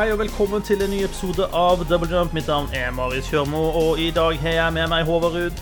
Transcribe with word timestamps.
Hei 0.00 0.12
og 0.14 0.18
velkommen 0.18 0.62
til 0.64 0.80
en 0.80 0.88
ny 0.88 1.02
episode 1.04 1.44
av 1.52 1.82
Double 1.84 2.06
Jump. 2.08 2.32
Mitt 2.32 2.46
navn 2.48 2.70
er 2.72 2.86
Marius 2.96 3.26
Kjørmo, 3.28 3.58
og 3.76 3.98
i 4.00 4.06
dag 4.16 4.38
har 4.40 4.54
jeg 4.54 4.72
med 4.72 4.86
meg 4.88 5.02
Håvard 5.04 5.34
Ruud 5.34 5.58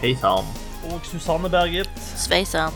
Hei 0.00 0.14
sann. 0.16 0.48
og 0.88 1.04
Susanne 1.04 1.50
Berget. 1.52 1.90
Sveisann. 2.00 2.72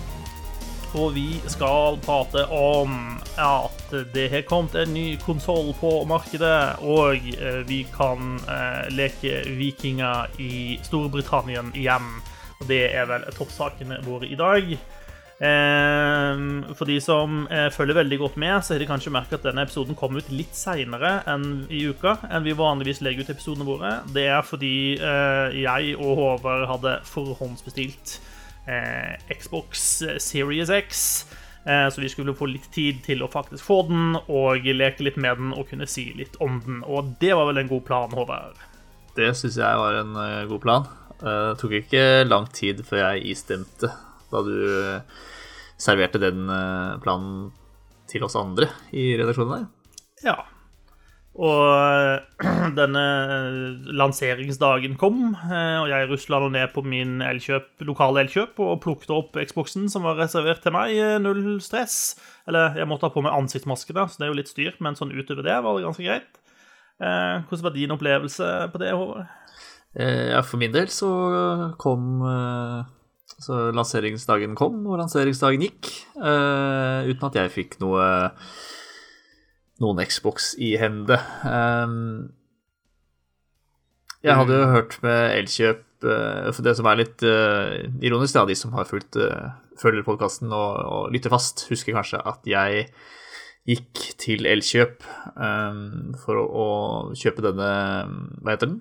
Og 0.92 1.14
vi 1.14 1.40
skal 1.48 1.96
prate 2.04 2.44
om 2.52 3.16
at 3.40 3.94
det 4.12 4.26
har 4.34 4.44
kommet 4.44 4.76
en 4.76 4.92
ny 4.92 5.06
konsoll 5.24 5.72
på 5.80 6.04
markedet, 6.04 6.84
og 6.84 7.16
eh, 7.16 7.62
vi 7.64 7.86
kan 7.96 8.36
eh, 8.44 8.84
leke 8.92 9.40
vikinger 9.56 10.36
i 10.36 10.76
Storbritannia 10.84 11.64
igjen. 11.72 12.12
Og 12.60 12.68
det 12.68 12.90
er 12.92 13.08
vel 13.08 13.24
toppsakene 13.32 14.02
våre 14.04 14.28
i 14.28 14.36
dag. 14.36 14.68
Eh, 15.36 16.38
For 16.76 16.88
de 16.88 16.96
som 17.04 17.42
eh, 17.52 17.68
følger 17.74 17.98
veldig 17.98 18.18
godt 18.22 18.36
med, 18.40 18.56
så 18.64 18.74
har 18.74 18.80
de 18.80 18.88
kanskje 18.88 19.12
merket 19.12 19.38
at 19.40 19.48
denne 19.50 19.66
episoden 19.66 19.98
kom 19.98 20.16
ut 20.16 20.30
litt 20.32 20.56
seinere 20.56 21.18
i 21.68 21.82
uka 21.90 22.16
enn 22.30 22.46
vi 22.46 22.54
vanligvis 22.56 23.02
legger 23.04 23.26
ut 23.26 23.32
episodene 23.34 23.68
våre. 23.68 23.90
Det 24.16 24.24
er 24.32 24.46
fordi 24.46 24.74
eh, 24.96 25.58
jeg 25.60 25.96
og 25.98 26.14
Håvard 26.20 26.64
hadde 26.72 26.94
forhåndsbestilt 27.10 28.16
eh, 28.68 29.16
Xbox 29.36 29.88
Series 30.24 30.72
X. 30.72 31.02
Så 31.66 31.98
vi 31.98 32.06
skulle 32.06 32.30
få 32.38 32.46
litt 32.46 32.68
tid 32.70 33.00
til 33.02 33.24
å 33.24 33.26
faktisk 33.26 33.64
få 33.66 33.80
den 33.88 34.12
og 34.30 34.68
leke 34.70 35.02
litt 35.02 35.16
med 35.18 35.40
den 35.40 35.48
og 35.50 35.66
kunne 35.66 35.88
si 35.90 36.04
litt 36.14 36.36
om 36.38 36.60
den. 36.62 36.76
Og 36.86 37.16
det 37.18 37.32
var 37.34 37.48
vel 37.48 37.58
en 37.64 37.72
god 37.72 37.82
plan, 37.88 38.14
Håvard? 38.14 38.60
Det 39.18 39.32
syns 39.34 39.58
jeg 39.58 39.80
var 39.82 39.98
en 39.98 40.14
god 40.46 40.62
plan. 40.62 40.86
Det 41.18 41.34
tok 41.58 41.74
ikke 41.80 42.04
lang 42.30 42.46
tid 42.54 42.84
før 42.86 43.02
jeg 43.08 43.32
istemte 43.34 43.90
da 44.32 44.42
du 44.46 44.56
eh, 44.56 45.22
serverte 45.80 46.20
den 46.22 46.46
eh, 46.50 46.98
planen 47.04 47.48
til 48.10 48.24
oss 48.26 48.36
andre 48.38 48.68
i 48.94 49.14
redaksjonen 49.18 49.52
der. 49.56 49.66
Ja. 50.24 50.36
Og 51.36 51.64
eh, 51.68 52.46
denne 52.80 53.04
lanseringsdagen 53.98 54.96
kom, 55.00 55.34
og 55.36 55.90
jeg 55.92 56.08
rusla 56.10 56.40
nå 56.40 56.48
ned 56.54 56.72
på 56.72 56.84
min 56.86 57.18
elkjøp, 57.24 57.84
lokale 57.88 58.24
elkjøp 58.24 58.58
og 58.64 58.80
plukket 58.84 59.12
opp 59.12 59.36
Xboxen 59.42 59.90
som 59.92 60.06
var 60.08 60.16
reservert 60.22 60.62
til 60.64 60.74
meg. 60.76 60.96
Null 61.22 61.58
stress. 61.64 62.16
Eller 62.48 62.78
jeg 62.78 62.88
måtte 62.88 63.08
ha 63.08 63.12
på 63.12 63.24
meg 63.26 63.36
ansiktsmaske, 63.36 63.92
da, 63.96 64.06
så 64.08 64.20
det 64.22 64.28
er 64.28 64.32
jo 64.32 64.40
litt 64.40 64.52
styr, 64.52 64.76
men 64.84 64.96
sånn 64.98 65.12
utover 65.14 65.44
det 65.44 65.60
var 65.66 65.76
det 65.76 65.86
ganske 65.88 66.06
greit. 66.08 66.42
Eh, 66.96 67.42
Hvordan 67.44 67.66
var 67.66 67.74
din 67.74 67.92
opplevelse 67.92 68.46
på 68.72 68.80
det, 68.80 68.92
Håvard? 68.96 69.26
Eh, 69.96 70.30
Ja, 70.32 70.40
for 70.44 70.60
min 70.60 70.72
del 70.72 70.88
så 70.92 71.10
kom 71.80 72.22
eh, 72.24 72.86
Så 73.42 73.68
lanseringsdagen 73.76 74.54
kom, 74.56 74.78
og 74.88 74.96
lanseringsdagen 75.02 75.60
gikk, 75.66 75.90
uh, 76.16 77.04
uten 77.04 77.26
at 77.28 77.36
jeg 77.36 77.52
fikk 77.52 77.76
noe 77.82 78.04
noen 79.82 80.00
Xbox 80.08 80.54
i 80.62 80.72
hende. 80.80 81.18
Um, 81.44 82.32
jeg 84.24 84.38
hadde 84.38 84.56
jo 84.56 84.72
hørt 84.72 84.96
med 85.04 85.36
Elkjøp 85.36 86.06
uh, 86.08 86.48
For 86.56 86.64
det 86.64 86.72
som 86.78 86.88
er 86.88 87.02
litt 87.02 87.20
uh, 87.28 87.84
ironisk, 88.00 88.34
da, 88.38 88.46
de 88.48 88.56
som 88.58 88.72
har 88.76 88.88
fulgt, 88.88 89.20
følger 89.76 90.06
podkasten 90.06 90.48
og, 90.48 90.80
og 90.80 91.12
lytter 91.12 91.30
fast, 91.32 91.66
husker 91.68 91.92
kanskje 91.98 92.22
at 92.24 92.40
jeg 92.48 92.88
gikk 93.66 93.94
til 94.22 94.46
Elkjøp 94.48 95.04
um, 95.34 96.14
for 96.22 96.40
å, 96.40 96.46
å 96.46 96.66
kjøpe 97.18 97.44
denne 97.44 97.70
Hva 98.40 98.54
heter 98.54 98.70
den? 98.70 98.80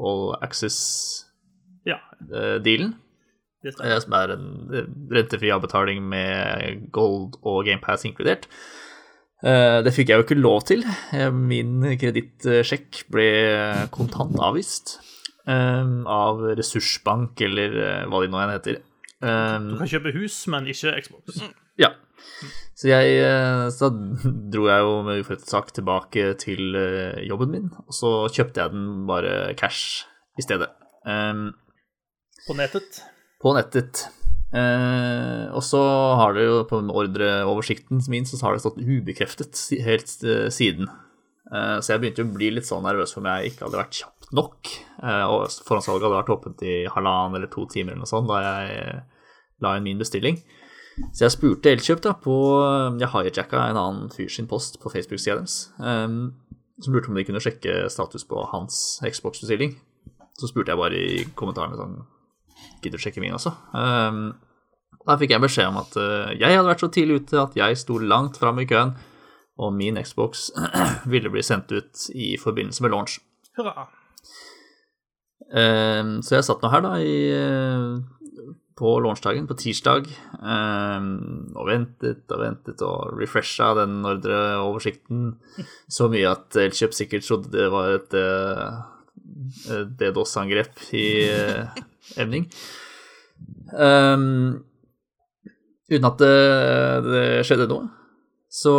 All 0.00 0.32
Access-dealen. 0.40 1.84
Ja, 1.84 3.09
det 3.62 3.74
stemmer. 3.74 3.92
Eh, 3.96 4.00
som 4.04 4.14
er 4.16 4.32
en 4.34 4.46
rentefri 5.12 5.50
avbetaling 5.52 6.02
med 6.08 6.86
gold 6.94 7.36
og 7.42 7.64
GamePass 7.66 8.06
inkludert. 8.08 8.46
Eh, 9.42 9.80
Det 9.84 9.92
fikk 9.96 10.08
jeg 10.12 10.20
jo 10.20 10.26
ikke 10.26 10.40
lov 10.40 10.64
til. 10.68 10.84
Eh, 11.12 11.30
Min 11.30 11.80
kredittsjekk 12.00 13.04
ble 13.10 13.28
kontant 13.90 14.36
avvist 14.40 14.98
av 15.50 16.38
Ressursbank, 16.54 17.40
eller 17.42 17.72
hva 18.06 18.20
de 18.22 18.28
nå 18.30 18.38
enn 18.38 18.52
heter. 18.52 18.76
Du 19.20 19.72
kan 19.80 19.88
kjøpe 19.88 20.12
hus, 20.14 20.46
men 20.52 20.68
ikke 20.70 20.92
Xbox. 21.02 21.40
Ja. 21.80 21.88
Så 22.76 22.86
jeg 22.92 23.16
Så 23.72 23.88
dro 24.52 24.68
jeg 24.68 24.84
jo 24.84 25.02
med 25.02 25.24
uforrettet 25.24 25.48
sak 25.50 25.72
tilbake 25.74 26.36
til 26.38 26.76
jobben 27.26 27.50
min, 27.50 27.70
og 27.82 27.90
så 27.96 28.12
kjøpte 28.30 28.62
jeg 28.62 28.70
den 28.76 29.06
bare 29.08 29.54
cash 29.58 30.04
i 30.38 30.42
stedet. 30.44 30.70
På 32.46 32.54
nettet. 32.54 33.02
På 33.40 33.54
nettet. 33.56 34.06
Eh, 34.50 35.46
og 35.54 35.62
så 35.62 35.80
har 36.18 36.34
det 36.34 36.48
jo 36.48 36.62
på 36.68 36.80
ordreoversikten 36.82 38.02
min 38.10 38.26
så 38.26 38.40
har 38.42 38.56
det 38.56 38.64
stått 38.64 38.82
ubekreftet 38.82 39.60
helt 39.86 40.14
eh, 40.26 40.48
siden. 40.52 40.90
Eh, 41.50 41.78
så 41.80 41.94
jeg 41.94 42.02
begynte 42.02 42.26
å 42.26 42.32
bli 42.34 42.50
litt 42.54 42.68
sånn 42.68 42.84
nervøs 42.86 43.14
for 43.14 43.22
om 43.22 43.30
jeg 43.30 43.52
ikke 43.52 43.66
hadde 43.66 43.80
vært 43.80 44.00
kjapt 44.00 44.30
nok. 44.36 44.72
Eh, 45.02 45.26
og 45.26 45.46
forhåndssalget 45.66 46.06
hadde 46.06 46.18
vært 46.18 46.34
åpent 46.36 46.64
i 46.66 46.76
halvannen 46.90 47.38
eller 47.38 47.52
to 47.52 47.66
timer 47.70 47.94
eller 47.94 48.04
noe 48.04 48.10
sånt 48.10 48.30
da 48.30 48.42
jeg 48.44 48.76
eh, 48.78 49.26
la 49.64 49.76
inn 49.76 49.86
min 49.86 50.02
bestilling. 50.02 50.40
Så 51.14 51.24
jeg 51.24 51.32
spurte 51.32 51.70
Elkjøp 51.70 52.02
da 52.04 52.12
på 52.18 52.34
Jeg 53.00 53.08
hijacka 53.08 53.60
en 53.70 53.78
annen 53.78 54.10
fyr 54.12 54.28
sin 54.28 54.48
post 54.50 54.76
på 54.82 54.90
Facebook-sida 54.92 55.38
deres. 55.38 55.70
Um, 55.78 56.34
som 56.82 56.92
spurte 56.92 57.08
om 57.12 57.16
de 57.16 57.24
kunne 57.24 57.40
sjekke 57.40 57.86
status 57.92 58.26
på 58.28 58.42
hans 58.50 59.00
Xbox-bestilling. 59.06 59.78
Så 60.36 60.50
spurte 60.50 60.74
jeg 60.74 60.80
bare 60.80 60.98
i 61.00 61.22
kommentarene 61.38 61.78
sånn 61.78 61.96
Gidder 62.80 63.00
å 63.00 63.02
sjekke 63.02 63.22
min 63.22 63.36
også? 63.36 63.52
Um, 63.76 64.24
da 65.06 65.16
fikk 65.20 65.34
jeg 65.34 65.42
beskjed 65.42 65.70
om 65.70 65.80
at 65.80 65.96
uh, 66.00 66.32
jeg 66.34 66.56
hadde 66.56 66.68
vært 66.68 66.84
så 66.84 66.90
tidlig 66.92 67.22
ute 67.22 67.40
at 67.40 67.56
jeg 67.58 67.78
sto 67.80 67.98
langt 68.00 68.38
fram 68.40 68.60
i 68.60 68.68
køen, 68.68 68.94
og 69.60 69.74
min 69.76 69.98
Xbox 70.00 70.48
ville 71.12 71.32
bli 71.32 71.44
sendt 71.44 71.72
ut 71.72 72.06
i 72.14 72.34
forbindelse 72.40 72.84
med 72.84 72.94
launch. 72.94 73.18
Hurra. 73.58 73.88
Um, 75.50 76.20
så 76.22 76.38
jeg 76.38 76.46
satt 76.46 76.62
nå 76.62 76.70
her 76.72 76.84
da 76.84 76.94
i, 77.02 77.14
uh, 77.34 78.46
på 78.80 78.94
launchdagen, 79.02 79.48
på 79.50 79.56
tirsdag, 79.60 80.06
um, 80.38 81.10
og 81.58 81.68
ventet 81.68 82.32
og 82.32 82.44
ventet 82.44 82.84
og 82.86 83.18
refresha 83.20 83.72
den 83.80 83.98
ordreoversikten 84.06 85.34
så 85.96 86.08
mye 86.12 86.30
at 86.30 86.60
Elkjøp 86.68 86.96
sikkert 86.96 87.26
trodde 87.26 87.52
det 87.52 87.68
var 87.72 87.96
et 87.98 88.16
uh, 88.16 88.80
DDoS-angrep 90.00 90.86
i 90.96 91.06
uh. 92.16 92.40
Um, 93.74 94.64
uten 95.90 96.08
at 96.08 96.18
det, 96.22 96.34
det 97.06 97.24
skjedde 97.48 97.68
noe. 97.70 97.88
Så 98.50 98.72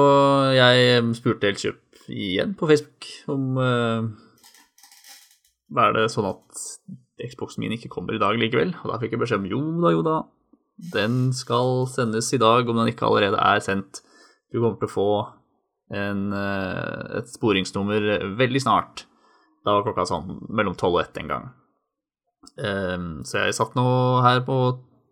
jeg 0.58 1.06
spurte 1.16 1.47
Elkjøp 1.47 2.02
igjen 2.12 2.58
på 2.59 2.68
Facebook 2.68 3.08
om 3.31 3.56
uh, 3.56 4.03
er 5.80 5.96
det 5.96 6.09
sånn 6.12 6.28
at 6.28 6.64
Xboxen 7.22 7.64
min 7.64 7.75
ikke 7.78 7.91
kommer 7.91 8.16
i 8.16 8.22
dag 8.22 8.38
likevel? 8.40 8.74
Og 8.81 8.91
da 8.91 9.00
fikk 9.02 9.16
jeg 9.16 9.22
beskjed 9.22 9.44
om 9.44 9.50
jo 9.52 9.62
da, 9.84 9.91
jo 9.96 10.02
da. 10.06 10.18
Den 10.91 11.20
skal 11.38 11.86
sendes 11.91 12.31
i 12.34 12.41
dag, 12.41 12.68
om 12.68 12.80
den 12.80 12.90
ikke 12.91 13.06
allerede 13.08 13.40
er 13.40 13.62
sendt. 13.64 14.02
Du 14.52 14.59
kommer 14.59 14.80
til 14.81 14.90
å 14.90 14.96
få 14.96 15.12
en, 15.94 16.34
eh, 16.34 17.20
et 17.20 17.30
sporingsnummer 17.30 18.36
veldig 18.40 18.62
snart. 18.64 19.06
Da 19.64 19.78
var 19.78 19.86
klokka 19.86 20.08
sånn 20.09 20.47
mellom 20.50 20.75
tolv 20.75 20.97
og 20.97 21.03
ett 21.03 21.18
en 21.22 21.30
gang. 21.30 21.50
Ehm, 22.62 23.22
så 23.28 23.46
jeg 23.46 23.56
satt 23.57 23.75
nå 23.78 23.85
her 24.25 24.41
på 24.47 24.57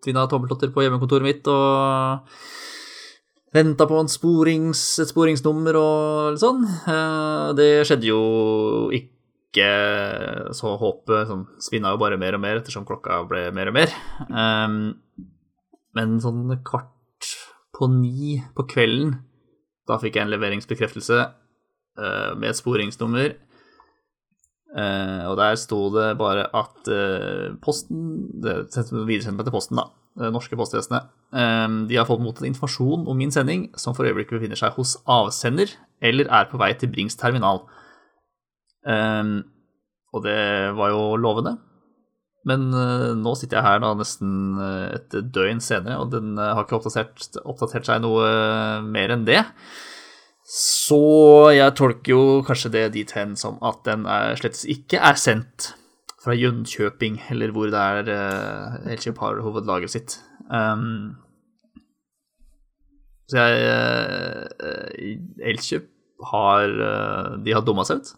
tvinna 0.03 0.25
tommeltotter 0.31 0.71
på 0.73 0.83
hjemmekontoret 0.85 1.25
mitt 1.27 1.47
og 1.51 2.29
venta 3.55 3.87
på 3.89 4.01
sporings, 4.11 4.81
et 5.01 5.09
sporingsnummer 5.09 5.77
og 5.79 6.33
litt 6.35 6.43
sånn. 6.43 6.65
Eh, 6.65 7.53
Det 7.57 7.69
skjedde 7.87 8.09
jo 8.11 8.21
ikke 8.93 10.53
så 10.53 10.75
håpet 10.77 11.27
sånn, 11.29 11.47
svinna 11.59 11.95
jo 11.95 12.01
bare 12.01 12.19
mer 12.21 12.37
og 12.37 12.43
mer 12.43 12.59
ettersom 12.59 12.85
klokka 12.85 13.23
ble 13.27 13.49
mer 13.51 13.71
og 13.71 13.73
mer. 13.79 13.93
Ehm, 14.29 14.79
men 15.95 16.19
sånn 16.21 16.53
kvart 16.63 17.33
på 17.73 17.87
ni 17.89 18.37
på 18.55 18.67
kvelden, 18.69 19.17
da 19.87 19.97
fikk 19.97 20.15
jeg 20.19 20.27
en 20.27 20.33
leveringsbekreftelse 20.35 21.19
eh, 21.97 22.35
med 22.35 22.51
et 22.51 22.59
sporingsnummer. 22.59 23.35
Eh, 24.69 25.23
og 25.25 25.37
der 25.39 25.55
sto 25.57 25.87
det 25.95 26.11
bare 26.19 26.43
at 26.53 26.89
uh, 26.93 27.55
posten 27.63 28.27
det 28.43 28.67
sendte 28.69 29.01
meg 29.01 29.23
til 29.23 29.55
posten, 29.55 29.79
da. 29.81 29.87
Det 30.19 30.33
norske 30.33 30.57
postvesenet. 30.59 31.07
Um, 31.31 31.85
de 31.89 31.97
har 31.97 32.07
fått 32.09 32.21
mottatt 32.21 32.47
informasjon 32.49 33.07
om 33.07 33.17
min 33.17 33.31
sending, 33.31 33.69
som 33.79 33.95
for 33.95 34.09
øyeblikket 34.09 34.35
befinner 34.35 34.59
seg 34.59 34.75
hos 34.75 34.97
avsender 35.09 35.71
eller 36.03 36.29
er 36.33 36.49
på 36.49 36.59
vei 36.59 36.73
til 36.77 36.91
Brings 36.91 37.17
terminal. 37.19 37.63
Um, 38.83 39.41
og 40.13 40.25
det 40.25 40.39
var 40.77 40.93
jo 40.93 41.03
lovende. 41.21 41.55
Men 42.49 42.69
uh, 42.73 43.11
nå 43.19 43.35
sitter 43.37 43.59
jeg 43.59 43.67
her 43.67 43.81
da 43.83 43.93
nesten 43.97 44.59
uh, 44.59 44.95
et 44.95 45.17
døgn 45.33 45.61
senere, 45.63 45.99
og 46.01 46.13
den 46.13 46.33
uh, 46.39 46.53
har 46.55 46.65
ikke 46.65 46.79
oppdatert, 46.79 47.41
oppdatert 47.43 47.89
seg 47.89 48.03
noe 48.03 48.29
mer 48.85 49.15
enn 49.15 49.25
det. 49.27 49.41
Så 50.49 50.97
jeg 51.53 51.75
tolker 51.77 52.09
jo 52.09 52.21
kanskje 52.45 52.71
det 52.73 52.87
dit 52.95 53.11
hen 53.13 53.35
som 53.37 53.59
at 53.65 53.83
den 53.85 54.07
slett 54.39 54.63
ikke 54.65 54.97
er 54.97 55.19
sendt 55.21 55.73
fra 56.19 56.33
Jönköping, 56.35 57.19
eller 57.31 57.53
hvor 57.55 57.69
det 57.71 57.79
er 57.79 58.09
uh, 58.09 58.91
Elkjøp 58.91 59.21
har 59.23 59.41
hovedlaget 59.45 59.93
sitt. 59.93 60.15
Um, 60.49 61.15
så 63.29 63.45
jeg 63.45 64.79
Elkjøp 65.51 65.85
har 66.31 66.73
uh, 66.73 67.35
De 67.45 67.53
har 67.53 67.63
dumma 67.63 67.85
seg 67.87 68.01
ut. 68.01 68.09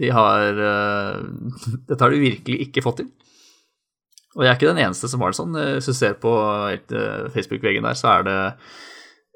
De 0.00 0.08
har 0.10 0.56
uh, 0.56 1.20
Dette 1.88 2.00
har 2.00 2.14
de 2.14 2.22
virkelig 2.22 2.62
ikke 2.66 2.84
fått 2.84 3.02
til. 3.02 3.12
Og 4.32 4.46
jeg 4.46 4.48
er 4.48 4.56
ikke 4.56 4.72
den 4.72 4.80
eneste 4.86 5.10
som 5.12 5.20
har 5.20 5.34
det 5.34 5.36
sånn. 5.36 5.52
Hvis 5.76 5.90
du 5.90 5.92
ser 5.92 6.16
på 6.16 6.32
Facebook-veggen 7.34 7.84
der, 7.84 7.98
så 8.00 8.14
er 8.14 8.22
det 8.24 8.36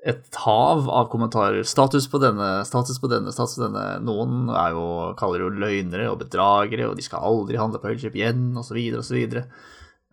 et 0.07 0.39
hav 0.45 0.87
av 0.87 1.09
kommentarer. 1.11 1.65
Status 1.67 2.07
på 2.11 2.21
denne, 2.23 2.61
status 2.69 3.01
på 3.03 3.11
denne, 3.11 3.33
status 3.35 3.59
på 3.59 3.65
denne. 3.67 3.87
Noen 4.07 4.47
jo, 4.75 4.85
kaller 5.19 5.43
jo 5.43 5.51
løgnere 5.51 6.07
og 6.13 6.21
bedragere, 6.21 6.87
og 6.87 6.95
de 6.99 7.07
skal 7.07 7.27
aldri 7.27 7.59
handle 7.59 7.81
på 7.83 7.91
Elkjøp 7.91 8.19
igjen, 8.19 8.53
osv., 8.61 8.79
osv. 9.01 9.41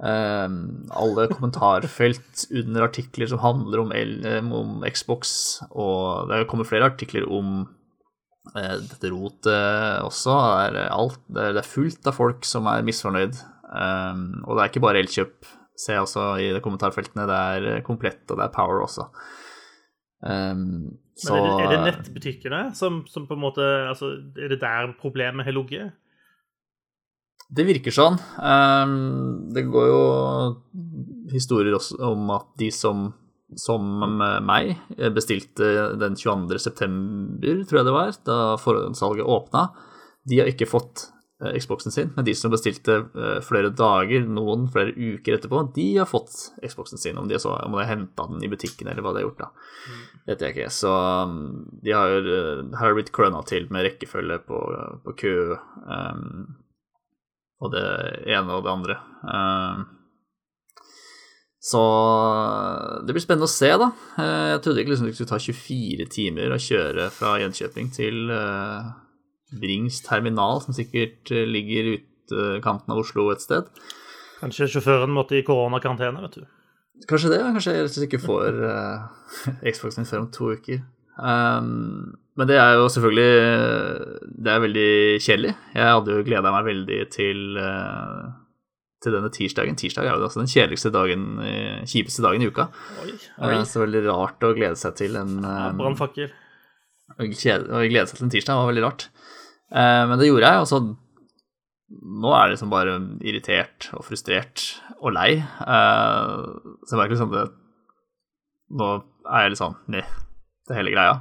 Um, 0.04 0.56
alle 0.98 1.28
kommentarfelt 1.30 2.48
under 2.50 2.88
artikler 2.88 3.30
som 3.30 3.44
handler 3.44 3.84
om, 3.84 3.94
L, 3.94 4.16
om 4.58 4.82
Xbox, 4.90 5.36
og 5.70 6.32
det 6.32 6.48
kommer 6.50 6.68
flere 6.68 6.90
artikler 6.90 7.30
om 7.30 7.62
uh, 8.56 8.78
dette 8.82 9.14
rotet 9.14 10.02
også. 10.02 10.40
Det 10.74 10.82
er, 10.88 10.90
alt, 10.90 11.22
det 11.38 11.52
er, 11.54 11.70
fullt 11.76 12.10
av 12.10 12.18
folk 12.18 12.50
som 12.50 12.72
er 12.72 12.86
misfornøyd. 12.88 13.38
Um, 13.70 14.42
og 14.48 14.58
det 14.58 14.66
er 14.66 14.74
ikke 14.74 14.86
bare 14.90 15.06
Elkjøp, 15.06 15.54
ser 15.78 16.00
jeg 16.00 16.10
også 16.10 16.28
i 16.42 16.52
kommentarfeltene. 16.66 17.30
Det 17.30 17.40
er 17.54 17.86
Komplett, 17.86 18.26
og 18.32 18.42
det 18.42 18.50
er 18.50 18.58
Power 18.58 18.82
også. 18.90 19.12
Um, 20.24 20.94
så, 21.20 21.36
Men 21.36 21.44
er 21.44 21.50
det, 21.50 21.64
er 21.64 21.72
det 21.72 21.82
nettbutikkene 21.90 22.62
som, 22.78 23.02
som, 23.12 23.26
på 23.28 23.36
en 23.36 23.44
måte 23.44 23.66
altså, 23.90 24.16
Er 24.40 24.54
det 24.54 24.62
der 24.62 24.94
problemet 25.02 25.46
har 25.46 25.54
ligget? 25.54 25.92
Det 27.54 27.66
virker 27.68 27.94
sånn. 27.94 28.16
Um, 28.40 29.52
det 29.54 29.68
går 29.70 29.90
jo 29.92 30.06
historier 31.30 31.76
også 31.78 32.00
om 32.08 32.32
at 32.34 32.48
de 32.58 32.72
som, 32.74 33.12
som 33.60 33.84
meg 34.48 34.74
bestilte 35.14 35.92
den 36.02 36.16
22. 36.18 36.58
september, 36.64 37.62
tror 37.68 37.82
jeg 37.82 37.90
det 37.90 37.94
var, 37.94 38.16
da 38.26 38.38
forhåndssalget 38.64 39.30
åpna, 39.36 39.68
de 40.26 40.40
har 40.40 40.50
ikke 40.50 40.72
fått 40.72 41.12
Eh, 41.14 41.23
Xboxen 41.52 41.92
sin, 41.92 42.12
men 42.16 42.26
de 42.26 42.34
som 42.38 42.52
bestilte 42.54 42.96
eh, 43.04 43.40
flere 43.44 43.72
dager, 43.76 44.26
noen 44.30 44.68
flere 44.72 44.94
uker 44.96 45.38
etterpå, 45.38 45.64
de 45.76 45.88
har 45.98 46.10
fått 46.10 46.54
Xboxen 46.64 47.02
sin. 47.02 47.18
Om 47.20 47.28
de, 47.30 47.40
så, 47.42 47.56
om 47.66 47.76
de 47.76 47.82
har 47.82 47.90
henta 47.90 48.28
den 48.30 48.44
i 48.46 48.50
butikken, 48.52 48.88
eller 48.88 49.04
hva 49.04 49.14
de 49.14 49.22
har 49.22 49.28
gjort, 49.28 49.44
da. 49.44 49.50
Mm. 49.84 50.04
vet 50.30 50.46
jeg 50.46 50.56
ikke. 50.56 50.70
Så 50.74 50.94
um, 50.94 51.36
de 51.84 51.96
har, 51.96 52.14
jo 52.16 52.38
her 52.78 52.86
har 52.86 52.96
blitt 52.98 53.14
kløna 53.16 53.44
til 53.50 53.68
med 53.74 53.88
rekkefølge 53.90 54.40
på, 54.48 54.62
på 55.04 55.18
kø, 55.20 55.36
um, 55.84 56.48
og 57.64 57.76
det 57.76 57.86
ene 58.32 58.58
og 58.58 58.64
det 58.64 58.74
andre. 58.74 58.98
Um, 59.28 59.86
så 61.64 61.80
det 63.08 63.16
blir 63.16 63.24
spennende 63.24 63.48
å 63.48 63.52
se, 63.52 63.70
da. 63.80 63.88
Jeg 64.20 64.64
trodde 64.66 64.82
ikke 64.82 64.92
liksom 64.92 65.08
det 65.08 65.14
skulle 65.16 65.32
ta 65.32 65.40
24 65.40 66.10
timer 66.12 66.52
å 66.52 66.60
kjøre 66.60 67.08
fra 67.16 67.38
Jönköping 67.40 67.88
til 67.96 68.34
uh, 68.36 68.92
Brings 69.62 70.02
terminal, 70.06 70.62
som 70.64 70.76
sikkert 70.76 71.30
ligger 71.30 71.92
ligger 71.92 72.02
utkanten 72.32 72.94
av 72.94 73.02
Oslo 73.02 73.30
et 73.34 73.44
sted. 73.44 73.70
Kanskje 74.42 74.70
sjåføren 74.76 75.14
måtte 75.16 75.38
i 75.38 75.46
koronakarantene, 75.46 76.24
vet 76.26 76.42
du. 76.42 76.44
Kanskje 77.10 77.32
det. 77.34 77.40
Kanskje 77.56 77.78
jeg 77.78 78.08
ikke 78.08 78.22
får 78.24 78.60
uh, 78.60 79.08
Xboxen 79.74 80.08
før 80.08 80.26
om 80.26 80.30
to 80.34 80.52
uker. 80.54 80.84
Um, 81.14 82.14
men 82.34 82.50
det 82.50 82.56
er 82.58 82.72
jo 82.80 82.88
selvfølgelig 82.90 83.34
Det 84.42 84.50
er 84.50 84.62
veldig 84.64 84.94
kjedelig. 85.22 85.52
Jeg 85.76 85.92
hadde 85.92 86.16
jo 86.16 86.24
gleda 86.26 86.54
meg 86.56 86.70
veldig 86.72 87.00
til, 87.14 87.44
uh, 87.62 88.32
til 89.04 89.16
denne 89.16 89.32
tirsdagen. 89.34 89.78
Tirsdag 89.80 90.10
er 90.10 90.18
jo 90.18 90.28
altså 90.28 90.42
den 90.42 90.52
kjedeligste 90.52 90.94
dagen, 90.94 91.28
kjipeste 91.90 92.26
dagen 92.26 92.44
i 92.44 92.50
uka. 92.50 92.70
Oi, 93.04 93.12
oi. 93.14 93.54
Uh, 93.54 93.60
så 93.70 93.84
veldig 93.86 94.06
rart 94.10 94.48
å 94.48 94.54
glede 94.58 94.80
seg 94.80 94.98
til 95.00 95.20
en 95.20 95.38
ja, 95.40 95.70
Brannfakkel. 95.78 96.34
Å 97.14 97.28
glede 97.30 98.08
seg 98.10 98.18
til 98.18 98.28
en 98.28 98.34
tirsdag 98.34 98.60
var 98.60 98.72
veldig 98.72 98.88
rart. 98.88 99.10
Eh, 99.74 100.04
men 100.10 100.20
det 100.22 100.30
gjorde 100.30 100.50
jeg, 100.50 100.64
og 100.64 100.70
så 100.70 100.82
nå 101.94 102.34
er 102.34 102.46
jeg 102.46 102.56
liksom 102.56 102.74
bare 102.74 102.98
irritert 103.26 103.90
og 103.98 104.06
frustrert 104.08 104.66
og 105.00 105.16
lei. 105.16 105.32
Eh, 105.42 106.44
så 106.86 106.94
jeg 106.94 107.02
merker 107.02 107.18
liksom 107.18 107.34
det 107.34 107.50
Nå 108.74 108.88
er 109.30 109.44
jeg 109.44 109.52
litt 109.54 109.60
sånn 109.60 109.76
Nei, 109.94 110.02
det 110.66 110.78
hele 110.78 110.94
greia. 110.96 111.18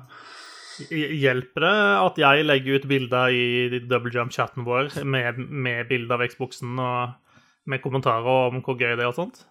Hjelper 0.88 1.66
det 1.66 1.72
at 2.00 2.20
jeg 2.22 2.44
legger 2.46 2.78
ut 2.78 2.86
bilder 2.88 3.34
i 3.36 3.80
double 3.90 4.12
jump-chatten 4.14 4.64
vår 4.64 4.94
med, 5.04 5.36
med 5.36 5.90
bilde 5.90 6.16
av 6.16 6.24
Xboxen 6.32 6.78
og 6.80 7.68
med 7.68 7.82
kommentarer 7.84 8.48
om 8.48 8.62
hvor 8.64 8.78
gøy 8.78 8.94
det 8.96 9.04
er 9.04 9.10
og 9.10 9.18
sånt? 9.18 9.42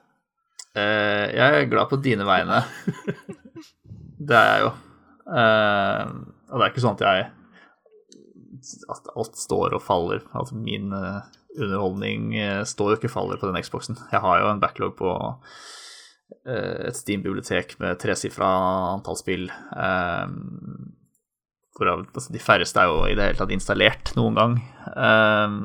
Eh, 0.74 1.30
jeg 1.36 1.60
er 1.60 1.70
glad 1.70 1.92
på 1.92 2.00
dine 2.02 2.26
vegne. 2.26 2.64
det 4.32 4.40
er 4.40 4.50
jeg 4.50 4.66
jo. 4.66 4.74
og 5.28 6.58
det 6.58 6.66
er 6.66 6.74
ikke 6.74 6.84
sånn 6.84 6.98
at 6.98 7.06
jeg 7.06 7.30
at 8.92 9.12
alt 9.16 9.38
står 9.40 9.76
og 9.78 9.84
faller. 9.84 10.24
At 10.38 10.52
min 10.56 10.94
uh, 10.94 11.24
underholdning 11.58 12.32
uh, 12.38 12.62
står 12.68 12.94
jo 12.94 13.00
ikke 13.00 13.10
og 13.12 13.16
faller 13.16 13.42
på 13.42 13.50
den 13.50 13.60
Xboxen. 13.64 14.00
Jeg 14.12 14.24
har 14.24 14.42
jo 14.42 14.50
en 14.52 14.62
backlog 14.62 14.96
på 15.00 15.12
uh, 15.12 16.80
et 16.88 16.98
Steam-bibliotek 16.98 17.78
med 17.82 18.00
tresifra 18.02 18.50
antall 18.94 19.20
spill. 19.20 19.50
Hvorav 21.72 22.06
altså, 22.06 22.30
de 22.34 22.44
færreste 22.44 22.80
er 22.82 22.92
jo 22.92 23.04
i 23.08 23.18
det 23.18 23.30
hele 23.30 23.40
tatt 23.40 23.54
installert 23.56 24.14
noen 24.18 24.38
gang. 24.38 24.56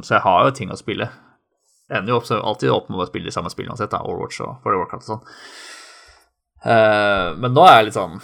så 0.07 0.17
jeg 0.17 0.25
har 0.25 0.45
jo 0.47 0.55
ting 0.55 0.71
å 0.73 0.79
spille. 0.79 1.09
Jeg 1.91 2.01
ender 2.01 2.15
jo 2.15 2.19
opp, 2.21 2.31
alltid 2.31 2.73
opp 2.73 2.91
med 2.91 3.03
å 3.03 3.09
spille 3.09 3.29
de 3.29 3.35
samme 3.35 3.51
spillene 3.53 3.75
uansett, 3.75 3.95
Overwatch 3.95 4.41
og 4.43 4.65
World 4.65 4.81
Warcraft 4.81 5.07
og 5.07 5.11
sånn. 5.13 5.25
men 7.43 7.55
nå 7.55 7.67
er 7.67 7.77
jeg 7.77 7.89
litt 7.89 7.99
sånn 7.99 8.17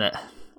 Nei, 0.00 0.08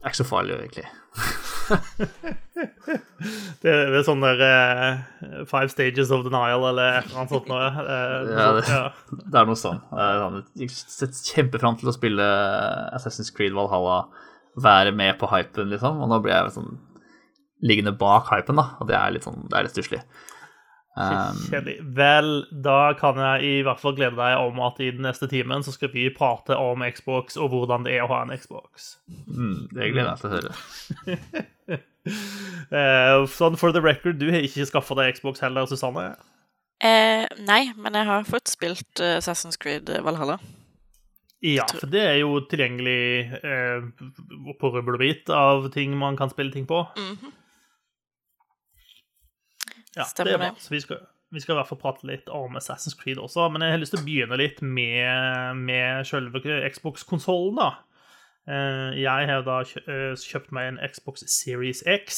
det 0.03 0.09
er 0.09 0.11
ikke 0.11 0.19
så 0.19 0.25
farlig, 0.27 0.55
egentlig. 0.59 0.83
det, 3.63 3.71
er 3.71 4.01
sånn 4.03 4.25
der 4.25 4.41
uh, 4.43 4.99
Five 5.47 5.71
Stages 5.71 6.11
of 6.11 6.25
Denial 6.25 6.59
eller 6.73 6.97
et 6.97 7.05
eller 7.07 7.21
annet 7.21 7.31
sånt 7.31 7.47
noe. 7.47 7.69
Uh, 7.77 8.27
ja, 8.27 8.47
det, 8.57 8.63
ja. 8.67 8.91
det, 9.21 9.37
er 9.39 9.47
noe 9.47 9.55
sånn. 9.61 9.79
Jeg 10.59 10.67
setter 10.75 11.15
sett 11.15 11.31
kjempefram 11.31 11.79
til 11.79 11.87
å 11.87 11.95
spille 11.95 12.27
Assassin's 12.97 13.31
Creed 13.31 13.55
Valhalla, 13.55 14.11
være 14.59 14.91
med 14.91 15.15
på 15.21 15.31
hypen, 15.31 15.71
liksom, 15.71 16.03
og 16.03 16.11
nå 16.11 16.19
blir 16.25 16.35
jeg 16.35 16.51
sånn 16.57 16.75
liggende 17.63 17.95
bak 17.95 18.27
hypen, 18.33 18.59
da, 18.59 18.75
og 18.83 18.91
det 18.91 18.99
er 18.99 19.15
litt 19.15 19.23
sånn, 19.23 19.47
det 19.47 19.55
er 19.55 19.63
litt 19.69 19.75
stusslig. 19.77 20.03
Um, 20.93 21.39
Vel, 21.97 22.27
da 22.51 22.93
kan 22.93 23.17
jeg 23.17 23.47
i 23.47 23.61
hvert 23.65 23.81
fall 23.81 23.95
glede 23.97 24.13
deg 24.19 24.37
om 24.37 24.59
at 24.61 24.77
i 24.77 24.91
den 24.93 25.07
neste 25.07 25.25
timen 25.31 25.65
så 25.65 25.73
skal 25.73 25.89
vi 25.93 26.05
prate 26.13 26.53
om 26.53 26.85
Xbox 26.85 27.37
og 27.41 27.49
hvordan 27.49 27.87
det 27.87 27.95
er 27.95 28.05
å 28.05 28.11
ha 28.11 28.19
en 28.21 28.33
Xbox. 28.37 28.93
Mm, 29.25 29.71
det 29.73 29.89
gleder 29.95 30.11
jeg 30.11 30.21
til 30.21 30.29
å 30.29 30.35
høre. 30.37 30.53
uh, 32.69 33.25
sånn 33.39 33.57
for 33.57 33.73
the 33.73 33.81
record, 33.81 34.21
du 34.21 34.29
har 34.29 34.45
ikke 34.45 34.69
skaffa 34.69 34.99
deg 35.01 35.17
Xbox 35.17 35.41
heller, 35.41 35.65
Susanne? 35.69 36.11
Eh, 36.83 37.25
nei, 37.47 37.63
men 37.79 37.95
jeg 37.97 38.09
har 38.09 38.27
fått 38.27 38.51
spilt 38.51 39.01
uh, 39.01 39.17
Assassin's 39.17 39.57
Creed 39.57 39.89
Valhalla. 40.05 40.37
Ja, 41.43 41.65
for 41.67 41.89
det 41.91 41.99
er 41.99 42.17
jo 42.21 42.37
tilgjengelig 42.47 43.33
eh, 43.43 43.83
på 44.61 44.69
rubbel 44.71 44.95
og 44.95 45.01
bit 45.01 45.31
av 45.33 45.65
ting 45.73 45.95
man 45.99 46.15
kan 46.15 46.31
spille 46.31 46.53
ting 46.53 46.67
på. 46.69 46.85
Mm 46.95 47.15
-hmm. 47.17 47.31
Ja, 49.97 50.07
Stemmer 50.09 50.37
det. 50.37 50.39
Er 50.39 50.53
bra. 50.53 50.61
Så 50.63 50.73
vi 50.73 50.81
skal, 50.83 51.01
vi 51.33 51.41
skal, 51.43 51.55
i 51.55 51.59
hvert 51.61 51.69
fall 51.69 51.81
prate 51.81 52.09
litt 52.09 52.29
om 52.33 52.57
Assassin's 52.59 52.97
Creed 52.99 53.21
også. 53.21 53.47
Men 53.53 53.65
jeg 53.65 53.75
har 53.75 53.81
lyst 53.81 53.95
til 53.95 54.01
å 54.01 54.05
begynne 54.07 54.39
litt 54.41 54.61
med, 54.65 55.59
med 55.63 56.07
selve 56.09 56.41
Xbox-konsollen, 56.73 57.59
da. 57.61 57.71
Eh, 58.43 58.99
jeg 58.99 59.27
har 59.29 59.45
da 59.47 59.61
eh, 59.63 60.15
kjøpt 60.19 60.51
meg 60.55 60.73
en 60.73 60.81
Xbox 60.91 61.23
Series 61.31 61.79
X, 61.87 62.17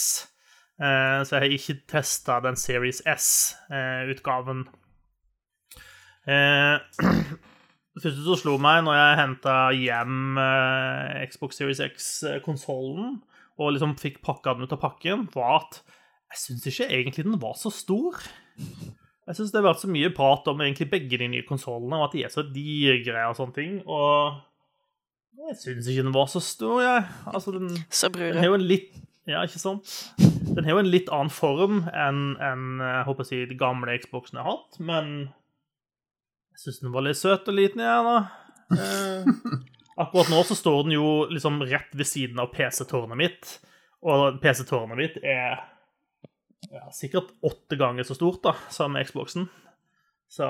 eh, 0.82 1.22
så 1.22 1.38
jeg 1.38 1.44
har 1.44 1.53
ikke 1.53 1.77
testa 1.91 2.39
den 2.41 2.58
Series 2.58 3.03
S-utgaven. 3.05 4.65
Det 6.25 8.01
første 8.01 8.25
som 8.25 8.39
slo 8.41 8.55
meg 8.58 8.82
når 8.88 8.98
jeg 8.98 9.20
henta 9.20 9.55
hjem 9.77 10.39
Xbox 11.29 11.62
Series 11.62 11.84
X-konsollen, 11.86 13.20
og 13.62 13.75
liksom 13.75 13.94
fikk 14.01 14.17
pakka 14.25 14.55
den 14.55 14.65
ut 14.65 14.74
av 14.74 14.82
pakken, 14.82 15.27
var 15.36 15.62
at 15.62 15.84
jeg 16.34 16.41
syns 16.41 16.65
ikke 16.70 16.89
egentlig 16.91 17.25
den 17.27 17.39
var 17.41 17.55
så 17.60 17.72
stor. 17.74 18.17
Jeg 19.25 19.38
syns 19.38 19.53
det 19.53 19.62
har 19.62 19.70
vært 19.72 19.82
så 19.82 19.89
mye 19.89 20.12
prat 20.13 20.48
om 20.51 20.60
egentlig 20.62 20.89
begge 20.91 21.17
de 21.22 21.29
nye 21.32 21.46
konsollene, 21.48 21.98
og 21.98 22.10
at 22.10 22.17
de 22.17 22.25
er 22.25 22.34
så 22.34 22.44
digre 22.46 23.24
og 23.29 23.38
sånne 23.39 23.55
ting. 23.55 23.79
Og 23.89 24.36
jeg 25.50 25.58
syns 25.62 25.89
ikke 25.89 26.05
den 26.05 26.15
var 26.15 26.29
så 26.32 26.41
stor, 26.44 26.82
jeg. 26.84 27.05
Altså, 27.32 27.53
den, 27.55 27.72
så 27.89 28.10
den 28.13 28.38
har 28.39 28.50
jo 28.51 28.60
en 28.60 28.70
litt 28.70 28.94
Ja, 29.25 29.41
ikke 29.41 29.58
sant? 29.58 29.89
Den 30.53 30.67
har 30.67 30.75
jo 30.75 30.82
en 30.84 30.91
litt 30.91 31.08
annen 31.10 31.34
form 31.34 31.79
enn 31.89 32.36
en, 32.38 32.65
jeg 32.77 33.05
håper 33.08 33.25
å 33.25 33.29
si, 33.32 33.39
de 33.50 33.58
gamle 33.58 33.96
Xboxene 34.03 34.38
jeg 34.38 34.46
har 34.46 34.51
hatt, 34.60 34.77
men 34.86 35.13
jeg 36.53 36.62
syns 36.62 36.84
den 36.84 36.94
var 36.94 37.08
litt 37.08 37.17
søt 37.17 37.50
og 37.50 37.58
liten, 37.58 37.82
jeg, 37.82 38.03
da. 38.05 38.20
Eh, 38.77 39.32
akkurat 40.05 40.29
nå 40.29 40.44
så 40.46 40.58
står 40.60 40.86
den 40.86 40.94
jo 41.00 41.08
liksom 41.32 41.58
rett 41.65 41.98
ved 41.98 42.08
siden 42.08 42.44
av 42.44 42.53
PC-tårnet 42.53 43.17
mitt, 43.17 43.55
og 44.05 44.38
PC-tårnet 44.46 45.01
mitt 45.01 45.17
er 45.25 45.58
ja, 46.75 46.86
sikkert 46.96 47.32
åtte 47.46 47.77
ganger 47.79 48.03
så 48.08 48.15
stort 48.17 48.41
da, 48.44 48.55
som 48.74 48.96
Xboxen. 49.00 49.48
Så 50.32 50.44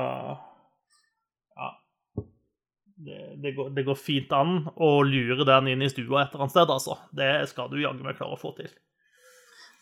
ja. 1.56 1.68
det, 2.96 3.20
det, 3.44 3.52
går, 3.58 3.70
det 3.76 3.84
går 3.88 4.00
fint 4.00 4.32
an 4.34 4.66
å 4.76 4.90
lure 5.06 5.46
den 5.48 5.70
inn 5.74 5.86
i 5.86 5.92
stua 5.92 6.24
et 6.24 6.34
eller 6.34 6.46
annet 6.48 6.56
sted, 6.56 6.74
altså. 6.74 6.98
Det 7.16 7.30
skal 7.52 7.70
du 7.72 7.78
jaggu 7.82 8.02
meg 8.06 8.18
klare 8.18 8.38
å 8.38 8.42
få 8.42 8.56
til. 8.58 8.72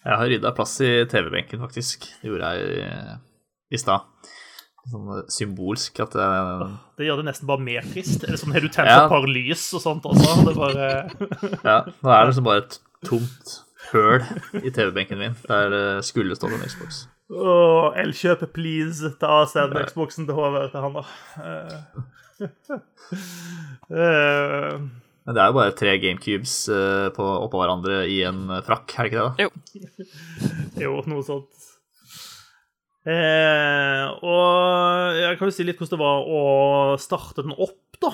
Jeg 0.04 0.20
har 0.20 0.28
rydda 0.28 0.52
plass 0.58 0.76
i 0.84 0.92
TV-benken, 1.08 1.62
faktisk. 1.64 2.10
Det 2.20 2.28
gjorde 2.28 2.50
jeg 2.58 2.82
i, 2.84 2.88
i 3.72 3.80
stad. 3.80 4.10
Sånn 4.92 5.08
symbolsk 5.32 6.02
at 6.04 6.16
jeg 6.20 6.66
Det 7.00 7.06
gjør 7.08 7.22
det 7.22 7.28
nesten 7.30 7.48
bare 7.48 7.64
mer 7.64 7.86
trist. 7.88 8.26
Eller 8.28 8.36
sånn, 8.42 8.52
Har 8.52 8.66
du 8.66 8.68
tent 8.68 8.90
Ja. 8.90 9.06
et 9.06 9.14
par 9.14 9.28
lys 9.30 9.64
og 9.78 9.84
sånt 9.86 10.04
også? 10.10 10.34
Det 10.50 10.56
bare 10.58 10.90
Ja, 11.64 11.78
nå 11.88 12.12
er 12.12 12.18
det 12.26 12.34
liksom 12.34 12.50
bare 12.50 12.66
tomt 13.08 13.54
høl 13.94 14.24
i 14.62 14.72
TV-benken 14.74 15.20
min 15.22 15.36
der 15.48 15.70
det 15.74 15.86
skulle 16.08 16.36
stått 16.38 16.56
en 16.56 16.66
Xbox. 16.66 17.06
Oh, 17.34 17.94
Elkjøpet, 17.98 18.52
please. 18.54 19.14
Ta 19.22 19.44
send 19.50 19.74
Xboxen 19.88 20.28
til 20.28 20.38
Håvard 20.38 20.74
til 20.74 20.84
han, 20.84 21.00
da. 21.00 21.06
uh. 21.40 22.04
Eh, 23.94 24.78
Men 25.24 25.36
det 25.36 25.42
er 25.42 25.52
jo 25.52 25.56
bare 25.56 25.76
tre 25.78 25.92
GameCubes 26.02 26.54
uh, 26.72 27.10
på, 27.16 27.24
oppå 27.46 27.60
hverandre 27.62 28.02
i 28.10 28.18
en 28.28 28.48
eh, 28.52 28.64
frakk, 28.66 28.96
er 28.98 29.06
det 29.06 29.12
ikke 29.12 29.20
det? 29.20 29.28
da? 29.30 29.46
Jo. 29.46 29.50
jo, 30.84 30.96
noe 31.12 31.24
sånt. 31.28 31.70
Uh, 33.04 34.08
og 34.24 35.20
jeg 35.20 35.38
kan 35.40 35.50
jo 35.50 35.56
si 35.56 35.66
litt 35.68 35.80
hvordan 35.80 35.94
det 35.96 36.02
var 36.02 36.28
å 36.28 36.42
starte 37.04 37.44
den 37.46 37.56
opp, 37.56 38.00
da. 38.04 38.12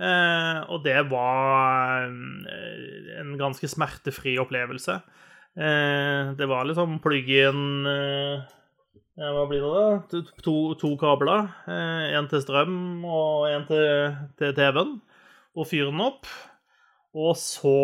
Eh, 0.00 0.60
og 0.72 0.84
det 0.86 0.96
var 1.10 2.06
eh, 2.08 3.10
en 3.20 3.34
ganske 3.40 3.68
smertefri 3.68 4.38
opplevelse. 4.40 4.96
Eh, 5.60 6.32
det 6.38 6.48
var 6.48 6.68
liksom 6.68 7.00
plugg-in 7.04 7.88
eh, 7.90 8.46
Hva 9.20 9.44
blir 9.50 9.60
det, 9.66 9.72
da? 9.74 10.22
To, 10.46 10.56
to 10.80 10.94
kabler. 11.00 11.50
Én 11.68 12.30
til 12.30 12.40
strøm 12.40 13.04
og 13.04 13.50
én 13.50 13.66
til, 13.68 14.14
til 14.40 14.54
TV-en. 14.56 14.96
Og 15.58 15.68
fyre 15.68 15.90
den 15.90 16.00
opp. 16.00 16.30
Og 17.18 17.34
så 17.36 17.76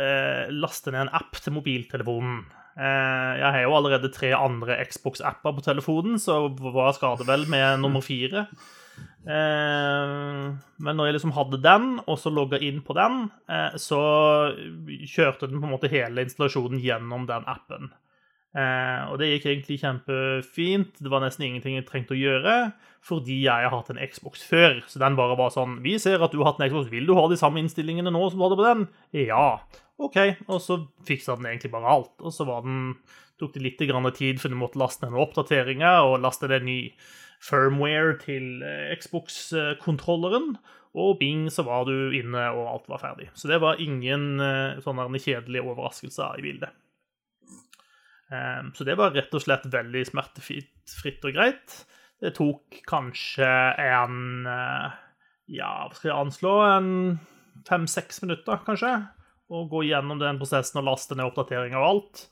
eh, 0.00 0.48
laste 0.50 0.90
ned 0.90 1.04
en 1.04 1.16
app 1.20 1.36
til 1.38 1.54
mobiltelefonen. 1.54 2.40
Eh, 2.78 3.32
jeg 3.42 3.52
har 3.54 3.62
jo 3.64 3.76
allerede 3.76 4.10
tre 4.14 4.32
andre 4.34 4.80
Xbox-apper 4.88 5.54
på 5.56 5.64
telefonen, 5.66 6.18
så 6.22 6.46
hva 6.48 6.88
skal 6.96 7.18
det 7.20 7.28
vel 7.28 7.44
med 7.50 7.82
nummer 7.82 8.04
fire? 8.04 8.46
Eh, 9.28 10.42
men 10.80 10.96
når 10.96 11.08
jeg 11.08 11.16
liksom 11.18 11.34
hadde 11.36 11.60
den, 11.60 11.88
og 12.06 12.18
så 12.20 12.32
logga 12.32 12.60
inn 12.64 12.80
på 12.84 12.96
den, 12.96 13.26
eh, 13.50 13.76
så 13.80 14.00
kjørte 15.04 15.50
den 15.50 15.60
på 15.60 15.68
en 15.68 15.74
måte 15.74 15.90
hele 15.92 16.24
installasjonen 16.24 16.80
gjennom 16.80 17.26
den 17.28 17.48
appen. 17.50 17.90
Eh, 18.56 19.00
og 19.12 19.18
det 19.20 19.28
gikk 19.28 19.50
egentlig 19.50 19.80
kjempefint. 19.82 20.96
Det 21.02 21.12
var 21.12 21.20
nesten 21.20 21.44
ingenting 21.44 21.76
jeg 21.76 21.86
trengte 21.90 22.16
å 22.16 22.18
gjøre, 22.18 22.54
fordi 23.04 23.42
jeg 23.44 23.68
har 23.68 23.74
hatt 23.74 23.92
en 23.92 24.00
Xbox 24.00 24.42
før. 24.48 24.80
Så 24.88 25.02
den 25.02 25.18
bare 25.18 25.36
var 25.38 25.52
sånn 25.54 25.82
Vi 25.84 25.98
ser 26.00 26.24
at 26.24 26.32
du 26.32 26.40
har 26.40 26.52
hatt 26.52 26.62
en 26.62 26.70
Xbox. 26.70 26.88
Vil 26.90 27.06
du 27.06 27.14
ha 27.18 27.28
de 27.28 27.38
samme 27.38 27.60
innstillingene 27.60 28.10
nå 28.14 28.24
som 28.30 28.40
du 28.40 28.46
hadde 28.46 28.58
på 28.58 28.66
den? 28.66 28.88
Ja. 29.28 29.60
OK. 30.00 30.16
Og 30.48 30.62
så 30.64 30.80
fiksa 31.06 31.36
den 31.36 31.50
egentlig 31.52 31.74
bare 31.74 31.92
alt. 31.92 32.16
Og 32.22 32.32
så 32.32 32.48
var 32.48 32.64
den 32.64 32.94
tok 33.38 33.54
det 33.54 33.62
litt 33.62 33.78
tid, 33.78 34.40
for 34.40 34.48
du 34.48 34.58
måtte 34.58 34.80
laste 34.80 35.04
ned 35.04 35.14
noen 35.14 35.28
oppdateringer 35.28 36.08
og 36.08 36.22
laste 36.24 36.48
ned 36.50 36.64
ny 36.66 36.78
firmware 37.44 38.18
til 38.22 38.64
eh, 38.66 38.96
Xbox-kontrolleren. 38.98 40.56
Og 40.98 41.18
bing, 41.20 41.46
så 41.52 41.62
var 41.66 41.84
du 41.86 42.10
inne, 42.16 42.48
og 42.56 42.68
alt 42.72 42.88
var 42.90 43.02
ferdig. 43.02 43.28
Så 43.38 43.50
det 43.50 43.60
var 43.62 43.80
ingen 43.82 44.40
eh, 44.42 44.80
sånne 44.82 45.20
kjedelige 45.20 45.66
overraskelser 45.66 46.40
i 46.40 46.46
bildet. 46.46 46.74
Um, 48.28 48.74
så 48.76 48.84
det 48.84 48.98
var 49.00 49.14
rett 49.16 49.32
og 49.32 49.40
slett 49.40 49.64
veldig 49.72 50.02
smertefritt 50.04 51.22
og 51.24 51.32
greit. 51.32 51.76
Det 52.20 52.34
tok 52.36 52.82
kanskje 52.88 53.48
en 53.80 54.44
uh, 54.44 54.96
Ja, 55.48 55.86
hva 55.86 55.96
skal 55.96 56.10
jeg 56.10 56.18
anslå? 56.26 56.52
En 56.66 56.90
fem-seks 57.68 58.20
minutter, 58.26 58.60
kanskje? 58.66 58.92
Å 59.48 59.62
gå 59.70 59.86
gjennom 59.88 60.20
den 60.20 60.40
prosessen 60.40 60.82
og 60.82 60.90
laste 60.90 61.16
ned 61.16 61.30
oppdateringer 61.30 61.80
og 61.80 61.88
alt 61.88 62.26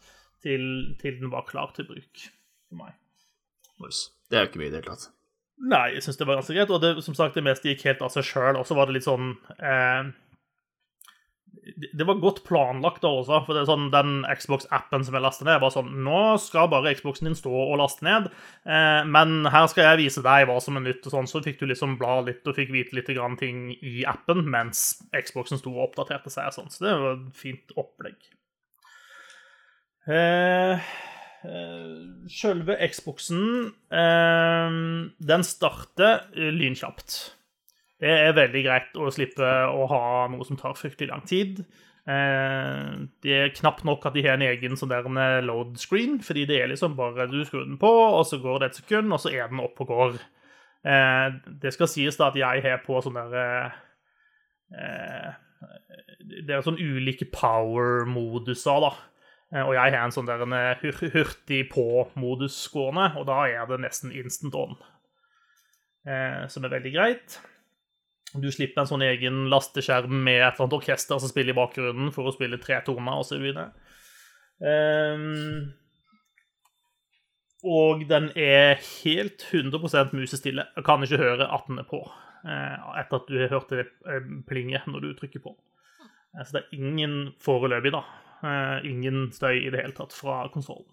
til, 0.45 0.67
til 1.01 1.17
den 1.23 1.33
var 1.33 1.49
klar 1.49 1.73
til 1.77 1.89
bruk 1.89 2.27
for 2.69 2.83
meg. 2.83 2.93
Nice. 3.81 4.16
Det 4.31 4.39
er 4.39 4.45
jo 4.47 4.51
ikke 4.51 4.59
mye 4.63 4.67
i 4.69 4.75
det 4.75 4.83
hele 4.85 4.95
tatt. 4.97 5.09
Nei, 5.59 5.87
jeg 5.95 6.03
syns 6.05 6.19
det 6.21 6.27
var 6.29 6.37
ganske 6.41 6.53
greit. 6.57 6.71
Og 6.71 6.81
det, 6.83 7.05
som 7.05 7.15
sagt, 7.17 7.35
det 7.39 7.45
meste 7.47 7.69
gikk 7.71 7.85
helt 7.89 8.03
av 8.03 8.11
seg 8.13 8.25
sjøl. 8.29 8.59
Og 8.61 8.67
så 8.69 8.75
var 8.77 8.87
det 8.87 8.99
litt 8.99 9.07
sånn 9.07 9.37
eh, 9.59 10.11
det- 11.97 12.07
var 12.07 12.21
godt 12.21 12.45
planlagt 12.45 13.01
da 13.03 13.09
også. 13.09 13.41
For 13.47 13.55
det 13.55 13.63
er 13.63 13.71
sånn, 13.71 13.91
den 13.91 14.25
Xbox-appen 14.37 15.05
som 15.07 15.15
jeg 15.17 15.23
lastet 15.25 15.47
ned, 15.49 15.61
var 15.61 15.71
sånn 15.75 15.89
Nå 16.05 16.39
skal 16.39 16.69
bare 16.69 16.93
Xboxen 16.95 17.25
din 17.31 17.35
stå 17.39 17.51
og 17.51 17.79
laste 17.81 18.05
ned, 18.07 18.29
eh, 18.67 19.03
men 19.09 19.47
her 19.51 19.67
skal 19.73 19.85
jeg 19.97 20.05
vise 20.05 20.23
deg 20.23 20.47
hva 20.47 20.61
som 20.63 20.77
er 20.77 20.85
nytt. 20.85 21.07
og 21.07 21.13
sånn, 21.13 21.27
Så 21.31 21.43
fikk 21.43 21.59
du 21.59 21.67
liksom 21.67 21.97
bla 21.99 22.21
litt 22.21 22.47
og 22.47 22.55
fikk 22.55 22.71
vite 22.71 22.93
litt 22.95 23.07
grann 23.17 23.37
ting 23.39 23.73
i 23.83 24.05
appen 24.07 24.45
mens 24.45 25.03
Xboxen 25.15 25.59
sto 25.59 25.71
og 25.73 25.89
oppdaterte 25.95 26.31
seg. 26.31 26.47
og 26.47 26.53
sånn, 26.53 26.71
Så 26.71 26.85
det 26.85 27.01
var 27.01 27.13
et 27.15 27.35
fint 27.35 27.73
opplegg. 27.77 28.17
Eh, 30.07 30.79
eh, 31.47 32.29
Selve 32.31 32.77
Xboxen 32.91 33.73
eh, 33.91 34.77
den 35.31 35.47
starter 35.47 36.27
eh, 36.35 36.53
lynkjapt. 36.55 37.17
Det 38.03 38.13
er 38.13 38.37
veldig 38.37 38.63
greit 38.67 38.97
å 39.01 39.09
slippe 39.15 39.47
å 39.73 39.87
ha 39.89 40.05
noe 40.33 40.45
som 40.45 40.59
tar 40.61 40.77
fryktelig 40.77 41.09
lang 41.09 41.23
tid. 41.29 41.63
Det 42.07 43.33
er 43.35 43.55
knapt 43.57 43.87
nok 43.89 44.05
at 44.07 44.15
de 44.15 44.23
har 44.23 44.37
en 44.37 44.45
egen 44.47 44.77
sånn 44.79 44.93
load 45.49 45.73
screen, 45.81 46.21
fordi 46.23 46.45
det 46.47 46.61
er 46.61 46.69
liksom 46.71 46.93
bare 46.95 47.25
du 47.27 47.41
skrur 47.43 47.65
den 47.65 47.81
på, 47.81 47.89
og 47.89 48.21
så 48.29 48.39
går 48.39 48.61
det 48.61 48.69
et 48.69 48.79
sekund, 48.79 49.11
og 49.11 49.19
så 49.25 49.33
er 49.33 49.49
den 49.49 49.65
oppe 49.65 49.83
og 49.83 49.91
går. 49.91 50.21
Det 51.65 51.73
skal 51.75 51.91
sies 51.91 52.21
da 52.21 52.29
at 52.29 52.39
jeg 52.39 52.63
har 52.69 52.85
på 52.85 53.01
sånn 53.03 53.17
der 53.17 53.75
Det 56.21 56.53
er 56.53 56.63
sånn 56.69 56.79
ulike 56.79 57.27
power-moduser, 57.33 58.87
da. 58.87 58.93
Eh, 59.55 59.63
Og 59.63 59.75
jeg 59.77 59.95
har 59.95 60.03
en 60.03 60.15
sånn 60.15 60.27
der 60.29 60.43
en 60.43 60.55
eh, 60.57 60.87
hurtig 61.15 61.67
på-modus 61.71 62.59
gående, 62.73 63.13
og 63.19 63.29
da 63.29 63.45
er 63.47 63.69
det 63.71 63.83
nesten 63.85 64.15
instant 64.15 64.57
on. 64.59 64.75
Eh, 66.07 66.47
som 66.51 66.67
er 66.67 66.75
veldig 66.75 66.93
greit. 66.95 67.39
Du 68.37 68.51
slipper 68.53 68.83
en 68.83 68.91
sånn 68.91 69.07
egen 69.07 69.47
lasteskjerm 69.53 70.13
med 70.13 70.41
et 70.41 70.49
eller 70.51 70.67
annet 70.67 70.79
orkester 70.81 71.21
som 71.23 71.31
spiller 71.31 71.55
i 71.55 71.57
bakgrunnen 71.57 72.11
for 72.15 72.27
å 72.27 72.35
spille 72.35 72.59
tre 72.61 72.81
toner 72.85 73.23
osv. 73.23 73.45
Um, 74.61 75.71
og 77.65 78.03
den 78.11 78.29
er 78.37 78.83
helt 78.83 79.47
100% 79.47 80.13
musestille. 80.19 80.67
Jeg 80.77 80.85
kan 80.85 81.07
ikke 81.07 81.23
høre 81.23 81.49
at 81.55 81.71
den 81.71 81.81
er 81.81 81.89
på 81.89 82.03
etter 82.47 83.17
at 83.17 83.31
du 83.31 83.39
har 83.41 83.55
hørt 83.55 83.73
det 83.73 83.87
plinge 84.47 84.79
når 84.87 85.03
du 85.03 85.09
trykker 85.19 85.43
på. 85.43 85.55
Så 86.45 86.59
det 86.59 86.61
er 86.61 86.77
ingen 86.77 87.17
foreløpig, 87.43 87.95
da. 87.95 88.05
Eh, 88.45 88.91
Ingen 88.91 89.31
støy 89.35 89.63
i 89.63 89.71
det 89.73 89.83
hele 89.85 89.97
tatt 89.97 90.15
fra 90.17 90.45
konsollen. 90.53 90.89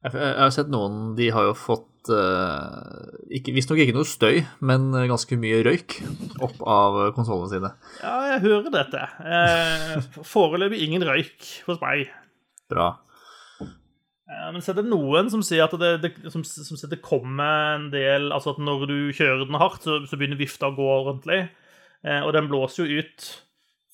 Jeg, 0.00 0.14
har 0.16 0.48
sett 0.54 0.70
noen 0.72 1.10
De 1.18 1.26
har 1.28 1.50
jo 1.50 1.56
fått 1.60 2.08
uh, 2.08 3.10
Visstnok 3.28 3.82
ikke 3.82 3.92
noe 3.92 4.08
støy, 4.08 4.38
men 4.64 4.86
ganske 5.10 5.36
mye 5.36 5.58
røyk 5.66 5.98
opp 6.40 6.62
av 6.64 6.96
konsollene 7.18 7.50
sine. 7.52 7.70
Ja, 8.00 8.14
jeg 8.32 8.40
hører 8.46 8.72
dette. 8.72 9.04
Eh, 9.20 10.24
Foreløpig 10.24 10.80
ingen 10.86 11.04
røyk 11.04 11.50
hos 11.68 11.82
meg. 11.84 12.08
Bra. 12.72 12.94
Eh, 14.30 14.48
Men 14.54 14.62
så 14.62 14.72
er 14.72 14.80
det 14.80 14.88
noen 14.88 15.30
som 15.32 15.42
sier 15.44 15.66
at 15.66 15.76
det, 15.80 15.92
det, 16.04 16.12
som, 16.32 16.44
som 16.46 16.80
det 16.90 17.02
kommer 17.04 17.76
en 17.76 17.88
del 17.92 18.30
Altså 18.32 18.54
at 18.54 18.62
når 18.62 18.86
du 18.90 18.98
kjører 19.16 19.44
den 19.44 19.60
hardt, 19.60 19.84
så, 19.86 20.00
så 20.06 20.18
begynner 20.18 20.40
vifta 20.40 20.70
å 20.70 20.76
gå 20.76 20.88
ordentlig. 21.00 21.42
Eh, 22.06 22.20
og 22.24 22.32
den 22.36 22.48
blåser 22.50 22.86
jo 22.86 23.02
ut 23.02 23.26
eh, 23.26 23.46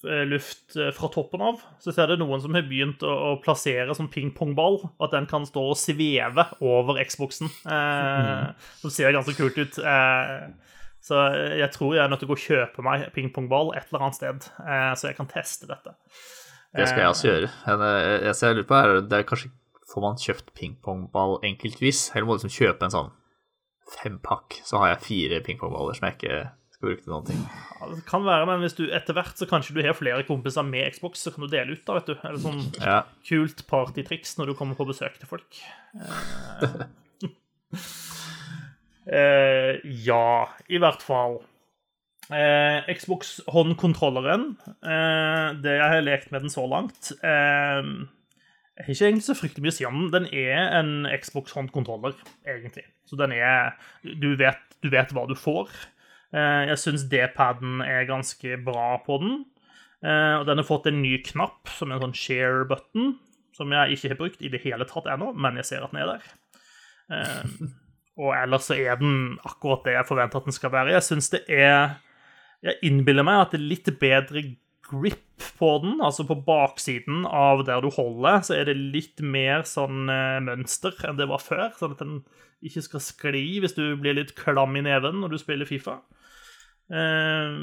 luft 0.04 0.76
eh, 0.76 0.92
fra 0.94 1.08
toppen 1.12 1.42
av. 1.42 1.62
Så 1.82 1.94
ser 1.94 2.10
det 2.10 2.18
noen 2.20 2.42
som 2.42 2.54
har 2.56 2.66
begynt 2.68 3.02
å, 3.06 3.36
plassere 3.42 3.94
som 3.96 4.10
pingpongball. 4.12 4.82
At 5.02 5.14
den 5.16 5.28
kan 5.30 5.46
stå 5.48 5.64
og 5.72 5.80
sveve 5.80 6.46
over 6.60 7.00
Xboxen. 7.04 7.50
Eh, 7.64 8.70
Som 8.82 8.92
ser 8.92 9.16
ganske 9.16 9.36
kult 9.38 9.58
ut. 9.58 9.78
Eh, 9.80 10.48
så 11.06 11.20
jeg 11.54 11.70
tror 11.74 11.94
jeg 11.94 12.02
er 12.02 12.10
nødt 12.10 12.18
til 12.24 12.26
å 12.26 12.32
gå 12.32 12.36
og 12.36 12.42
kjøpe 12.42 12.82
meg 12.82 13.04
pingpongball 13.14 13.70
et 13.78 13.86
eller 13.92 14.08
annet 14.08 14.16
sted, 14.18 14.48
eh, 14.58 14.90
så 14.98 15.06
jeg 15.06 15.18
kan 15.18 15.28
teste 15.30 15.68
dette. 15.70 15.92
Det 16.74 16.88
skal 16.90 17.04
jeg 17.04 17.12
også 17.12 17.28
gjøre. 17.28 17.50
Eh, 17.70 18.08
jeg, 18.26 18.34
så 18.34 18.48
jeg 18.48 18.56
lurer 18.58 18.66
på, 18.66 18.80
her, 18.80 18.98
det 19.06 19.20
er 19.20 19.30
kanskje 19.30 19.52
Får 19.86 20.02
man 20.02 20.16
kjøpt 20.18 20.48
pingpongball 20.58 21.36
enkeltvis, 21.46 22.08
eller 22.10 22.26
må 22.26 22.34
du 22.34 22.40
liksom 22.40 22.50
kjøpe 22.50 22.88
en 22.88 22.90
sånn 22.90 23.12
fempakk, 23.86 24.56
så 24.66 24.80
har 24.82 24.90
jeg 24.90 25.04
fire 25.04 25.38
pingpongballer 25.46 25.94
som 25.94 26.08
jeg 26.08 26.16
ikke 26.16 26.40
bruke 26.86 27.10
noen 27.10 27.26
ting. 27.28 27.40
Ja, 27.76 27.88
det 27.92 28.02
kan 28.08 28.24
være, 28.26 28.46
men 28.48 28.62
hvis 28.64 28.76
du 28.78 28.84
etter 28.94 29.16
hvert 29.18 29.36
så 29.38 29.48
kanskje 29.50 29.74
du 29.76 29.82
har 29.84 29.96
flere 29.98 30.24
kompiser 30.28 30.64
med 30.66 30.88
Xbox, 30.94 31.26
så 31.26 31.32
kan 31.34 31.44
du 31.44 31.50
dele 31.52 31.76
ut, 31.76 31.82
da, 31.86 31.98
vet 31.98 32.12
du. 32.12 32.14
Eller 32.22 32.40
sånn 32.42 32.62
Ja. 32.80 33.00
kult 33.28 33.64
partytriks 33.70 34.36
når 34.38 34.52
du 34.52 34.54
kommer 34.58 34.78
på 34.78 34.86
besøk 34.88 35.18
til 35.20 35.28
folk. 35.30 35.60
Eh, 35.98 36.86
eh, 39.12 39.76
ja, 40.06 40.48
i 40.72 40.80
hvert 40.82 41.04
fall. 41.04 41.40
Eh, 42.32 42.88
Xbox 42.98 43.36
håndkontrolleren, 43.54 44.56
eh, 44.82 45.48
det 45.62 45.76
jeg 45.78 45.90
har 45.92 46.02
lekt 46.02 46.32
med 46.34 46.42
den 46.42 46.50
så 46.50 46.64
langt 46.66 47.12
eh, 47.22 47.86
Jeg 47.86 48.82
har 48.82 48.90
ikke 48.96 49.06
egentlig 49.06 49.26
så 49.28 49.36
fryktelig 49.38 49.62
mye 49.62 49.70
å 49.72 49.76
si 49.76 49.86
om 49.86 50.00
den. 50.00 50.10
Den 50.16 50.26
er 50.34 50.72
en 50.80 50.90
Xbox 51.22 51.54
håndkontroller, 51.54 52.16
egentlig. 52.44 52.82
Så 53.06 53.16
den 53.20 53.32
er 53.36 53.76
Du 54.02 54.32
vet, 54.36 54.58
du 54.82 54.90
vet 54.90 55.14
hva 55.14 55.28
du 55.30 55.36
får. 55.38 55.70
Eh, 56.34 56.62
jeg 56.70 56.80
syns 56.82 57.06
D-paden 57.10 57.82
er 57.84 58.08
ganske 58.08 58.58
bra 58.66 58.96
på 59.06 59.20
den. 59.22 59.38
Eh, 60.04 60.34
og 60.40 60.46
den 60.48 60.60
har 60.60 60.68
fått 60.68 60.88
en 60.90 61.00
ny 61.02 61.18
knapp, 61.26 61.70
som 61.72 61.92
en 61.92 62.02
sånn 62.02 62.16
share 62.16 62.66
button, 62.68 63.14
som 63.56 63.72
jeg 63.72 63.96
ikke 63.96 64.12
har 64.12 64.20
brukt 64.20 64.44
i 64.44 64.52
det 64.52 64.62
hele 64.66 64.86
tatt 64.88 65.08
ennå, 65.10 65.32
men 65.32 65.58
jeg 65.60 65.70
ser 65.70 65.86
at 65.86 65.94
den 65.94 66.02
er 66.02 66.12
der. 66.16 66.26
Eh, 67.16 67.70
og 68.16 68.32
ellers 68.36 68.68
så 68.68 68.76
er 68.76 68.98
den 69.00 69.36
akkurat 69.46 69.84
det 69.86 69.96
jeg 69.96 70.08
forventer 70.08 70.40
at 70.40 70.48
den 70.48 70.56
skal 70.56 70.72
være. 70.74 70.94
Jeg 70.96 71.06
syns 71.06 71.32
det 71.32 71.44
er 71.52 72.02
Jeg 72.64 72.80
innbiller 72.88 73.22
meg 73.22 73.38
at 73.38 73.50
det 73.52 73.58
er 73.60 73.68
litt 73.68 73.88
bedre 74.00 74.42
grip 74.88 75.44
på 75.58 75.70
den. 75.82 76.00
Altså 76.04 76.26
på 76.28 76.38
baksiden 76.46 77.26
av 77.26 77.64
der 77.68 77.82
du 77.84 77.90
holder, 77.94 78.40
så 78.46 78.56
er 78.56 78.68
det 78.68 78.76
litt 78.78 79.22
mer 79.24 79.66
sånn 79.68 80.10
eh, 80.12 80.38
mønster 80.44 80.96
enn 81.06 81.18
det 81.20 81.28
var 81.30 81.42
før. 81.42 81.70
Sånn 81.78 81.96
at 81.96 82.04
den 82.04 82.20
ikke 82.64 82.84
skal 82.86 83.04
skli 83.04 83.46
hvis 83.62 83.76
du 83.76 83.84
blir 84.00 84.16
litt 84.16 84.34
klam 84.38 84.76
i 84.78 84.84
neven 84.86 85.20
når 85.22 85.34
du 85.34 85.40
spiller 85.42 85.68
Fifa. 85.68 86.00
Eh, 86.92 87.58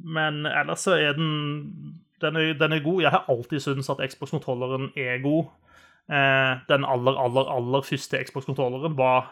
men 0.00 0.46
ellers 0.48 0.86
så 0.86 0.96
er 0.96 1.18
den 1.18 1.98
den 2.20 2.36
er, 2.36 2.52
den 2.52 2.72
er 2.76 2.84
god. 2.84 3.02
Jeg 3.02 3.12
har 3.14 3.28
alltid 3.32 3.62
syntes 3.64 3.88
at 3.88 4.02
Xbox-kontrolleren 4.12 4.90
er 4.96 5.22
god. 5.24 5.52
Eh, 6.12 6.54
den 6.68 6.84
aller, 6.84 7.16
aller, 7.16 7.48
aller 7.48 7.84
første 7.86 8.20
Xbox-kontrolleren 8.28 8.96
var 8.98 9.30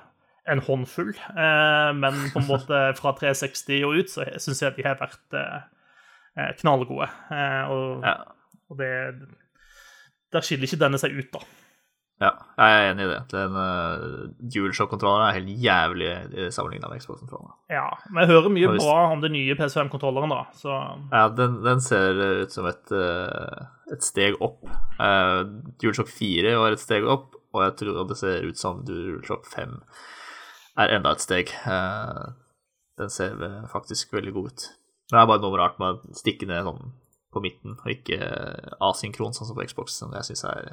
en 0.49 0.63
håndfull, 0.65 1.11
eh, 1.13 1.91
men 1.93 2.15
på 2.33 2.41
en 2.41 2.47
måte 2.49 2.79
fra 2.97 3.13
360 3.19 3.83
og 3.85 3.99
ut 3.99 4.13
så 4.13 4.25
syns 4.41 4.63
jeg 4.63 4.79
de 4.79 4.87
har 4.87 4.97
vært 4.97 5.37
knallgode. 6.61 7.09
Eh, 7.31 7.71
og, 7.73 8.05
Ja. 8.07 8.17
og 8.71 8.79
det 8.79 8.93
Der 10.33 10.45
skiller 10.45 10.67
ikke 10.69 10.79
denne 10.83 10.99
seg 11.01 11.15
ut, 11.17 11.31
da. 11.33 11.41
ja, 12.21 12.31
jeg 12.59 12.75
er 12.83 12.91
enig 12.93 13.05
i 13.07 13.11
det. 13.15 13.21
Den 13.33 13.55
uh, 13.57 14.27
DualShock-kontrolleren 14.53 15.29
er 15.31 15.37
helt 15.39 15.63
jævlig 15.65 16.11
sammenligna 16.53 16.91
med 16.91 17.01
Xbox-kontrolleren. 17.01 17.55
Ja, 17.71 17.87
Men 18.11 18.25
jeg 18.25 18.29
hører 18.35 18.51
mye 18.53 18.69
hvis- 18.75 18.85
bra 18.85 19.13
om 19.13 19.21
den 19.23 19.33
nye 19.33 19.55
PS5-kontrolleren, 19.57 20.29
da, 20.35 20.43
så 20.53 20.75
Ja, 21.13 21.29
den, 21.29 21.63
den 21.65 21.81
ser 21.81 22.21
ut 22.43 22.53
som 22.53 22.67
et, 22.67 22.93
uh, 22.93 23.67
et 23.93 24.03
steg 24.05 24.37
opp. 24.43 24.61
Uh, 25.01 25.45
DualShock 25.81 26.09
4 26.13 26.57
var 26.59 26.73
et 26.77 26.81
steg 26.85 27.07
opp, 27.09 27.35
og 27.55 27.63
jeg 27.65 27.77
tror 27.81 28.09
det 28.09 28.17
ser 28.21 28.45
ut 28.45 28.59
som 28.59 28.85
DualShock 28.85 29.47
5 29.55 29.81
er 30.79 30.93
enda 30.99 31.13
et 31.17 31.21
steg. 31.25 31.49
Uh, 31.65 32.35
den 32.99 33.09
ser 33.11 33.33
eh, 33.47 33.63
faktisk 33.73 34.13
veldig 34.13 34.33
god 34.35 34.47
ut. 34.53 34.63
Det 35.09 35.17
er 35.17 35.29
bare 35.29 35.41
noe 35.43 35.59
rart 35.59 35.79
med 35.81 35.97
å 35.97 36.17
stikke 36.17 36.49
ned 36.49 36.67
sånn 36.67 36.93
på 37.33 37.43
midten, 37.45 37.77
og 37.77 37.93
ikke 37.93 38.19
asynkron, 38.85 39.35
sånn 39.37 39.51
som 39.51 39.57
på 39.57 39.67
Xbox, 39.69 39.99
som 40.01 40.13
jeg 40.17 40.31
syns 40.31 40.45
er 40.49 40.71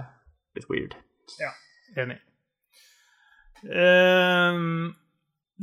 litt 0.55 0.67
weird. 0.71 0.95
Ja, 1.41 1.51
enig. 1.99 2.19
Ehm, 3.65 4.93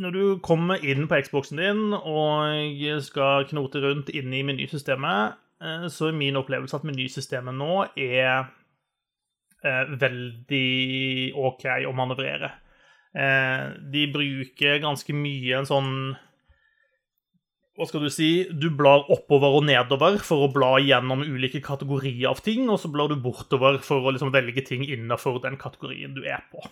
når 0.01 0.17
du 0.17 0.25
kommer 0.45 0.81
inn 0.85 1.07
på 1.09 1.21
Xboxen 1.25 1.61
din 1.61 1.93
og 1.93 2.81
skal 3.05 3.47
knote 3.51 3.83
rundt 3.85 4.13
inne 4.13 4.41
i 4.41 4.47
menysystemet, 4.47 5.39
eh, 5.63 5.87
så 5.93 6.09
er 6.09 6.19
min 6.19 6.41
opplevelse 6.41 6.81
at 6.81 6.89
menysystemet 6.89 7.57
nå 7.57 7.85
er 8.01 8.49
uh, 9.63 9.85
veldig 10.01 11.33
OK 11.39 11.69
å 11.87 11.95
manøvrere. 11.97 12.51
Eh, 13.13 13.65
de 13.93 14.07
bruker 14.13 14.81
ganske 14.83 15.15
mye 15.15 15.59
en 15.61 15.69
sånn 15.69 15.93
hva 17.83 17.89
skal 17.91 18.05
du 18.05 18.13
si, 18.15 18.31
du 18.47 18.69
blar 18.79 19.09
oppover 19.11 19.57
og 19.59 19.65
nedover 19.67 20.21
for 20.23 20.45
å 20.45 20.51
bla 20.55 20.77
gjennom 20.79 21.25
ulike 21.27 21.59
kategorier 21.65 22.29
av 22.31 22.39
ting, 22.47 22.69
og 22.71 22.79
så 22.79 22.91
blar 22.93 23.11
du 23.11 23.17
bortover 23.19 23.81
for 23.83 24.07
å 24.07 24.13
liksom 24.15 24.31
velge 24.35 24.63
ting 24.69 24.85
innenfor 24.87 25.41
den 25.43 25.59
kategorien 25.59 26.15
du 26.15 26.23
er 26.23 26.45
på. 26.53 26.63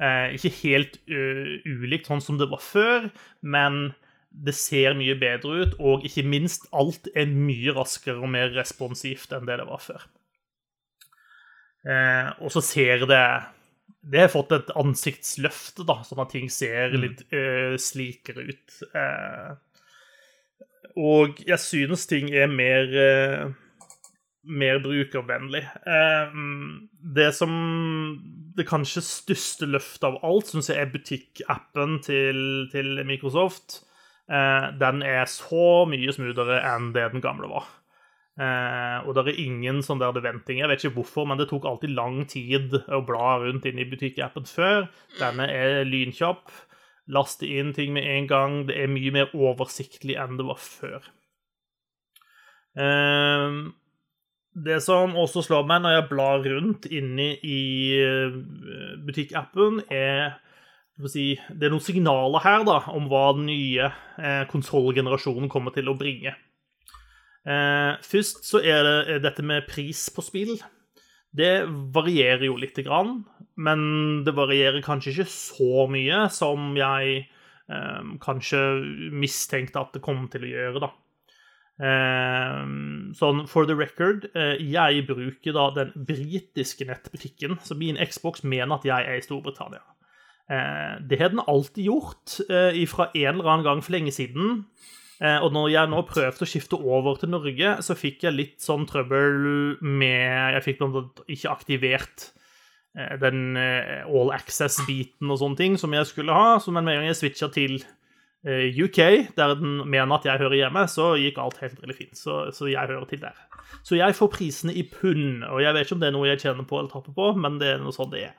Eh, 0.00 0.32
ikke 0.38 0.54
helt 0.62 0.96
ø, 1.12 1.60
ulikt 1.68 2.08
sånn 2.08 2.24
som 2.24 2.40
det 2.40 2.48
var 2.48 2.62
før, 2.64 3.10
men 3.44 3.90
det 4.32 4.56
ser 4.56 4.96
mye 4.96 5.18
bedre 5.20 5.66
ut, 5.66 5.76
og 5.76 6.08
ikke 6.08 6.24
minst, 6.24 6.64
alt 6.76 7.10
er 7.12 7.28
mye 7.28 7.76
raskere 7.76 8.16
og 8.16 8.32
mer 8.32 8.56
responsivt 8.56 9.36
enn 9.36 9.48
det 9.48 9.58
det 9.60 9.68
var 9.68 9.84
før. 9.84 10.08
Eh, 11.84 12.32
og 12.40 12.48
så 12.50 12.64
ser 12.64 13.04
det 13.06 13.26
Det 14.06 14.24
har 14.24 14.32
fått 14.32 14.52
et 14.56 14.72
ansiktsløft, 14.78 15.84
da, 15.86 16.00
sånn 16.06 16.24
at 16.24 16.32
ting 16.32 16.48
ser 16.50 16.94
litt 16.94 17.24
ø, 17.34 17.74
slikere 17.78 18.48
ut. 18.48 18.76
Eh, 18.94 19.54
og 20.96 21.40
jeg 21.44 21.60
synes 21.60 22.06
ting 22.08 22.30
er 22.32 22.48
mer 22.48 22.92
eh, 23.00 23.54
mer 24.46 24.78
brukervennlig. 24.80 25.64
Eh, 25.86 26.36
det 27.16 27.32
som 27.34 27.52
Det 28.56 28.64
kanskje 28.64 29.02
største 29.04 29.66
løftet 29.68 30.06
av 30.08 30.14
alt 30.24 30.48
syns 30.48 30.70
jeg 30.70 30.80
er 30.80 30.88
butikkappen 30.88 31.98
til, 32.00 32.38
til 32.72 33.02
Microsoft. 33.04 33.82
Eh, 34.32 34.70
den 34.80 35.02
er 35.04 35.28
så 35.28 35.84
mye 35.84 36.14
smoothere 36.16 36.62
enn 36.64 36.94
det 36.96 37.10
den 37.12 37.24
gamle 37.24 37.50
var. 37.52 37.68
Og 38.36 39.14
det 39.16 39.22
er 39.22 39.38
ingen 39.40 39.78
sånn 39.80 40.00
der 40.00 40.12
venting. 40.20 40.58
Jeg 40.60 40.68
vet 40.68 40.82
ikke 40.84 40.98
hvorfor, 40.98 41.24
men 41.28 41.38
det 41.40 41.46
tok 41.48 41.64
alltid 41.64 41.94
lang 41.96 42.18
tid 42.28 42.74
å 42.92 42.98
bla 43.04 43.38
rundt 43.40 43.64
inn 43.64 43.80
i 43.80 43.86
butikkappen 43.88 44.44
før. 44.44 44.90
Denne 45.16 45.46
er 45.48 45.88
lynkjapp 45.88 46.52
laste 47.12 47.46
inn 47.46 47.72
ting 47.76 47.92
med 47.94 48.06
en 48.10 48.28
gang. 48.30 48.54
Det 48.68 48.76
er 48.78 48.90
mye 48.90 49.12
mer 49.14 49.34
oversiktlig 49.34 50.16
enn 50.20 50.38
det 50.38 50.46
var 50.48 50.60
før. 50.62 51.10
Ehm, 52.76 53.74
Det 54.56 54.78
som 54.80 55.12
også 55.12 55.42
slår 55.44 55.66
meg 55.68 55.82
når 55.84 55.92
jeg 55.92 56.08
blar 56.08 56.38
rundt 56.40 56.86
inne 56.88 57.26
i 57.44 57.92
eh, 58.00 58.38
butikkappen, 59.04 59.82
er 59.92 60.38
si, 61.12 61.36
Det 61.52 61.66
er 61.68 61.74
noen 61.74 61.84
signaler 61.84 62.40
her 62.40 62.64
da, 62.64 62.78
om 62.88 63.04
hva 63.10 63.34
den 63.36 63.50
nye 63.50 63.90
eh, 64.16 64.46
konsollgenerasjonen 64.48 65.50
kommer 65.52 65.76
til 65.76 65.92
å 65.92 65.96
bringe. 65.98 66.32
Eh, 67.44 67.92
først 68.00 68.48
så 68.48 68.62
er 68.64 68.80
det 68.88 69.20
dette 69.28 69.44
med 69.44 69.68
pris 69.68 70.08
på 70.08 70.24
spill. 70.24 70.56
Det 71.36 71.54
varierer 71.94 72.46
jo 72.48 72.56
lite 72.60 72.84
grann, 72.86 73.24
men 73.56 73.80
det 74.24 74.36
varierer 74.36 74.84
kanskje 74.84 75.12
ikke 75.12 75.32
så 75.32 75.86
mye 75.92 76.26
som 76.32 76.70
jeg 76.78 77.26
eh, 77.68 78.14
kanskje 78.22 78.62
mistenkte 79.12 79.82
at 79.82 79.96
det 79.96 80.04
kom 80.04 80.24
til 80.32 80.46
å 80.46 80.52
gjøre, 80.52 80.84
da. 80.86 80.92
Eh, 81.76 82.62
sånn 83.18 83.42
for 83.52 83.68
the 83.68 83.76
record, 83.76 84.30
eh, 84.32 84.56
jeg 84.64 85.04
bruker 85.08 85.56
da 85.56 85.68
den 85.76 85.92
britiske 86.08 86.88
nettbutikken, 86.88 87.58
så 87.60 87.76
min 87.76 88.00
Xbox 88.00 88.44
mener 88.44 88.78
at 88.78 88.88
jeg 88.88 89.04
er 89.04 89.20
i 89.20 89.24
Storbritannia. 89.24 89.84
Eh, 90.48 91.02
det 91.02 91.18
har 91.20 91.34
den 91.34 91.44
alltid 91.44 91.84
gjort, 91.84 92.38
eh, 92.48 92.86
fra 92.86 93.10
en 93.14 93.34
eller 93.34 93.50
annen 93.50 93.64
gang 93.64 93.82
for 93.82 93.92
lenge 93.92 94.12
siden. 94.14 94.66
Eh, 95.16 95.38
og 95.40 95.52
når 95.56 95.70
jeg 95.72 95.90
nå 95.92 96.02
prøvde 96.08 96.44
å 96.44 96.48
skifte 96.48 96.76
over 96.76 97.16
til 97.20 97.32
Norge, 97.32 97.76
så 97.84 97.96
fikk 97.96 98.26
jeg 98.26 98.36
litt 98.36 98.56
sånn 98.64 98.84
trøbbel 98.88 99.78
med 99.80 100.56
Jeg 100.58 100.64
fikk 100.66 100.82
blant 100.82 100.98
annet 101.00 101.22
ikke 101.32 101.52
aktivert 101.54 102.26
eh, 102.98 103.14
den 103.22 103.56
eh, 103.60 104.02
all 104.04 104.34
access-biten 104.36 105.32
og 105.32 105.40
sånne 105.40 105.60
ting 105.60 105.78
som 105.80 105.96
jeg 105.96 106.08
skulle 106.10 106.36
ha. 106.36 106.58
Så 106.60 106.74
med 106.74 106.84
en 106.84 107.00
gang 107.00 107.08
jeg 107.08 107.20
switcha 107.22 107.52
til 107.54 107.80
UK, 108.46 108.98
der 109.34 109.56
den 109.58 109.80
mener 109.90 110.20
at 110.20 110.26
jeg 110.28 110.38
hører 110.38 110.54
hjemme, 110.54 110.84
så 110.86 111.16
gikk 111.18 111.40
alt 111.42 111.56
helt 111.64 111.80
veldig 111.82 111.96
fint. 111.96 112.14
Så, 112.14 112.44
så 112.54 112.68
jeg 112.70 112.86
hører 112.86 113.08
til 113.10 113.24
der. 113.24 113.40
Så 113.82 113.96
jeg 113.98 114.14
får 114.14 114.30
prisene 114.30 114.74
i 114.76 114.84
pund, 114.86 115.42
og 115.48 115.64
jeg 115.64 115.74
vet 115.74 115.88
ikke 115.88 115.96
om 115.96 116.04
det 116.04 116.06
er 116.12 116.14
noe 116.14 116.28
jeg 116.28 116.42
tjener 116.44 116.68
på 116.68 116.78
eller 116.78 116.92
taper 116.92 117.16
på, 117.16 117.32
men 117.42 117.56
det 117.58 117.72
er 117.72 117.82
noe 117.82 117.96
sånn 117.96 118.12
det 118.12 118.28
er. 118.28 118.36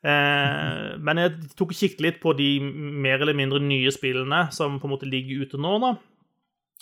Eh, 0.00 0.96
men 0.96 1.20
jeg 1.20 1.32
tok 1.58 1.74
og 1.74 1.76
kikket 1.76 2.00
litt 2.00 2.20
på 2.22 2.32
de 2.38 2.54
mer 2.60 3.20
eller 3.20 3.36
mindre 3.36 3.60
nye 3.60 3.90
spillene 3.92 4.46
som 4.54 4.78
på 4.80 4.88
en 4.88 4.94
måte 4.94 5.08
ligger 5.08 5.44
ute 5.44 5.60
nå. 5.60 5.76
da. 5.82 5.94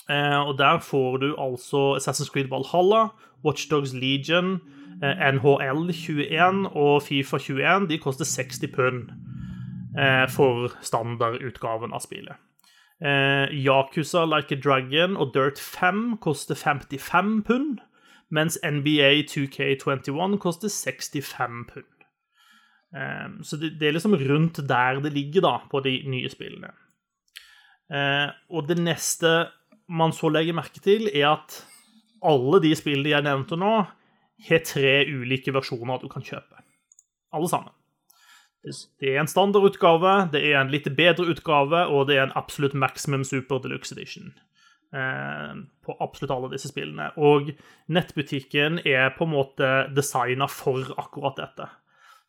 Eh, 0.08 0.40
og 0.40 0.58
der 0.58 0.78
får 0.78 1.18
du 1.24 1.28
altså 1.36 1.98
Assassin's 1.98 2.30
Creed 2.32 2.48
Valhalla, 2.48 3.08
Watchdogs 3.44 3.92
Legion, 3.92 4.60
eh, 5.02 5.32
NHL 5.34 5.90
21 5.92 6.68
og 6.74 7.02
Fifa 7.02 7.38
21. 7.38 7.88
De 7.90 7.98
koster 7.98 8.24
60 8.24 8.74
pund 8.74 9.10
for 10.30 10.68
standardutgaven 10.84 11.90
av 11.96 12.04
spillet. 12.04 12.36
Yakuza 13.02 14.22
Like 14.28 14.54
a 14.54 14.60
Dragon 14.60 15.16
og 15.16 15.32
Dirt 15.34 15.58
5 15.58 16.18
koster 16.20 16.54
55 16.54 17.42
pund, 17.42 17.80
mens 18.30 18.60
NBA 18.62 19.24
2K21 19.26 20.38
koster 20.38 20.68
65 20.68 21.66
pund. 21.72 21.97
Um, 22.88 23.42
så 23.44 23.58
det, 23.60 23.76
er 23.84 23.92
liksom 23.92 24.16
rundt 24.16 24.62
der 24.68 25.00
det 25.04 25.12
ligger, 25.12 25.44
da, 25.44 25.54
på 25.70 25.82
de 25.84 25.98
nye 26.08 26.30
spillene. 26.32 26.70
Uh, 27.92 28.32
og 28.52 28.68
det 28.68 28.78
neste 28.80 29.48
man 29.88 30.12
så 30.12 30.30
legger 30.32 30.56
merke 30.56 30.80
til, 30.84 31.08
er 31.12 31.34
at 31.34 31.62
alle 32.24 32.60
de 32.64 32.74
spillene 32.76 33.12
jeg 33.12 33.24
nevnte 33.24 33.58
nå, 33.60 33.74
har 34.48 34.64
tre 34.66 34.94
ulike 35.08 35.52
versjoner 35.54 36.00
du 36.00 36.08
kan 36.12 36.24
kjøpe. 36.24 36.62
Alle 37.34 37.48
sammen. 37.50 37.74
Det 38.62 39.12
er 39.12 39.20
en 39.22 39.30
standardutgave, 39.30 40.28
det 40.32 40.42
er 40.50 40.58
en 40.60 40.70
litt 40.72 40.88
bedre 40.96 41.28
utgave, 41.32 41.84
og 41.92 42.08
det 42.08 42.18
er 42.18 42.26
en 42.26 42.36
absolutt 42.38 42.74
maximum 42.74 43.24
super 43.24 43.60
deluxe 43.64 43.94
edition. 43.94 44.32
Uh, 44.88 45.68
på 45.84 45.96
absolutt 46.00 46.32
alle 46.32 46.48
disse 46.54 46.70
spillene. 46.70 47.10
Og 47.20 47.52
nettbutikken 47.92 48.80
er 48.88 49.12
på 49.16 49.28
en 49.28 49.34
måte 49.34 49.68
designa 49.92 50.48
for 50.48 50.94
akkurat 50.96 51.36
dette. 51.40 51.68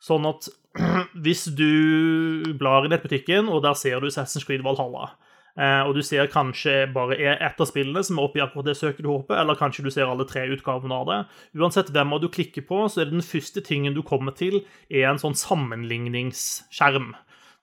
Sånn 0.03 0.27
at 0.29 0.47
hvis 1.23 1.47
du 1.55 2.53
blar 2.59 2.85
i 2.85 2.91
nettbutikken, 2.91 3.49
og 3.51 3.63
der 3.65 3.75
ser 3.79 3.99
du 3.99 4.09
Assassin's 4.09 4.47
Creed 4.47 4.63
Valhalla, 4.65 5.12
Eh, 5.59 5.81
og 5.83 5.95
du 5.97 5.99
ser 6.05 6.29
kanskje 6.31 6.85
bare 6.93 7.17
ett 7.17 7.59
av 7.59 7.67
spillene 7.67 8.03
som 8.05 8.19
er 8.19 8.27
oppe 8.27 8.39
i 8.39 8.43
akkurat 8.43 8.69
det 8.69 8.77
søket 8.79 9.03
du 9.03 9.09
håper, 9.12 9.35
eller 9.41 9.57
kanskje 9.59 9.83
du 9.83 9.89
ser 9.91 10.07
alle 10.07 10.27
tre 10.29 10.45
utgavene 10.53 10.95
av 10.95 11.09
det. 11.09 11.19
Uansett 11.59 11.91
hvem 11.95 12.15
av 12.15 12.21
du 12.23 12.29
klikker 12.31 12.63
på, 12.69 12.85
så 12.88 13.01
er 13.01 13.09
det 13.09 13.17
den 13.17 13.25
første 13.25 13.63
tingen 13.65 13.97
du 13.97 14.03
kommer 14.05 14.35
til, 14.38 14.62
er 14.88 15.09
en 15.09 15.19
sånn 15.19 15.35
sammenligningsskjerm, 15.35 17.12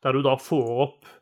der 0.04 0.16
du 0.16 0.26
da 0.26 0.36
får 0.40 0.72
opp 0.88 1.12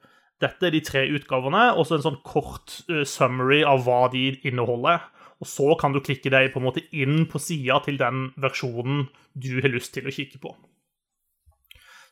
dette 0.43 0.67
er 0.67 0.75
de 0.75 0.81
tre 0.85 1.05
utgavene, 1.15 1.71
og 1.79 1.87
så 1.87 1.95
en 1.97 2.03
sånn 2.05 2.19
kort 2.27 2.81
uh, 2.91 3.05
summary 3.07 3.63
av 3.65 3.87
hva 3.87 4.09
de 4.13 4.27
inneholder. 4.45 5.07
Og 5.41 5.49
så 5.49 5.71
kan 5.81 5.95
du 5.95 6.03
klikke 6.05 6.29
deg 6.35 6.51
på 6.53 6.61
en 6.61 6.67
måte 6.67 6.83
inn 6.93 7.23
på 7.31 7.41
sida 7.41 7.79
til 7.87 7.97
den 8.03 8.27
versjonen 8.43 9.07
du 9.33 9.63
har 9.63 9.73
lyst 9.73 9.95
til 9.95 10.11
å 10.11 10.13
kikke 10.13 10.43
på. 10.43 10.53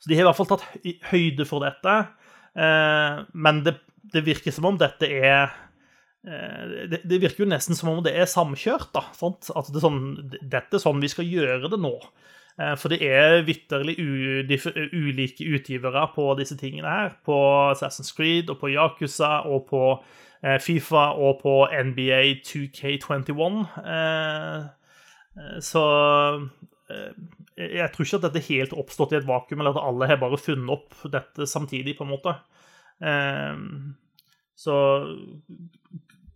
Så 0.03 0.11
de 0.11 0.19
har 0.19 0.27
i 0.27 0.29
hvert 0.29 0.39
fall 0.41 0.51
tatt 0.51 0.67
høyde 1.13 1.47
for 1.47 1.63
dette. 1.63 1.97
Eh, 2.59 3.23
men 3.33 3.63
det 3.67 3.79
det 4.13 4.25
virker 4.27 4.55
som 4.55 4.67
om 4.69 4.79
dette 4.81 5.09
er 5.09 5.47
eh, 6.27 6.89
det, 6.91 7.03
det, 7.05 7.21
virker 7.23 7.45
jo 7.45 7.51
nesten 7.51 7.79
som 7.79 7.93
om 7.93 8.03
det 8.05 8.15
er 8.19 8.31
samkjørt. 8.31 8.91
da, 8.95 9.07
sant? 9.17 9.51
At 9.55 9.71
det 9.71 9.81
er 9.81 9.87
sånn, 9.87 10.03
dette 10.41 10.79
er 10.79 10.83
sånn 10.83 11.03
vi 11.03 11.11
skal 11.13 11.29
gjøre 11.29 11.71
det 11.73 11.81
nå. 11.81 11.95
Eh, 12.61 12.75
for 12.81 12.93
det 12.93 13.01
er 13.07 13.47
vitterlig 13.47 13.97
ulike 14.03 15.49
utgivere 15.57 16.07
på 16.17 16.29
disse 16.41 16.59
tingene 16.61 16.91
her. 16.93 17.17
På 17.25 17.39
Assassin's 17.71 18.13
Creed 18.17 18.53
og 18.53 18.61
på 18.63 18.73
Yakuza 18.75 19.39
og 19.49 19.67
på 19.71 19.87
Fifa 20.59 21.05
og 21.23 21.37
på 21.39 21.53
NBA 21.71 22.43
2K21. 22.43 23.61
Så 25.63 25.83
jeg 27.57 27.91
tror 27.93 28.07
ikke 28.07 28.21
at 28.21 28.27
dette 28.29 28.47
helt 28.49 28.77
oppstått 28.77 29.13
i 29.13 29.19
et 29.21 29.29
vakuum, 29.29 29.61
eller 29.61 29.77
at 29.77 29.85
alle 29.85 30.09
har 30.11 30.21
bare 30.23 30.41
funnet 30.41 30.73
opp 30.73 30.97
dette 31.13 31.49
samtidig, 31.49 31.97
på 31.99 32.07
en 32.07 32.13
måte. 32.15 32.37
Ehm, 33.05 33.95
så 34.57 34.77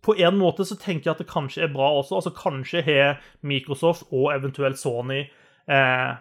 på 0.05 0.15
en 0.15 0.37
måte 0.39 0.65
så 0.67 0.77
tenker 0.79 1.09
jeg 1.09 1.15
at 1.15 1.23
det 1.23 1.31
kanskje 1.31 1.65
er 1.65 1.73
bra 1.73 1.89
også. 1.97 2.19
altså 2.19 2.35
Kanskje 2.37 2.83
har 2.85 3.19
Microsoft 3.41 4.07
og 4.11 4.29
eventuelt 4.35 4.79
Sony 4.79 5.25
eh, 5.25 6.11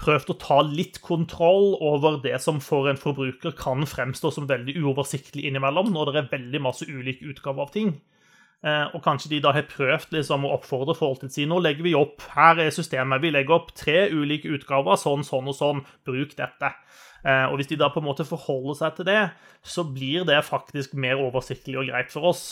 prøvd 0.00 0.32
å 0.34 0.38
ta 0.42 0.58
litt 0.66 0.98
kontroll 1.04 1.76
over 1.78 2.18
det 2.24 2.36
som 2.42 2.58
for 2.64 2.90
en 2.90 3.00
forbruker 3.00 3.54
kan 3.56 3.86
fremstå 3.86 4.32
som 4.34 4.50
veldig 4.50 4.74
uoversiktlig 4.82 5.46
innimellom, 5.48 5.92
når 5.94 6.10
det 6.10 6.22
er 6.22 6.32
veldig 6.34 6.62
masse 6.66 6.88
ulike 6.90 7.30
utgaver 7.30 7.64
av 7.64 7.72
ting. 7.76 7.94
Eh, 8.64 8.84
og 8.96 9.02
kanskje 9.04 9.34
de 9.34 9.42
da 9.44 9.50
har 9.52 9.66
prøvd 9.68 10.14
liksom, 10.16 10.46
å 10.48 10.54
oppfordre 10.56 10.94
folk 10.96 11.20
til 11.20 11.28
å 11.28 11.34
si 11.34 11.44
nå 11.48 11.58
legger 11.60 11.84
vi 11.84 11.92
opp, 11.98 12.22
her 12.32 12.62
er 12.64 12.70
systemet, 12.72 13.20
vi 13.20 13.34
legger 13.34 13.58
opp 13.58 13.74
tre 13.76 14.06
ulike 14.08 14.48
utgaver, 14.56 14.96
sånn, 14.96 15.24
sånn 15.26 15.50
og 15.52 15.58
sånn, 15.58 15.82
bruk 16.08 16.32
dette. 16.38 16.70
Eh, 17.28 17.44
og 17.50 17.58
hvis 17.60 17.68
de 17.68 17.80
da 17.80 17.90
på 17.92 18.00
en 18.00 18.08
måte 18.08 18.24
forholder 18.28 18.78
seg 18.80 18.96
til 18.96 19.08
det, 19.10 19.20
så 19.60 19.84
blir 19.84 20.24
det 20.28 20.40
faktisk 20.48 20.96
mer 20.96 21.20
oversiktlig 21.20 21.76
og 21.82 21.90
greit 21.92 22.12
for 22.14 22.32
oss. 22.32 22.46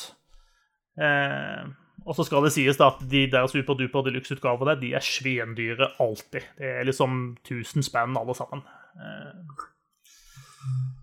Eh, 1.00 1.64
og 2.04 2.18
så 2.18 2.26
skal 2.28 2.44
det 2.44 2.52
sies 2.52 2.76
da 2.76 2.90
at 2.92 3.00
de 3.08 3.24
der 3.32 3.48
superduper 3.48 4.04
deluxe-utgavene 4.04 4.76
de 4.80 4.92
er 4.98 5.04
svindyre 5.06 5.94
alltid. 6.02 6.44
Det 6.58 6.76
er 6.80 6.88
liksom 6.88 7.38
1000 7.40 7.88
spenn 7.88 8.20
alle 8.20 8.36
sammen. 8.36 8.64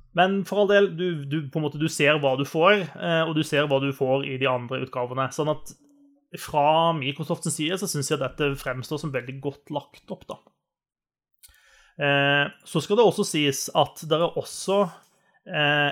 Eh, 0.10 0.16
men 0.18 0.40
for 0.50 0.64
all 0.64 0.72
del, 0.72 0.90
du, 0.98 1.26
du, 1.30 1.38
på 1.52 1.60
en 1.60 1.68
måte, 1.68 1.82
du 1.82 1.88
ser 1.92 2.18
hva 2.22 2.34
du 2.40 2.46
får, 2.48 2.88
og 3.28 3.36
du 3.38 3.44
ser 3.46 3.70
hva 3.70 3.78
du 3.84 3.92
får 3.94 4.26
i 4.26 4.40
de 4.42 4.48
andre 4.50 4.82
utgavene. 4.88 5.28
Sånn 5.36 5.52
at 5.54 5.76
fra 6.38 6.94
Microsofts 6.98 7.54
side 7.56 7.78
så 7.82 7.88
syns 7.90 8.12
jeg 8.12 8.22
dette 8.22 8.52
fremstår 8.60 9.02
som 9.02 9.14
veldig 9.14 9.38
godt 9.42 9.72
lagt 9.74 10.12
opp. 10.14 10.28
da. 10.30 10.38
Eh, 12.00 12.52
så 12.64 12.82
skal 12.84 13.00
det 13.00 13.08
også 13.08 13.26
sies 13.28 13.66
at 13.76 14.06
det 14.08 14.20
er 14.20 14.38
også 14.40 14.84
eh, 15.50 15.90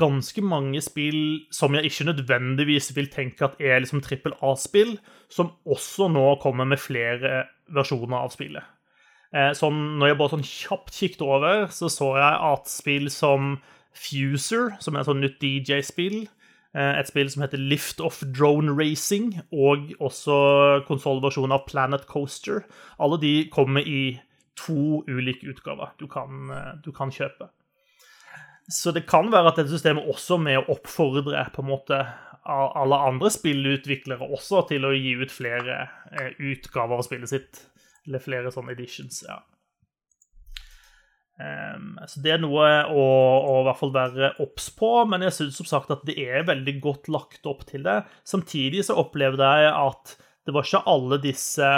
ganske 0.00 0.44
mange 0.46 0.80
spill 0.84 1.42
som 1.52 1.74
jeg 1.76 1.90
ikke 1.90 2.06
nødvendigvis 2.08 2.92
vil 2.96 3.10
tenke 3.12 3.44
at 3.44 3.58
er 3.60 3.82
liksom 3.82 4.00
trippel 4.04 4.36
A-spill, 4.40 4.96
som 5.28 5.52
også 5.66 6.08
nå 6.12 6.24
kommer 6.42 6.68
med 6.68 6.80
flere 6.80 7.42
versjoner 7.72 8.22
av 8.22 8.32
spillet. 8.32 8.64
Eh, 9.32 9.52
sånn, 9.56 9.80
når 10.00 10.12
jeg 10.12 10.18
bare 10.20 10.34
sånn 10.34 10.46
kjapt 10.46 10.98
kikket 10.98 11.24
over, 11.24 11.66
så 11.72 11.88
så 11.92 12.12
jeg 12.20 12.40
at 12.52 12.70
spill 12.70 13.10
som 13.12 13.56
Fuser, 13.92 14.72
som 14.80 14.96
er 14.96 15.02
et 15.02 15.08
sånn 15.08 15.20
nytt 15.20 15.42
DJ-spill, 15.42 16.22
et 16.72 17.04
spill 17.04 17.28
som 17.28 17.42
heter 17.44 17.60
Lift 17.60 17.98
Off 18.00 18.22
Drone 18.24 18.72
Racing, 18.72 19.34
og 19.52 19.90
også 20.00 20.36
konsollversjonen 20.88 21.52
av 21.52 21.66
Planet 21.68 22.06
Coaster, 22.08 22.62
alle 22.96 23.18
de 23.20 23.34
kommer 23.52 23.84
i 23.84 24.22
to 24.58 25.02
ulike 25.08 25.48
utgaver 25.48 25.92
du 25.98 26.06
kan, 26.06 26.50
eh, 26.50 26.74
du 26.84 26.92
kan, 26.92 27.10
kjøpe. 27.10 27.48
Så 28.68 28.92
det 28.92 29.06
kan 29.06 29.30
være 29.32 29.48
at 29.48 29.58
dette 29.58 29.72
systemet 29.72 30.08
også 30.08 30.38
med 30.40 30.60
å 30.60 30.76
oppfordre 30.76 31.48
på 31.52 31.64
en 31.64 31.70
måte 31.72 31.98
alle 32.42 32.98
andre 33.06 33.30
spillutviklere 33.30 34.26
også 34.34 34.64
til 34.70 34.86
å 34.86 34.94
gi 34.94 35.14
ut 35.20 35.30
flere 35.30 35.88
eh, 36.10 36.32
utgaver 36.38 36.98
av 36.98 37.06
spillet 37.06 37.30
sitt. 37.30 37.60
Eller 38.06 38.22
flere 38.22 38.52
sånne 38.54 38.74
editions. 38.74 39.22
ja. 39.28 39.40
Um, 41.42 41.96
så 42.06 42.20
Det 42.20 42.34
er 42.34 42.42
noe 42.42 42.66
å, 42.92 43.04
å 43.48 43.54
i 43.62 43.66
hvert 43.66 43.78
fall 43.80 43.94
være 43.94 44.32
obs 44.44 44.68
på, 44.76 44.90
men 45.08 45.24
jeg 45.26 45.34
syns 45.38 45.56
som 45.58 45.68
sagt 45.68 45.90
at 45.94 46.04
det 46.06 46.14
er 46.20 46.44
veldig 46.46 46.74
godt 46.84 47.08
lagt 47.12 47.48
opp 47.48 47.64
til 47.68 47.86
det. 47.86 48.02
Samtidig 48.28 48.84
så 48.86 48.98
opplevde 49.00 49.48
jeg 49.62 49.72
at 49.72 50.16
det 50.46 50.54
var 50.54 50.66
ikke 50.66 50.84
alle 50.90 51.18
disse 51.22 51.70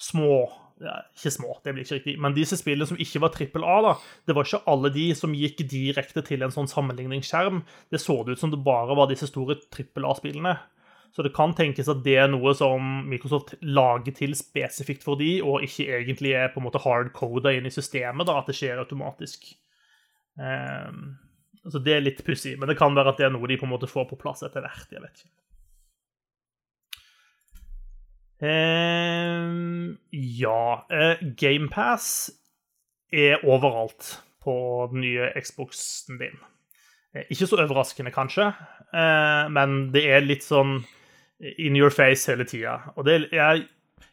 små 0.00 0.48
ja, 0.80 0.94
Ikke 1.12 1.28
små, 1.28 1.58
det 1.60 1.74
blir 1.76 1.84
ikke 1.84 1.98
riktig, 1.98 2.14
men 2.24 2.32
disse 2.32 2.56
spillene 2.56 2.88
som 2.88 2.96
ikke 2.96 3.20
var 3.20 3.34
trippel 3.34 3.66
A, 3.68 3.74
da, 3.84 3.90
det 4.24 4.32
var 4.32 4.46
ikke 4.46 4.62
alle 4.72 4.88
de 4.94 5.10
som 5.12 5.34
gikk 5.36 5.60
direkte 5.68 6.22
til 6.24 6.40
en 6.40 6.54
sånn 6.54 6.70
sammenligningsskjerm. 6.72 7.58
Det 7.92 8.00
så 8.00 8.16
det 8.24 8.38
ut 8.38 8.40
som 8.40 8.52
det 8.52 8.62
bare 8.64 8.96
var 8.96 9.10
disse 9.10 9.28
store 9.28 9.58
trippel 9.68 10.08
A-spillene. 10.08 10.54
Så 11.10 11.24
det 11.26 11.32
kan 11.34 11.54
tenkes 11.58 11.88
at 11.90 12.04
det 12.04 12.14
er 12.22 12.28
noe 12.30 12.52
som 12.54 13.02
Microsoft 13.10 13.56
lager 13.66 14.14
til 14.14 14.36
spesifikt 14.38 15.02
for 15.02 15.18
de, 15.18 15.40
og 15.42 15.64
ikke 15.66 15.88
egentlig 15.98 16.36
er 16.38 16.52
på 16.52 16.62
en 16.62 16.68
måte 16.68 16.82
hardcoda 16.82 17.52
inn 17.56 17.66
i 17.66 17.74
systemet, 17.74 18.28
da, 18.28 18.38
at 18.38 18.50
det 18.50 18.54
skjer 18.58 18.78
automatisk. 18.78 19.50
Um, 20.38 21.18
så 21.66 21.82
Det 21.82 21.96
er 21.96 22.04
litt 22.04 22.22
pussig, 22.24 22.54
men 22.58 22.70
det 22.70 22.78
kan 22.78 22.94
være 22.96 23.12
at 23.12 23.18
det 23.20 23.26
er 23.26 23.34
noe 23.34 23.50
de 23.50 23.58
på 23.58 23.66
en 23.66 23.74
måte 23.74 23.90
får 23.90 24.06
på 24.12 24.20
plass 24.20 24.44
etter 24.46 24.62
hvert. 24.64 24.86
jeg 24.94 25.02
vet 25.02 25.24
ikke. 25.24 25.32
Um, 28.40 29.98
ja. 30.14 30.86
Uh, 30.88 31.18
GamePass 31.36 32.30
er 33.12 33.42
overalt 33.44 34.22
på 34.40 34.54
den 34.92 35.02
nye 35.02 35.28
Xboxen 35.42 36.22
din. 36.22 36.38
Uh, 37.12 37.26
ikke 37.26 37.50
så 37.50 37.58
overraskende, 37.60 38.14
kanskje, 38.14 38.48
uh, 38.94 39.50
men 39.52 39.90
det 39.92 40.06
er 40.08 40.24
litt 40.24 40.46
sånn 40.46 40.78
in 41.40 41.76
your 41.78 41.92
face 41.94 42.30
hele 42.30 42.44
tida. 42.48 42.78
Og 42.96 43.06
det 43.08 43.22
er 43.32 43.66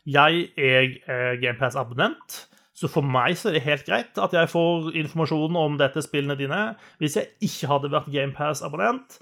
Jeg 0.08 0.52
er 0.56 1.36
GamePass-abonnent, 1.42 2.48
så 2.72 2.88
for 2.88 3.04
meg 3.04 3.36
så 3.36 3.50
er 3.50 3.58
det 3.58 3.66
helt 3.66 3.84
greit 3.84 4.20
at 4.24 4.32
jeg 4.32 4.48
får 4.48 4.94
informasjon 4.96 5.56
om 5.60 5.76
dette 5.76 6.00
spillene 6.00 6.38
dine. 6.40 6.78
Hvis 7.02 7.18
jeg 7.20 7.34
ikke 7.44 7.68
hadde 7.68 7.92
vært 7.92 8.08
GamePass-abonnent, 8.13 9.18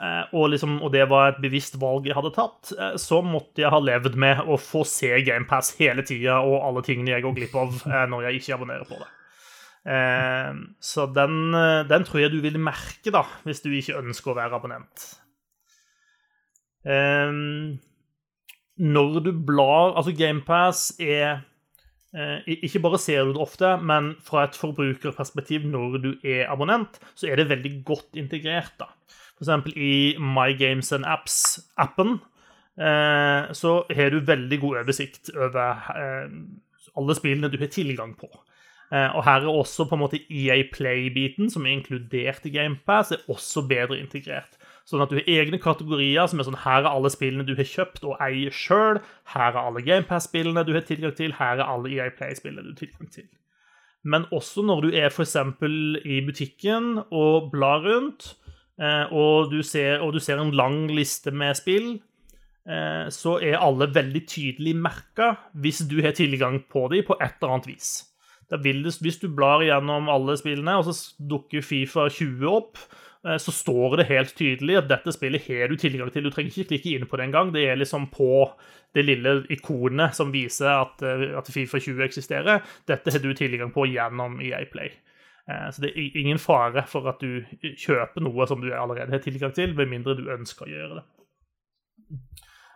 Eh, 0.00 0.22
og, 0.32 0.46
liksom, 0.52 0.78
og, 0.80 0.92
det 0.94 1.02
var 1.10 1.32
et 1.32 1.40
bevisst 1.42 1.74
valg 1.80 2.06
jeg 2.08 2.16
hadde 2.16 2.32
tatt, 2.32 2.70
eh, 2.72 2.94
så 3.00 3.20
måtte 3.26 3.64
jeg 3.64 3.72
ha 3.72 3.80
levd 3.82 4.14
med 4.22 4.44
å 4.48 4.56
få 4.60 4.84
se 4.88 5.10
GamePass 5.26 5.74
hele 5.80 6.04
tida 6.06 6.38
og 6.46 6.60
alle 6.64 6.82
tingene 6.86 7.12
jeg 7.16 7.24
går 7.26 7.34
glipp 7.36 7.56
av 7.58 7.74
eh, 7.84 8.04
når 8.08 8.28
jeg 8.28 8.40
ikke 8.40 8.54
abonnerer 8.56 8.86
på 8.88 9.00
det. 9.00 9.10
Så 10.84 11.06
den, 11.16 11.54
den 11.88 12.02
tror 12.04 12.20
jeg 12.20 12.34
du 12.34 12.42
vil 12.44 12.58
merke 12.60 13.08
da, 13.14 13.22
hvis 13.46 13.62
du 13.64 13.70
ikke 13.72 13.96
ønsker 13.96 14.34
å 14.34 14.36
være 14.36 14.58
abonnent. 14.58 15.06
Når 18.80 19.18
du 19.20 19.32
blar 19.46 19.92
Altså, 19.92 20.14
GamePass 20.16 20.94
er 20.98 21.42
ikke 22.46 22.80
bare 22.82 22.98
ser 22.98 23.24
du 23.24 23.34
det 23.34 23.42
ofte, 23.44 23.76
men 23.86 24.14
fra 24.24 24.44
et 24.46 24.56
forbrukerperspektiv 24.58 25.66
når 25.68 25.98
du 26.02 26.10
er 26.24 26.48
abonnent, 26.50 26.96
så 27.14 27.28
er 27.28 27.36
det 27.36 27.50
veldig 27.50 27.84
godt 27.84 28.16
integrert. 28.18 28.72
da. 28.80 28.88
F.eks. 29.40 29.72
i 29.76 30.16
My 30.20 30.52
Games 30.58 30.92
and 30.92 31.06
Apps-appen 31.08 32.18
eh, 32.76 33.52
så 33.56 33.72
har 33.88 34.12
du 34.12 34.20
veldig 34.20 34.60
god 34.60 34.82
oversikt 34.82 35.30
over 35.36 35.86
eh, 35.96 36.28
alle 36.96 37.16
spillene 37.16 37.50
du 37.50 37.58
har 37.60 37.72
tilgang 37.72 38.14
på. 38.18 38.28
Eh, 38.92 39.08
og 39.16 39.24
her 39.24 39.46
er 39.46 39.52
også 39.52 39.86
på 39.88 39.96
en 39.96 40.04
måte 40.04 40.20
EA 40.28 40.60
Play-biten, 40.72 41.50
som 41.50 41.66
er 41.66 41.78
inkludert 41.78 42.44
i 42.44 42.52
GamePass, 42.54 43.14
er 43.14 43.24
også 43.32 43.64
bedre 43.70 44.00
integrert. 44.00 44.59
Sånn 44.90 45.04
at 45.04 45.12
du 45.12 45.20
har 45.20 45.28
egne 45.30 45.60
kategorier 45.62 46.26
som 46.26 46.40
er 46.42 46.48
sånn 46.48 46.62
Her 46.64 46.82
er 46.82 46.90
alle 46.90 47.12
spillene 47.14 47.46
du 47.46 47.52
har 47.54 47.68
kjøpt 47.68 48.02
og 48.08 48.16
eier 48.24 48.50
sjøl. 48.50 48.98
Her 49.30 49.52
er 49.52 49.60
alle 49.62 49.84
GamePass-spillene 49.86 50.66
du 50.66 50.74
har 50.74 50.82
tilgang 50.88 51.14
til. 51.14 51.36
Her 51.38 51.62
er 51.62 51.68
alle 51.68 51.92
EA 51.94 52.10
Play-spillene 52.16 52.66
du 52.66 52.74
har 52.74 52.82
tilgang 52.82 53.12
til. 53.14 53.28
Men 54.02 54.24
også 54.34 54.64
når 54.66 54.86
du 54.86 54.94
er 54.96 55.12
f.eks. 55.12 55.36
i 56.08 56.20
butikken 56.26 57.04
og 57.12 57.50
blar 57.52 57.84
rundt, 57.84 58.32
Eh, 58.80 59.10
og 59.12 59.50
du, 59.52 59.60
ser, 59.66 60.00
og 60.00 60.14
du 60.16 60.20
ser 60.22 60.40
en 60.40 60.54
lang 60.56 60.86
liste 60.92 61.32
med 61.36 61.58
spill, 61.58 61.90
eh, 62.64 63.08
så 63.12 63.36
er 63.44 63.60
alle 63.60 63.90
veldig 63.92 64.22
tydelig 64.28 64.76
merka 64.78 65.34
hvis 65.52 65.82
du 65.90 65.98
har 66.04 66.16
tilgang 66.16 66.62
på 66.72 66.86
dem 66.92 67.04
på 67.06 67.18
et 67.20 67.36
eller 67.40 67.58
annet 67.58 67.74
vis. 67.74 67.90
Det, 68.50 68.58
hvis 69.04 69.20
du 69.22 69.28
blar 69.30 69.62
gjennom 69.62 70.08
alle 70.10 70.34
spillene, 70.40 70.78
og 70.80 70.88
så 70.88 71.12
dukker 71.30 71.62
Fifa 71.62 72.08
20 72.10 72.48
opp, 72.50 72.80
så 73.20 73.52
står 73.52 73.96
det 74.00 74.06
helt 74.08 74.30
tydelig 74.38 74.78
at 74.78 74.88
dette 74.88 75.12
spillet 75.12 75.44
har 75.48 75.68
du 75.68 75.76
tilgang 75.76 76.08
til. 76.12 76.24
Du 76.24 76.30
trenger 76.32 76.54
ikke 76.54 76.70
klikke 76.70 76.94
inn 76.96 77.06
på 77.10 77.18
det 77.20 77.26
engang. 77.28 77.50
Det 77.52 77.66
er 77.68 77.76
liksom 77.76 78.06
på 78.14 78.48
det 78.96 79.04
lille 79.04 79.34
ikonet 79.52 80.16
som 80.16 80.32
viser 80.32 80.70
at, 80.72 81.02
eh, 81.04 81.26
at 81.38 81.50
Fifa 81.52 81.78
20 81.78 82.00
eksisterer. 82.06 82.64
Dette 82.88 83.12
har 83.12 83.20
du 83.22 83.34
tilgang 83.36 83.72
på 83.74 83.84
gjennom 83.92 84.40
EA 84.40 84.64
Play. 84.72 84.90
Eh, 85.48 85.68
Så 85.70 85.82
det 85.84 85.92
er 85.92 86.16
ingen 86.22 86.38
fare 86.38 86.86
for 86.88 87.08
at 87.12 87.20
du 87.20 87.44
kjøper 87.76 88.24
noe 88.24 88.46
som 88.48 88.60
du 88.64 88.72
allerede 88.72 89.12
har 89.12 89.18
tilgang 89.24 89.52
til, 89.54 89.74
med 89.76 89.88
mindre 89.92 90.16
du 90.16 90.24
ønsker 90.32 90.64
å 90.66 90.72
gjøre 90.72 91.00
det. 91.00 91.06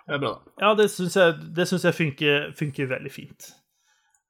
Det 0.04 0.14
er 0.14 0.18
bra. 0.20 0.34
Ja, 0.60 0.74
det 0.76 0.90
syns 0.92 1.16
jeg, 1.16 1.34
det 1.56 1.64
synes 1.68 1.84
jeg 1.88 1.94
funker, 1.96 2.50
funker 2.58 2.86
veldig 2.92 3.12
fint. 3.12 3.48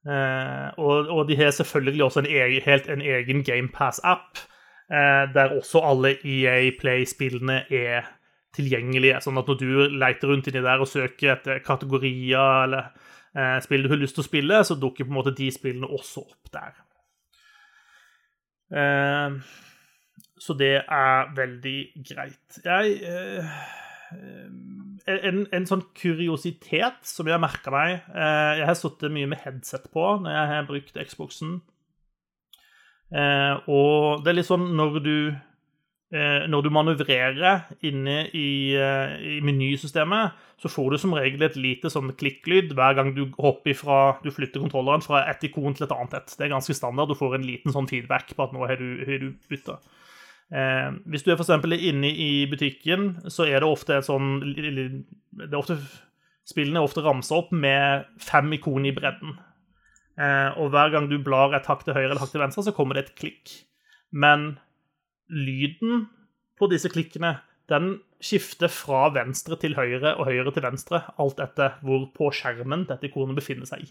Eh, 0.07 0.69
og, 0.79 1.09
og 1.11 1.29
de 1.29 1.37
har 1.37 1.51
selvfølgelig 1.51 2.05
også 2.05 2.23
en 2.23 2.31
egen, 2.31 2.63
helt 2.63 2.89
en 2.89 3.03
egen 3.03 3.43
GamePass-app, 3.43 4.39
eh, 4.39 4.51
der 4.89 5.55
også 5.57 5.81
alle 5.81 6.11
EA 6.29 6.59
Play-spillene 6.77 7.63
er 7.73 8.05
tilgjengelige. 8.55 9.21
Sånn 9.25 9.41
at 9.41 9.51
når 9.51 9.61
du 9.61 9.69
leter 9.99 10.31
rundt 10.31 10.49
inni 10.51 10.63
der 10.65 10.83
og 10.83 10.91
søker 10.91 11.35
etter 11.35 11.61
kategorier 11.65 12.65
eller 12.67 12.91
eh, 13.35 13.59
spill 13.65 13.87
du 13.87 13.93
har 13.93 14.01
lyst 14.01 14.19
til 14.19 14.25
å 14.25 14.29
spille, 14.29 14.63
så 14.67 14.79
dukker 14.79 15.07
på 15.07 15.15
en 15.15 15.19
måte 15.21 15.35
de 15.37 15.51
spillene 15.55 15.91
også 15.91 16.25
opp 16.25 16.53
der. 16.55 16.81
Eh, 18.75 19.39
så 20.45 20.59
det 20.59 20.75
er 20.83 21.33
veldig 21.37 21.79
greit. 22.11 22.61
Jeg 22.65 22.99
eh, 23.09 23.57
en, 25.11 25.45
en 25.53 25.67
sånn 25.69 25.85
kuriositet 25.97 27.03
som 27.09 27.27
jeg 27.27 27.35
har 27.35 27.43
merka 27.43 27.73
meg 27.73 27.97
eh, 28.15 28.61
Jeg 28.61 28.67
har 28.69 28.77
sittet 28.79 29.13
mye 29.13 29.31
med 29.33 29.41
headset 29.43 29.89
på 29.93 30.05
når 30.23 30.37
jeg 30.37 30.51
har 30.53 30.69
brukt 30.69 31.01
Xboxen. 31.11 31.57
Eh, 33.13 33.55
og 33.71 34.25
det 34.25 34.33
er 34.33 34.39
litt 34.39 34.49
sånn 34.49 34.71
når 34.75 34.97
du 35.05 35.17
eh, 35.29 36.47
Når 36.51 36.63
du 36.65 36.71
manøvrerer 36.73 37.67
inne 37.85 38.17
i, 38.33 38.75
eh, 38.75 39.13
i 39.37 39.41
menysystemet, 39.45 40.39
så 40.59 40.71
får 40.73 40.95
du 40.95 40.99
som 41.03 41.15
regel 41.15 41.45
et 41.45 41.59
lite 41.61 41.91
sånn 41.93 42.15
klikklyd 42.17 42.73
hver 42.75 42.97
gang 42.99 43.13
du 43.15 43.27
hopper 43.37 43.77
fra 43.77 43.99
Du 44.25 44.31
flytter 44.35 44.63
kontrolleren 44.63 45.05
fra 45.05 45.27
et 45.31 45.45
ikon 45.47 45.77
til 45.77 45.87
et 45.87 45.95
annet 45.95 46.17
et. 46.21 46.37
Det 46.39 46.47
er 46.47 46.55
ganske 46.55 46.77
standard. 46.77 47.13
Du 47.13 47.19
får 47.19 47.37
en 47.39 47.47
liten 47.47 47.75
sånn 47.75 47.91
feedback 47.91 48.33
på 48.35 48.47
at 48.47 48.57
nå 48.57 48.65
har 48.67 48.81
du, 48.81 49.05
har 49.05 49.21
du 49.23 49.31
bytta. 49.51 49.79
Eh, 50.55 50.91
hvis 51.11 51.25
du 51.25 51.33
er 51.33 51.39
for 51.41 51.75
inne 51.75 52.11
i 52.11 52.47
butikken, 52.51 53.15
så 53.29 53.47
er 53.49 53.61
det 53.61 53.69
ofte 53.69 53.97
et 53.99 54.07
sånn 54.09 54.41
det 54.45 55.51
er 55.51 55.61
ofte, 55.61 55.79
Spillene 56.45 56.77
er 56.77 56.85
ofte 56.85 57.01
ramsa 57.01 57.39
opp 57.41 57.53
med 57.57 58.05
fem 58.21 58.53
ikoner 58.53 58.91
i 58.91 58.97
bredden. 58.97 59.39
Eh, 60.15 60.51
og 60.61 60.71
hver 60.71 60.93
gang 60.95 61.09
du 61.11 61.17
blar 61.23 61.57
et 61.57 61.67
hakk 61.67 61.83
til 61.87 61.97
høyre 61.97 62.13
eller 62.13 62.23
hakk 62.23 62.35
til 62.35 62.43
venstre, 62.45 62.67
så 62.67 62.75
kommer 62.77 62.99
det 62.99 63.07
et 63.07 63.17
klikk. 63.19 63.55
Men 64.15 64.55
lyden 65.33 66.07
på 66.59 66.69
disse 66.71 66.91
klikkene 66.93 67.39
den 67.73 67.97
skifter 68.23 68.71
fra 68.73 69.09
venstre 69.15 69.57
til 69.61 69.75
høyre 69.79 70.15
og 70.19 70.29
høyre 70.29 70.53
til 70.55 70.65
venstre, 70.65 71.01
alt 71.21 71.41
etter 71.43 71.79
hvor 71.85 72.07
på 72.15 72.31
skjermen 72.37 72.87
dette 72.89 73.09
ikonet 73.09 73.39
befinner 73.39 73.69
seg 73.69 73.87
i. 73.87 73.91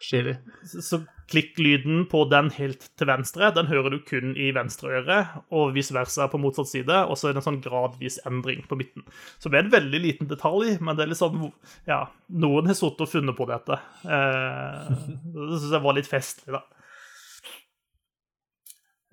Stilig. 0.00 0.36
Så- 0.64 0.80
Så 0.82 1.06
klikklyden 1.28 2.06
på 2.08 2.24
den 2.30 2.48
helt 2.50 2.88
til 2.96 3.06
venstre, 3.06 3.50
den 3.54 3.66
hører 3.66 3.90
du 3.90 3.98
kun 4.00 4.34
i 4.36 4.50
venstre 4.54 4.88
øre, 5.02 5.42
og 5.52 5.74
vice 5.74 5.92
versa 5.92 6.26
på 6.28 6.38
motsatt 6.40 6.68
side, 6.70 6.88
og 6.88 7.16
så 7.18 7.28
er 7.28 7.32
det 7.34 7.42
en 7.46 7.52
sånn 7.52 7.62
gradvis 7.62 8.18
endring 8.24 8.62
på 8.66 8.78
midten. 8.78 9.02
Så 9.38 9.50
det 9.50 9.58
er 9.58 9.64
en 9.66 9.70
veldig 9.74 10.00
liten 10.00 10.28
detalj, 10.30 10.78
men 10.80 10.96
det 10.96 11.02
er 11.04 11.08
litt 11.08 11.18
sånn 11.20 11.52
Ja, 11.86 12.06
noen 12.30 12.66
har 12.66 12.74
sittet 12.74 13.00
og 13.00 13.08
funnet 13.10 13.36
på 13.36 13.46
dette. 13.46 13.76
Eh, 14.04 14.88
det 14.88 15.60
syns 15.60 15.70
jeg 15.72 15.82
var 15.82 15.92
litt 15.94 16.08
festlig, 16.08 16.52
da. 16.52 16.62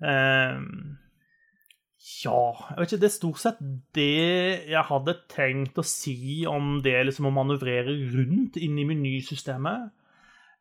Eh, 0.02 0.58
ja, 2.24 2.40
jeg 2.70 2.78
vet 2.78 2.88
ikke, 2.92 3.00
det 3.00 3.08
er 3.08 3.14
stort 3.14 3.40
sett 3.42 3.60
det 3.96 4.68
jeg 4.70 4.84
hadde 4.90 5.14
tenkt 5.32 5.78
å 5.80 5.84
si 5.84 6.44
om 6.48 6.80
det 6.84 6.96
liksom 7.08 7.28
å 7.28 7.34
manøvrere 7.34 7.92
rundt 8.14 8.56
inn 8.60 8.78
i 8.78 8.84
menysystemet. 8.88 9.90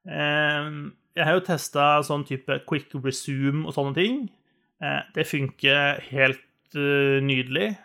Eh, 0.07 0.69
Jeg 1.15 1.23
har 1.23 1.37
jo 1.37 1.45
testa 1.47 1.83
sånn 2.03 2.25
type 2.27 2.57
quick 2.67 2.91
resume 3.03 3.65
og 3.65 3.73
sånne 3.77 3.95
ting. 3.95 4.29
Eh, 4.83 5.01
Det 5.15 5.23
funker 5.27 6.01
helt 6.11 6.75
eh, 6.75 7.21
nydelig. 7.23 7.77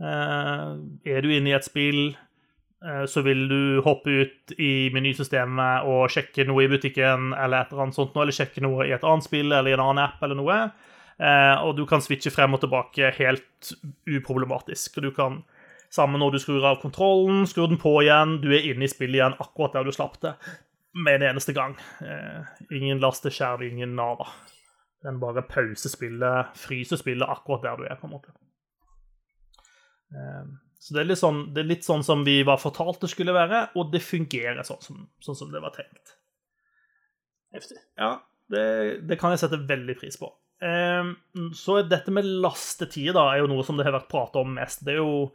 Eh, 0.00 0.68
Er 1.10 1.20
du 1.22 1.28
inne 1.30 1.50
i 1.50 1.56
et 1.56 1.64
spill, 1.64 2.16
så 3.06 3.22
vil 3.22 3.44
du 3.46 3.80
hoppe 3.86 4.10
ut 4.10 4.52
i 4.58 4.90
menysystemet 4.90 5.84
og 5.86 6.08
sjekke 6.10 6.42
noe 6.48 6.64
i 6.64 6.66
butikken 6.66 7.28
eller 7.30 7.60
et 7.60 7.70
eller 7.70 7.84
annet 7.84 7.94
sånt, 7.94 8.16
eller 8.18 8.34
sjekke 8.34 8.58
noe 8.64 8.88
i 8.88 8.90
et 8.90 9.04
annet 9.06 9.22
spill 9.22 9.52
eller 9.52 9.70
i 9.70 9.74
en 9.76 9.84
annen 9.84 10.02
app 10.02 10.18
eller 10.26 10.34
noe. 10.34 10.56
Og 11.62 11.76
du 11.78 11.84
kan 11.86 12.02
switche 12.02 12.32
frem 12.34 12.56
og 12.56 12.60
tilbake 12.64 13.12
helt 13.20 13.70
uproblematisk. 14.10 14.98
Og 14.98 15.02
du 15.06 15.10
kan 15.14 15.44
Samme 15.92 16.18
når 16.18 16.32
du 16.32 16.38
skrur 16.40 16.64
av 16.64 16.80
kontrollen, 16.80 17.46
skrur 17.46 17.68
den 17.68 17.78
på 17.78 17.90
igjen, 18.02 18.38
du 18.40 18.48
er 18.50 18.64
inne 18.64 18.86
i 18.86 18.90
spillet 18.90 19.20
igjen 19.20 19.34
akkurat 19.38 19.74
der 19.76 19.84
du 19.84 19.92
slapp 19.92 20.14
det 20.24 20.32
med 20.94 21.14
en 21.14 21.28
eneste 21.30 21.54
gang. 21.56 21.76
Eh, 22.00 22.50
ingen 22.70 23.00
lasteskjær, 23.00 23.62
ingen 23.64 23.94
nada. 23.96 24.26
Den 25.02 25.20
bare 25.22 25.44
pauser 25.46 25.90
spillet, 25.90 26.56
fryser 26.58 27.00
spillet 27.00 27.28
akkurat 27.28 27.64
der 27.64 27.80
du 27.80 27.86
er, 27.88 27.96
på 28.00 28.08
en 28.08 28.14
måte. 28.14 28.34
Eh, 30.12 30.52
så 30.82 30.96
det 30.96 31.04
er, 31.04 31.14
sånn, 31.18 31.44
det 31.54 31.62
er 31.62 31.70
litt 31.70 31.86
sånn 31.86 32.02
som 32.06 32.24
vi 32.26 32.40
var 32.46 32.58
fortalt 32.58 33.04
det 33.04 33.12
skulle 33.12 33.34
være, 33.34 33.68
og 33.78 33.92
det 33.92 34.02
fungerer 34.02 34.64
sånn 34.66 34.82
som, 34.82 35.02
sånn 35.22 35.38
som 35.38 35.52
det 35.52 35.62
var 35.62 35.74
tenkt. 35.76 36.16
Heftig. 37.54 37.78
Ja, 38.00 38.16
det, 38.50 38.64
det 39.06 39.18
kan 39.20 39.34
jeg 39.34 39.44
sette 39.44 39.60
veldig 39.68 39.96
pris 40.00 40.18
på. 40.20 40.30
Eh, 40.62 41.12
så 41.58 41.80
dette 41.86 42.14
med 42.14 42.28
lastetid 42.44 43.14
da, 43.16 43.28
er 43.30 43.42
jo 43.42 43.52
noe 43.52 43.66
som 43.66 43.78
det 43.78 43.86
har 43.88 43.96
vært 43.96 44.10
pratet 44.12 44.42
om 44.42 44.58
mest. 44.58 44.84
Det 44.86 44.96
er 44.96 45.00
jo 45.02 45.30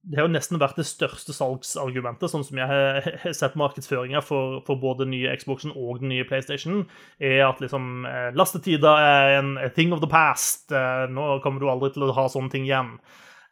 det 0.00 0.16
har 0.16 0.26
jo 0.26 0.32
nesten 0.32 0.58
vært 0.60 0.78
det 0.80 0.86
største 0.88 1.34
salgsargumentet, 1.36 2.32
sånn 2.32 2.44
som 2.46 2.58
jeg 2.58 2.68
har 2.70 3.34
sett 3.36 3.58
markedsføringa 3.60 4.22
for, 4.24 4.60
for 4.64 4.80
både 4.80 5.04
den 5.04 5.12
nye 5.12 5.34
Xboxen 5.36 5.74
og 5.74 6.00
den 6.00 6.10
nye 6.14 6.24
PlayStation, 6.28 6.86
er 7.20 7.44
at 7.44 7.60
liksom 7.60 8.06
eh, 8.08 8.30
lastetider 8.36 9.04
er 9.04 9.36
en 9.42 9.52
thing 9.76 9.92
of 9.92 10.00
the 10.00 10.08
past. 10.10 10.72
Eh, 10.72 11.04
nå 11.12 11.36
kommer 11.44 11.60
du 11.60 11.68
aldri 11.68 11.92
til 11.94 12.08
å 12.08 12.14
ha 12.16 12.26
sånne 12.32 12.52
ting 12.54 12.64
igjen. 12.64 12.94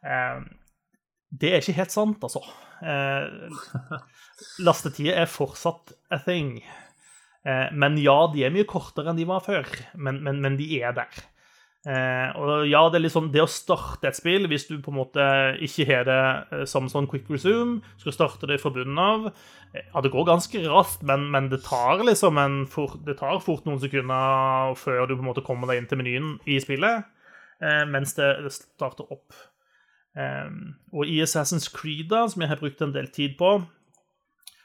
Eh, 0.01 0.41
det 1.39 1.53
er 1.53 1.61
ikke 1.61 1.77
helt 1.83 1.93
sant, 1.93 2.25
altså. 2.25 2.41
Lastetider 4.65 5.21
er 5.21 5.29
fortsatt 5.29 5.93
a 6.15 6.21
thing. 6.25 6.55
Men 7.45 7.99
ja, 8.01 8.17
de 8.33 8.47
er 8.47 8.53
mye 8.55 8.67
kortere 8.69 9.13
enn 9.13 9.19
de 9.19 9.27
var 9.29 9.45
før, 9.45 9.69
men, 10.01 10.23
men, 10.25 10.41
men 10.41 10.57
de 10.57 10.67
er 10.81 10.97
der. 10.97 11.21
Eh, 11.87 12.31
og 12.35 12.65
ja, 12.67 12.81
det 12.91 12.99
er 12.99 13.05
litt 13.05 13.15
sånn 13.15 13.29
det 13.31 13.45
å 13.45 13.51
starte 13.51 14.09
et 14.11 14.17
spill, 14.19 14.49
hvis 14.51 14.67
du 14.67 14.75
på 14.83 14.91
en 14.91 14.99
måte 14.99 15.25
ikke 15.63 15.87
har 15.87 16.09
det 16.09 16.23
eh, 16.57 16.65
som 16.67 16.89
sånn 16.91 17.07
quick 17.09 17.29
resume, 17.31 17.79
skal 18.03 18.17
starte 18.17 18.49
det 18.51 18.59
fra 18.59 18.73
bunnen 18.75 18.99
av 18.99 19.29
eh, 19.31 19.85
Ja, 19.85 20.03
det 20.03 20.11
går 20.13 20.27
ganske 20.27 20.65
raskt, 20.67 21.05
men, 21.07 21.29
men 21.31 21.47
det 21.53 21.63
tar 21.69 22.03
liksom 22.03 22.41
en 22.43 22.59
fort, 22.69 22.99
det 23.07 23.21
tar 23.23 23.39
fort 23.45 23.69
noen 23.69 23.79
sekunder 23.81 24.75
før 24.81 25.07
du 25.07 25.15
på 25.15 25.23
en 25.23 25.31
måte 25.31 25.47
kommer 25.47 25.71
deg 25.71 25.81
inn 25.81 25.89
til 25.89 26.03
menyen 26.03 26.35
i 26.51 26.59
spillet, 26.65 27.07
eh, 27.63 27.85
mens 27.89 28.19
det, 28.19 28.33
det 28.43 28.53
starter 28.59 29.15
opp. 29.15 29.39
Eh, 30.19 30.51
og 30.91 31.07
i 31.07 31.23
Assassin's 31.23 31.71
Creed, 31.71 32.09
da, 32.11 32.27
som 32.27 32.43
jeg 32.43 32.53
har 32.57 32.61
brukt 32.61 32.83
en 32.83 32.97
del 32.97 33.07
tid 33.15 33.39
på, 33.39 33.55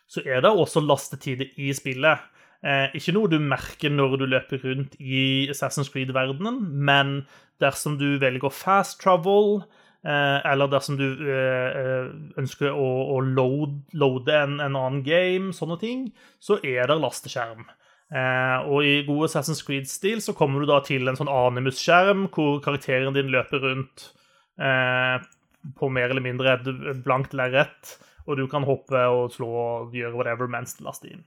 så 0.09 0.25
er 0.25 0.41
det 0.43 0.49
også 0.49 0.81
lastetider 0.81 1.53
i 1.61 1.69
spillet. 1.77 2.25
Eh, 2.63 2.93
ikke 2.95 3.11
noe 3.11 3.27
du 3.27 3.41
merker 3.43 3.91
når 3.91 4.13
du 4.21 4.27
løper 4.31 4.61
rundt 4.63 4.95
i 4.99 5.49
Assassin's 5.51 5.89
Creed-verdenen, 5.91 6.61
men 6.63 7.17
dersom 7.63 7.97
du 7.99 8.15
velger 8.21 8.53
fast 8.55 9.01
travel, 9.03 9.65
eh, 10.07 10.39
eller 10.47 10.71
dersom 10.71 10.95
du 10.99 11.03
eh, 11.27 11.81
eh, 11.81 12.13
ønsker 12.39 12.71
å, 12.71 12.87
å 13.17 13.19
load, 13.19 13.81
loade 13.99 14.37
en, 14.45 14.59
en 14.63 14.79
annen 14.79 15.03
game, 15.03 15.51
sånne 15.55 15.79
ting, 15.81 16.07
så 16.39 16.61
er 16.63 16.87
det 16.87 17.01
lasteskjerm. 17.03 17.67
Eh, 18.13 18.71
og 18.71 18.87
i 18.87 18.95
god 19.09 19.27
Assassin's 19.27 19.63
Creed-stil 19.67 20.23
så 20.23 20.35
kommer 20.37 20.63
du 20.63 20.71
da 20.71 20.79
til 20.87 21.11
en 21.11 21.19
sånn 21.19 21.31
Animus-skjerm, 21.31 22.29
hvor 22.31 22.63
karakteren 22.63 23.15
din 23.17 23.31
løper 23.33 23.59
rundt 23.67 24.07
eh, 24.55 25.19
på 25.79 25.91
mer 25.91 26.11
eller 26.11 26.23
mindre 26.23 26.55
et 26.61 27.03
blankt 27.03 27.35
lerret, 27.35 27.97
og 28.23 28.39
du 28.39 28.47
kan 28.47 28.63
hoppe 28.63 29.03
og 29.11 29.33
slå 29.35 29.51
og 29.51 29.95
gjøre 29.99 30.15
whatever 30.15 30.47
mens 30.47 30.77
det 30.79 30.87
laster 30.87 31.11
inn 31.11 31.25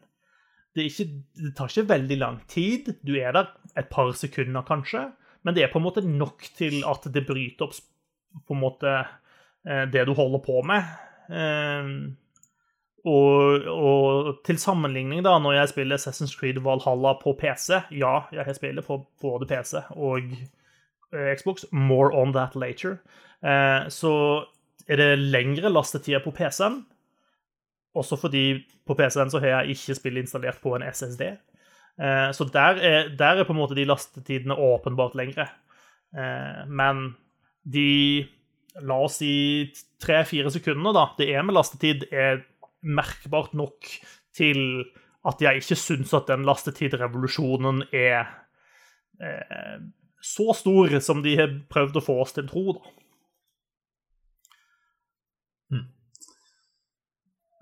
det, 0.77 0.91
ikke, 0.91 1.07
det 1.41 1.55
tar 1.57 1.73
ikke 1.73 1.89
veldig 1.89 2.19
lang 2.21 2.41
tid. 2.53 2.93
Du 3.07 3.15
er 3.17 3.33
der 3.33 3.49
et 3.79 3.89
par 3.93 4.13
sekunder, 4.17 4.65
kanskje. 4.67 5.07
Men 5.47 5.57
det 5.57 5.65
er 5.65 5.73
på 5.73 5.81
en 5.81 5.87
måte 5.87 6.03
nok 6.05 6.45
til 6.59 6.83
at 6.89 7.07
det 7.15 7.25
bryter 7.27 7.69
opp 7.69 7.77
på 8.47 8.53
en 8.57 8.61
måte 8.61 8.93
eh, 8.99 9.85
det 9.89 10.05
du 10.09 10.13
holder 10.19 10.43
på 10.45 10.61
med. 10.67 10.89
Eh, 11.31 11.93
og, 13.07 13.69
og 13.71 14.41
til 14.45 14.59
sammenligning, 14.59 15.23
da, 15.25 15.37
når 15.39 15.61
jeg 15.61 15.73
spiller 15.73 16.01
Assassin's 16.01 16.35
Creed 16.37 16.59
Valhalla 16.65 17.15
på 17.21 17.37
PC 17.39 17.79
Ja, 17.95 18.27
jeg 18.35 18.57
spiller 18.59 18.83
på 18.83 18.99
både 19.23 19.47
PC 19.49 19.79
og 19.95 20.27
eh, 21.15 21.31
Xbox. 21.39 21.65
More 21.73 22.11
on 22.13 22.35
that 22.37 22.59
later. 22.59 22.99
Så 23.93 24.11
er 24.89 24.99
det 24.99 25.19
lengre 25.21 25.71
lastetider 25.71 26.25
på 26.25 26.33
PC-en. 26.35 26.81
Også 27.97 28.19
fordi 28.21 28.45
på 28.87 28.95
PC-en 28.99 29.33
så 29.33 29.41
har 29.41 29.61
jeg 29.61 29.77
ikke 29.77 29.97
spillet 29.99 30.27
installert 30.27 30.61
på 30.63 30.75
en 30.77 30.85
SSD. 30.87 31.23
Eh, 31.97 32.31
Så 32.37 32.49
der 32.53 32.81
er, 32.85 33.09
der 33.17 33.41
er 33.41 33.45
på 33.49 33.55
en 33.55 33.61
måte 33.61 33.77
de 33.79 33.87
lastetidene 33.89 34.55
åpenbart 34.55 35.17
lengre. 35.17 35.49
Eh, 36.17 36.67
men 36.69 37.15
de 37.65 38.27
La 38.85 38.99
oss 39.07 39.23
si 39.23 39.73
tre-fire 40.05 40.51
sekunder 40.53 40.93
da, 40.93 41.07
det 41.17 41.31
er 41.33 41.45
med 41.47 41.57
lastetid, 41.57 42.03
er 42.13 42.43
merkbart 42.85 43.55
nok 43.57 43.89
til 44.37 44.85
at 45.27 45.41
jeg 45.41 45.63
ikke 45.63 45.79
syns 45.81 46.13
at 46.15 46.29
den 46.29 46.45
lastetidrevolusjonen 46.45 47.87
er 47.97 48.27
eh, 49.17 49.79
så 50.21 50.53
stor 50.59 50.99
som 51.01 51.23
de 51.25 51.39
har 51.39 51.57
prøvd 51.73 51.97
å 51.99 52.05
få 52.05 52.19
oss 52.21 52.37
til 52.37 52.45
å 52.45 52.53
tro, 52.53 52.65
da. 52.77 52.93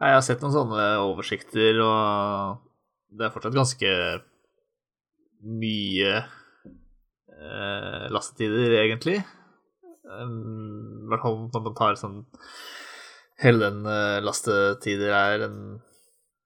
Jeg 0.05 0.19
har 0.19 0.25
sett 0.25 0.43
noen 0.45 0.53
sånne 0.53 0.87
oversikter, 1.01 1.79
og 1.81 2.61
det 3.15 3.25
er 3.25 3.33
fortsatt 3.33 3.57
ganske 3.57 3.93
mye 5.45 6.11
eh, 6.19 8.05
lastetider, 8.13 8.75
egentlig. 8.83 9.17
I 10.05 11.09
hvert 11.09 11.25
fall 11.25 11.39
når 11.47 11.65
man 11.65 11.77
tar 11.79 11.97
sånn 11.99 12.19
Hele 13.41 13.65
den 13.65 13.81
uh, 13.89 14.21
lastetider 14.23 15.11
er 15.11 15.43
en, 15.49 15.57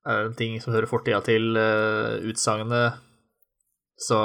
er 0.09 0.23
en 0.25 0.37
ting 0.39 0.55
som 0.63 0.73
hører 0.73 0.89
fortida 0.89 1.19
til 1.27 1.53
uh, 1.59 2.17
utsagnet. 2.25 2.97
Så 4.01 4.17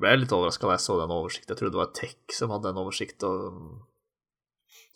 ble 0.00 0.10
jeg 0.10 0.22
litt 0.24 0.34
overraska 0.34 0.66
da 0.66 0.74
jeg 0.74 0.82
så 0.82 0.96
den 0.98 1.14
oversikten. 1.14 1.52
Jeg 1.52 1.60
trodde 1.60 1.76
det 1.76 1.82
var 1.82 1.92
Tech 1.94 2.34
som 2.34 2.50
hadde 2.50 2.72
en 2.72 2.80
oversikt 2.82 3.22
og, 3.28 3.60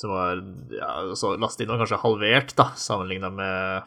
som 0.00 0.10
var 0.12 0.40
ja, 0.76 0.90
så 1.16 1.34
Lastetiden 1.40 1.72
var 1.74 1.82
kanskje 1.84 2.02
halvert, 2.02 2.54
da, 2.58 2.70
sammenligna 2.76 3.30
med 3.32 3.86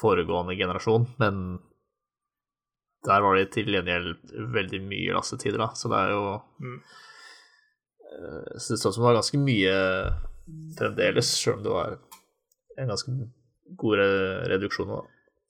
foregående 0.00 0.54
generasjon, 0.58 1.08
men 1.18 1.58
der 3.06 3.22
var 3.24 3.36
det 3.38 3.48
til 3.54 3.70
gjengjeld 3.72 4.34
veldig 4.54 4.82
mye 4.84 5.14
lastetider, 5.16 5.58
da, 5.62 5.70
så 5.74 5.90
det 5.92 6.02
er 6.04 6.12
jo 6.14 6.24
Mm. 6.60 6.80
Eh, 8.10 8.58
Så 8.58 8.74
det 8.74 8.80
så 8.82 8.88
ut 8.90 8.94
som 8.94 9.02
det 9.02 9.08
var 9.08 9.18
ganske 9.20 9.38
mye 9.38 9.74
fremdeles, 10.78 11.30
sjøl 11.38 11.58
om 11.58 11.62
det 11.64 11.72
var 11.74 11.96
en 12.78 12.90
ganske 12.90 13.12
god 13.78 14.02
reduksjon 14.50 14.88
da. 14.90 15.00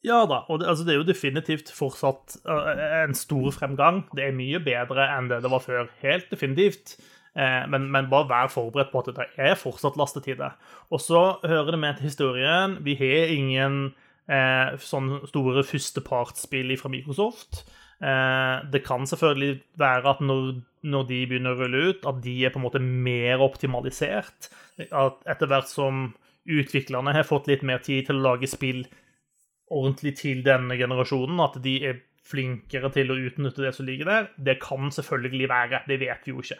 Ja 0.05 0.23
da, 0.29 0.43
og 0.49 0.61
det, 0.61 0.69
altså 0.69 0.85
det 0.85 0.95
er 0.95 1.01
jo 1.01 1.09
definitivt 1.09 1.73
fortsatt 1.77 2.39
eh, 2.49 2.85
en 3.05 3.15
stor 3.17 3.51
fremgang. 3.53 4.03
Det 4.17 4.25
er 4.29 4.37
mye 4.37 4.61
bedre 4.65 5.09
enn 5.17 5.29
det 5.29 5.43
det 5.45 5.51
var 5.53 5.61
før, 5.65 5.91
helt 6.05 6.31
definitivt. 6.33 6.97
Eh, 7.41 7.65
men, 7.73 7.89
men 7.93 8.11
bare 8.13 8.29
vær 8.29 8.53
forberedt 8.53 8.93
på 8.93 9.01
at 9.01 9.11
det 9.17 9.27
er 9.41 9.59
fortsatt 9.59 9.99
lastetider. 10.01 10.57
Og 10.93 11.01
så 11.01 11.23
hører 11.45 11.73
det 11.73 11.83
med 11.83 11.99
til 11.99 12.11
historien. 12.11 12.77
Vi 12.85 12.97
har 13.01 13.33
ingen 13.33 13.83
eh, 14.29 14.77
sånne 14.85 15.23
store 15.31 15.65
førstepartsspill 15.67 16.75
fra 16.81 16.93
Microsoft. 16.93 17.63
Eh, 18.01 18.57
det 18.73 18.83
kan 18.85 19.09
selvfølgelig 19.09 19.61
være 19.81 20.15
at 20.15 20.25
når, 20.25 20.61
når 20.83 21.07
de 21.09 21.21
begynner 21.31 21.57
å 21.57 21.63
rulle 21.63 21.85
ut, 21.91 22.09
at 22.09 22.21
de 22.25 22.37
er 22.45 22.53
på 22.53 22.61
en 22.61 22.67
måte 22.67 22.83
mer 22.83 23.45
optimalisert. 23.45 24.51
At 24.91 25.25
etter 25.29 25.49
hvert 25.49 25.71
som 25.71 26.11
utviklerne 26.51 27.15
har 27.15 27.29
fått 27.29 27.49
litt 27.51 27.65
mer 27.67 27.81
tid 27.85 28.09
til 28.09 28.21
å 28.21 28.27
lage 28.33 28.49
spill 28.51 28.85
ordentlig 29.71 30.17
til 30.19 30.41
denne 30.43 30.75
generasjonen, 30.77 31.41
at 31.45 31.61
de 31.63 31.77
er 31.87 32.01
flinkere 32.27 32.91
til 32.95 33.13
å 33.13 33.19
utnytte 33.29 33.63
det 33.65 33.73
som 33.77 33.87
ligger 33.89 34.09
der. 34.09 34.29
Det 34.37 34.59
kan 34.63 34.91
selvfølgelig 34.93 35.49
være, 35.51 35.83
det 35.89 36.01
vet 36.03 36.27
vi 36.27 36.35
jo 36.35 36.43
ikke. 36.43 36.59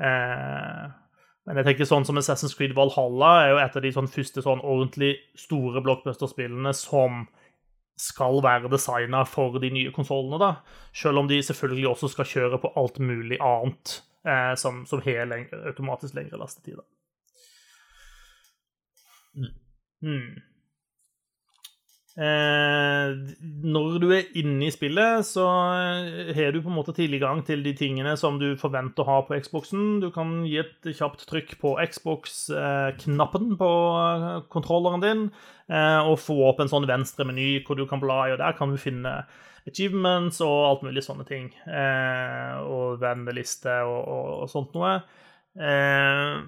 Eh, 0.00 0.84
men 1.44 1.60
jeg 1.60 1.66
tenker 1.68 1.88
sånn 1.88 2.06
som 2.08 2.18
Assassin's 2.18 2.56
Creed 2.56 2.72
Valhalla 2.76 3.32
er 3.42 3.50
jo 3.52 3.58
et 3.60 3.76
av 3.76 3.84
de 3.84 3.92
sånn 3.92 4.08
første 4.10 4.44
sånn 4.44 4.62
ordentlig 4.64 5.12
store 5.38 5.82
blockbuster-spillene 5.84 6.72
som 6.76 7.26
skal 8.00 8.40
være 8.42 8.70
designa 8.72 9.22
for 9.28 9.60
de 9.62 9.70
nye 9.70 9.92
konsollene, 9.94 10.40
da. 10.40 10.80
Selv 10.96 11.22
om 11.22 11.28
de 11.30 11.38
selvfølgelig 11.44 11.90
også 11.92 12.10
skal 12.14 12.30
kjøre 12.30 12.60
på 12.62 12.72
alt 12.80 12.98
mulig 12.98 13.38
annet 13.44 14.00
eh, 14.26 14.54
som, 14.58 14.82
som 14.88 15.04
har 15.04 15.30
automatisk 15.68 16.16
lengre 16.16 16.40
lastetid. 16.40 16.80
da. 16.80 16.88
Mm. 20.04 20.42
Eh, 22.14 23.12
når 23.66 23.96
du 23.98 24.06
er 24.14 24.28
inne 24.38 24.68
i 24.68 24.72
spillet, 24.72 25.26
så 25.26 25.44
har 26.36 26.52
du 26.54 26.60
på 26.62 26.70
en 26.70 26.76
måte 26.76 26.94
tilgang 26.94 27.40
til 27.46 27.64
de 27.66 27.72
tingene 27.74 28.12
som 28.20 28.38
du 28.38 28.52
forventer 28.60 29.02
å 29.02 29.08
ha 29.08 29.16
på 29.26 29.38
Xboxen. 29.42 29.98
Du 30.04 30.12
kan 30.14 30.44
gi 30.46 30.60
et 30.62 30.90
kjapt 30.94 31.26
trykk 31.30 31.56
på 31.62 31.74
Xbox-knappen 31.90 33.56
på 33.58 33.72
eh, 33.98 34.28
kontrolleren 34.54 35.02
din 35.02 35.24
eh, 35.66 36.00
og 36.06 36.20
få 36.22 36.38
opp 36.52 36.62
en 36.62 36.70
sånn 36.70 36.86
venstre 36.90 37.26
meny 37.26 37.64
hvor 37.66 37.80
du 37.80 37.86
kan 37.90 38.02
bla 38.02 38.28
i, 38.28 38.36
og 38.36 38.42
der 38.44 38.54
kan 38.58 38.70
du 38.70 38.78
finne 38.78 39.22
achievements 39.66 40.42
og 40.44 40.58
alt 40.68 40.84
mulig 40.86 41.02
sånne 41.02 41.26
ting. 41.26 41.50
Eh, 41.66 42.58
og 42.62 43.00
venneliste 43.02 43.80
og, 43.88 44.02
og, 44.04 44.34
og 44.44 44.52
sånt 44.54 44.76
noe. 44.78 45.00
Eh, 45.58 46.44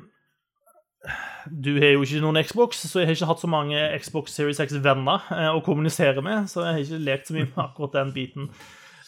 du 1.51 1.77
har 1.79 1.95
jo 1.95 2.03
ikke 2.07 2.23
noen 2.25 2.41
Xbox, 2.43 2.81
så 2.89 3.01
jeg 3.01 3.09
har 3.09 3.17
ikke 3.17 3.29
hatt 3.31 3.43
så 3.43 3.51
mange 3.51 3.83
Xbox 4.03 4.35
Series 4.35 4.61
X-venner 4.63 5.29
eh, 5.35 5.51
å 5.53 5.63
kommunisere 5.65 6.25
med, 6.25 6.49
så 6.51 6.65
jeg 6.65 6.75
har 6.75 6.83
ikke 6.83 7.07
lekt 7.07 7.31
så 7.31 7.37
mye 7.37 7.49
med 7.49 7.63
akkurat 7.63 7.95
den 8.01 8.13
biten. 8.17 8.49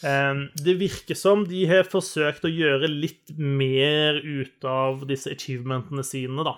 Eh, 0.07 0.43
det 0.63 0.77
virker 0.79 1.19
som 1.19 1.43
de 1.49 1.65
har 1.69 1.89
forsøkt 1.89 2.47
å 2.47 2.53
gjøre 2.53 2.91
litt 2.91 3.35
mer 3.37 4.21
ut 4.23 4.69
av 4.69 5.03
disse 5.09 5.33
achievementene 5.35 6.05
sine, 6.07 6.45
da, 6.47 6.55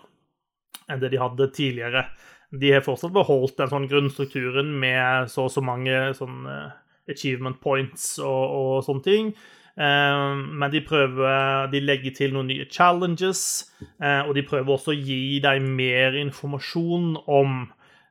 enn 0.88 1.02
det 1.02 1.14
de 1.14 1.22
hadde 1.22 1.50
tidligere. 1.56 2.06
De 2.52 2.74
har 2.76 2.84
fortsatt 2.86 3.14
beholdt 3.16 3.58
den 3.62 3.72
sånn 3.72 3.88
grunnstrukturen 3.90 4.74
med 4.80 5.32
så 5.32 5.48
og 5.48 5.54
så 5.54 5.64
mange 5.64 6.12
sånn 6.18 6.46
eh, 6.52 6.70
achievement 7.12 7.58
points 7.64 8.14
og, 8.20 8.44
og 8.60 8.86
sånne 8.86 9.08
ting. 9.08 9.34
Eh, 9.78 10.36
men 10.36 10.72
de 10.72 10.82
prøver 10.84 11.70
De 11.72 11.80
legger 11.80 12.12
til 12.16 12.34
noen 12.36 12.50
nye 12.52 12.68
challenges, 12.68 13.72
eh, 14.04 14.20
og 14.26 14.36
de 14.36 14.44
prøver 14.44 14.76
også 14.76 14.92
å 14.92 14.98
gi 15.00 15.40
deg 15.44 15.64
mer 15.64 16.18
informasjon 16.20 17.14
om 17.32 17.62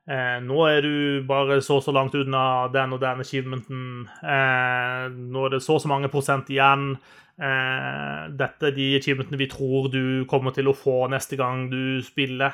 eh, 0.09 0.39
Nå 0.41 0.65
er 0.65 0.81
du 0.81 0.95
bare 1.29 1.59
så 1.61 1.77
og 1.77 1.85
så 1.85 1.93
langt 1.93 2.17
unna 2.17 2.67
den 2.73 2.97
og 2.97 3.01
den 3.03 3.21
achievementen. 3.21 3.83
Eh, 4.25 5.07
nå 5.13 5.45
er 5.45 5.55
det 5.55 5.63
så 5.65 5.77
og 5.77 5.83
så 5.85 5.91
mange 5.91 6.11
prosent 6.13 6.49
igjen. 6.49 6.95
Dette 7.41 8.67
er 8.67 8.73
de 8.75 8.87
achievementene 8.99 9.39
vi 9.39 9.47
tror 9.49 9.87
du 9.89 10.27
kommer 10.29 10.53
til 10.53 10.67
å 10.69 10.75
få 10.77 11.07
neste 11.09 11.39
gang 11.39 11.63
du 11.71 11.97
spiller. 12.05 12.53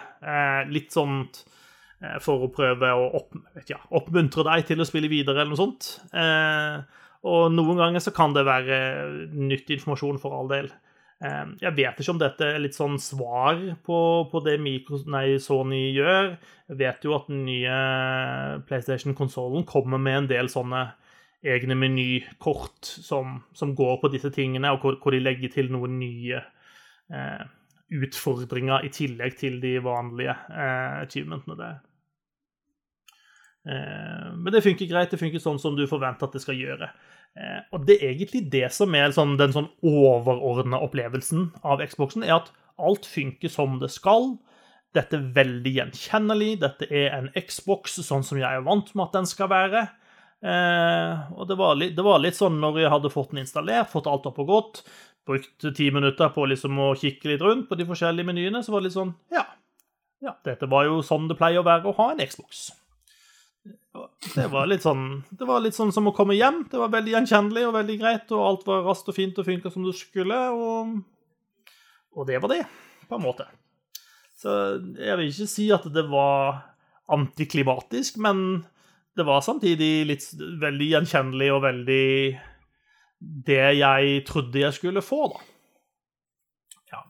Litt 0.71 0.95
sånt 0.95 1.41
for 2.23 2.45
å 2.45 2.51
prøve 2.53 2.91
å 2.93 3.07
opp, 3.17 3.35
ja, 3.67 3.79
oppmuntre 3.97 4.45
deg 4.47 4.67
til 4.69 4.83
å 4.83 4.87
spille 4.87 5.09
videre, 5.11 5.41
eller 5.41 5.55
noe 5.55 5.59
sånt. 5.59 5.89
Eh, 6.13 7.03
og 7.23 7.53
noen 7.53 7.79
ganger 7.79 8.03
så 8.03 8.13
kan 8.15 8.35
det 8.35 8.45
være 8.45 8.77
nyttig 9.33 9.79
informasjon 9.79 10.19
for 10.21 10.35
all 10.37 10.51
del. 10.51 10.69
Eh, 11.23 11.45
Jeg 11.63 11.73
vet 11.75 11.97
ikke 11.99 12.13
om 12.13 12.21
dette 12.21 12.45
er 12.45 12.61
litt 12.61 12.77
sånn 12.77 12.99
svar 13.01 13.57
på, 13.85 13.97
på 14.31 14.43
det 14.45 14.59
Micro, 14.61 14.99
nei, 15.09 15.39
Sony 15.41 15.87
gjør. 15.95 16.37
Jeg 16.69 16.77
vet 16.83 17.07
jo 17.07 17.15
at 17.17 17.27
den 17.31 17.43
nye 17.47 17.79
PlayStation-konsollen 18.67 19.65
kommer 19.65 19.97
med 19.97 20.23
en 20.23 20.29
del 20.29 20.49
sånne 20.51 20.85
egne 21.47 21.75
menykort 21.77 22.85
som, 22.85 23.41
som 23.53 23.75
går 23.77 23.99
på 24.01 24.09
disse 24.13 24.31
tingene, 24.33 24.71
og 24.73 24.81
hvor, 24.83 24.97
hvor 25.01 25.13
de 25.13 25.21
legger 25.21 25.53
til 25.53 25.69
noen 25.71 25.99
nye 25.99 26.41
eh, 27.13 27.43
utfordringer 27.93 28.83
i 28.83 28.91
tillegg 28.91 29.37
til 29.39 29.61
de 29.63 29.77
vanlige 29.85 30.33
eh, 30.33 31.03
achievementene 31.05 31.77
men 33.67 34.53
det 34.53 34.63
funker 34.63 34.87
greit. 34.87 35.11
Det 35.11 35.19
funker 35.19 35.41
sånn 35.43 35.59
som 35.59 35.75
du 35.75 35.83
forventer 35.89 36.29
at 36.29 36.35
det 36.37 36.43
skal 36.43 36.55
gjøre. 36.55 36.87
Eh, 37.37 37.61
og 37.75 37.85
det 37.87 37.99
er 37.99 38.13
egentlig 38.15 38.45
det 38.53 38.67
som 38.73 38.95
er 38.97 39.13
sånn, 39.15 39.35
den 39.39 39.53
sånn 39.53 39.69
overordna 39.85 40.79
opplevelsen 40.85 41.51
av 41.67 41.83
Xboxen, 41.85 42.25
er 42.25 42.39
at 42.39 42.51
alt 42.81 43.07
funker 43.09 43.51
som 43.51 43.77
det 43.81 43.91
skal. 43.93 44.35
Dette 44.95 45.19
er 45.19 45.29
veldig 45.35 45.73
gjenkjennelig. 45.75 46.51
Dette 46.63 46.87
er 46.89 47.13
en 47.17 47.29
Xbox 47.37 47.99
sånn 48.05 48.25
som 48.25 48.39
jeg 48.39 48.47
er 48.47 48.65
vant 48.65 48.89
med 48.95 49.07
at 49.07 49.19
den 49.19 49.29
skal 49.29 49.51
være. 49.51 49.85
Eh, 50.37 51.27
og 51.33 51.49
det 51.49 51.57
var, 51.59 51.77
litt, 51.77 51.93
det 51.97 52.05
var 52.05 52.21
litt 52.21 52.37
sånn 52.37 52.59
når 52.61 52.81
jeg 52.83 52.93
hadde 52.93 53.13
fått 53.13 53.33
den 53.33 53.43
installert, 53.43 53.91
fått 53.93 54.09
alt 54.09 54.27
opp 54.29 54.41
og 54.43 54.51
gått, 54.51 54.81
brukt 55.27 55.65
ti 55.75 55.89
minutter 55.93 56.29
på 56.33 56.45
liksom 56.47 56.77
å 56.79 56.91
kikke 56.97 57.33
litt 57.33 57.43
rundt 57.43 57.65
på 57.69 57.77
de 57.77 57.87
forskjellige 57.89 58.29
menyene, 58.29 58.61
så 58.63 58.73
var 58.73 58.83
det 58.83 58.91
litt 58.91 58.99
sånn 58.99 59.15
Ja, 59.33 59.43
ja 60.23 60.35
dette 60.45 60.69
var 60.69 60.85
jo 60.85 61.01
sånn 61.05 61.25
det 61.27 61.39
pleier 61.41 61.63
å 61.63 61.67
være 61.67 61.89
å 61.89 61.95
ha 61.97 62.11
en 62.13 62.21
Xbox. 62.21 62.69
Det 64.35 64.47
var 64.51 64.67
litt 64.69 64.83
sånn 64.85 65.23
Det 65.31 65.47
var 65.47 65.61
litt 65.63 65.75
sånn 65.75 65.91
som 65.95 66.09
å 66.09 66.13
komme 66.15 66.35
hjem. 66.37 66.63
Det 66.71 66.79
var 66.79 66.91
veldig 66.93 67.15
gjenkjennelig 67.15 67.67
og 67.67 67.75
veldig 67.77 67.99
greit, 68.01 68.33
og 68.35 68.45
alt 68.45 68.65
var 68.69 68.85
raskt 68.87 69.11
og 69.11 69.17
fint 69.17 69.39
og 69.39 69.47
funka 69.47 69.71
som 69.73 69.85
det 69.87 69.95
skulle, 69.97 70.37
og, 70.53 70.97
og 72.15 72.27
det 72.29 72.41
var 72.43 72.53
det, 72.53 72.63
på 73.09 73.17
en 73.17 73.25
måte. 73.25 73.47
Så 74.37 74.51
jeg 75.01 75.17
vil 75.17 75.31
ikke 75.31 75.49
si 75.49 75.69
at 75.73 75.87
det 75.93 76.05
var 76.11 76.59
antiklimatisk, 77.13 78.19
men 78.21 78.67
det 79.17 79.25
var 79.25 79.41
samtidig 79.41 79.91
litt 80.05 80.27
veldig 80.61 80.91
gjenkjennelig 80.91 81.49
og 81.55 81.63
veldig 81.65 82.07
det 83.47 83.63
jeg 83.79 84.23
trodde 84.27 84.61
jeg 84.61 84.75
skulle 84.77 85.01
få, 85.01 85.23
da. 85.31 85.39
Ja. 86.93 87.01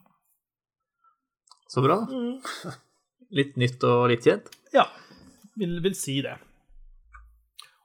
Så 1.67 1.83
bra. 1.83 1.99
Litt 3.37 3.57
nytt 3.59 3.81
og 3.83 4.05
litt 4.07 4.23
kjent. 4.23 4.45
Ja, 4.71 4.85
vil, 5.59 5.81
vil 5.83 5.95
si 5.99 6.21
det. 6.23 6.37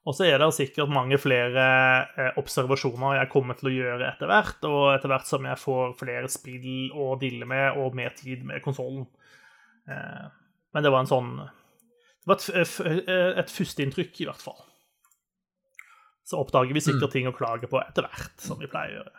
Og 0.03 0.17
så 0.19 0.25
er 0.27 0.39
det 0.43 0.49
sikkert 0.57 0.91
mange 0.91 1.15
flere 1.23 1.65
eh, 2.19 2.33
observasjoner 2.41 3.21
jeg 3.21 3.31
kommer 3.31 3.55
til 3.59 3.69
å 3.71 3.75
gjøre 3.77 4.09
etter 4.09 4.27
hvert, 4.27 4.65
og 4.67 4.89
etter 4.97 5.13
hvert 5.13 5.29
som 5.31 5.45
jeg 5.47 5.61
får 5.63 5.93
flere 6.01 6.31
spill 6.33 6.91
å 6.99 7.13
dille 7.21 7.47
med 7.47 7.79
og 7.79 7.95
mer 7.95 8.11
tid 8.19 8.43
med 8.49 8.59
konsollen. 8.65 9.05
Eh, 9.87 10.27
men 10.75 10.83
det 10.87 10.91
var 10.91 11.05
en 11.05 11.11
sånn 11.11 11.31
Det 12.23 12.31
var 12.31 12.39
et, 12.39 12.67
f- 12.67 13.07
et 13.43 13.51
førsteinntrykk, 13.51 14.21
i 14.23 14.27
hvert 14.31 14.43
fall. 14.43 14.59
Så 16.27 16.39
oppdager 16.39 16.75
vi 16.75 16.83
sikkert 16.83 17.11
ting 17.15 17.27
å 17.31 17.35
klage 17.35 17.67
på 17.71 17.79
etter 17.83 18.07
hvert, 18.07 18.35
som 18.43 18.59
vi 18.63 18.69
pleier 18.71 18.95
å 18.95 19.01
gjøre. 19.03 19.19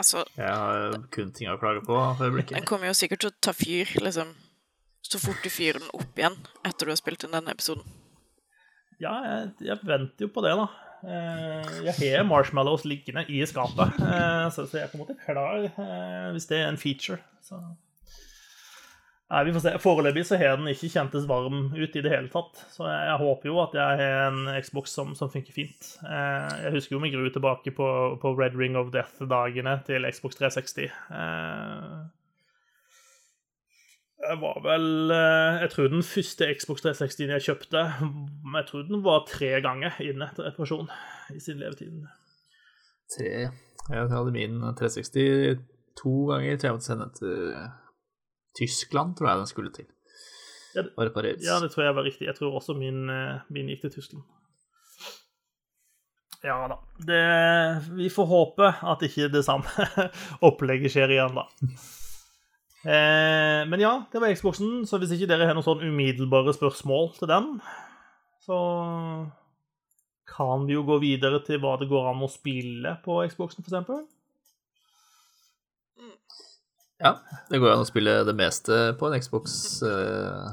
Altså, 0.00 0.22
Jeg 0.38 0.52
har 0.56 0.94
kun 1.12 1.32
ting 1.36 1.48
å 1.52 1.58
klage 1.60 1.82
på 1.84 1.96
for 2.16 2.36
den 2.54 2.64
kommer 2.68 2.88
jo 2.88 2.94
sikkert 2.96 3.24
til 3.24 3.32
å 3.32 3.38
ta 3.44 3.52
fyr, 3.56 3.90
liksom. 4.00 4.30
Så 5.04 5.18
fort 5.20 5.40
du 5.44 5.50
fyrer 5.52 5.80
den 5.82 5.90
opp 5.96 6.16
igjen 6.20 6.36
etter 6.64 6.86
du 6.86 6.92
har 6.92 7.00
spilt 7.00 7.24
inn 7.26 7.32
denne 7.34 7.52
episoden. 7.56 7.84
Ja, 9.00 9.14
jeg, 9.24 9.50
jeg 9.70 9.78
venter 9.88 10.26
jo 10.26 10.30
på 10.34 10.42
det, 10.44 10.54
da. 10.60 10.66
Eh, 11.00 11.76
Jeg 11.88 11.94
har 12.18 12.26
marshmallows 12.28 12.82
liggende 12.84 13.22
i 13.32 13.38
skapet, 13.48 13.94
eh, 14.04 14.48
så 14.52 14.66
jeg 14.68 14.82
er 14.84 14.90
på 14.92 14.98
en 14.98 15.04
måte 15.06 15.16
klar 15.24 15.62
eh, 15.64 16.26
hvis 16.34 16.48
det 16.50 16.58
er 16.60 16.68
en 16.68 16.80
feature. 16.80 17.20
Så 17.44 17.60
Nei, 19.30 19.44
vi 19.46 19.52
får 19.54 19.62
se. 19.62 19.72
Foreløpig 19.78 20.24
så 20.26 20.34
har 20.40 20.56
den 20.58 20.66
ikke 20.72 20.88
kjentes 20.90 21.28
varm 21.30 21.68
ut 21.70 21.94
i 21.94 22.00
det 22.02 22.10
hele 22.10 22.26
tatt. 22.32 22.64
Så 22.74 22.82
jeg, 22.82 23.04
jeg 23.06 23.18
håper 23.20 23.46
jo 23.46 23.60
at 23.62 23.76
jeg 23.78 24.00
har 24.00 24.24
en 24.26 24.48
Xbox 24.58 24.90
som, 24.98 25.12
som 25.14 25.30
funker 25.30 25.54
fint. 25.54 25.92
Jeg 26.02 26.72
husker 26.74 26.96
jo 26.96 27.00
med 27.04 27.14
gru 27.14 27.28
tilbake 27.30 27.70
på, 27.76 27.86
på 28.18 28.32
Red 28.34 28.58
Ring 28.58 28.74
of 28.80 28.90
Death-dagene 28.90 29.76
til 29.86 30.08
Xbox 30.10 30.34
360. 30.40 30.90
Jeg 34.20 34.36
var 34.42 34.58
vel 34.64 35.10
eh, 35.14 35.60
Jeg 35.62 35.70
tror 35.72 35.88
den 35.88 36.02
første 36.04 36.48
Xbox 36.60 36.82
360 36.84 37.20
jeg 37.30 37.44
kjøpte, 37.46 37.84
jeg 38.56 38.66
tror 38.68 38.82
den 38.88 39.04
var 39.04 39.22
tre 39.28 39.48
ganger 39.64 39.96
inne 40.04 40.28
til 40.36 40.44
reparasjon 40.44 40.90
i 41.34 41.40
sin 41.40 41.60
levetid. 41.62 42.02
Tre. 43.16 43.30
Jeg 43.90 44.10
hadde 44.12 44.34
min 44.34 44.58
360 44.78 45.62
to 46.02 46.12
ganger, 46.30 46.58
så 46.60 46.66
jeg 46.68 46.74
måtte 46.76 46.86
sende 46.90 47.06
den 47.06 47.14
til 47.20 47.38
Tyskland, 48.60 49.16
tror 49.16 49.28
jeg 49.30 49.40
den 49.40 49.46
skulle 49.50 49.72
til. 49.72 49.88
Ja, 50.74 50.82
det- 50.82 50.92
Og 50.96 51.06
repareres. 51.08 51.42
Ja, 51.46 51.56
det 51.64 51.72
tror 51.72 51.82
jeg 51.88 51.94
var 51.96 52.04
riktig. 52.06 52.26
Jeg 52.28 52.36
tror 52.36 52.54
også 52.60 52.74
min, 52.78 53.08
eh, 53.10 53.40
min 53.50 53.66
gikk 53.72 53.80
til 53.86 53.90
Tyskland. 53.96 54.22
Ja 56.44 56.54
da. 56.70 56.76
Det, 57.04 57.96
vi 57.98 58.08
får 58.08 58.26
håpe 58.30 58.68
at 58.92 59.02
ikke 59.04 59.26
det 59.32 59.42
samme 59.44 59.66
opplegget 60.48 60.92
skjer 60.94 61.10
igjen, 61.12 61.34
da. 61.36 61.44
Eh, 62.80 63.60
men 63.68 63.82
ja, 63.82 63.92
det 64.12 64.22
var 64.22 64.32
Xboxen, 64.32 64.86
så 64.88 65.00
hvis 65.00 65.12
ikke 65.16 65.28
dere 65.28 65.48
har 65.48 65.56
noen 65.56 65.66
sånn 65.66 65.84
umiddelbare 65.84 66.54
spørsmål 66.56 67.10
til 67.18 67.28
den, 67.28 67.50
så 68.46 68.60
kan 70.30 70.64
vi 70.68 70.78
jo 70.78 70.86
gå 70.88 70.96
videre 71.02 71.42
til 71.44 71.60
hva 71.60 71.74
det 71.80 71.90
går 71.90 72.08
an 72.12 72.24
å 72.24 72.30
spille 72.30 72.96
på 73.04 73.20
Xboxen, 73.28 73.66
f.eks. 73.66 74.08
Ja, 77.00 77.14
det 77.48 77.60
går 77.60 77.72
an 77.72 77.84
å 77.84 77.88
spille 77.88 78.18
det 78.28 78.34
meste 78.36 78.90
på 79.00 79.08
en 79.08 79.16
Xbox 79.22 79.54
eh, 79.88 80.50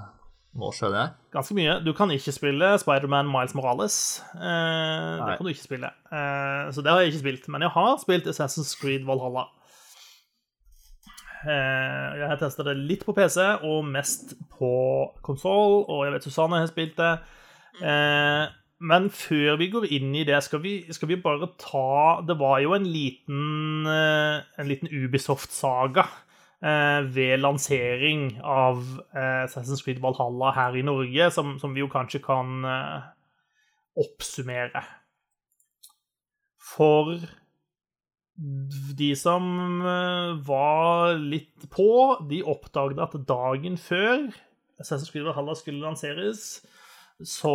nå, 0.57 0.69
skjønner 0.73 1.01
jeg. 1.01 1.15
Ganske 1.36 1.57
mye. 1.57 1.73
Du 1.84 1.91
kan 1.95 2.11
ikke 2.13 2.34
spille 2.34 2.69
Spiderman 2.80 3.28
Miles 3.30 3.55
Morales. 3.57 3.97
Eh, 4.34 5.19
det 5.19 5.36
kan 5.36 5.43
du 5.43 5.51
ikke 5.51 5.65
spille. 5.65 5.91
Eh, 6.07 6.69
så 6.71 6.84
det 6.84 6.93
har 6.93 7.03
jeg 7.03 7.11
ikke 7.11 7.23
spilt. 7.25 7.49
Men 7.51 7.67
jeg 7.67 7.75
har 7.75 7.99
spilt 8.01 8.30
Assassin's 8.32 8.71
Creed 8.80 9.03
Valhalla. 9.07 9.43
Eh, 11.45 12.17
jeg 12.17 12.29
har 12.31 12.39
testa 12.39 12.65
det 12.65 12.77
litt 12.79 13.03
på 13.05 13.13
PC 13.15 13.41
og 13.67 13.85
mest 13.85 14.33
på 14.57 14.71
konsoll, 15.25 15.83
og 15.85 16.05
jeg 16.05 16.15
vet 16.15 16.25
Susanne 16.25 16.61
har 16.63 16.69
spilt 16.71 16.97
det. 16.97 17.13
Eh, 17.85 18.45
men 18.88 19.09
før 19.13 19.57
vi 19.61 19.69
går 19.73 19.88
inn 19.93 20.15
i 20.17 20.25
det, 20.25 20.38
skal 20.45 20.61
vi, 20.63 20.79
skal 20.93 21.09
vi 21.09 21.17
bare 21.21 21.49
ta 21.61 22.21
Det 22.25 22.35
var 22.38 22.59
jo 22.61 22.75
en 22.77 22.85
liten, 22.85 23.85
eh, 23.89 24.41
en 24.57 24.69
liten 24.69 24.89
Ubisoft-saga 24.89 26.07
ved 26.57 27.38
lansering 27.38 28.39
av 28.41 28.79
Assassin's 29.13 29.83
Creed 29.85 29.99
Valhalla 30.01 30.49
her 30.55 30.73
i 30.73 30.81
Norge, 30.81 31.27
som, 31.29 31.51
som 31.61 31.75
vi 31.75 31.83
jo 31.83 31.89
kanskje 31.93 32.17
kan 32.23 32.65
oppsummere. 33.93 34.81
For 36.73 37.13
de 38.38 39.11
som 39.17 39.45
eh, 39.81 40.33
var 40.45 41.17
litt 41.17 41.67
på, 41.73 42.17
de 42.29 42.43
oppdaget 42.45 43.01
at 43.01 43.15
dagen 43.29 43.79
før 43.81 44.27
Assassin's 44.77 45.09
Creed 45.09 45.25
Valhalla 45.25 45.55
skulle 45.57 45.81
lanseres, 45.81 46.59
så 47.25 47.53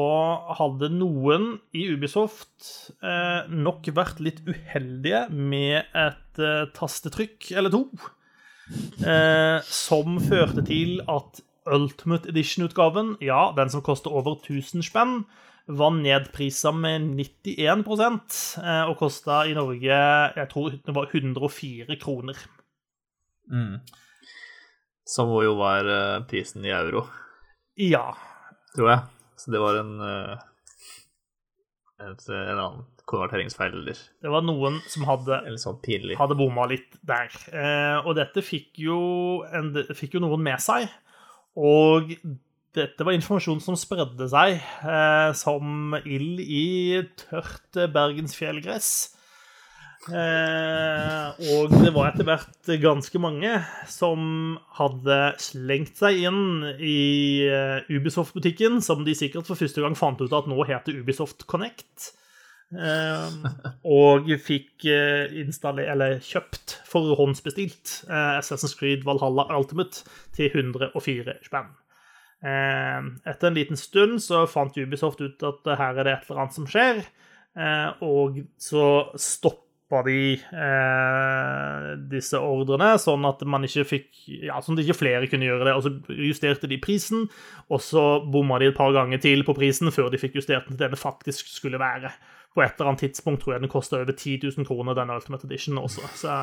hadde 0.59 0.89
noen 0.91 1.53
i 1.77 1.85
Ubisoft 1.95 2.67
eh, 2.99 3.47
nok 3.47 3.87
vært 3.95 4.19
litt 4.25 4.41
uheldige 4.49 5.29
med 5.31 5.87
et 5.95 6.43
eh, 6.43 6.67
tastetrykk 6.75 7.53
eller 7.55 7.71
to, 7.71 7.85
eh, 9.07 9.63
som 9.63 10.19
førte 10.23 10.67
til 10.67 10.99
at 11.07 11.45
Ultimate 11.71 12.27
Edition-utgaven, 12.33 13.21
ja, 13.23 13.53
den 13.55 13.71
som 13.71 13.85
koster 13.87 14.11
over 14.11 14.35
1000 14.41 14.83
spenn, 14.83 15.21
var 15.67 15.95
nedprisa 15.95 16.73
med 16.75 17.05
91 17.15 17.85
eh, 18.63 18.85
og 18.89 18.97
kosta 18.99 19.43
i 19.47 19.55
Norge 19.55 19.99
jeg 20.37 20.49
tror 20.51 20.75
det 20.75 20.95
var 20.97 21.11
104 21.13 21.99
kroner. 22.03 22.39
Som 25.09 25.33
jo 25.47 25.55
var 25.59 25.87
eh, 25.87 26.23
prisen 26.31 26.65
i 26.67 26.73
euro, 26.75 27.07
Ja. 27.79 28.13
tror 28.75 28.91
jeg. 28.91 29.05
Så 29.37 29.51
det 29.51 29.61
var 29.63 29.79
en 29.81 29.95
en, 32.03 32.13
et, 32.13 32.29
en 32.29 32.59
annen 32.59 32.85
konverteringsfeil 33.11 33.75
eller, 33.75 33.99
Det 34.23 34.31
var 34.31 34.45
noen 34.47 34.79
som 34.91 35.05
hadde 35.09 35.41
sånn 35.61 35.81
hadde 36.19 36.39
bomma 36.39 36.67
litt 36.71 36.95
der. 37.03 37.31
Eh, 37.53 37.99
og 38.07 38.17
dette 38.19 38.43
fikk 38.45 38.79
jo, 38.83 39.43
en, 39.53 39.73
fikk 39.95 40.15
jo 40.17 40.23
noen 40.25 40.43
med 40.43 40.63
seg. 40.63 40.89
Og 41.59 42.15
dette 42.77 43.05
var 43.05 43.17
informasjon 43.17 43.61
som 43.65 43.77
spredde 43.79 44.29
seg 44.33 44.57
eh, 44.59 45.31
som 45.37 45.97
ild 46.03 46.41
i 46.41 47.03
tørt 47.21 47.81
bergensfjellgress. 47.93 48.93
Eh, 50.11 51.43
og 51.55 51.75
det 51.77 51.93
var 51.95 52.09
etter 52.09 52.27
hvert 52.27 52.71
ganske 52.83 53.21
mange 53.23 53.53
som 53.87 54.57
hadde 54.79 55.19
slengt 55.43 56.01
seg 56.01 56.25
inn 56.27 56.73
i 56.83 57.45
eh, 57.47 57.93
Ubisoft-butikken, 57.93 58.81
som 58.83 59.05
de 59.07 59.15
sikkert 59.15 59.47
for 59.47 59.61
første 59.61 59.85
gang 59.85 59.95
fant 59.99 60.19
ut 60.25 60.35
at 60.35 60.51
nå 60.51 60.59
heter 60.67 60.99
Ubisoft 60.99 61.47
Connect. 61.51 62.11
Eh, 62.73 63.35
og 63.85 64.31
fikk 64.41 64.87
eh, 64.89 66.19
kjøpt 66.25 66.79
forhåndsbestilt 66.89 67.99
eh, 68.09 68.39
Assassin's 68.41 68.75
Creed 68.79 69.05
Valhalla 69.05 69.45
Ultimate 69.53 70.07
til 70.33 70.49
104 70.49 71.37
spenn. 71.45 71.69
Eh, 72.43 73.01
etter 73.31 73.49
en 73.49 73.55
liten 73.55 73.79
stund 73.79 74.19
så 74.23 74.47
fant 74.51 74.75
Ubisoft 74.75 75.21
ut 75.23 75.43
at 75.47 75.69
eh, 75.69 75.79
her 75.79 76.01
er 76.01 76.09
det 76.09 76.15
et 76.17 76.25
eller 76.31 76.41
annet 76.43 76.57
som 76.57 76.67
skjer, 76.67 77.05
eh, 77.55 78.03
og 78.03 78.41
så 78.59 78.87
stoppa 79.15 80.01
de 80.09 80.35
eh, 80.41 81.87
disse 82.11 82.41
ordrene, 82.43 82.97
sånn 82.99 83.29
at 83.29 83.45
man 83.47 83.69
ikke 83.69 83.87
fikk 83.87 84.09
Ja, 84.49 84.59
sånn 84.63 84.79
at 84.79 84.85
ikke 84.85 84.99
flere 85.05 85.29
kunne 85.31 85.47
gjøre 85.47 85.67
det. 85.69 85.73
Og 85.77 85.83
så 85.87 86.19
justerte 86.19 86.71
de 86.71 86.79
prisen, 86.83 87.27
og 87.69 87.83
så 87.85 88.05
bomma 88.27 88.59
de 88.63 88.71
et 88.71 88.79
par 88.79 88.95
ganger 88.95 89.23
til 89.23 89.43
på 89.47 89.55
prisen 89.59 89.91
før 89.95 90.11
de 90.11 90.21
fikk 90.23 90.39
justert 90.41 90.67
den 90.67 90.79
til 90.79 90.85
det 90.87 90.93
det 90.97 91.03
faktisk 91.03 91.51
skulle 91.51 91.81
være. 91.83 92.11
På 92.55 92.63
et 92.65 92.75
eller 92.75 92.93
annet 92.93 93.07
tidspunkt 93.07 93.45
tror 93.45 93.57
jeg 93.57 93.65
den 93.65 93.73
kosta 93.73 94.01
over 94.01 94.15
10 94.15 94.39
000 94.59 94.67
kroner, 94.69 94.97
den 94.99 95.11
Ultimate 95.15 95.47
Edition 95.47 95.79
også. 95.81 96.07
Så, 96.15 96.39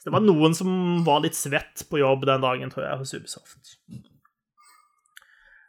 så 0.00 0.06
det 0.06 0.14
var 0.14 0.24
noen 0.24 0.54
som 0.56 0.70
var 1.06 1.24
litt 1.24 1.38
svett 1.38 1.86
på 1.90 2.00
jobb 2.02 2.26
den 2.28 2.44
dagen, 2.44 2.72
tror 2.72 2.86
jeg, 2.86 3.00
hos 3.02 3.16
Ubisoft. 3.18 3.76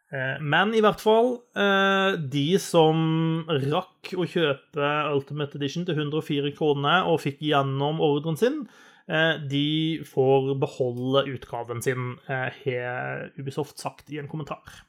Eh, 0.08 0.40
Men 0.40 0.72
i 0.74 0.80
hvert 0.80 1.02
fall, 1.04 1.34
eh, 1.60 2.16
de 2.32 2.58
som 2.64 3.44
rakk 3.48 4.14
å 4.16 4.24
kjøpe 4.24 4.92
Ultimate 5.12 5.60
Edition 5.60 5.86
til 5.86 6.00
104 6.00 6.54
kroner 6.56 7.08
og 7.10 7.20
fikk 7.26 7.42
gjennom 7.44 8.00
ordren 8.00 8.38
sin, 8.40 8.70
eh, 9.10 9.38
de 9.38 10.00
får 10.08 10.56
beholde 10.60 11.28
utgaven 11.28 11.84
sin, 11.84 12.18
har 12.28 13.32
Ubisoft 13.38 13.80
sagt 13.80 14.12
i 14.12 14.20
en 14.20 14.28
kommentar. 14.28 14.84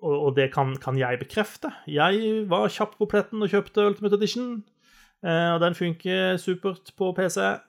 Og 0.00 0.34
det 0.34 0.52
kan, 0.52 0.74
kan 0.76 0.96
jeg 0.98 1.20
bekrefte. 1.20 1.72
Jeg 1.86 2.48
var 2.48 2.68
kjapp 2.68 2.98
på 2.98 3.06
pletten 3.06 3.42
og 3.42 3.50
kjøpte 3.50 3.86
Ultimate 3.86 4.16
Edition. 4.16 4.64
Og 5.22 5.60
den 5.60 5.74
funker 5.74 6.36
supert 6.36 6.90
på 6.96 7.14
PC. 7.14 7.60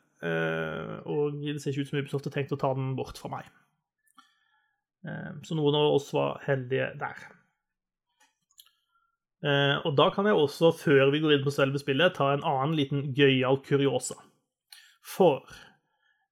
Og 1.05 1.37
det 1.41 1.61
ser 1.61 1.71
ikke 1.71 1.81
ut 1.81 1.87
som 1.87 1.99
Ubisoft 1.99 2.25
har 2.25 2.33
tenkt 2.33 2.51
å 2.51 2.57
ta 2.57 2.73
den 2.73 2.95
bort 2.95 3.17
fra 3.17 3.29
meg. 3.29 3.45
Eh, 5.07 5.31
Så 5.43 5.55
noen 5.55 5.75
av 5.75 5.93
oss 5.95 6.09
var 6.13 6.41
heldige 6.45 6.89
der. 6.99 7.15
Eh, 9.43 9.77
Og 9.85 9.95
da 9.95 10.09
kan 10.11 10.25
jeg 10.27 10.35
også, 10.35 10.73
før 10.75 11.11
vi 11.13 11.21
går 11.23 11.37
inn 11.37 11.45
på 11.45 11.53
selve 11.55 11.79
spillet, 11.79 12.13
ta 12.17 12.33
en 12.33 12.43
annen 12.43 12.75
liten 12.75 13.13
gøyal 13.15 13.61
kuriosa. 13.63 14.17
For 15.05 15.45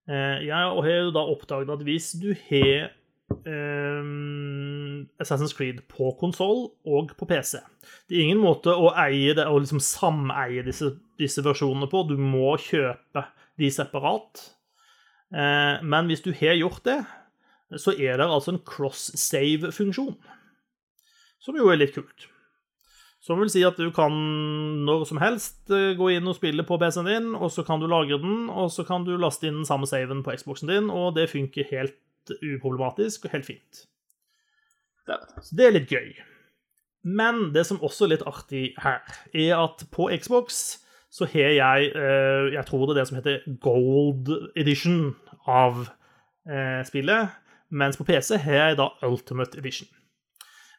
eh, 0.10 0.44
jeg 0.44 0.52
har 0.52 0.90
jo 0.92 1.12
da 1.16 1.24
oppdaget 1.32 1.72
at 1.72 1.86
hvis 1.88 2.12
du 2.20 2.34
har 2.50 2.90
eh, 3.48 4.04
Assassin's 5.24 5.56
Creed 5.56 5.80
på 5.88 6.12
konsoll 6.20 6.68
og 6.86 7.16
på 7.18 7.26
PC. 7.30 7.62
Det 8.10 8.18
er 8.18 8.26
ingen 8.28 8.44
måte 8.44 8.76
å 8.76 8.92
eie 9.00 9.34
det 9.38 9.48
og 9.48 9.62
liksom 9.64 9.80
sameie 9.84 10.66
disse, 10.68 10.92
disse 11.20 11.44
versjonene 11.46 11.88
på. 11.92 12.04
Du 12.12 12.18
må 12.20 12.58
kjøpe 12.60 13.24
de 13.58 13.72
separat. 13.72 14.44
Men 15.32 16.08
hvis 16.08 16.22
du 16.24 16.30
har 16.32 16.56
gjort 16.56 16.86
det, 16.88 17.02
så 17.76 17.92
er 17.92 18.20
det 18.20 18.28
altså 18.28 18.54
en 18.54 18.64
cross-save-funksjon. 18.64 20.16
Som 21.44 21.60
jo 21.60 21.68
er 21.72 21.82
litt 21.82 21.96
kult. 21.96 22.28
Som 23.24 23.42
vil 23.42 23.52
si 23.52 23.64
at 23.68 23.80
du 23.80 23.90
kan 23.92 24.14
når 24.88 25.04
som 25.10 25.20
helst 25.20 25.72
eh, 25.74 25.96
gå 26.00 26.14
inn 26.16 26.30
og 26.30 26.38
spille 26.38 26.64
på 26.64 26.78
PC-en 26.80 27.10
din, 27.10 27.30
og 27.36 27.52
så 27.52 27.66
kan 27.68 27.82
du 27.82 27.90
lagre 27.92 28.22
den, 28.22 28.48
og 28.48 28.72
så 28.72 28.86
kan 28.88 29.04
du 29.08 29.18
laste 29.20 29.50
inn 29.50 29.62
den 29.62 29.68
samme 29.68 29.90
saven 29.90 30.24
på 30.24 30.36
Xboxen 30.40 30.72
din, 30.72 30.88
og 30.94 31.18
det 31.18 31.28
funker 31.34 31.68
helt 31.74 32.32
uproblematisk 32.38 33.28
og 33.28 33.36
helt 33.36 33.48
fint. 33.48 33.84
Så 35.08 35.56
det 35.56 35.68
er 35.68 35.76
litt 35.76 35.92
gøy. 35.92 36.12
Men 37.08 37.52
det 37.56 37.64
som 37.68 37.80
også 37.84 38.06
er 38.06 38.16
litt 38.16 38.28
artig 38.28 38.66
her, 38.84 39.04
er 39.32 39.54
at 39.60 39.86
på 39.92 40.10
Xbox 40.16 40.80
så 41.14 41.26
har 41.32 41.54
jeg 41.56 41.92
eh, 41.96 42.54
Jeg 42.54 42.66
tror 42.68 42.84
det 42.86 42.94
er 42.94 43.00
det 43.00 43.08
som 43.08 43.18
heter 43.18 43.46
gold 43.64 44.32
edition 44.60 45.16
av 45.48 45.86
eh, 46.48 46.84
spillet, 46.88 47.32
mens 47.70 48.00
på 48.00 48.06
PC 48.08 48.38
har 48.44 48.60
jeg 48.62 48.80
da 48.80 48.92
ultimate 49.08 49.60
edition. 49.60 49.90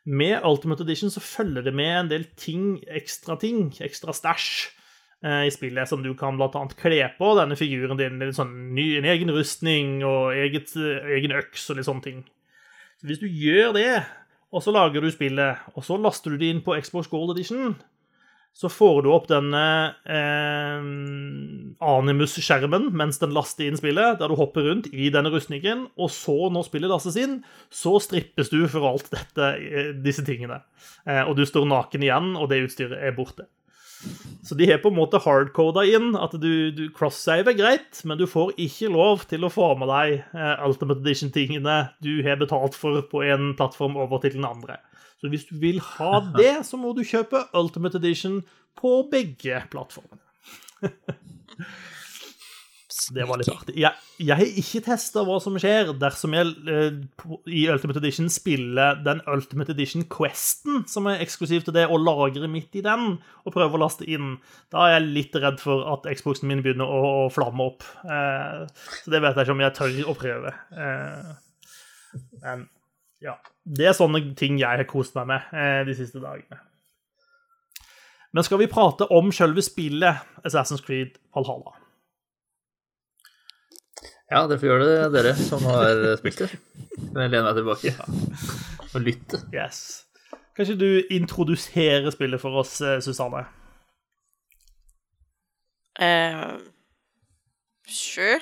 Med 0.09 0.41
Ultimate 0.47 0.86
Edition 0.86 1.11
så 1.12 1.20
følger 1.20 1.66
det 1.66 1.74
med 1.76 1.91
en 1.93 2.09
del 2.09 2.24
ting, 2.41 2.78
ekstra 2.89 3.36
ting, 3.36 3.74
ekstra 3.84 4.14
stæsj 4.16 4.47
eh, 5.24 5.45
i 5.49 5.53
spillet, 5.53 5.89
som 5.91 6.01
du 6.03 6.14
kan 6.16 6.41
annet 6.41 6.76
kle 6.80 7.03
på 7.18 7.32
denne 7.36 7.59
figuren 7.61 7.99
din. 7.99 8.16
En, 8.22 8.32
sånn 8.32 8.55
ny, 8.72 8.86
en 8.97 9.09
egen 9.12 9.32
rustning 9.34 9.99
og 10.09 10.32
eget, 10.32 10.72
egen 11.18 11.34
øks 11.36 11.68
og 11.68 11.76
litt 11.76 11.89
sånne 11.91 12.07
ting. 12.07 12.24
Hvis 13.05 13.20
du 13.20 13.28
gjør 13.28 13.76
det, 13.76 13.93
og 14.49 14.64
så 14.64 14.72
lager 14.72 15.05
du 15.05 15.11
spillet, 15.12 15.61
og 15.76 15.84
så 15.84 15.99
laster 16.01 16.32
du 16.32 16.41
det 16.41 16.55
inn 16.55 16.64
på 16.64 16.78
Xbox 16.80 17.11
Gold 17.12 17.34
Edition, 17.36 17.76
så 18.59 18.66
får 18.66 19.04
du 19.04 19.09
opp 19.14 19.28
denne 19.30 19.64
eh, 20.11 20.86
Animus-skjermen 21.88 22.88
mens 22.98 23.20
den 23.22 23.34
laster 23.36 23.68
inn 23.68 23.78
spillet, 23.78 24.18
der 24.18 24.32
du 24.32 24.34
hopper 24.40 24.66
rundt 24.66 24.88
i 24.90 25.12
denne 25.14 25.30
rustningen, 25.30 25.84
og 25.94 26.11
så, 26.11 26.34
når 26.50 26.66
spillet 26.66 26.90
lastes 26.90 27.18
inn, 27.22 27.36
så 27.70 27.94
strippes 28.02 28.50
du 28.50 28.64
for 28.72 28.88
alt 28.90 29.12
dette, 29.14 29.52
eh, 29.62 29.92
disse 30.02 30.26
tingene. 30.26 30.64
Eh, 31.06 31.22
og 31.22 31.36
du 31.38 31.44
står 31.46 31.70
naken 31.70 32.02
igjen, 32.02 32.34
og 32.34 32.50
det 32.50 32.64
utstyret 32.64 32.98
er 32.98 33.14
borte. 33.14 33.46
Så 34.42 34.54
de 34.59 34.66
har 34.70 34.82
på 34.82 34.90
en 34.90 34.98
måte 34.98 35.18
hardcoda 35.22 35.82
inn 35.86 36.12
at 36.18 36.34
du, 36.38 36.70
du 36.74 36.84
cross-saver 36.94 37.54
greit, 37.59 38.02
men 38.06 38.18
du 38.18 38.26
får 38.30 38.54
ikke 38.59 38.90
lov 38.94 39.22
til 39.30 39.46
å 39.46 39.52
få 39.54 39.72
med 39.78 39.90
deg 39.90 40.18
eh, 40.34 40.66
Ultimate 40.66 41.02
Edition-tingene 41.02 41.78
du 42.02 42.16
har 42.26 42.42
betalt 42.42 42.78
for 42.78 43.06
på 43.06 43.22
en 43.26 43.52
plattform 43.59 43.98
over 44.02 44.22
til 44.22 44.34
den 44.38 44.46
andre. 44.50 44.78
Så 45.18 45.30
hvis 45.32 45.48
du 45.48 45.56
vil 45.58 45.80
ha 45.96 46.12
det, 46.36 46.54
så 46.66 46.78
må 46.78 46.94
du 46.94 47.02
kjøpe 47.06 47.44
Ultimate 47.58 47.98
Edition 47.98 48.40
på 48.78 49.00
begge 49.10 49.62
plattformene. 49.72 50.22
Det 53.08 53.24
var 53.28 53.40
litt 53.40 53.48
artig. 53.50 53.74
Jeg, 53.78 53.94
jeg 54.20 54.36
har 54.36 54.58
ikke 54.60 54.82
testa 54.84 55.22
hva 55.24 55.38
som 55.40 55.56
skjer 55.60 55.92
dersom 56.00 56.34
jeg 56.36 56.52
eh, 56.68 56.98
i 57.54 57.64
Ultimate 57.70 58.00
Edition 58.02 58.28
spiller 58.32 58.98
den 59.04 59.22
Ultimate 59.30 59.72
Edition 59.72 60.04
Questen, 60.12 60.82
som 60.90 61.08
er 61.08 61.22
eksklusiv 61.24 61.64
til 61.66 61.76
det, 61.76 61.86
og 61.88 62.02
lagrer 62.04 62.48
midt 62.50 62.78
i 62.78 62.84
den 62.84 63.18
og 63.18 63.54
prøver 63.54 63.78
å 63.78 63.82
laste 63.84 64.08
inn. 64.08 64.36
Da 64.72 64.86
er 64.86 64.96
jeg 64.96 65.12
litt 65.18 65.38
redd 65.40 65.60
for 65.62 65.86
at 65.94 66.08
Xboxen 66.20 66.50
min 66.50 66.64
begynner 66.64 66.88
å, 66.88 67.02
å 67.24 67.28
flamme 67.32 67.70
opp. 67.70 67.86
Eh, 68.04 68.64
så 69.00 69.14
det 69.14 69.22
vet 69.24 69.38
jeg 69.38 69.48
ikke 69.48 69.56
om 69.56 69.64
jeg 69.64 69.78
tør 69.78 70.00
å 70.12 70.18
prøve. 70.18 70.56
Eh, 70.84 71.30
men 72.44 72.68
ja. 73.24 73.38
Det 73.68 73.90
er 73.90 73.96
sånne 73.96 74.22
ting 74.38 74.56
jeg 74.60 74.80
har 74.80 74.88
kost 74.88 75.16
meg 75.18 75.28
med 75.28 75.52
eh, 75.52 75.82
de 75.88 75.96
siste 75.96 76.22
dagene. 76.22 76.62
Men 78.32 78.44
skal 78.44 78.60
vi 78.60 78.70
prate 78.70 79.08
om 79.12 79.30
selve 79.32 79.64
spillet 79.64 80.44
Assassin's 80.44 80.84
Creed 80.84 81.16
Valhalla? 81.36 81.74
Ja, 84.28 84.44
det 84.48 84.58
får 84.60 84.68
gjøre 84.68 84.88
det, 84.88 84.96
dere 85.14 85.32
som 85.40 85.64
har 85.64 86.02
spilt 86.20 86.42
det. 86.44 86.50
Jeg 86.98 87.32
lene 87.32 87.46
meg 87.46 87.56
tilbake 87.56 87.94
og 88.92 89.00
lytte? 89.00 89.40
Yes. 89.54 90.08
Kanskje 90.56 90.76
du 90.76 90.90
introduserer 91.14 92.10
spillet 92.10 92.40
for 92.40 92.60
oss, 92.60 92.80
eh, 92.80 93.00
Susanne? 93.00 93.44
Uh, 96.00 96.58
sure. 97.88 98.40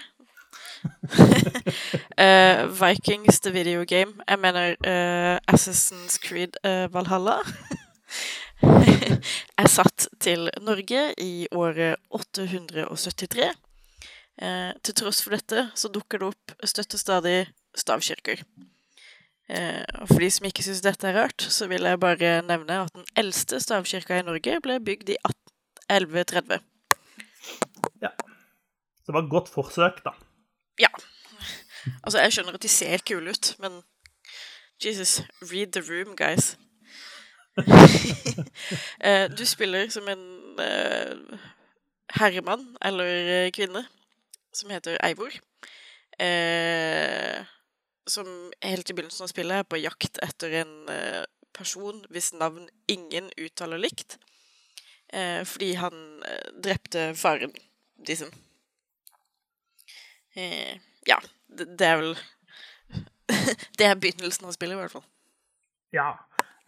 Uh, 2.19 2.67
Vikings 2.83 3.41
the 3.41 3.53
video 3.53 3.85
game. 3.85 4.13
Jeg 4.29 4.39
mener 4.39 4.75
uh, 4.87 5.55
Assassin's 5.55 6.19
Creed 6.23 6.57
Valhalla. 6.93 7.39
er 9.61 9.69
satt 9.69 10.09
til 10.21 10.49
Norge 10.65 11.15
i 11.21 11.47
året 11.53 11.97
873. 12.11 13.53
Eh, 14.37 14.73
til 14.85 14.97
tross 14.97 15.23
for 15.25 15.33
dette 15.33 15.71
så 15.77 15.89
dukker 15.89 16.21
det 16.21 16.27
opp 16.29 16.55
støttestadig 16.61 17.47
stadig 17.47 17.77
stavkirker. 17.77 18.43
Og 19.47 20.09
for 20.09 20.21
de 20.21 20.29
som 20.33 20.47
ikke 20.49 20.65
syns 20.67 20.83
dette 20.83 21.07
er 21.07 21.15
rart, 21.15 21.45
så 21.55 21.69
vil 21.71 21.85
jeg 21.87 22.01
bare 22.03 22.41
nevne 22.43 22.81
at 22.83 22.95
den 22.97 23.05
eldste 23.15 23.61
stavkirka 23.63 24.19
i 24.19 24.25
Norge 24.27 24.57
ble 24.65 24.81
bygd 24.83 25.13
i 25.15 25.19
1130. 25.93 26.65
Ja. 28.03 28.11
Så 28.11 29.07
det 29.07 29.15
var 29.15 29.23
et 29.23 29.31
godt 29.31 29.53
forsøk, 29.53 30.01
da. 30.05 30.17
Ja. 30.81 30.91
Altså, 32.03 32.21
jeg 32.21 32.33
skjønner 32.33 32.57
at 32.57 32.63
de 32.63 32.69
ser 32.69 33.03
kule 33.07 33.31
ut, 33.31 33.55
men 33.63 33.83
Jesus, 34.85 35.23
read 35.43 35.73
the 35.73 35.83
room, 35.83 36.17
guys. 36.17 36.57
eh, 39.07 39.31
du 39.39 39.47
spiller 39.47 39.89
som 39.89 40.09
en 40.09 40.25
uh, 40.61 41.39
herremann 42.19 42.77
eller 42.85 43.51
kvinne 43.57 43.87
som 44.53 44.71
heter 44.71 44.99
Eivor. 45.07 45.33
Uh, 46.21 47.41
som 48.07 48.29
helt 48.63 48.91
i 48.91 48.95
begynnelsen 48.95 49.25
av 49.25 49.33
spillet 49.33 49.63
er 49.63 49.69
på 49.69 49.81
jakt 49.81 50.21
etter 50.23 50.61
en 50.61 50.77
uh, 50.91 51.25
person 51.57 52.05
hvis 52.13 52.35
navn 52.37 52.69
ingen 52.89 53.31
uttaler 53.41 53.81
likt. 53.81 54.19
Eh, 55.13 55.45
fordi 55.45 55.73
han 55.79 56.23
eh, 56.27 56.49
drepte 56.65 57.13
faren 57.15 57.53
liksom. 60.37 60.85
ja, 61.09 61.19
det, 61.49 61.69
det, 61.79 61.89
er 61.89 62.01
vel 62.03 62.15
Det 63.79 63.89
er 63.89 63.99
begynnelsen 64.01 64.47
av 64.47 64.55
spillet, 64.55 64.77
i 64.77 64.81
hvert 64.83 64.95
fall. 64.95 65.07
Ja. 65.97 66.13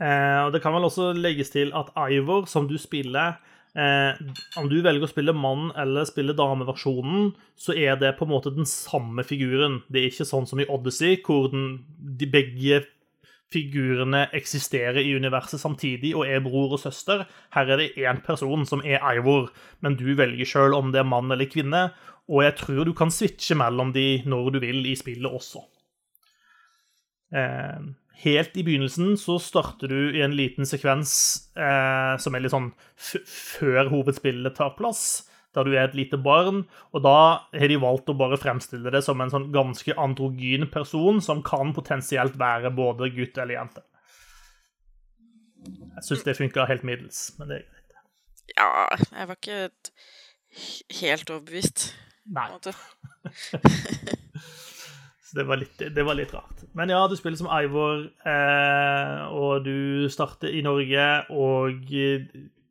Eh, 0.00 0.40
og 0.46 0.54
det 0.54 0.62
kan 0.64 0.74
vel 0.74 0.88
også 0.88 1.12
legges 1.16 1.52
til 1.54 1.70
at 1.76 1.92
Ivor, 2.08 2.48
som 2.50 2.68
du 2.70 2.78
spiller 2.80 3.38
Eh, 3.78 4.14
om 4.58 4.66
du 4.66 4.80
velger 4.82 5.04
å 5.04 5.10
spille 5.10 5.34
mann 5.36 5.68
eller 5.78 6.06
spille 6.08 6.34
dameversjonen, 6.36 7.32
så 7.58 7.76
er 7.76 7.98
det 8.00 8.16
på 8.18 8.26
en 8.26 8.32
måte 8.32 8.54
den 8.54 8.66
samme 8.68 9.22
figuren. 9.26 9.82
Det 9.92 10.00
er 10.00 10.10
ikke 10.10 10.26
sånn 10.28 10.48
som 10.48 10.62
i 10.62 10.66
Odyssey, 10.72 11.20
hvor 11.24 11.50
den, 11.52 11.84
de 12.18 12.26
begge 12.32 12.82
figurene 13.52 14.26
eksisterer 14.36 15.00
i 15.00 15.14
universet 15.16 15.62
samtidig 15.62 16.10
og 16.16 16.26
er 16.28 16.42
bror 16.44 16.74
og 16.76 16.82
søster. 16.82 17.24
Her 17.54 17.70
er 17.70 17.80
det 17.80 17.92
én 18.02 18.20
person 18.24 18.66
som 18.68 18.82
er 18.84 19.04
Ivor, 19.14 19.52
men 19.84 19.96
du 20.00 20.10
velger 20.18 20.48
sjøl 20.48 20.76
om 20.76 20.90
det 20.92 21.04
er 21.04 21.08
mann 21.08 21.30
eller 21.32 21.48
kvinne. 21.48 21.88
Og 22.28 22.44
jeg 22.44 22.58
tror 22.60 22.84
du 22.84 22.92
kan 22.96 23.12
switche 23.12 23.56
mellom 23.56 23.94
de 23.94 24.20
når 24.28 24.52
du 24.54 24.60
vil 24.64 24.84
i 24.90 24.96
spillet 24.98 25.32
også. 25.32 25.62
Eh, 27.32 27.80
helt 28.24 28.56
i 28.56 28.64
begynnelsen 28.64 29.16
så 29.20 29.38
starter 29.40 29.92
du 29.92 30.16
i 30.16 30.22
en 30.24 30.36
liten 30.36 30.68
sekvens 30.68 31.12
eh, 31.56 32.14
som 32.20 32.36
er 32.36 32.44
litt 32.44 32.54
sånn 32.54 32.70
før 32.98 33.88
hovedspillet 33.92 34.56
tar 34.56 34.74
plass, 34.78 35.28
da 35.56 35.64
du 35.64 35.72
er 35.72 35.86
et 35.86 35.96
lite 35.96 36.20
barn. 36.20 36.66
Og 36.92 37.04
da 37.06 37.18
har 37.48 37.72
de 37.72 37.80
valgt 37.80 38.12
å 38.12 38.16
bare 38.18 38.40
fremstille 38.40 38.92
det 38.92 39.02
som 39.06 39.20
en 39.24 39.32
sånn 39.32 39.48
ganske 39.54 39.96
androgyn 39.96 40.68
person 40.72 41.22
som 41.24 41.40
kan 41.46 41.72
potensielt 41.76 42.36
være 42.40 42.74
både 42.76 43.12
gutt 43.16 43.40
eller 43.40 43.56
jente. 43.56 43.84
Jeg 45.68 46.04
syns 46.06 46.24
det 46.26 46.36
funka 46.38 46.68
helt 46.68 46.84
middels, 46.86 47.22
men 47.38 47.50
det 47.50 47.62
er 47.62 47.64
greit. 47.66 47.96
Ja, 48.56 48.68
jeg 49.16 49.28
var 49.28 49.40
ikke 49.40 49.58
helt 51.00 51.32
overbevist. 51.32 51.90
Nei. 52.28 52.48
Så 55.28 55.36
det 55.36 55.44
var, 55.44 55.60
litt, 55.60 55.76
det 55.76 56.04
var, 56.06 56.16
litt, 56.16 56.30
rart. 56.32 56.62
Men 56.72 56.88
ja, 56.88 57.02
du 57.04 57.12
spiller 57.18 57.36
som 57.36 57.50
Ivor, 57.52 58.06
eh, 58.24 59.18
og 59.28 59.66
du 59.66 60.08
starter 60.08 60.54
i 60.56 60.62
Norge, 60.64 61.08
og 61.28 61.90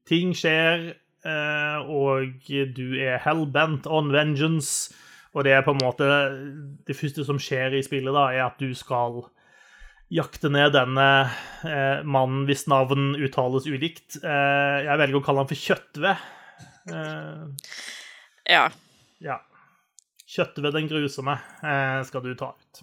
ting 0.09 0.33
skjer, 0.33 0.87
eh, 1.21 1.77
og 1.85 2.49
du 2.73 2.87
er 2.97 3.21
hellbent 3.21 3.85
on 3.85 4.09
vengeance. 4.13 4.89
Og 5.37 5.45
det 5.45 5.53
er 5.53 5.61
på 5.61 5.75
en 5.75 5.83
måte 5.83 6.05
Det 6.87 6.95
første 6.97 7.21
som 7.27 7.37
skjer 7.37 7.75
i 7.77 7.83
spillet, 7.85 8.09
da, 8.15 8.31
er 8.33 8.47
at 8.47 8.57
du 8.57 8.73
skal 8.73 9.21
jakte 10.09 10.49
ned 10.49 10.71
denne 10.73 11.07
eh, 11.67 12.01
mannen 12.07 12.47
hvis 12.47 12.65
navn 12.71 13.11
uttales 13.19 13.67
ulikt. 13.69 14.17
Eh, 14.23 14.77
jeg 14.87 15.01
velger 15.03 15.19
å 15.19 15.23
kalle 15.25 15.43
han 15.43 15.51
for 15.51 15.61
Kjøttved. 15.61 16.27
Eh, 16.95 17.71
ja. 18.55 18.65
Ja. 19.23 19.39
Kjøttet 20.27 20.63
ved 20.63 20.73
den 20.75 20.89
grusomme 20.91 21.37
eh, 21.63 22.01
skal 22.07 22.23
du 22.25 22.33
ta 22.35 22.51
ut. 22.51 22.81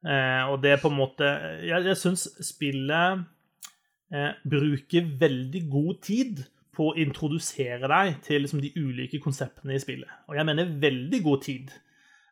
Eh, 0.00 0.42
og 0.50 0.58
det 0.62 0.72
er 0.72 0.80
på 0.80 0.88
en 0.88 0.96
måte 0.96 1.26
Jeg, 1.60 1.84
jeg 1.84 1.96
syns 2.00 2.22
spillet 2.40 3.20
eh, 4.10 4.32
bruker 4.48 5.10
veldig 5.20 5.62
god 5.70 6.00
tid 6.02 6.40
på 6.74 6.88
å 6.90 6.96
introdusere 7.02 7.90
deg 7.90 8.18
til 8.24 8.42
liksom, 8.44 8.62
de 8.64 8.72
ulike 8.78 9.20
konseptene 9.22 9.76
i 9.76 9.82
spillet. 9.82 10.10
Og 10.30 10.38
jeg 10.38 10.48
mener 10.48 10.74
veldig 10.82 11.22
god 11.26 11.44
tid. 11.44 11.72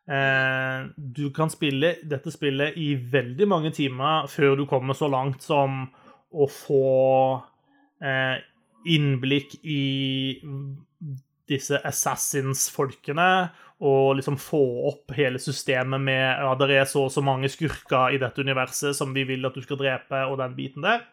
Eh, 0.09 0.89
du 0.97 1.29
kan 1.35 1.51
spille 1.53 1.95
dette 2.09 2.33
spillet 2.33 2.77
i 2.81 2.93
veldig 3.13 3.47
mange 3.47 3.71
timer 3.75 4.27
før 4.31 4.57
du 4.57 4.65
kommer 4.69 4.97
så 4.97 5.09
langt 5.11 5.45
som 5.45 5.83
å 6.29 6.47
få 6.49 6.85
eh, 8.01 8.39
innblikk 8.89 9.59
i 9.61 9.83
disse 11.49 11.79
assassins-folkene, 11.85 13.29
og 13.79 14.17
liksom 14.19 14.35
få 14.41 14.61
opp 14.89 15.13
hele 15.15 15.39
systemet 15.39 16.01
med 16.03 16.41
ja, 16.43 16.51
det 16.59 16.67
er 16.75 16.87
så 16.89 17.05
og 17.07 17.13
så 17.13 17.23
mange 17.23 17.47
skurker 17.51 18.15
i 18.15 18.19
dette 18.19 18.43
universet 18.43 18.97
som 18.97 19.13
vi 19.15 19.23
vil 19.29 19.47
at 19.47 19.55
du 19.55 19.63
skal 19.63 19.79
drepe, 19.79 20.25
og 20.27 20.37
den 20.41 20.57
biten 20.57 20.83
der. 20.83 21.05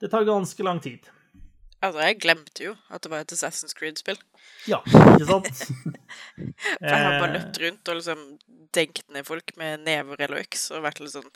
Det 0.00 0.10
tar 0.12 0.28
ganske 0.28 0.64
lang 0.64 0.80
tid. 0.84 1.10
Altså, 1.84 2.00
jeg 2.00 2.18
glemte 2.24 2.64
jo 2.64 2.72
at 2.90 3.04
det 3.04 3.10
var 3.12 3.22
et 3.22 3.32
Assassin's 3.36 3.76
Creed-spill. 3.76 4.18
Ja, 4.68 4.80
ikke 5.12 5.28
sant? 5.28 5.60
For 5.60 6.88
jeg 6.88 7.04
har 7.04 7.18
bare 7.20 7.28
Eh, 7.28 7.36
løpt 7.36 7.60
rundt 7.62 7.88
og 7.92 7.98
liksom 8.00 8.24
denkt 8.74 9.04
ned 9.12 9.28
folk 9.28 9.52
med 9.60 9.84
never 9.84 10.16
eller 10.18 10.40
øks 10.40 10.70
og 10.72 10.84
vært 10.86 11.00
litt 11.00 11.14
sånn 11.14 11.30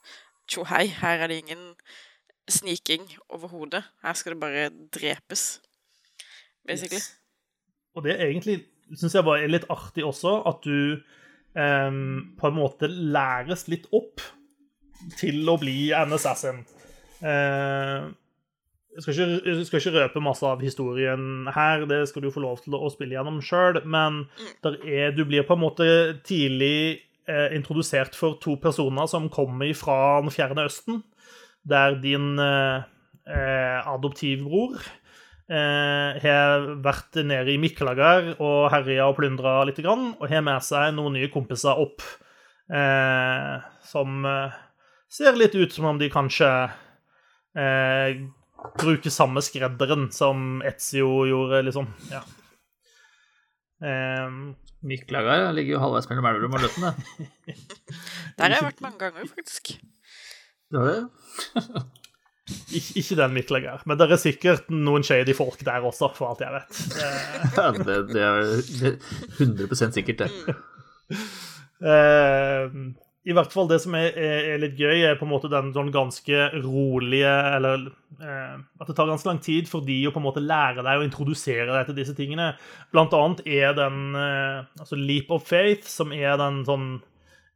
Tjo 0.51 0.65
hei, 0.67 0.89
her 0.91 1.21
er 1.23 1.31
det 1.31 1.37
ingen 1.45 1.75
sniking 2.51 3.05
overhodet. 3.31 3.85
Her 4.03 4.17
skal 4.19 4.35
det 4.35 4.41
bare 4.43 4.65
drepes, 4.91 5.61
basically. 6.67 6.99
Yes. 6.99 7.20
Og 7.97 8.07
det 8.07 8.19
egentlig 8.21 8.61
syns 8.99 9.17
jeg 9.17 9.27
var 9.27 9.43
litt 9.51 9.69
artig 9.71 10.05
også, 10.07 10.41
at 10.51 10.63
du 10.67 11.01
em, 11.59 12.31
på 12.39 12.51
en 12.51 12.57
måte 12.59 12.91
læres 12.91 13.67
litt 13.71 13.87
opp 13.95 14.23
til 15.19 15.47
å 15.49 15.57
bli 15.61 15.91
en 15.97 16.17
assassin. 16.17 16.65
Eh, 17.21 18.09
jeg 18.91 19.05
skal, 19.05 19.15
ikke, 19.15 19.27
jeg 19.47 19.67
skal 19.69 19.81
ikke 19.81 19.93
røpe 19.97 20.23
masse 20.25 20.47
av 20.47 20.63
historien 20.65 21.47
her, 21.55 21.87
det 21.87 22.03
skal 22.11 22.25
du 22.25 22.33
få 22.35 22.43
lov 22.43 22.59
til 22.65 22.75
å 22.75 22.91
spille 22.91 23.15
gjennom 23.15 23.39
sjøl, 23.45 23.79
men 23.87 24.25
er, 24.67 25.15
du 25.15 25.23
blir 25.29 25.47
på 25.47 25.55
en 25.55 25.63
måte 25.63 25.87
tidlig 26.27 27.01
eh, 27.31 27.49
introdusert 27.55 28.19
for 28.19 28.41
to 28.43 28.57
personer 28.61 29.07
som 29.11 29.31
kommer 29.33 29.71
fra 29.79 30.19
den 30.25 30.35
fjerne 30.35 30.67
østen, 30.67 31.05
der 31.71 32.01
din 32.03 32.35
eh, 32.43 32.83
eh, 33.31 33.79
adoptivbror 33.95 34.81
eh, 35.51 36.21
har 36.23 36.67
vært 36.85 37.21
nede 37.27 37.53
i 37.53 37.61
Miklagard 37.61 38.37
og 38.39 38.71
herja 38.73 39.09
og 39.11 39.19
plyndra 39.19 39.61
litt, 39.69 39.81
grann, 39.83 40.13
og 40.19 40.31
har 40.31 40.45
med 40.47 40.65
seg 40.65 40.95
noen 40.97 41.19
nye 41.19 41.31
kompiser 41.33 41.81
opp 41.83 42.05
eh, 42.73 43.57
som 43.91 44.27
eh, 44.29 44.59
ser 45.11 45.39
litt 45.39 45.57
ut 45.59 45.75
som 45.75 45.91
om 45.91 46.01
de 46.01 46.11
kanskje 46.13 46.51
eh, 47.59 48.23
bruker 48.81 49.13
samme 49.13 49.43
skredderen 49.45 50.11
som 50.15 50.61
Etzio 50.67 51.25
gjorde, 51.29 51.65
liksom. 51.69 51.91
Ja. 52.13 52.23
Eh, 53.83 54.27
Miklagard 54.81 55.55
ligger 55.57 55.77
jo 55.77 55.83
halvveis 55.83 56.09
mellom 56.09 56.29
Elverum 56.31 56.57
og 56.57 56.65
Løten, 56.65 56.89
det. 56.89 57.57
Der 58.39 58.47
har 58.47 58.57
jeg 58.57 58.69
vært 58.71 58.85
mange 58.85 59.03
ganger, 59.03 59.33
faktisk. 59.35 59.75
Du 60.71 60.81
har 60.81 60.93
det? 60.95 61.89
Ikke, 62.51 62.95
ikke 63.03 63.19
den 63.19 63.37
Mikkelager. 63.37 63.85
men 63.87 63.99
det 63.99 64.09
er 64.09 64.21
sikkert 64.21 64.71
noen 64.73 65.05
shady 65.07 65.35
folk 65.37 65.61
der 65.67 65.85
også, 65.87 66.11
for 66.17 66.33
alt 66.33 66.45
jeg 66.45 66.57
vet. 66.57 66.83
Ja, 67.61 67.71
det, 67.77 67.99
det 68.11 68.25
er 68.25 68.41
er 68.41 68.97
100% 69.39 69.97
sikkert, 69.97 70.25
det. 70.25 70.57
Eh, 71.81 72.75
I 73.31 73.35
hvert 73.37 73.53
fall 73.53 73.69
det 73.71 73.81
som 73.83 73.95
er, 73.99 74.13
er, 74.17 74.59
litt 74.63 74.79
gøy, 74.81 75.03
er 75.05 75.19
på 75.21 75.27
en 75.27 75.33
måte 75.33 75.51
den 75.53 75.71
sånn 75.73 75.89
ganske 75.95 76.47
rolige 76.61 77.31
Eller 77.57 77.87
eh, 78.21 78.57
at 78.81 78.89
det 78.89 78.97
tar 78.97 79.09
ganske 79.09 79.29
lang 79.29 79.41
tid 79.45 79.69
for 79.69 79.85
de 79.85 79.97
å 80.09 80.13
på 80.15 80.21
en 80.21 80.27
måte 80.29 80.45
lære 80.45 80.85
deg 80.87 81.01
å 81.01 81.07
introdusere 81.07 81.69
deg 81.71 81.89
til 81.89 81.99
disse 82.01 82.17
tingene. 82.19 82.53
Blant 82.95 83.17
annet 83.17 83.45
er 83.49 83.77
den 83.79 84.17
eh, 84.19 84.67
altså 84.81 84.99
Leap 85.01 85.33
of 85.37 85.49
Faith, 85.49 85.89
som 85.89 86.15
er 86.17 86.37
den 86.41 86.65
sånn 86.69 86.91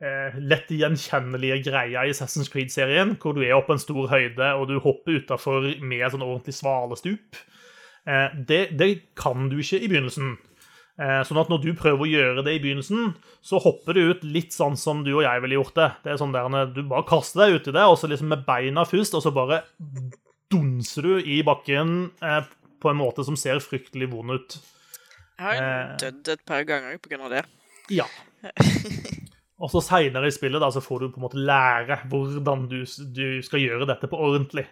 eh, 0.02 0.38
lett 0.40 0.70
gjenkjennelige 0.72 1.60
greia 1.68 2.06
i 2.06 2.12
Assassin's 2.14 2.50
Creed-serien, 2.52 3.16
hvor 3.20 3.36
du 3.36 3.42
er 3.44 3.54
oppe 3.56 3.76
en 3.76 3.82
stor 3.82 4.08
høyde 4.10 4.54
og 4.58 4.68
du 4.70 4.78
hopper 4.82 5.20
utafor 5.20 5.68
med 5.82 6.06
sånn 6.10 6.24
ordentlig 6.24 6.56
svalestup. 6.56 7.38
Eh, 8.06 8.34
det, 8.48 8.64
det 8.78 8.90
kan 9.18 9.48
du 9.52 9.58
ikke 9.60 9.80
i 9.80 9.90
begynnelsen. 9.90 10.34
Eh, 10.94 11.20
Sånn 11.26 11.40
at 11.40 11.48
når 11.50 11.62
du 11.64 11.70
prøver 11.74 12.04
å 12.04 12.10
gjøre 12.10 12.42
det 12.46 12.52
i 12.54 12.60
begynnelsen, 12.62 13.14
så 13.42 13.58
hopper 13.62 13.96
du 13.96 14.12
ut 14.12 14.26
litt 14.26 14.54
sånn 14.54 14.76
som 14.78 15.00
du 15.06 15.10
og 15.16 15.24
jeg 15.26 15.42
ville 15.42 15.58
gjort 15.58 15.74
det. 15.78 15.88
Det 16.04 16.12
er 16.12 16.20
sånn 16.20 16.34
der 16.34 16.70
Du 16.70 16.84
bare 16.86 17.06
kaster 17.08 17.44
deg 17.44 17.58
uti 17.58 17.74
det, 17.74 17.82
og 17.82 17.98
så 17.98 18.10
liksom 18.10 18.30
med 18.30 18.44
beina 18.46 18.86
først, 18.86 19.16
og 19.18 19.24
så 19.24 19.32
bare 19.34 19.64
dunser 20.52 21.08
du 21.08 21.16
i 21.18 21.40
bakken 21.46 22.12
eh, 22.22 22.46
på 22.78 22.92
en 22.92 23.00
måte 23.00 23.24
som 23.26 23.34
ser 23.40 23.58
fryktelig 23.64 24.12
vond 24.12 24.36
ut. 24.36 24.58
Jeg 25.34 25.42
har 25.48 25.56
jo 25.58 25.98
dødd 26.04 26.32
et 26.36 26.44
par 26.46 26.62
ganger 26.68 27.00
på 27.02 27.10
grunn 27.10 27.26
av 27.26 27.32
det. 27.34 27.44
Ja. 27.90 28.06
Og 29.62 29.70
så 29.70 29.82
seinere 29.84 30.28
i 30.28 30.34
spillet 30.34 30.62
da, 30.62 30.70
så 30.74 30.82
får 30.82 31.04
du 31.04 31.10
på 31.12 31.20
en 31.20 31.26
måte 31.28 31.42
lære 31.42 32.00
hvordan 32.10 32.64
du, 32.70 32.80
du 33.14 33.26
skal 33.46 33.62
gjøre 33.62 33.86
dette 33.90 34.10
på 34.10 34.18
ordentlig. 34.18 34.64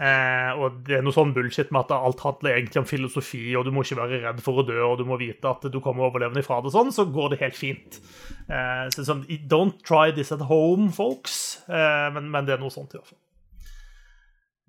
Eh, 0.00 0.50
og 0.56 0.78
det 0.86 0.96
er 0.96 1.02
noe 1.04 1.12
sånn 1.12 1.34
bullshit 1.36 1.72
med 1.74 1.82
at 1.82 1.92
alt 1.92 2.22
handler 2.24 2.54
egentlig 2.54 2.80
om 2.80 2.88
filosofi, 2.88 3.42
og 3.58 3.66
du 3.66 3.72
må 3.74 3.82
ikke 3.84 3.98
være 3.98 4.20
redd 4.22 4.38
for 4.44 4.62
å 4.62 4.64
dø, 4.64 4.78
og 4.86 4.96
du 5.00 5.04
må 5.08 5.18
vite 5.20 5.50
at 5.50 5.66
du 5.68 5.76
kommer 5.84 6.06
overlevende 6.06 6.40
ifra 6.40 6.62
det, 6.64 6.72
sånn, 6.72 6.92
så 6.94 7.04
går 7.10 7.34
det 7.34 7.40
helt 7.42 7.58
fint. 7.58 7.98
Eh, 8.48 8.86
så 8.94 9.04
sånn, 9.04 9.26
Don't 9.50 9.82
try 9.84 10.08
this 10.16 10.32
at 10.32 10.46
home, 10.48 10.88
folks. 10.94 11.60
Eh, 11.68 12.06
men, 12.14 12.30
men 12.32 12.48
det 12.48 12.56
er 12.56 12.62
noe 12.62 12.72
sånt, 12.72 12.94
i 12.94 13.00
hvert 13.00 13.12
fall. 13.12 13.20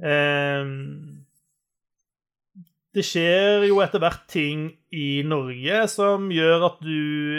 Eh, 0.10 0.76
det 2.92 3.04
skjer 3.08 3.64
jo 3.70 3.80
etter 3.84 4.02
hvert 4.04 4.26
ting 4.32 4.66
i 4.92 5.22
Norge 5.24 5.86
som 5.92 6.28
gjør 6.34 6.66
at 6.68 6.82
du 6.84 6.98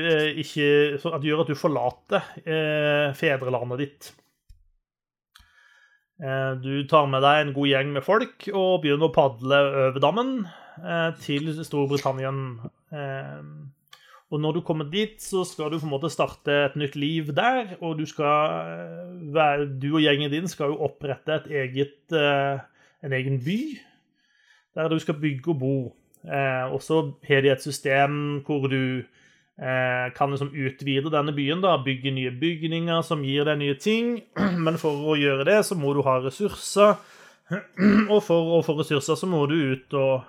eh, 0.08 0.40
ikke 0.40 0.68
at 1.12 1.26
gjør 1.28 1.42
at 1.44 1.52
du 1.52 1.58
forlater 1.58 2.30
eh, 2.40 3.12
fedrelandet 3.16 3.82
ditt. 3.82 4.08
Eh, 6.22 6.54
du 6.56 6.86
tar 6.88 7.10
med 7.12 7.20
deg 7.24 7.42
en 7.42 7.52
god 7.58 7.68
gjeng 7.68 7.92
med 7.98 8.06
folk 8.06 8.48
og 8.54 8.80
begynner 8.80 9.10
å 9.10 9.12
padle 9.12 9.60
over 9.90 10.00
dammen 10.00 10.32
eh, 10.80 11.12
til 11.20 11.52
Storbritannia. 11.60 12.32
Eh, 12.96 13.46
og 14.32 14.40
når 14.40 14.56
du 14.56 14.64
kommer 14.64 14.88
dit, 14.88 15.20
så 15.20 15.44
skal 15.44 15.68
du 15.68 15.76
på 15.76 15.84
en 15.84 15.92
måte 15.92 16.08
starte 16.08 16.62
et 16.70 16.80
nytt 16.80 16.96
liv 16.96 17.28
der, 17.36 17.74
og 17.84 17.98
du 18.00 18.06
skal 18.08 19.28
eh, 19.36 19.68
Du 19.68 19.90
og 19.98 20.00
gjengen 20.00 20.32
din 20.32 20.48
skal 20.48 20.72
jo 20.72 20.80
opprette 20.88 21.42
et 21.42 21.56
eget, 21.60 22.16
en 22.16 23.20
egen 23.20 23.42
by 23.44 23.60
der 24.76 24.88
du 24.88 24.98
skal 25.02 25.18
bygge 25.20 25.52
og 25.52 25.58
bo. 25.60 25.76
Eh, 26.22 26.72
og 26.72 26.82
så 26.82 27.02
har 27.26 27.42
de 27.42 27.50
et 27.52 27.62
system 27.62 28.42
hvor 28.46 28.68
du 28.70 29.02
eh, 29.02 30.06
kan 30.16 30.30
liksom 30.30 30.52
utvide 30.54 31.10
denne 31.12 31.34
byen, 31.34 31.62
da, 31.64 31.76
bygge 31.82 32.14
nye 32.14 32.32
bygninger 32.40 33.02
som 33.06 33.24
gir 33.26 33.48
deg 33.48 33.58
nye 33.60 33.78
ting. 33.80 34.20
Men 34.64 34.78
for 34.80 35.12
å 35.12 35.18
gjøre 35.18 35.48
det, 35.48 35.60
så 35.66 35.78
må 35.78 35.94
du 35.96 36.02
ha 36.06 36.18
ressurser. 36.22 36.96
Og 38.12 38.20
for 38.24 38.56
å 38.58 38.62
få 38.64 38.78
ressurser, 38.78 39.18
så 39.18 39.28
må 39.28 39.44
du 39.50 39.58
ut 39.74 39.98
og 39.98 40.22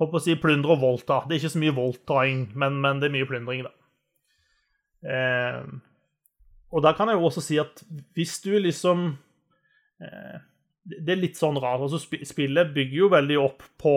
håper 0.00 0.18
å 0.18 0.24
si 0.24 0.34
plyndre 0.40 0.74
og 0.74 0.82
voldta. 0.82 1.22
Det 1.26 1.36
er 1.36 1.42
ikke 1.42 1.54
så 1.54 1.62
mye 1.62 1.76
voldtaing, 1.76 2.44
men, 2.58 2.80
men 2.82 3.00
det 3.00 3.08
er 3.08 3.14
mye 3.14 3.28
plyndring, 3.28 3.66
da. 3.68 3.74
Eh, 5.02 5.66
og 6.72 6.80
da 6.84 6.94
kan 6.96 7.10
jeg 7.10 7.18
jo 7.18 7.28
også 7.28 7.42
si 7.44 7.58
at 7.60 7.82
hvis 8.16 8.38
du 8.44 8.54
liksom 8.56 9.10
eh, 10.00 10.40
det 10.82 11.14
er 11.14 11.20
litt 11.20 11.38
sånn 11.38 11.60
rart. 11.62 11.82
altså 11.84 12.00
Spillet 12.26 12.72
bygger 12.74 12.98
jo 13.04 13.10
veldig 13.12 13.38
opp 13.42 13.66
på 13.80 13.96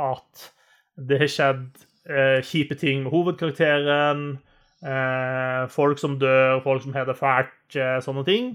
at 0.00 0.48
det 0.94 1.18
har 1.20 1.30
skjedd 1.30 1.64
eh, 2.08 2.40
kjipe 2.46 2.76
ting 2.80 3.04
med 3.04 3.12
hovedkarakteren. 3.12 4.26
Eh, 4.84 5.64
folk 5.72 6.00
som 6.00 6.18
dør, 6.20 6.62
folk 6.64 6.84
som 6.84 6.94
har 6.96 7.08
det 7.08 7.18
fælt, 7.18 7.76
eh, 7.76 7.98
sånne 8.04 8.24
ting. 8.28 8.54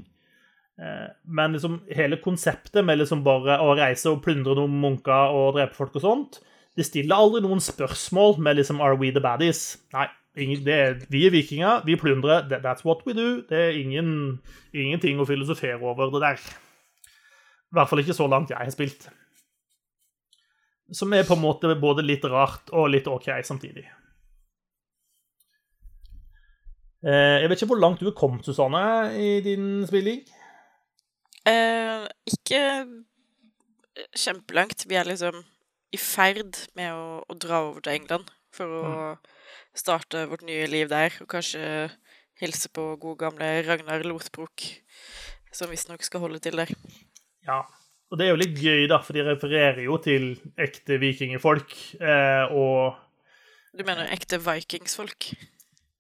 Eh, 0.80 1.09
men 1.26 1.53
liksom 1.53 1.82
hele 1.95 2.20
konseptet 2.24 2.86
med 2.86 3.01
liksom 3.01 3.24
bare 3.26 3.59
å 3.59 3.74
reise 3.78 4.09
og 4.13 4.24
plyndre 4.24 4.55
noen 4.55 4.78
munker 4.82 5.36
og 5.36 5.57
drepe 5.57 5.76
folk 5.76 5.97
og 5.99 6.05
sånt, 6.05 6.39
det 6.78 6.86
stiller 6.88 7.20
aldri 7.20 7.41
noen 7.43 7.59
spørsmål 7.59 8.38
med 8.39 8.61
liksom 8.61 8.80
Are 8.82 8.95
we 8.95 9.11
the 9.11 9.22
baddies? 9.24 9.78
Nei. 9.93 10.07
Ingen, 10.39 10.61
er, 10.70 10.93
vi 11.11 11.26
er 11.26 11.34
vikinger, 11.34 11.82
vi 11.84 11.97
plyndrer. 11.99 12.45
That's 12.47 12.86
what 12.86 13.01
we 13.03 13.15
do. 13.17 13.41
Det 13.49 13.57
er 13.59 13.76
ingen, 13.76 14.39
ingenting 14.72 15.20
å 15.20 15.26
filosofere 15.28 15.82
over 15.82 16.13
det 16.13 16.22
der. 16.22 16.43
I 17.70 17.78
hvert 17.78 17.89
fall 17.91 18.01
ikke 18.01 18.17
så 18.17 18.28
langt 18.30 18.49
jeg 18.49 18.57
har 18.57 18.72
spilt. 18.74 19.09
Som 20.91 21.13
er 21.13 21.28
på 21.28 21.36
en 21.38 21.43
måte 21.43 21.76
både 21.78 22.01
litt 22.01 22.24
rart 22.26 22.72
og 22.74 22.89
litt 22.89 23.07
OK 23.07 23.30
samtidig. 23.45 23.86
Eh, 27.05 27.38
Jeg 27.39 27.49
vet 27.49 27.61
ikke 27.61 27.70
hvor 27.76 27.84
langt 27.84 28.01
du 28.01 28.09
er 28.09 28.17
kommet, 28.17 28.43
Susanne, 28.45 28.82
i 29.15 29.38
din 29.45 29.86
spilling? 29.88 30.24
Eh, 31.47 32.07
ikke 32.28 32.63
kjempelangt. 34.17 34.88
Vi 34.89 34.97
er 34.97 35.07
liksom 35.07 35.43
i 35.93 35.97
ferd 36.01 36.57
med 36.78 36.93
å, 36.93 37.22
å 37.22 37.38
dra 37.38 37.63
over 37.70 37.86
til 37.86 37.95
England 37.99 38.30
for 38.53 38.65
å 38.82 38.89
starte 39.78 40.26
vårt 40.30 40.43
nye 40.45 40.65
liv 40.70 40.89
der, 40.91 41.13
og 41.22 41.30
kanskje 41.32 41.89
hilse 42.41 42.70
på 42.74 42.95
gode 43.01 43.20
gamle 43.24 43.47
Ragnar 43.67 44.03
Lothbrok 44.07 44.65
som 45.53 45.72
visstnok 45.72 46.03
skal 46.05 46.24
holde 46.24 46.41
til 46.43 46.59
der. 46.59 46.72
Ja. 47.49 47.59
Og 48.09 48.17
det 48.17 48.25
er 48.25 48.31
jo 48.33 48.39
litt 48.41 48.57
gøy, 48.57 48.87
da, 48.89 48.97
for 49.05 49.17
de 49.17 49.23
refererer 49.27 49.83
jo 49.85 49.97
til 50.01 50.31
ekte 50.57 50.97
vikingfolk. 51.01 51.75
Eh, 52.01 52.53
og 52.57 52.97
Du 53.77 53.83
mener 53.85 54.09
ekte 54.13 54.39
vikingsfolk? 54.41 55.29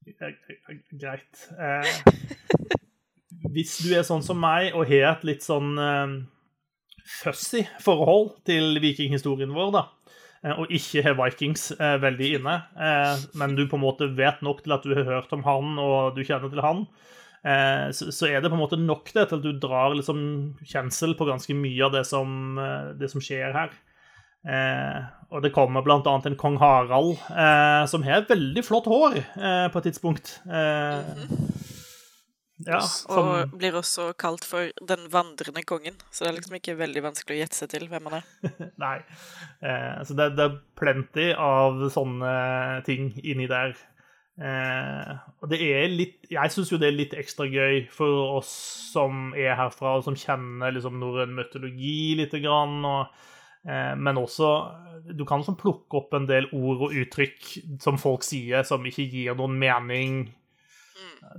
eh, 0.09 0.79
Greit. 0.97 1.43
Eh, 1.53 1.91
hvis 3.53 3.77
du 3.85 3.93
er 3.93 4.07
sånn 4.07 4.25
som 4.25 4.39
meg 4.41 4.73
og 4.73 4.89
har 4.89 5.11
et 5.13 5.27
litt 5.29 5.45
sånn 5.45 5.77
eh, 5.77 6.15
fussy 7.21 7.61
forhold 7.85 8.39
til 8.49 8.79
vikinghistorien 8.81 9.53
vår, 9.53 9.69
da, 9.77 9.85
eh, 10.43 10.55
og 10.57 10.73
ikke 10.73 11.05
har 11.05 11.17
Vikings 11.21 11.69
eh, 11.77 11.95
veldig 12.01 12.31
inne, 12.39 12.57
eh, 12.73 13.21
men 13.37 13.53
du 13.57 13.67
på 13.69 13.77
en 13.77 13.85
måte 13.85 14.09
vet 14.17 14.41
nok 14.45 14.65
til 14.65 14.73
at 14.75 14.85
du 14.89 14.97
har 14.97 15.05
hørt 15.13 15.37
om 15.37 15.45
han, 15.45 15.77
og 15.77 16.17
du 16.17 16.25
kjenner 16.25 16.49
til 16.49 16.65
han, 16.65 16.87
eh, 16.89 17.05
så, 17.95 18.09
så 18.11 18.27
er 18.27 18.41
det 18.41 18.49
på 18.51 18.57
en 18.57 18.63
måte 18.63 18.79
nok 18.79 19.13
det 19.15 19.29
til 19.29 19.39
at 19.39 19.45
du 19.45 19.53
drar 19.63 19.95
liksom 19.95 20.19
kjensel 20.67 21.15
på 21.15 21.27
ganske 21.29 21.55
mye 21.55 21.85
av 21.87 21.93
det 21.95 22.05
som, 22.09 22.57
eh, 22.59 22.91
det 22.99 23.11
som 23.13 23.23
skjer 23.23 23.55
her. 23.55 23.71
Eh, 24.47 24.99
og 25.35 25.43
det 25.43 25.51
kommer 25.55 25.83
blant 25.83 26.07
annet 26.07 26.29
en 26.29 26.37
kong 26.39 26.55
Harald 26.61 27.17
eh, 27.27 27.83
som 27.91 28.05
har 28.07 28.23
veldig 28.29 28.63
flott 28.63 28.87
hår 28.87 29.17
eh, 29.19 29.65
på 29.71 29.81
et 29.81 29.89
tidspunkt. 29.89 30.37
Eh, 30.47 31.11
ja, 32.67 32.79
som, 32.83 33.27
Og 33.29 33.53
blir 33.59 33.75
også 33.79 34.09
kalt 34.19 34.43
for 34.47 34.71
den 34.83 35.05
vandrende 35.11 35.63
kongen, 35.67 35.95
så 36.11 36.25
det 36.25 36.31
er 36.31 36.37
liksom 36.39 36.57
ikke 36.57 36.75
veldig 36.79 37.03
vanskelig 37.05 37.37
å 37.37 37.39
gjette 37.43 37.59
seg 37.61 37.71
til 37.71 37.85
hvem 37.91 38.09
han 38.09 38.17
er. 38.19 38.49
Nei. 38.83 38.97
Eh, 39.63 40.01
så 40.07 40.17
det, 40.19 40.33
det 40.39 40.47
er 40.47 40.57
plenty 40.79 41.29
av 41.35 41.85
sånne 41.95 42.33
ting 42.87 43.13
inni 43.23 43.47
der. 43.51 43.75
Eh, 44.39 45.15
og 45.41 45.49
det 45.51 45.57
er 45.59 45.89
litt 45.91 46.29
Jeg 46.31 46.51
syns 46.53 46.69
jo 46.71 46.77
det 46.79 46.87
er 46.87 46.95
litt 46.95 47.13
ekstra 47.13 47.43
gøy 47.51 47.89
for 47.91 48.37
oss 48.37 48.51
som 48.93 49.33
er 49.35 49.57
herfra, 49.59 49.97
og 49.97 50.05
som 50.05 50.15
kjenner 50.15 50.71
liksom 50.71 50.95
norrøn 51.01 51.35
mytologi 51.35 52.15
lite 52.15 52.39
grann. 52.39 52.79
og 52.85 53.07
Eh, 53.67 53.95
Men 53.95 54.17
også 54.17 54.49
Du 55.17 55.25
kan 55.25 55.39
liksom 55.41 55.57
plukke 55.57 55.97
opp 55.97 56.13
en 56.13 56.27
del 56.27 56.47
ord 56.53 56.83
og 56.89 56.93
uttrykk 56.95 57.79
som 57.81 57.97
folk 57.97 58.23
sier, 58.23 58.63
som 58.63 58.83
ikke 58.85 59.07
gir 59.09 59.35
noen 59.35 59.57
mening. 59.59 60.33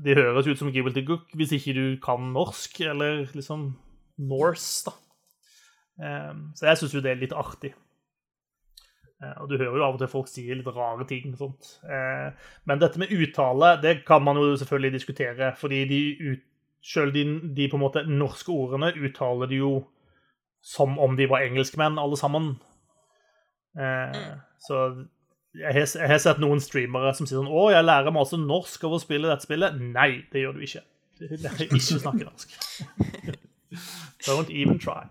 De 0.03 0.15
høres 0.15 0.47
ut 0.49 0.59
som 0.59 0.73
gibbeltigguk 0.73 1.31
hvis 1.37 1.53
ikke 1.53 1.75
du 1.77 1.85
kan 2.03 2.33
norsk, 2.35 2.81
eller 2.81 3.27
liksom 3.33 3.77
Norse, 4.19 4.91
da. 4.91 4.93
Eh, 6.03 6.35
Så 6.55 6.67
jeg 6.67 6.77
syns 6.79 6.95
jo 6.95 7.01
det 7.01 7.13
er 7.13 7.21
litt 7.23 7.33
artig. 7.33 7.75
Eh, 9.23 9.35
Og 9.43 9.49
du 9.51 9.57
hører 9.59 9.77
jo 9.77 9.85
av 9.85 9.95
og 9.95 9.99
til 10.01 10.09
folk 10.09 10.29
sier 10.29 10.57
litt 10.57 10.67
rare 10.77 11.05
ting. 11.09 11.33
og 11.35 11.39
sånt. 11.39 11.71
Eh, 11.85 12.31
Men 12.67 12.79
dette 12.81 12.99
med 12.99 13.11
uttale, 13.13 13.75
det 13.83 14.05
kan 14.07 14.23
man 14.25 14.37
jo 14.37 14.57
selvfølgelig 14.57 14.93
diskutere, 14.99 15.53
fordi 15.57 15.85
de 15.89 16.01
ut, 16.33 16.41
selv 16.83 17.13
de, 17.13 17.25
de 17.55 17.69
på 17.69 17.77
en 17.77 17.83
måte 17.85 18.07
norske 18.09 18.49
ordene 18.49 18.93
uttaler 18.97 19.47
de 19.51 19.57
jo 19.61 19.87
som 20.63 20.99
om 20.99 21.17
de 21.17 21.27
var 21.29 21.41
engelskmenn, 21.45 21.99
alle 21.99 22.17
sammen. 22.17 22.55
Eh, 23.79 24.37
Så 24.61 25.07
jeg 25.55 25.73
har, 25.75 25.87
jeg 25.99 26.09
har 26.09 26.19
sett 26.19 26.39
noen 26.39 26.61
streamere 26.61 27.13
som 27.15 27.27
sier 27.27 27.41
sånn 27.41 27.49
Å, 27.51 27.71
jeg 27.73 27.85
lærer 27.85 28.13
masse 28.15 28.37
norsk 28.39 28.85
av 28.85 28.93
å 28.93 29.01
spille 29.03 29.29
dette 29.29 29.43
spillet. 29.49 29.77
Nei, 29.81 30.25
det 30.33 30.43
gjør 30.45 30.53
du 30.59 30.61
ikke. 30.65 30.83
Du 31.21 31.25
lærer 31.37 31.65
ikke 31.67 31.77
å 31.97 32.01
snakke 32.01 32.25
norsk. 32.29 32.53
Don't 34.27 34.51
even 34.51 34.79
try. 34.79 35.05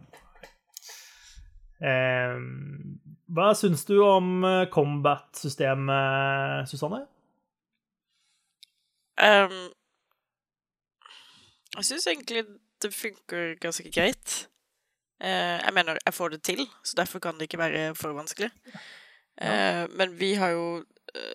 Eh, 1.81 2.37
hva 3.29 3.51
syns 3.57 3.85
du 3.85 3.99
om 4.01 4.43
eh, 4.47 4.67
combat-systemet, 4.73 6.69
Susanne? 6.69 7.03
Um, 9.19 9.69
jeg 11.75 11.85
syns 11.85 12.07
egentlig 12.07 12.45
det 12.81 12.93
funker 12.95 13.53
ganske 13.61 13.91
greit. 13.91 14.47
Uh, 15.19 15.59
jeg 15.59 15.75
mener, 15.75 15.99
jeg 16.05 16.15
får 16.15 16.29
det 16.33 16.41
til, 16.47 16.63
så 16.83 16.97
derfor 16.97 17.19
kan 17.19 17.37
det 17.37 17.49
ikke 17.49 17.61
være 17.61 17.95
for 17.95 18.15
vanskelig. 18.17 18.49
Eh, 19.41 19.85
men 19.95 20.15
vi 20.19 20.33
har 20.35 20.49
jo 20.49 20.83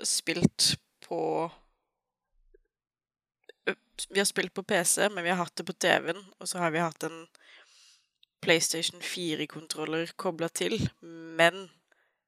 spilt 0.05 0.75
på 1.07 1.51
Vi 4.13 4.19
har 4.19 4.27
spilt 4.27 4.53
på 4.55 4.63
PC, 4.63 5.09
men 5.09 5.25
vi 5.25 5.31
har 5.31 5.39
hatt 5.39 5.57
det 5.57 5.65
på 5.65 5.73
TV-en, 5.73 6.19
og 6.39 6.49
så 6.49 6.59
har 6.59 6.71
vi 6.75 6.83
hatt 6.83 7.05
en 7.07 7.27
PlayStation 8.43 9.01
4-kontroller 9.01 10.11
kobla 10.21 10.49
til, 10.53 10.75
men 11.01 11.71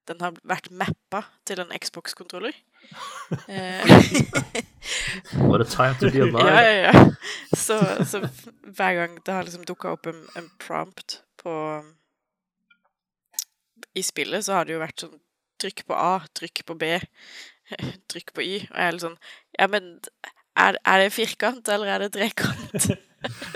den 0.07 0.21
har 0.23 0.37
vært 0.47 0.71
mappa 0.71 1.25
til 1.49 1.63
en 1.65 1.75
Xbox-kontroller. 1.75 2.57
Eh, 3.51 3.83
What 5.43 5.61
a 5.61 5.65
time 5.67 5.97
to 5.99 6.07
be 6.07 6.19
ja, 6.23 6.27
alive. 6.29 6.51
ja, 6.63 6.93
ja. 6.93 6.93
Så, 7.59 7.81
så 8.07 8.21
hver 8.63 8.95
gang 9.01 9.17
det 9.27 9.35
har 9.35 9.43
liksom 9.43 9.65
dukka 9.67 9.97
opp 9.97 10.07
en, 10.07 10.21
en 10.39 10.47
prompt 10.63 11.17
på 11.43 11.55
I 13.99 14.05
spillet, 14.07 14.45
så 14.47 14.61
har 14.61 14.69
det 14.69 14.77
jo 14.77 14.85
vært 14.85 15.03
sånn 15.03 15.19
Trykk 15.59 15.87
på 15.89 15.97
A, 15.97 16.21
trykk 16.37 16.63
på 16.69 16.75
B, 16.79 16.93
trykk 18.13 18.35
på 18.37 18.45
Y. 18.45 18.55
Og 18.69 18.77
jeg 18.77 18.87
er 18.87 18.95
litt 18.95 19.07
sånn 19.09 19.19
Ja, 19.59 19.67
men 19.73 19.97
er, 20.57 20.79
er 20.85 21.03
det 21.05 21.13
firkant, 21.15 21.69
eller 21.69 21.93
er 21.97 22.07
det 22.07 22.13
trekant? 22.17 22.89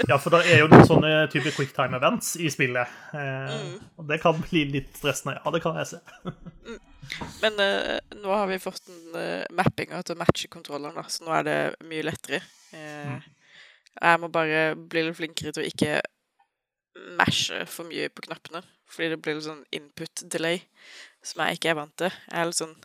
Ja, 0.09 0.17
for 0.19 0.33
det 0.35 0.41
er 0.51 0.63
jo 0.65 0.69
noen 0.71 0.87
sånne 0.89 1.11
type 1.31 1.51
quicktime 1.55 1.95
events 2.01 2.33
i 2.43 2.49
spillet. 2.51 2.91
Eh, 3.15 3.51
Mm. 3.61 3.75
Og 4.01 4.07
det 4.09 4.17
kan 4.23 4.39
bli 4.43 4.65
litt 4.67 4.97
stressende. 4.99 5.37
Ja, 5.45 5.51
det 5.55 5.61
kan 5.63 5.77
jeg 5.79 5.87
se. 5.93 6.01
Men 7.45 7.61
eh, 7.63 8.01
nå 8.19 8.33
har 8.35 8.49
vi 8.51 8.57
fått 8.63 8.89
en 8.91 9.15
uh, 9.15 9.45
mappinga 9.55 10.01
til 10.03 10.17
å 10.17 10.19
matche 10.19 10.49
kontrolleren, 10.51 11.07
så 11.13 11.23
nå 11.27 11.37
er 11.37 11.47
det 11.47 11.59
mye 11.87 12.03
lettere. 12.09 12.41
Eh, 12.75 13.29
Jeg 14.01 14.21
må 14.23 14.31
bare 14.33 14.75
bli 14.75 15.05
litt 15.07 15.19
flinkere 15.21 15.53
til 15.55 15.63
å 15.63 15.69
ikke 15.71 16.01
mashe 17.21 17.63
for 17.71 17.87
mye 17.91 18.09
på 18.11 18.25
knappene, 18.27 18.63
fordi 18.91 19.13
det 19.13 19.21
blir 19.23 19.39
litt 19.39 19.47
sånn 19.47 19.63
input 19.77 20.25
delay 20.33 20.63
som 21.23 21.45
jeg 21.45 21.61
ikke 21.61 21.71
er 21.75 21.79
vant 21.79 21.95
til. 22.01 22.11
Jeg 22.27 22.41
er 22.43 22.51
litt 22.51 22.63
sånn 22.65 22.77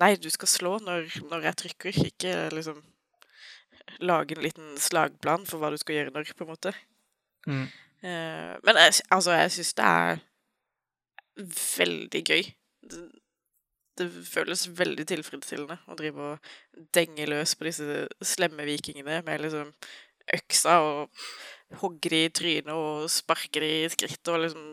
Nei, 0.00 0.14
du 0.16 0.30
skal 0.32 0.48
slå 0.48 0.78
når, 0.80 1.10
når 1.28 1.42
jeg 1.50 1.58
trykker, 1.60 1.96
ikke 2.08 2.34
liksom 2.56 2.78
lage 3.98 4.36
en 4.36 4.44
liten 4.44 4.74
slagplan 4.80 5.46
for 5.48 5.60
hva 5.60 5.70
du 5.72 5.78
skal 5.80 5.98
gjøre 5.98 6.14
når, 6.14 6.32
på 6.36 6.46
en 6.46 6.52
måte. 6.52 6.74
Mm. 7.46 7.66
Eh, 8.02 8.52
men 8.66 8.80
jeg, 8.82 9.00
altså, 9.10 9.34
jeg 9.36 9.54
syns 9.56 9.74
det 9.78 9.88
er 9.88 10.22
veldig 11.78 12.22
gøy. 12.24 12.44
Det, 12.90 13.00
det 14.00 14.08
føles 14.24 14.68
veldig 14.78 15.06
tilfredsstillende 15.10 15.80
å 15.90 15.96
drive 15.98 16.30
og 16.32 16.86
denge 16.96 17.28
løs 17.28 17.56
på 17.56 17.68
disse 17.68 18.04
slemme 18.24 18.64
vikingene 18.68 19.20
med 19.26 19.44
liksom 19.44 19.72
øksa 20.36 20.78
og 20.84 21.80
hogge 21.80 22.12
de 22.12 22.22
i 22.26 22.32
trynet 22.34 22.72
og 22.74 23.10
sparke 23.12 23.62
de 23.62 23.70
i 23.84 23.90
skrittet 23.92 24.32
og 24.32 24.44
liksom 24.44 24.70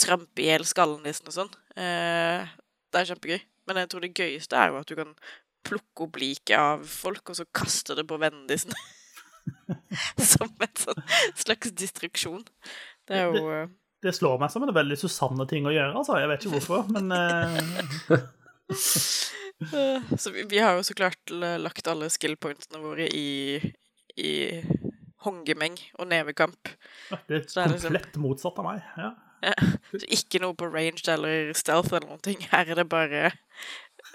trampe 0.00 0.42
i 0.42 0.48
hjel 0.48 0.64
skallen 0.68 1.02
deres 1.04 1.22
og 1.24 1.34
sånn. 1.34 1.50
Eh, 1.74 2.54
det 2.92 3.00
er 3.00 3.10
kjempegøy. 3.10 3.42
Men 3.64 3.80
jeg 3.80 3.90
tror 3.90 4.04
det 4.04 4.14
gøyeste 4.14 4.60
er 4.60 4.70
jo 4.70 4.80
at 4.80 4.90
du 4.90 4.96
kan 4.98 5.14
plukke 5.64 6.06
opp 6.06 6.18
liket 6.20 6.58
av 6.58 6.84
folk, 6.88 7.24
og 7.32 7.38
så 7.38 7.46
kaste 7.54 7.96
det 7.98 8.06
på 8.10 8.18
vennene 8.20 8.48
dine. 8.50 8.76
Som 10.34 10.52
en 10.64 10.76
sånn 10.80 11.02
slags 11.40 11.72
distruksjon. 11.76 12.44
Det 13.08 13.18
er 13.20 13.26
jo 13.28 13.42
det, 13.48 13.64
Det 14.04 14.14
slår 14.16 14.38
meg 14.40 14.52
som 14.52 14.64
en 14.64 14.72
veldig 14.76 14.96
Susanne-ting 15.00 15.66
å 15.68 15.72
gjøre, 15.74 15.92
altså. 15.96 16.16
Jeg 16.20 16.30
vet 16.30 16.44
ikke 16.44 16.58
hvorfor, 16.58 16.88
men 16.92 17.12
eh, 17.12 18.24
Eh, 18.70 20.02
Så 20.18 20.30
vi, 20.30 20.42
vi 20.42 20.58
har 20.58 20.76
jo 20.76 20.82
så 20.82 20.94
klart 20.94 21.30
lagt 21.60 21.88
alle 21.88 22.08
skill 22.12 22.36
pointsene 22.40 22.80
våre 22.82 23.06
i, 23.06 23.60
i 24.18 24.32
hongemeng 25.24 25.76
og 25.98 26.08
nevekamp. 26.10 26.72
det 27.28 27.38
er 27.38 27.44
det 27.44 27.56
er 27.56 27.68
liksom- 27.72 27.92
komplett 27.92 28.16
motsatt 28.20 28.58
av 28.58 28.64
meg. 28.64 28.82
Ja. 28.98 29.12
Så 29.92 30.06
ikke 30.08 30.40
noe 30.40 30.56
på 30.56 30.70
ranged 30.72 31.08
eller 31.12 31.52
stealth 31.52 31.92
eller 31.92 32.08
noen 32.08 32.22
ting. 32.24 32.40
Her 32.50 32.70
er 32.72 32.80
det 32.80 32.88
bare 32.88 33.32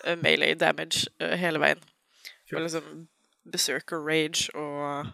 eh, 0.05 0.17
melee 0.19 0.55
damage 0.59 1.07
uh, 1.21 1.35
hele 1.39 1.61
veien. 1.61 1.81
Og 2.53 2.63
liksom 2.63 3.07
berserker 3.49 4.01
rage 4.01 4.49
og 4.57 5.09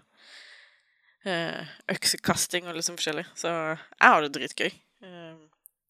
uh, 1.27 1.73
øksekasting 1.91 2.67
og 2.69 2.77
liksom 2.77 2.99
forskjellig. 2.99 3.25
Så 3.36 3.51
jeg 3.51 4.07
har 4.07 4.23
det 4.23 4.33
dritgøy. 4.38 4.71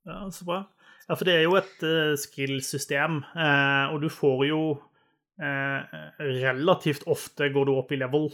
Ja, 0.06 0.18
så 0.32 0.46
bra. 0.46 0.64
Ja, 1.06 1.14
for 1.14 1.28
det 1.28 1.36
er 1.36 1.46
jo 1.46 1.56
et 1.60 1.86
uh, 1.86 2.16
skill-system, 2.18 3.22
og 3.94 4.02
du 4.02 4.10
får 4.10 4.46
jo 4.50 4.62
Relativt 5.36 7.02
ofte 7.12 7.50
går 7.52 7.66
du 7.68 7.74
opp 7.76 7.90
i 7.92 7.98
level, 8.00 8.30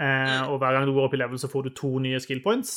eh, 0.00 0.46
og 0.48 0.54
hver 0.62 0.72
gang 0.72 0.86
du 0.88 0.94
går 0.96 1.04
opp 1.04 1.16
i 1.18 1.18
level, 1.20 1.36
så 1.36 1.50
får 1.52 1.66
du 1.66 1.74
to 1.76 1.90
nye 2.00 2.16
skill 2.24 2.40
points. 2.40 2.70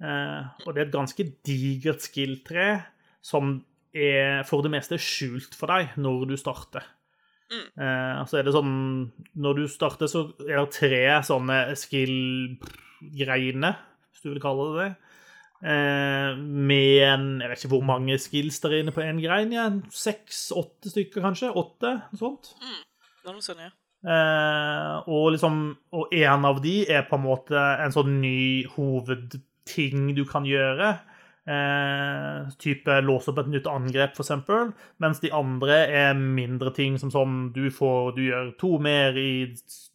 Og 0.00 0.70
det 0.72 0.80
er 0.80 0.86
et 0.86 0.94
ganske 0.94 1.26
digert 1.44 2.00
skill-tre 2.00 2.78
som 3.20 3.58
er 3.94 4.44
for 4.48 4.64
det 4.64 4.72
meste 4.72 4.98
skjult 5.00 5.56
for 5.56 5.70
deg 5.72 5.96
når 6.00 6.28
du 6.30 6.36
starter. 6.40 6.84
Eh, 7.48 8.18
så 8.28 8.36
er 8.36 8.44
det 8.44 8.52
sånn 8.52 8.72
Når 9.40 9.54
du 9.56 9.62
starter, 9.72 10.10
så 10.10 10.26
er 10.44 10.58
det 10.58 10.74
tre 10.76 11.04
sånne 11.24 11.56
skill-greiene, 11.80 13.70
hvis 14.12 14.24
du 14.24 14.28
vil 14.34 14.42
kalle 14.42 14.66
det 14.68 14.82
det. 14.82 14.90
Eh, 15.58 16.36
med 16.36 17.02
en 17.02 17.26
Jeg 17.40 17.50
vet 17.50 17.64
ikke 17.64 17.72
hvor 17.72 17.86
mange 17.88 18.18
skills 18.22 18.60
der 18.62 18.76
er 18.76 18.84
inne 18.84 18.94
på 18.94 19.02
én 19.02 19.22
grein. 19.22 19.54
Ja. 19.54 19.70
Seks-åtte 19.90 20.92
stykker, 20.92 21.24
kanskje? 21.24 21.50
Åtte? 21.50 21.96
Noe 22.12 22.20
sånt. 22.20 22.52
er 23.24 23.32
noe 23.32 23.44
sånt 23.44 23.64
ja. 23.64 23.72
Eh, 23.98 25.08
og 25.10 25.32
liksom 25.34 25.72
Og 25.90 26.12
en 26.14 26.44
av 26.46 26.60
de 26.62 26.84
er 26.86 27.08
på 27.08 27.16
en 27.18 27.24
måte 27.24 27.58
en 27.58 27.94
sånn 27.94 28.20
ny 28.22 28.66
hovedting 28.76 30.12
du 30.14 30.22
kan 30.28 30.46
gjøre. 30.46 30.98
Eh, 31.48 32.48
type 32.60 33.00
låse 33.00 33.30
opp 33.30 33.38
et 33.40 33.46
nytt 33.48 33.68
angrep, 33.70 34.18
f.eks. 34.18 34.74
Mens 35.00 35.22
de 35.22 35.30
andre 35.32 35.78
er 35.96 36.18
mindre 36.18 36.74
ting, 36.76 36.98
som 37.00 37.12
sånn 37.14 37.38
du 37.54 37.70
får 37.72 38.12
Du 38.18 38.20
gjør 38.26 38.50
to 38.60 38.74
mer 38.84 39.16
i 39.16 39.30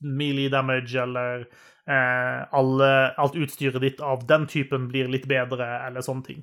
melee 0.02 0.50
damage, 0.50 0.96
eller 1.04 1.46
eh, 1.46 2.40
alle, 2.58 2.90
alt 3.22 3.38
utstyret 3.38 3.86
ditt 3.86 4.02
av 4.02 4.26
den 4.26 4.48
typen 4.50 4.90
blir 4.90 5.12
litt 5.14 5.30
bedre, 5.30 5.68
eller 5.86 6.02
sånne 6.02 6.26
ting. 6.32 6.42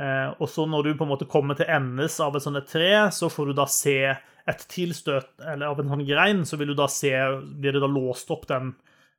Eh, 0.00 0.32
og 0.40 0.48
så 0.48 0.64
når 0.68 0.88
du 0.88 0.94
på 0.96 1.04
en 1.04 1.12
måte 1.12 1.28
kommer 1.28 1.56
til 1.58 1.68
endes 1.72 2.16
av 2.24 2.36
et 2.36 2.44
sånt 2.44 2.72
tre, 2.72 2.90
så 3.12 3.28
får 3.32 3.52
du 3.52 3.56
da 3.60 3.68
se 3.68 3.98
et 4.46 4.68
tilstøt 4.70 5.42
eller 5.44 5.68
av 5.68 5.80
en 5.82 5.92
sånn 5.92 6.08
grein, 6.08 6.44
så 6.48 6.56
vil 6.60 6.72
du 6.72 6.78
da 6.78 6.86
se 6.92 7.12
Blir 7.56 7.76
det 7.76 7.82
da 7.82 7.88
låst 7.90 8.30
opp 8.32 8.48
den 8.48 8.72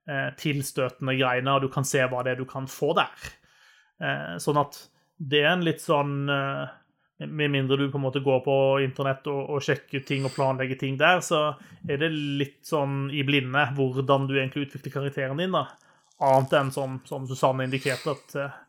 eh, 0.10 0.30
tilstøtende 0.42 1.18
greina, 1.20 1.58
og 1.58 1.68
du 1.68 1.74
kan 1.74 1.86
se 1.86 2.02
hva 2.02 2.24
det 2.26 2.34
er 2.34 2.42
du 2.42 2.50
kan 2.50 2.70
få 2.72 2.94
der. 2.98 3.30
Eh, 4.04 4.36
sånn 4.42 4.60
at 4.62 4.78
det 5.18 5.42
er 5.42 5.56
en 5.56 5.66
litt 5.66 5.82
sånn 5.82 6.30
eh, 6.30 6.68
Med 7.26 7.50
mindre 7.50 7.80
du 7.80 7.88
på 7.90 7.98
en 7.98 8.04
måte 8.04 8.22
går 8.22 8.44
på 8.46 8.58
internett 8.86 9.26
og, 9.32 9.40
og 9.56 9.64
sjekker 9.66 10.04
ting 10.06 10.28
og 10.28 10.36
planlegger 10.36 10.78
ting 10.78 11.00
der, 11.02 11.24
så 11.26 11.56
er 11.90 11.98
det 12.04 12.12
litt 12.14 12.60
sånn 12.68 13.08
i 13.10 13.24
blinde 13.26 13.64
hvordan 13.74 14.28
du 14.30 14.36
egentlig 14.38 14.68
utvikler 14.68 15.00
karakteren 15.00 15.42
din. 15.42 15.58
da. 15.58 15.66
Annet 16.22 16.54
enn 16.60 16.70
som, 16.74 17.00
som 17.10 17.26
Susanne 17.30 17.66
indikerte, 17.66 18.14
at 18.14 18.38
eh, 18.38 18.62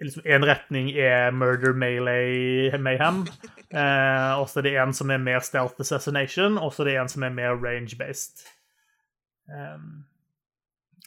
liksom 0.00 0.24
en 0.24 0.48
retning 0.48 0.90
er 0.96 1.30
murder 1.36 1.76
melee 1.76 2.80
mayhem. 2.80 3.26
Eh, 3.68 4.32
og 4.38 4.48
så 4.48 4.60
er 4.60 4.68
det 4.68 4.74
en 4.80 4.96
som 4.96 5.12
er 5.12 5.20
mer 5.20 5.44
stealth 5.44 5.80
assassination, 5.84 6.56
og 6.56 6.72
så 6.72 6.84
er 6.84 6.90
det 6.90 6.98
en 7.02 7.12
som 7.12 7.24
er 7.26 7.36
mer 7.36 7.56
range-based. 7.60 8.46
Um, 9.44 10.04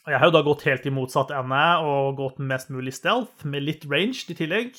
jeg 0.06 0.20
har 0.20 0.30
jo 0.30 0.36
da 0.36 0.44
gått 0.46 0.64
helt 0.68 0.86
i 0.86 0.92
motsatt 0.94 1.32
ende 1.34 1.64
og 1.84 2.16
gått 2.20 2.38
mest 2.40 2.70
mulig 2.72 2.94
stealth, 2.96 3.44
med 3.44 3.66
litt 3.66 3.84
range 3.90 4.28
i 4.30 4.36
tillegg. 4.38 4.78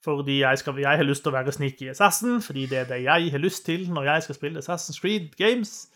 Fordi 0.00 0.38
jeg, 0.38 0.58
skal, 0.62 0.78
jeg 0.80 0.96
har 0.96 1.04
lyst 1.04 1.26
til 1.26 1.32
å 1.32 1.36
være 1.36 1.52
sneaky 1.52 1.90
assassin, 1.92 2.38
fordi 2.40 2.64
det 2.70 2.78
er 2.80 2.86
det 2.88 3.02
jeg 3.04 3.32
har 3.34 3.42
lyst 3.42 3.66
til 3.66 3.84
når 3.92 4.06
jeg 4.08 4.24
skal 4.24 4.38
spille 4.38 4.62
Assassin's 4.62 5.00
Creed 5.02 5.34
Games. 5.36 5.90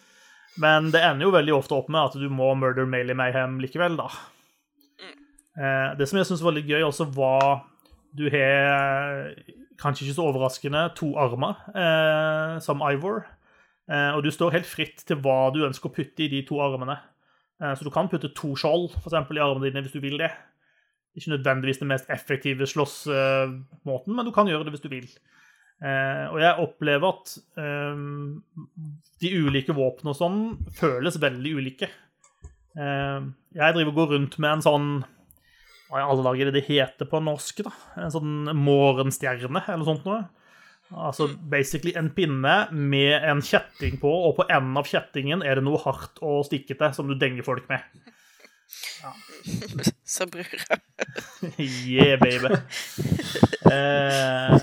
Men 0.61 0.91
det 0.93 1.01
ender 1.01 1.31
jo 1.31 1.35
veldig 1.35 1.55
ofte 1.57 1.77
opp 1.79 1.89
med 1.89 2.11
at 2.11 2.19
du 2.21 2.29
må 2.29 2.53
murder 2.59 2.85
Mailey 2.87 3.17
Mayhem 3.17 3.57
likevel, 3.63 3.97
da. 3.99 4.11
Eh, 5.55 5.95
det 5.97 6.09
som 6.11 6.19
jeg 6.19 6.29
syns 6.29 6.43
var 6.45 6.57
litt 6.57 6.69
gøy, 6.69 6.83
også 6.83 7.07
var 7.15 7.63
Du 8.15 8.29
har, 8.31 9.33
kanskje 9.81 10.05
ikke 10.05 10.15
så 10.15 10.27
overraskende, 10.29 10.85
to 10.95 11.09
armer 11.19 11.57
eh, 11.75 12.61
som 12.63 12.85
Ivor. 12.87 13.25
Eh, 13.91 14.11
og 14.15 14.23
du 14.23 14.31
står 14.31 14.55
helt 14.55 14.69
fritt 14.71 15.03
til 15.03 15.19
hva 15.25 15.49
du 15.51 15.65
ønsker 15.67 15.91
å 15.91 15.95
putte 15.97 16.23
i 16.23 16.29
de 16.31 16.45
to 16.47 16.61
armene. 16.63 16.95
Eh, 17.63 17.75
så 17.75 17.87
du 17.87 17.93
kan 17.95 18.11
putte 18.11 18.33
to 18.35 18.55
skjold 18.59 18.91
for 18.97 19.11
eksempel, 19.11 19.39
i 19.39 19.45
armene 19.45 19.69
dine 19.69 19.85
hvis 19.85 19.95
du 19.95 20.03
vil 20.03 20.19
det. 20.21 20.33
Ikke 21.15 21.37
nødvendigvis 21.37 21.81
den 21.83 21.93
mest 21.93 22.11
effektive 22.11 22.67
slåssmåten, 22.67 24.15
men 24.17 24.27
du 24.27 24.33
kan 24.35 24.51
gjøre 24.51 24.67
det 24.67 24.75
hvis 24.75 24.85
du 24.85 24.91
vil. 24.91 25.07
Eh, 25.85 26.25
og 26.31 26.41
jeg 26.43 26.63
opplever 26.63 27.13
at 27.13 27.35
um, 27.59 28.43
de 29.23 29.31
ulike 29.39 29.75
våpnene 29.75 30.15
og 30.15 30.19
sånn 30.19 30.41
føles 30.75 31.21
veldig 31.23 31.55
ulike. 31.61 31.91
Jeg 32.75 33.75
driver 33.77 33.91
og 33.93 33.99
går 34.01 34.09
rundt 34.17 34.33
med 34.43 34.51
en 34.51 34.63
sånn 34.65 34.87
Hva 35.87 36.01
i 36.01 36.07
alle 36.11 36.25
dager 36.27 36.49
er 36.49 36.49
det 36.51 36.57
det 36.57 36.65
heter 36.67 37.07
på 37.07 37.21
norsk? 37.23 37.61
da? 37.63 37.71
En 38.03 38.11
sånn 38.11 38.49
morgenstjerne 38.59 39.63
eller 39.63 39.79
noe 39.79 39.87
sånt 39.87 40.09
noe. 40.09 40.25
Altså 40.93 41.31
basically 41.51 41.95
en 41.97 42.11
pinne 42.15 42.57
med 42.71 43.25
en 43.25 43.41
kjetting 43.43 43.97
på, 44.03 44.11
og 44.29 44.37
på 44.39 44.49
enden 44.53 44.77
av 44.79 44.89
kjettingen 44.89 45.43
er 45.43 45.59
det 45.59 45.65
noe 45.67 45.81
hardt 45.83 46.21
og 46.23 46.45
stikkete 46.49 46.93
som 46.95 47.09
du 47.09 47.17
denger 47.19 47.47
folk 47.47 47.69
med. 47.71 47.83
Ja. 49.03 49.13
Så 50.15 50.27
brura. 50.31 50.79
yeah, 51.59 52.19
baby. 52.21 52.53
Eh, 53.73 54.59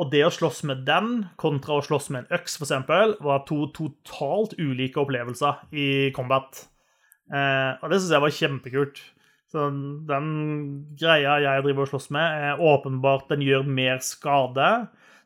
og 0.00 0.12
det 0.12 0.22
å 0.26 0.32
slåss 0.32 0.62
med 0.68 0.84
den 0.88 1.26
kontra 1.40 1.78
å 1.78 1.84
slåss 1.84 2.10
med 2.12 2.24
en 2.24 2.38
øks, 2.38 2.58
for 2.58 2.68
eksempel, 2.68 3.16
var 3.24 3.44
to 3.48 3.66
totalt 3.76 4.54
ulike 4.60 5.00
opplevelser 5.02 5.66
i 5.72 5.88
combat. 6.16 6.64
Eh, 7.32 7.72
og 7.80 7.92
det 7.92 8.00
syns 8.00 8.14
jeg 8.14 8.24
var 8.24 8.38
kjempekult. 8.38 9.02
Så 9.52 9.66
den 10.08 10.28
greia 10.96 11.36
jeg 11.44 11.64
driver 11.66 11.84
og 11.84 11.92
slåss 11.92 12.08
med, 12.14 12.44
er 12.48 12.62
åpenbart 12.72 13.28
den 13.32 13.44
gjør 13.44 13.68
mer 13.68 14.00
skade. 14.04 14.68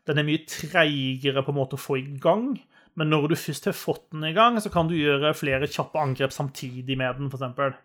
Den 0.06 0.20
er 0.20 0.26
mye 0.26 0.46
treigere 0.46 1.42
på 1.42 1.52
en 1.52 1.58
måte 1.58 1.78
å 1.78 1.82
få 1.82 1.98
i 1.98 2.06
gang. 2.22 2.54
Men 2.96 3.10
når 3.12 3.32
du 3.32 3.36
først 3.38 3.68
har 3.68 3.76
fått 3.76 4.06
den 4.14 4.24
i 4.28 4.34
gang, 4.36 4.56
så 4.62 4.70
kan 4.72 4.88
du 4.88 4.94
gjøre 4.96 5.34
flere 5.36 5.68
kjappe 5.68 6.00
angrep 6.00 6.32
samtidig 6.32 6.96
med 6.98 7.18
den, 7.18 7.28
f.eks. 7.32 7.80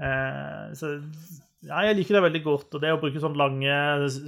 Eh, 0.00 0.70
så 0.78 0.94
ja, 1.66 1.82
jeg 1.84 1.98
liker 1.98 2.16
det 2.16 2.22
veldig 2.24 2.42
godt. 2.46 2.70
Og 2.72 2.84
det 2.84 2.94
å 2.94 3.00
bruke 3.02 3.20
sånn 3.20 3.36
lange 3.38 3.74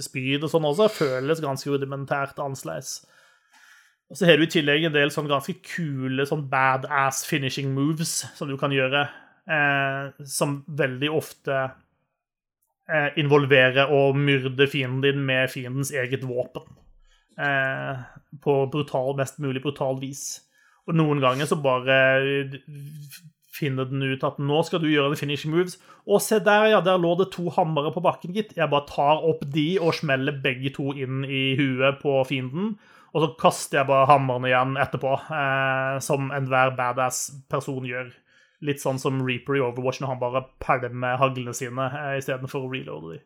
spyd 0.05 0.43
og 0.43 0.51
sånn 0.51 0.69
også 0.69 0.91
føles 0.93 1.41
ganske 1.43 1.71
rudimentært 1.71 2.43
annerledes. 2.43 2.99
Og 4.11 4.19
så 4.19 4.27
har 4.29 4.37
du 4.37 4.45
i 4.45 4.51
tillegg 4.51 4.85
en 4.85 4.93
del 4.93 5.09
sånn 5.15 5.31
ganske 5.31 5.55
kule 5.65 6.27
sånn 6.29 6.45
badass 6.51 7.23
finishing 7.25 7.71
moves 7.73 8.19
som 8.37 8.51
du 8.51 8.57
kan 8.61 8.75
gjøre, 8.75 9.07
eh, 9.49 10.11
som 10.29 10.59
veldig 10.67 11.09
ofte 11.09 11.57
eh, 12.91 13.09
involverer 13.17 13.89
å 13.89 14.11
myrde 14.13 14.69
fienden 14.69 15.01
din 15.07 15.25
med 15.25 15.49
fiendens 15.49 15.95
eget 15.95 16.27
våpen 16.29 16.67
eh, 17.37 18.03
på 18.43 18.57
brutal, 18.73 19.13
mest 19.17 19.39
mulig 19.43 19.63
brutal 19.63 19.99
vis. 20.01 20.41
Og 20.87 20.97
noen 20.97 21.21
ganger 21.23 21.47
så 21.47 21.57
bare 21.63 21.95
finner 23.53 23.87
den 23.87 24.01
ut 24.03 24.23
at 24.25 24.39
nå 24.41 24.61
skal 24.65 24.81
du 24.81 24.89
gjøre 24.89 25.13
the 25.13 25.19
finishing 25.19 25.53
moves. 25.53 25.77
Og 26.09 26.21
se 26.23 26.39
der, 26.43 26.71
ja, 26.73 26.81
der 26.83 26.99
lå 26.99 27.13
det 27.19 27.29
to 27.35 27.51
hammere 27.53 27.93
på 27.93 28.03
bakken, 28.03 28.33
gitt. 28.35 28.55
Jeg 28.57 28.71
bare 28.71 28.89
tar 28.89 29.23
opp 29.23 29.45
de 29.53 29.67
og 29.79 29.93
smeller 29.99 30.41
begge 30.43 30.73
to 30.75 30.91
inn 30.97 31.23
i 31.23 31.53
huet 31.59 32.01
på 32.01 32.17
fienden. 32.27 32.73
Og 33.13 33.21
så 33.21 33.29
kaster 33.37 33.79
jeg 33.79 33.89
bare 33.91 34.09
hammeren 34.09 34.47
igjen 34.49 34.77
etterpå, 34.81 35.13
eh, 35.37 35.99
som 36.01 36.31
enhver 36.33 36.73
badass 36.77 37.27
person 37.51 37.85
gjør. 37.85 38.09
Litt 38.65 38.81
sånn 38.81 38.99
som 39.01 39.21
Reaper 39.21 39.59
i 39.59 39.61
Overwatch 39.61 40.01
når 40.01 40.13
han 40.13 40.21
bare 40.21 40.45
pælmer 40.63 41.19
haglene 41.21 41.53
sine 41.55 41.89
eh, 41.91 42.17
istedenfor 42.17 42.65
å 42.65 42.73
reloade 42.73 43.13
de. 43.13 43.21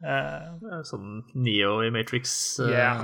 Eh, 0.00 0.82
sånn 0.88 1.20
Neo 1.36 1.80
i 1.84 1.90
Matrix 1.92 2.32
uh, 2.62 2.70
yeah. 2.72 3.02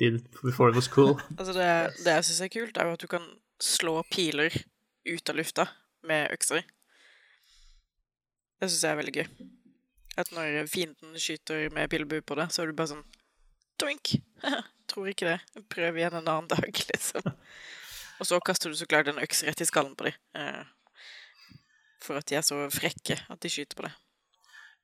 did 0.00 0.24
before 0.42 0.70
it 0.70 0.78
was 0.78 0.88
cool. 0.90 1.14
altså 1.38 1.54
det, 1.54 1.68
det 2.02 2.16
jeg 2.18 2.28
syns 2.28 2.40
er 2.42 2.54
kult, 2.54 2.78
er 2.78 2.88
jo 2.88 2.96
at 2.98 3.04
du 3.04 3.10
kan 3.10 3.28
slå 3.62 4.00
piler 4.10 4.50
ut 5.06 5.30
av 5.30 5.38
lufta 5.38 5.68
med 6.06 6.32
økser. 6.34 6.66
Det 8.58 8.70
syns 8.70 8.82
jeg 8.82 8.90
er 8.90 9.00
veldig 9.02 9.14
gøy. 9.20 9.28
At 10.16 10.32
når 10.32 10.66
fienden 10.72 11.18
skyter 11.20 11.68
med 11.76 11.90
pilebue 11.92 12.24
på 12.24 12.38
det, 12.38 12.48
så 12.50 12.64
er 12.64 12.72
du 12.72 12.78
bare 12.78 12.94
sånn 12.94 13.06
Doink! 13.76 14.16
Tror 14.90 15.10
ikke 15.10 15.28
det. 15.28 15.64
Prøv 15.72 15.98
igjen 15.98 16.14
en 16.16 16.30
annen 16.30 16.48
dag, 16.54 16.80
liksom. 16.90 17.30
Og 18.16 18.28
så 18.28 18.38
kaster 18.40 18.72
du 18.72 18.78
så 18.78 18.88
klart 18.88 19.10
en 19.12 19.20
øks 19.20 19.44
rett 19.44 19.60
i 19.60 19.68
skallen 19.68 19.94
på 19.98 20.08
dem. 20.08 20.16
Eh, 20.38 20.62
for 22.02 22.16
at 22.16 22.28
de 22.30 22.38
er 22.38 22.46
så 22.46 22.62
frekke 22.72 23.18
at 23.28 23.42
de 23.42 23.52
skyter 23.52 23.76
på 23.76 23.84
det. 23.84 23.92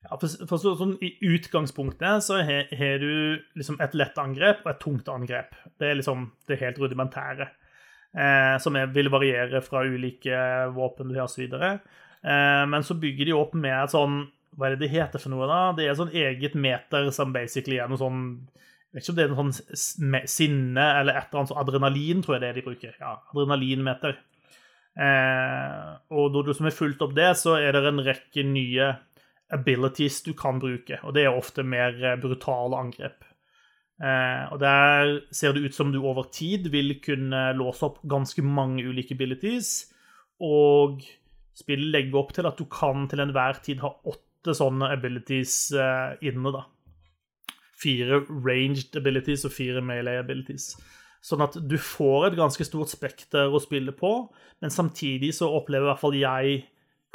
Ja, 0.03 0.19
for, 0.19 0.47
for 0.51 0.59
så, 0.59 0.75
sånn, 0.79 0.97
I 1.05 1.15
utgangspunktet 1.31 2.25
så 2.27 2.41
har 2.43 3.03
du 3.03 3.39
liksom 3.59 3.79
et 3.83 3.95
lett 3.95 4.19
angrep 4.19 4.65
og 4.65 4.73
et 4.73 4.81
tungt 4.83 5.11
angrep. 5.13 5.55
Det 5.79 5.91
er 5.91 5.99
liksom 6.01 6.31
det 6.51 6.59
helt 6.63 6.81
rudimentære. 6.83 7.49
Eh, 8.13 8.57
som 8.61 8.77
er, 8.77 8.91
vil 8.93 9.09
variere 9.13 9.63
fra 9.65 9.87
ulike 9.89 10.39
våpen 10.77 11.09
du 11.09 11.17
har 11.17 11.31
osv. 11.31 11.47
Eh, 11.55 12.65
men 12.69 12.85
så 12.85 12.99
bygger 12.99 13.31
de 13.31 13.37
opp 13.37 13.55
med 13.57 13.73
et 13.79 13.95
sånn 13.95 14.27
Hva 14.53 14.69
er 14.69 14.75
det 14.75 14.85
det 14.85 14.93
heter 14.93 15.23
for 15.23 15.33
noe, 15.33 15.47
da? 15.49 15.61
Det 15.73 15.87
er 15.87 15.95
et 15.95 16.01
sånn 16.03 16.13
eget 16.13 16.59
meter 16.61 17.09
som 17.15 17.33
basically 17.33 17.79
er 17.81 17.89
noe 17.89 18.01
sånn 18.01 18.27
jeg 18.93 18.99
vet 18.99 19.07
ikke 19.07 19.13
om 19.13 19.17
det 19.17 19.23
er 19.25 19.31
noe 19.33 19.41
sånn 19.41 20.17
sinne 20.29 20.83
eller 20.99 21.17
et 21.17 21.31
eller 21.31 21.39
annet 21.41 21.49
sånn 21.49 21.61
adrenalin, 21.63 22.19
tror 22.21 22.35
jeg 22.37 22.43
det 22.43 22.49
er 22.51 22.59
de 22.59 22.65
bruker. 22.67 22.97
Ja, 23.01 23.15
adrenalinmeter. 23.33 24.19
Eh, 25.01 25.87
og 26.13 26.35
når 26.35 26.45
du 26.45 26.53
som 26.53 26.69
har 26.69 26.77
fulgt 26.77 27.01
opp 27.07 27.15
det, 27.17 27.31
så 27.41 27.55
er 27.57 27.73
det 27.73 27.87
en 27.89 28.03
rekke 28.05 28.45
nye 28.45 28.91
abilities 29.53 30.23
du 30.25 30.33
kan 30.39 30.61
bruke, 30.63 30.99
og 31.03 31.15
det 31.17 31.27
er 31.27 31.37
ofte 31.37 31.65
mer 31.67 31.97
eh, 32.01 32.19
brutale 32.21 32.79
angrep. 32.79 33.25
Eh, 34.03 34.45
og 34.51 34.59
der 34.63 35.19
ser 35.35 35.55
det 35.55 35.67
ut 35.67 35.77
som 35.77 35.93
du 35.93 36.01
over 36.01 36.27
tid 36.33 36.71
vil 36.73 36.97
kunne 37.05 37.51
låse 37.59 37.85
opp 37.87 38.01
ganske 38.09 38.43
mange 38.43 38.85
ulike 38.89 39.15
abilities, 39.15 39.93
og 40.43 41.05
spillet 41.55 41.93
legger 41.93 42.19
opp 42.19 42.33
til 42.35 42.49
at 42.49 42.59
du 42.59 42.67
kan 42.73 43.07
til 43.11 43.23
enhver 43.23 43.61
tid 43.63 43.83
ha 43.85 43.93
åtte 44.09 44.57
sånne 44.57 44.89
abilities 44.91 45.57
eh, 45.77 46.17
inne, 46.33 46.55
da. 46.55 46.65
Fire 47.83 48.23
ranged 48.31 48.97
abilities 48.99 49.45
og 49.47 49.55
fire 49.55 49.83
melee 49.85 50.23
abilities. 50.23 50.73
Sånn 51.23 51.43
at 51.45 51.55
du 51.55 51.77
får 51.79 52.33
et 52.33 52.39
ganske 52.39 52.65
stort 52.67 52.91
spekter 52.91 53.53
å 53.53 53.61
spille 53.63 53.95
på, 53.95 54.11
men 54.63 54.75
samtidig 54.75 55.31
så 55.37 55.51
opplever 55.55 55.87
i 55.87 55.91
hvert 55.93 56.03
fall 56.03 56.19
jeg 56.19 56.61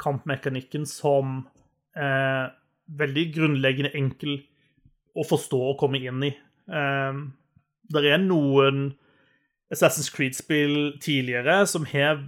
kampmekanikken 0.00 0.86
som 0.88 1.42
eh, 1.98 2.46
veldig 2.98 3.26
grunnleggende 3.34 3.92
enkel 3.98 4.38
å 5.18 5.26
forstå 5.26 5.60
og 5.72 5.78
komme 5.80 6.00
inn 6.00 6.24
i. 6.28 6.32
Eh, 6.70 7.22
det 7.92 8.04
er 8.06 8.20
noen 8.22 8.90
Assassin's 9.72 10.10
Creed-spill 10.14 10.98
tidligere 11.04 11.62
som 11.68 11.86
har 11.90 12.22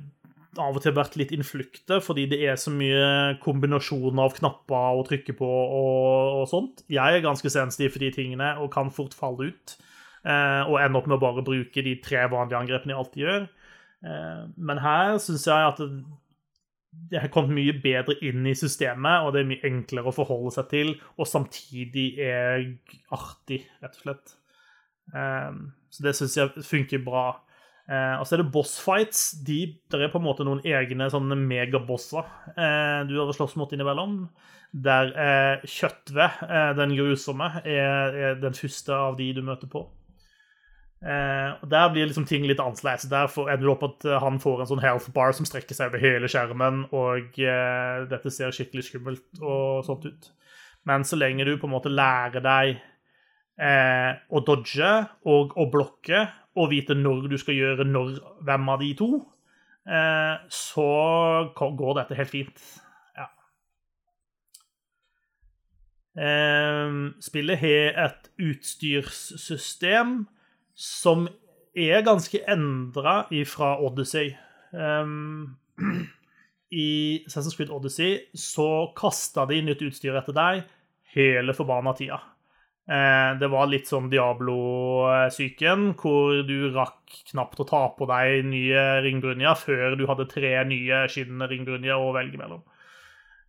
av 0.59 0.75
og 0.75 0.83
til 0.83 0.95
vært 0.97 1.15
litt 1.19 1.31
innflukte, 1.35 2.01
fordi 2.03 2.25
det 2.33 2.41
er 2.43 2.57
så 2.59 2.73
mye 2.75 3.37
kombinasjoner 3.45 4.25
av 4.25 4.35
knapper 4.37 4.99
å 4.99 5.05
trykke 5.07 5.37
på 5.39 5.47
og, 5.47 6.41
og 6.41 6.49
sånt. 6.51 6.83
Jeg 6.91 7.17
er 7.17 7.25
ganske 7.25 7.53
sensitiv 7.53 7.95
for 7.95 8.03
de 8.03 8.11
tingene 8.15 8.57
og 8.59 8.73
kan 8.75 8.91
fort 8.95 9.15
falle 9.17 9.53
ut. 9.53 9.77
Eh, 10.21 10.63
og 10.67 10.81
ende 10.83 11.01
opp 11.01 11.07
med 11.09 11.17
å 11.17 11.23
bare 11.23 11.45
bruke 11.47 11.85
de 11.85 11.95
tre 12.05 12.27
vanlige 12.29 12.59
angrepene 12.59 12.93
jeg 12.93 13.03
alltid 13.03 13.23
gjør. 13.25 13.47
Eh, 14.11 14.43
men 14.71 14.83
her 14.83 15.17
syns 15.23 15.47
jeg 15.49 15.69
at 15.71 15.81
det 16.91 17.21
har 17.23 17.31
kommet 17.31 17.55
mye 17.55 17.75
bedre 17.83 18.17
inn 18.27 18.47
i 18.51 18.57
systemet, 18.59 19.25
og 19.25 19.35
det 19.35 19.43
er 19.43 19.51
mye 19.51 19.69
enklere 19.69 20.11
å 20.11 20.15
forholde 20.15 20.53
seg 20.57 20.71
til, 20.73 20.97
og 21.19 21.29
samtidig 21.29 22.09
er 22.23 22.65
artig, 23.15 23.63
rett 23.83 23.95
og 23.99 24.03
slett. 24.05 24.35
Eh, 25.15 25.61
så 25.91 26.07
det 26.07 26.17
syns 26.19 26.37
jeg 26.39 26.67
funker 26.67 27.03
bra. 27.07 27.29
Eh, 27.91 28.17
og 28.19 28.27
så 28.27 28.37
er 28.37 28.43
det 28.43 28.53
bossfights. 28.55 29.23
De, 29.47 29.61
der 29.91 30.07
er 30.07 30.13
på 30.13 30.21
en 30.21 30.27
måte 30.27 30.47
noen 30.47 30.63
egne 30.67 31.11
sånne 31.11 31.39
megabosser 31.39 32.27
eh, 32.55 33.01
du 33.11 33.17
har 33.19 33.33
slåss 33.35 33.57
mot 33.61 33.71
innimellom. 33.75 34.25
Der 34.71 35.15
eh, 35.15 35.65
Kjøttve, 35.67 36.29
eh, 36.47 36.73
den 36.79 36.95
grusomme, 36.99 37.53
er, 37.67 38.37
den 38.43 38.55
første 38.55 38.95
av 38.95 39.19
de 39.19 39.33
du 39.35 39.43
møter 39.47 39.71
på. 39.71 39.87
Eh, 41.01 41.51
og 41.63 41.71
Der 41.73 41.89
blir 41.93 42.09
liksom 42.09 42.27
ting 42.29 42.45
litt 42.45 42.61
annerledes. 42.61 43.09
Der 43.09 43.31
ender 43.41 43.65
du 43.65 43.73
opp 43.73 43.87
at 43.89 44.09
han 44.21 44.41
får 44.41 44.61
en 44.61 44.71
sånn 44.73 44.85
health 44.85 45.09
bar 45.17 45.33
som 45.37 45.49
strekker 45.49 45.77
seg 45.77 45.93
over 45.93 46.03
hele 46.03 46.29
skjermen, 46.29 46.85
og 46.93 47.41
eh, 47.41 48.05
dette 48.11 48.33
ser 48.35 48.53
skikkelig 48.53 48.89
skummelt 48.89 49.41
og 49.41 49.87
sånt 49.89 50.05
ut. 50.11 50.31
Men 50.89 51.05
så 51.05 51.17
lenge 51.17 51.45
du 51.49 51.57
på 51.61 51.69
en 51.69 51.77
måte 51.77 51.93
lærer 51.93 52.45
deg 52.45 52.87
å 53.61 54.41
dodge 54.41 54.91
og 55.29 55.51
å 55.61 55.67
blokke 55.69 56.23
og 56.59 56.71
vite 56.73 56.97
når 56.99 57.29
du 57.31 57.37
skal 57.39 57.57
gjøre 57.57 57.87
når, 57.87 58.17
hvem 58.47 58.71
av 58.73 58.83
de 58.83 58.91
to, 58.99 59.11
eh, 59.87 60.37
så 60.53 60.89
går 61.57 61.95
dette 62.01 62.19
helt 62.19 62.33
fint. 62.33 62.65
Ja. 63.19 63.29
Eh, 66.27 66.99
spillet 67.23 67.63
har 67.63 68.05
et 68.07 68.31
utstyrssystem 68.51 70.27
som 70.75 71.29
er 71.77 72.03
ganske 72.07 72.43
endra 72.51 73.23
fra 73.47 73.77
Odyssey. 73.79 74.35
Um, 74.73 75.57
I 76.71 77.25
Assassin's 77.27 77.57
Creed 77.57 77.71
Odyssey 77.71 78.19
så 78.35 78.93
kasta 78.97 79.47
de 79.51 79.61
nytt 79.67 79.83
utstyr 79.83 80.19
etter 80.19 80.37
deg 80.37 80.67
hele 81.15 81.55
forbanna 81.57 81.95
tida. 81.99 82.21
Uh, 82.91 83.39
det 83.39 83.51
var 83.53 83.69
litt 83.71 83.87
som 83.87 84.09
Diablo-psyken, 84.11 85.93
hvor 85.99 86.41
du 86.47 86.73
rakk 86.75 87.21
knapt 87.31 87.63
å 87.63 87.67
ta 87.69 87.85
på 87.95 88.07
deg 88.11 88.49
nye 88.51 88.83
ringbrynjer 89.05 89.59
før 89.59 89.95
du 89.99 90.07
hadde 90.11 90.31
tre 90.31 90.57
nye 90.67 91.05
skinnende 91.11 91.51
ringbrynjer 91.51 91.99
å 91.99 92.11
velge 92.17 92.41
mellom. 92.41 92.65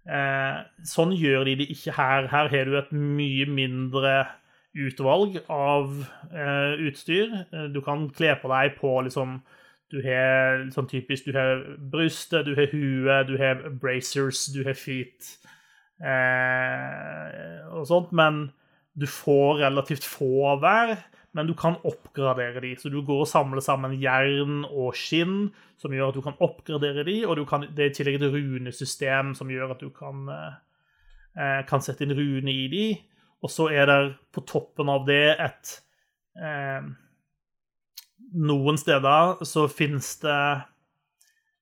Uh, 0.02 0.62
sånn 0.86 1.14
gjør 1.14 1.46
de 1.46 1.60
det 1.62 1.70
ikke 1.74 1.94
her. 1.98 2.30
Her 2.30 2.50
har 2.54 2.70
du 2.70 2.78
et 2.78 2.94
mye 2.94 3.48
mindre 3.50 4.14
utvalg 4.78 5.40
av 5.52 6.06
eh, 6.32 6.80
utstyr. 6.88 7.34
Du 7.74 7.82
kan 7.84 8.08
kle 8.16 8.36
på 8.40 8.52
deg 8.54 8.78
på 8.80 8.94
liksom 9.08 9.42
Du 9.92 9.98
har 10.06 10.70
sånn 10.72 10.88
typisk 10.88 11.26
Du 11.28 11.36
har 11.36 11.66
brystet, 11.92 12.46
du 12.48 12.56
har 12.56 12.72
huet, 12.72 13.28
du 13.28 13.36
har 13.42 13.66
bracers, 13.82 14.46
du 14.54 14.64
har 14.64 14.78
feet 14.80 15.38
og 16.02 17.84
sånt, 17.86 18.10
men 18.10 18.48
du 18.98 19.08
får 19.08 19.62
relativt 19.62 20.06
få 20.08 20.32
av 20.52 20.64
hver, 20.64 20.96
men 21.32 21.48
du 21.48 21.54
kan 21.56 21.78
oppgradere 21.88 22.62
de. 22.64 22.74
Så 22.76 22.92
du 22.92 23.00
går 23.06 23.24
og 23.24 23.30
samler 23.30 23.64
sammen 23.64 23.96
jern 24.02 24.66
og 24.68 24.98
skinn, 25.00 25.52
som 25.80 25.94
gjør 25.96 26.12
at 26.12 26.20
du 26.20 26.24
kan 26.26 26.42
oppgradere 26.44 27.06
de, 27.08 27.22
og 27.26 27.40
kan, 27.50 27.66
det 27.72 27.86
er 27.86 27.94
i 27.94 27.96
tillegg 27.96 28.20
et 28.20 28.28
runesystem 28.34 29.34
som 29.38 29.52
gjør 29.52 29.76
at 29.76 29.84
du 29.84 29.90
kan, 29.96 30.28
eh, 30.32 31.62
kan 31.70 31.84
sette 31.84 32.06
inn 32.06 32.18
rune 32.18 32.52
i 32.52 32.68
de. 32.72 32.86
Og 33.42 33.52
så 33.52 33.70
er 33.74 33.88
det 33.90 34.00
på 34.34 34.44
toppen 34.48 34.90
av 34.92 35.08
det 35.08 35.36
et 35.42 35.78
eh, 36.40 36.92
Noen 38.32 38.78
steder 38.80 39.42
så 39.44 39.66
finnes 39.68 40.14
det 40.22 40.42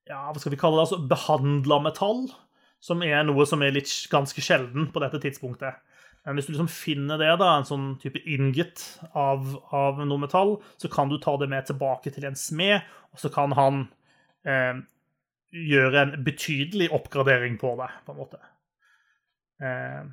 ja, 0.09 0.19
hva 0.29 0.37
skal 0.41 0.53
vi 0.53 0.59
kalle 0.59 0.77
det, 0.77 0.83
altså 0.87 0.99
behandla 1.09 1.79
metall, 1.81 2.27
som 2.81 3.01
er 3.05 3.23
noe 3.25 3.45
som 3.49 3.61
er 3.65 3.73
litt 3.75 3.89
ganske 4.11 4.41
sjelden 4.43 4.87
på 4.93 5.01
dette 5.01 5.21
tidspunktet. 5.23 5.79
Men 6.25 6.37
hvis 6.37 6.49
du 6.49 6.53
liksom 6.53 6.69
finner 6.71 7.19
det, 7.21 7.31
da, 7.39 7.53
en 7.55 7.67
sånn 7.67 7.89
type 8.01 8.21
inget 8.27 8.83
av, 9.17 9.45
av, 9.75 10.01
noe 10.03 10.21
metall, 10.21 10.57
så 10.81 10.91
kan 10.91 11.11
du 11.11 11.17
ta 11.21 11.35
det 11.39 11.49
med 11.51 11.67
tilbake 11.69 12.11
til 12.13 12.27
en 12.27 12.37
smed, 12.37 12.85
og 13.13 13.21
så 13.21 13.31
kan 13.33 13.55
han 13.57 13.83
eh, 14.45 14.81
gjøre 15.49 16.03
en 16.03 16.15
betydelig 16.25 16.89
oppgradering 16.95 17.57
på 17.61 17.75
det, 17.79 17.89
på 18.05 18.13
en 18.13 18.19
måte. 18.19 18.41
Eh, 19.63 20.03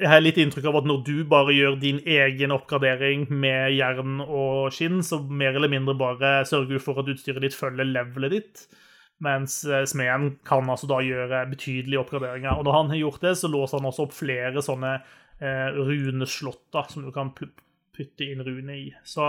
jeg 0.00 0.08
har 0.08 0.22
litt 0.22 0.38
inntrykk 0.40 0.70
av 0.70 0.78
at 0.80 0.86
når 0.88 1.00
du 1.04 1.16
bare 1.28 1.52
gjør 1.52 1.74
din 1.80 1.98
egen 2.08 2.54
oppgradering 2.54 3.26
med 3.28 3.74
jern 3.76 4.22
og 4.24 4.72
skinn, 4.72 5.02
så 5.04 5.18
mer 5.20 5.56
eller 5.58 5.72
mindre 5.72 5.94
bare 5.98 6.38
sørger 6.48 6.78
du 6.78 6.82
for 6.82 7.02
at 7.02 7.10
utstyret 7.12 7.44
ditt 7.44 7.56
følger 7.56 7.88
levelet 7.88 8.32
ditt. 8.32 8.62
Mens 9.20 9.58
eh, 9.68 9.84
smeden 9.88 10.38
kan 10.48 10.68
altså 10.72 10.88
da 10.88 11.02
gjøre 11.04 11.42
betydelige 11.50 12.00
oppgraderinger. 12.00 12.56
Og 12.56 12.64
når 12.64 12.78
han 12.78 12.92
har 12.94 13.02
gjort 13.02 13.26
det, 13.26 13.34
så 13.36 13.50
låser 13.52 13.80
han 13.80 13.90
også 13.90 14.06
opp 14.06 14.16
flere 14.16 14.64
sånne 14.64 14.94
eh, 14.96 15.68
runeslotter 15.76 16.88
som 16.88 17.04
du 17.04 17.12
kan 17.12 17.34
putte 17.36 18.24
inn 18.24 18.40
rune 18.46 18.78
i. 18.78 18.86
Så 19.04 19.26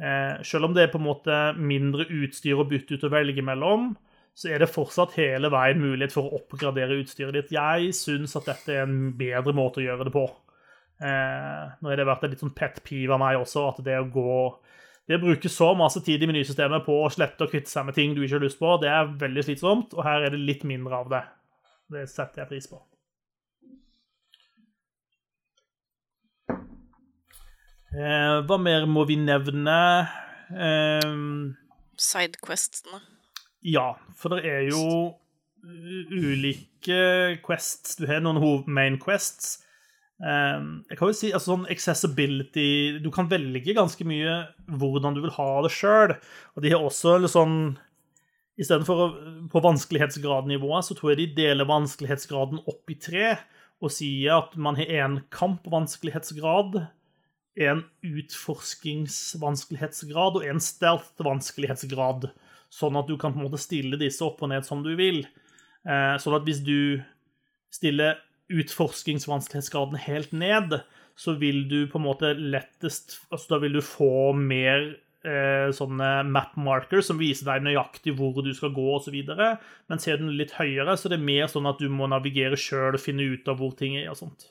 eh, 0.00 0.40
selv 0.40 0.70
om 0.70 0.76
det 0.76 0.86
er 0.86 0.92
på 0.94 1.02
en 1.02 1.08
måte 1.10 1.40
mindre 1.60 2.08
utstyr 2.08 2.56
å 2.56 2.68
bytte 2.68 2.96
ut 2.96 3.04
og 3.10 3.12
velge 3.12 3.44
mellom, 3.44 3.92
så 4.36 4.50
er 4.52 4.60
det 4.60 4.68
fortsatt 4.68 5.14
hele 5.16 5.48
veien 5.52 5.80
mulighet 5.80 6.12
for 6.12 6.28
å 6.28 6.40
oppgradere 6.40 6.98
utstyret 7.00 7.38
ditt. 7.38 7.54
Jeg 7.56 7.94
syns 7.96 8.36
at 8.36 8.50
dette 8.50 8.74
er 8.74 8.84
en 8.84 9.14
bedre 9.16 9.54
måte 9.56 9.80
å 9.80 9.86
gjøre 9.86 10.08
det 10.08 10.12
på. 10.12 10.26
Eh, 11.00 11.62
nå 11.80 11.88
har 11.88 11.96
det 11.96 12.08
vært 12.08 12.26
et 12.26 12.34
litt 12.34 12.44
sånn 12.44 12.56
pet 12.56 12.82
piv 12.84 13.14
av 13.16 13.20
meg 13.22 13.40
også, 13.40 13.64
at 13.70 13.80
det 13.84 13.96
å 14.00 14.10
gå 14.12 14.36
det 15.06 15.20
å 15.20 15.22
bruke 15.22 15.48
så 15.52 15.70
masse 15.78 16.00
tid 16.02 16.24
i 16.24 16.26
menysystemet 16.26 16.82
på 16.82 16.96
å 17.04 17.10
slette 17.14 17.46
og 17.46 17.52
kvitte 17.52 17.70
seg 17.70 17.86
med 17.86 17.94
ting 17.94 18.12
du 18.12 18.24
ikke 18.24 18.40
har 18.40 18.44
lyst 18.44 18.58
på. 18.58 18.74
Det 18.82 18.90
er 18.90 19.12
veldig 19.20 19.44
slitsomt, 19.46 19.94
og 19.94 20.02
her 20.02 20.26
er 20.26 20.34
det 20.34 20.42
litt 20.42 20.66
mindre 20.66 20.98
av 20.98 21.12
det. 21.12 21.22
Det 21.94 22.04
setter 22.10 22.42
jeg 22.42 22.50
pris 22.50 22.66
på. 22.68 22.82
Eh, 27.96 28.38
hva 28.44 28.58
mer 28.60 28.88
må 28.90 29.06
vi 29.08 29.16
nevne? 29.16 29.78
Eh, 30.50 31.14
Sidequestene. 31.96 33.15
Ja, 33.66 33.96
for 34.14 34.36
det 34.36 34.46
er 34.46 34.68
jo 34.70 34.84
ulike 36.12 37.40
quests. 37.42 37.96
Du 37.98 38.06
har 38.06 38.22
noen 38.22 38.62
main 38.70 39.00
quests 39.02 39.56
Ehm, 40.24 40.86
jeg 40.88 40.96
kan 40.96 41.10
jo 41.10 41.14
si, 41.16 41.28
altså 41.36 41.52
sånn 41.52 41.66
accessibility 41.68 42.96
Du 43.04 43.10
kan 43.12 43.28
velge 43.28 43.74
ganske 43.76 44.00
mye 44.08 44.48
hvordan 44.80 45.12
du 45.12 45.20
vil 45.26 45.34
ha 45.36 45.60
det 45.66 45.72
sjøl. 45.76 46.16
Og 46.56 46.64
de 46.64 46.72
har 46.72 46.80
også 46.80 47.20
litt 47.20 47.34
sånn 47.34 47.76
Istedenfor 48.56 49.20
på 49.52 49.60
vanskelighetsgradnivået, 49.60 50.86
så 50.86 50.94
tror 50.96 51.12
jeg 51.12 51.20
de 51.20 51.36
deler 51.42 51.68
vanskelighetsgraden 51.68 52.64
opp 52.64 52.88
i 52.88 52.96
tre 52.96 53.36
og 53.84 53.92
sier 53.92 54.32
at 54.38 54.56
man 54.56 54.72
har 54.78 54.88
en 54.96 55.20
kampvanskelighetsgrad, 55.28 56.88
en 57.68 57.84
utforskingsvanskelighetsgrad 58.00 60.40
og 60.40 60.48
en 60.48 60.56
stealth-vanskelighetsgrad. 60.64 62.32
Sånn 62.76 62.98
at 63.00 63.08
du 63.08 63.16
kan 63.20 63.32
på 63.32 63.40
en 63.40 63.48
måte 63.48 63.60
stille 63.62 63.96
disse 64.00 64.24
opp 64.26 64.42
og 64.44 64.52
ned 64.52 64.66
som 64.66 64.82
du 64.84 64.92
vil. 64.98 65.22
Eh, 65.86 66.14
sånn 66.20 66.36
at 66.36 66.44
hvis 66.44 66.60
du 66.66 67.00
stiller 67.72 68.18
utforskingsvanskelighetsgraden 68.52 69.98
helt 70.04 70.34
ned, 70.36 70.78
så 71.16 71.34
vil 71.40 71.64
du 71.70 71.86
på 71.88 71.98
en 71.98 72.04
måte 72.04 72.34
lettest 72.36 73.16
altså 73.32 73.54
Da 73.54 73.58
vil 73.62 73.78
du 73.78 73.82
få 73.82 74.34
mer 74.36 74.90
eh, 75.24 75.72
sånne 75.74 76.10
map 76.28 76.52
markers 76.60 77.08
som 77.08 77.20
viser 77.20 77.48
deg 77.48 77.64
nøyaktig 77.64 78.14
hvor 78.18 78.36
du 78.44 78.52
skal 78.54 78.74
gå 78.76 78.86
osv. 78.98 79.16
Men 79.88 80.02
ser 80.02 80.20
den 80.20 80.36
litt 80.36 80.54
høyere, 80.58 80.98
så 80.98 81.10
det 81.10 81.18
er 81.20 81.30
mer 81.30 81.50
sånn 81.50 81.68
at 81.70 81.80
du 81.80 81.88
må 81.92 82.10
navigere 82.12 82.60
sjøl 82.60 82.98
og 82.98 83.02
finne 83.02 83.26
ut 83.32 83.48
av 83.48 83.60
hvor 83.62 83.72
ting 83.78 83.96
er. 83.96 84.10
og 84.12 84.20
sånt. 84.20 84.50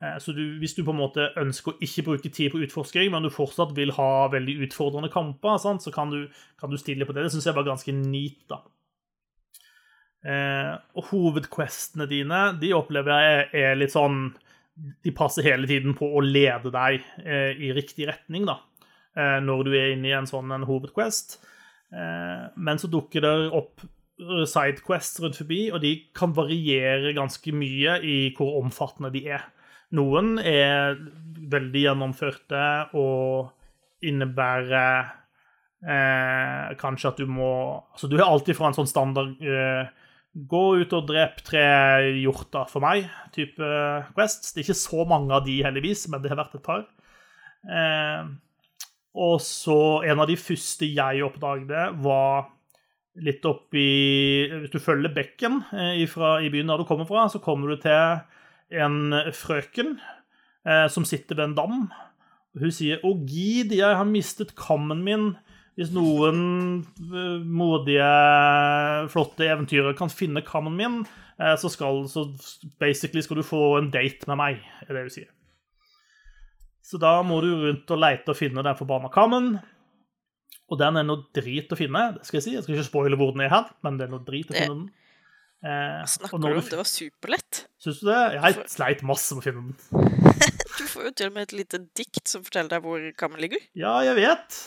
Eh, 0.00 0.16
så 0.22 0.32
du, 0.36 0.42
hvis 0.60 0.74
du 0.76 0.82
på 0.84 0.94
en 0.94 1.00
måte 1.02 1.28
ønsker 1.40 1.74
å 1.74 1.80
ikke 1.84 2.06
bruke 2.08 2.32
tid 2.32 2.52
på 2.52 2.62
utforsking, 2.64 3.10
men 3.12 3.26
du 3.26 3.32
fortsatt 3.32 3.74
vil 3.76 3.92
ha 3.98 4.28
veldig 4.32 4.56
utfordrende 4.66 5.12
kamper, 5.12 5.60
sant, 5.60 5.84
så 5.84 5.92
kan 5.94 6.12
du, 6.12 6.24
kan 6.60 6.72
du 6.72 6.78
stille 6.80 7.06
på 7.06 7.16
det. 7.16 7.26
Det 7.26 7.34
syns 7.34 7.50
jeg 7.50 7.58
var 7.58 7.68
ganske 7.68 7.94
neat. 7.96 8.40
da. 8.50 8.62
Eh, 10.20 10.72
og 11.00 11.12
hovedquestene 11.12 12.04
dine 12.08 12.40
de 12.60 12.74
opplever 12.76 13.22
jeg 13.24 13.44
er 13.56 13.78
litt 13.78 13.94
sånn 13.94 14.34
De 15.00 15.12
passer 15.16 15.46
hele 15.46 15.64
tiden 15.64 15.94
på 15.96 16.04
å 16.12 16.20
lede 16.20 16.68
deg 16.74 16.98
eh, 17.24 17.56
i 17.56 17.70
riktig 17.72 18.04
retning, 18.08 18.44
da, 18.48 18.58
eh, 19.16 19.38
når 19.44 19.64
du 19.64 19.72
er 19.76 19.94
inne 19.94 20.08
i 20.08 20.14
en 20.16 20.28
sånn 20.28 20.52
en 20.54 20.64
hovedquest. 20.68 21.38
Eh, 21.92 22.44
men 22.56 22.80
så 22.80 22.88
dukker 22.88 23.24
det 23.24 23.32
opp 23.56 23.84
sidequests 24.20 25.20
rundt 25.20 25.40
forbi, 25.40 25.62
og 25.72 25.80
de 25.84 25.94
kan 26.16 26.32
variere 26.36 27.14
ganske 27.16 27.52
mye 27.56 27.98
i 28.04 28.16
hvor 28.36 28.58
omfattende 28.60 29.12
de 29.12 29.24
er. 29.36 29.44
Noen 29.96 30.36
er 30.38 30.98
veldig 31.50 31.86
gjennomførte 31.86 32.66
og 32.98 33.50
innebærer 34.06 35.08
eh, 35.84 36.76
kanskje 36.80 37.10
at 37.10 37.18
du 37.20 37.26
må 37.28 37.50
Altså, 37.92 38.08
du 38.08 38.16
har 38.20 38.30
alltid 38.30 38.56
fra 38.56 38.70
en 38.70 38.76
sånn 38.78 38.90
standard 38.90 39.34
eh, 39.42 39.90
Gå 40.30 40.62
ut 40.78 40.92
og 40.94 41.08
drep 41.08 41.40
tre 41.42 41.64
hjorter 42.20 42.68
for 42.70 42.84
meg, 42.84 43.08
type 43.34 43.66
Quests. 44.14 44.52
Det 44.54 44.60
er 44.60 44.68
ikke 44.68 44.78
så 44.78 45.02
mange 45.10 45.34
av 45.34 45.42
de, 45.42 45.56
heldigvis, 45.66 46.04
men 46.06 46.22
det 46.22 46.30
har 46.30 46.38
vært 46.38 46.54
et 46.54 46.62
par. 46.62 46.84
Eh, 47.66 48.28
og 49.18 49.40
så 49.42 49.80
En 50.06 50.22
av 50.22 50.30
de 50.30 50.38
første 50.38 50.86
jeg 50.86 51.24
oppdaget, 51.26 51.98
var 52.04 52.46
litt 53.20 53.44
oppi 53.44 53.88
Hvis 54.52 54.70
du 54.70 54.78
følger 54.78 55.12
bekken 55.12 55.64
eh, 55.74 56.04
ifra, 56.04 56.38
i 56.40 56.52
byen 56.52 56.70
der 56.70 56.78
du 56.78 56.86
kommer 56.86 57.08
fra, 57.08 57.26
så 57.28 57.42
kommer 57.42 57.74
du 57.74 57.82
til 57.82 58.22
en 58.70 59.14
frøken 59.36 59.96
eh, 60.66 60.86
som 60.92 61.06
sitter 61.08 61.38
ved 61.38 61.50
en 61.50 61.56
dam. 61.58 61.78
Hun 62.58 62.74
sier 62.74 63.00
'Å, 63.02 63.14
gid, 63.26 63.72
jeg 63.72 63.96
har 63.96 64.08
mistet 64.08 64.56
kammen 64.58 65.04
min'. 65.06 65.36
Hvis 65.78 65.92
noen 65.94 66.84
eh, 66.98 67.42
modige, 67.46 68.08
flotte 69.08 69.46
eventyrere 69.46 69.96
kan 69.96 70.10
finne 70.12 70.42
kammen 70.44 70.76
min, 70.76 71.06
eh, 71.38 71.56
så 71.56 71.70
skal 71.70 72.04
så 72.10 72.26
basically 72.82 73.22
skal 73.22 73.40
du 73.40 73.46
få 73.46 73.78
en 73.78 73.90
date 73.90 74.26
med 74.28 74.36
meg, 74.36 74.64
er 74.88 74.92
det 74.92 75.06
hun 75.06 75.14
sier. 75.14 75.30
Så 76.82 76.98
da 76.98 77.20
må 77.22 77.38
du 77.40 77.52
rundt 77.54 77.90
og 77.94 78.02
leite 78.02 78.32
og 78.32 78.36
finne 78.36 78.64
den 78.66 78.76
forbanna 78.76 79.08
kammen. 79.14 79.60
Og 80.70 80.78
den 80.78 80.98
er 80.98 81.06
noe 81.06 81.30
drit 81.34 81.70
å 81.70 81.78
finne. 81.78 82.14
det 82.16 82.26
skal 82.26 82.38
Jeg 82.38 82.42
si. 82.42 82.54
Jeg 82.54 82.64
skal 82.64 82.74
ikke 82.74 82.88
spoile 82.90 83.18
hvor 83.18 83.32
den 83.32 83.46
er 83.46 83.50
her, 83.50 83.70
men 83.82 83.98
det 83.98 84.06
er 84.06 84.12
noe 84.12 84.26
drit 84.26 84.50
å 84.50 84.54
finne 84.54 84.74
den. 84.74 84.88
Eh, 85.60 86.04
Snakker 86.08 86.38
du 86.40 86.46
om 86.54 86.60
det 86.64 86.78
var 86.78 86.88
superlett? 86.88 87.66
Syns 87.82 87.98
du 88.00 88.06
det? 88.08 88.20
Jeg 88.38 88.62
sleit 88.72 89.02
masse 89.04 89.36
med 89.36 89.42
å 89.42 89.44
finne 89.44 89.64
den. 89.68 89.76
Du 90.80 90.86
får 90.88 91.10
jo 91.10 91.10
til 91.12 91.28
og 91.28 91.34
med 91.34 91.42
et 91.44 91.52
lite 91.52 91.78
dikt 91.98 92.30
som 92.30 92.40
forteller 92.46 92.70
deg 92.72 92.84
hvor 92.86 93.02
kammen 93.20 93.40
ligger. 93.42 93.60
Ja, 93.76 93.98
jeg 94.06 94.16
vet. 94.16 94.60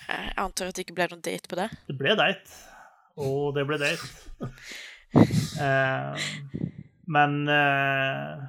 Jeg 0.00 0.32
antar 0.40 0.70
at 0.72 0.74
det 0.74 0.82
ikke 0.82 0.96
ble 0.96 1.06
noen 1.12 1.22
date 1.22 1.46
på 1.52 1.58
det. 1.60 1.68
Det 1.86 1.94
ble 2.00 2.16
date. 2.18 2.56
Og 3.20 3.52
det 3.56 3.66
ble 3.70 3.80
date. 3.82 4.10
Eh, 5.60 6.26
men 7.10 7.32
eh, 7.50 8.42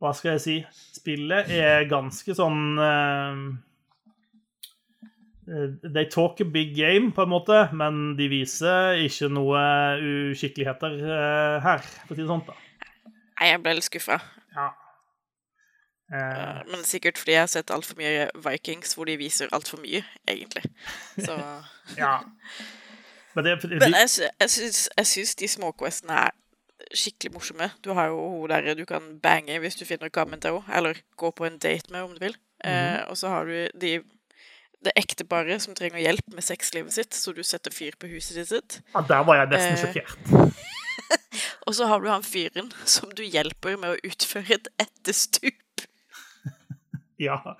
Hva 0.00 0.12
skal 0.16 0.32
jeg 0.38 0.40
si? 0.40 0.54
Spillet 0.96 1.50
er 1.52 1.84
ganske 1.90 2.32
sånn 2.38 2.78
eh, 5.50 5.70
They 5.84 6.08
talk 6.10 6.40
a 6.40 6.46
big 6.48 6.74
game, 6.76 7.12
på 7.12 7.26
en 7.26 7.32
måte, 7.32 7.62
men 7.76 8.14
de 8.18 8.28
viser 8.32 9.00
ikke 9.04 9.30
noe 9.32 9.62
uskikkeligheter 10.30 10.98
eh, 11.00 11.56
her, 11.66 11.88
for 12.06 12.14
å 12.14 12.18
si 12.18 12.22
det 12.22 12.30
sånn. 12.30 12.44
Nei, 13.40 13.50
jeg 13.50 13.62
ble 13.64 13.76
litt 13.78 13.88
skuffa. 13.88 14.20
Ja. 14.56 14.70
Uh, 16.10 16.66
Men 16.66 16.82
sikkert 16.82 17.18
fordi 17.18 17.36
jeg 17.36 17.44
har 17.44 17.50
sett 17.52 17.70
altfor 17.70 17.94
mye 18.00 18.24
Vikings 18.42 18.96
hvor 18.98 19.06
de 19.06 19.14
viser 19.20 19.50
altfor 19.54 19.78
mye, 19.78 20.02
egentlig. 20.28 20.64
Så 21.14 21.36
ja. 22.00 22.16
Men 23.36 23.46
det, 23.46 23.52
det, 23.62 23.78
Men 23.78 23.94
jeg, 23.94 24.30
jeg, 24.40 25.06
syns, 25.06 25.34
de 25.38 25.48
småquestene 25.48 26.16
er 26.26 26.34
skikkelig 26.96 27.32
morsomme. 27.36 27.70
Du 27.84 27.92
har 27.94 28.10
jo 28.10 28.18
hun 28.26 28.50
der 28.50 28.74
du 28.74 28.82
kan 28.88 29.06
bange 29.22 29.58
hvis 29.62 29.78
du 29.78 29.84
finner 29.86 30.10
kammen 30.10 30.40
til 30.42 30.58
henne, 30.58 30.76
eller 30.76 30.98
gå 31.16 31.30
på 31.30 31.46
en 31.46 31.58
date 31.62 31.92
med, 31.92 32.02
om 32.02 32.16
du 32.16 32.24
vil. 32.24 32.36
eh, 32.64 33.00
og 33.06 33.16
så 33.16 33.28
har 33.28 33.44
du 33.44 33.68
de 33.80 34.00
det 34.84 34.92
ekteparet 34.96 35.60
som 35.62 35.74
trenger 35.76 36.00
hjelp 36.00 36.28
med 36.32 36.44
sexlivet 36.44 36.92
sitt, 36.94 37.14
så 37.14 37.34
du 37.36 37.42
setter 37.44 37.70
fyr 37.74 37.96
på 38.00 38.08
huset 38.08 38.48
sitt. 38.48 38.80
ja, 38.94 39.00
der 39.08 39.24
var 39.28 39.36
jeg 39.42 39.50
nesten 39.52 39.76
Eh. 39.76 39.80
sjokkert. 39.84 40.18
Og 41.66 41.74
så 41.76 41.86
har 41.86 42.00
du 42.00 42.08
han 42.08 42.22
fyren 42.24 42.70
som 42.88 43.10
du 43.14 43.22
hjelper 43.22 43.76
med 43.76 43.90
å 43.96 44.00
utføre 44.10 44.54
et 44.56 44.68
etterstup. 44.80 45.86
Ja. 47.20 47.36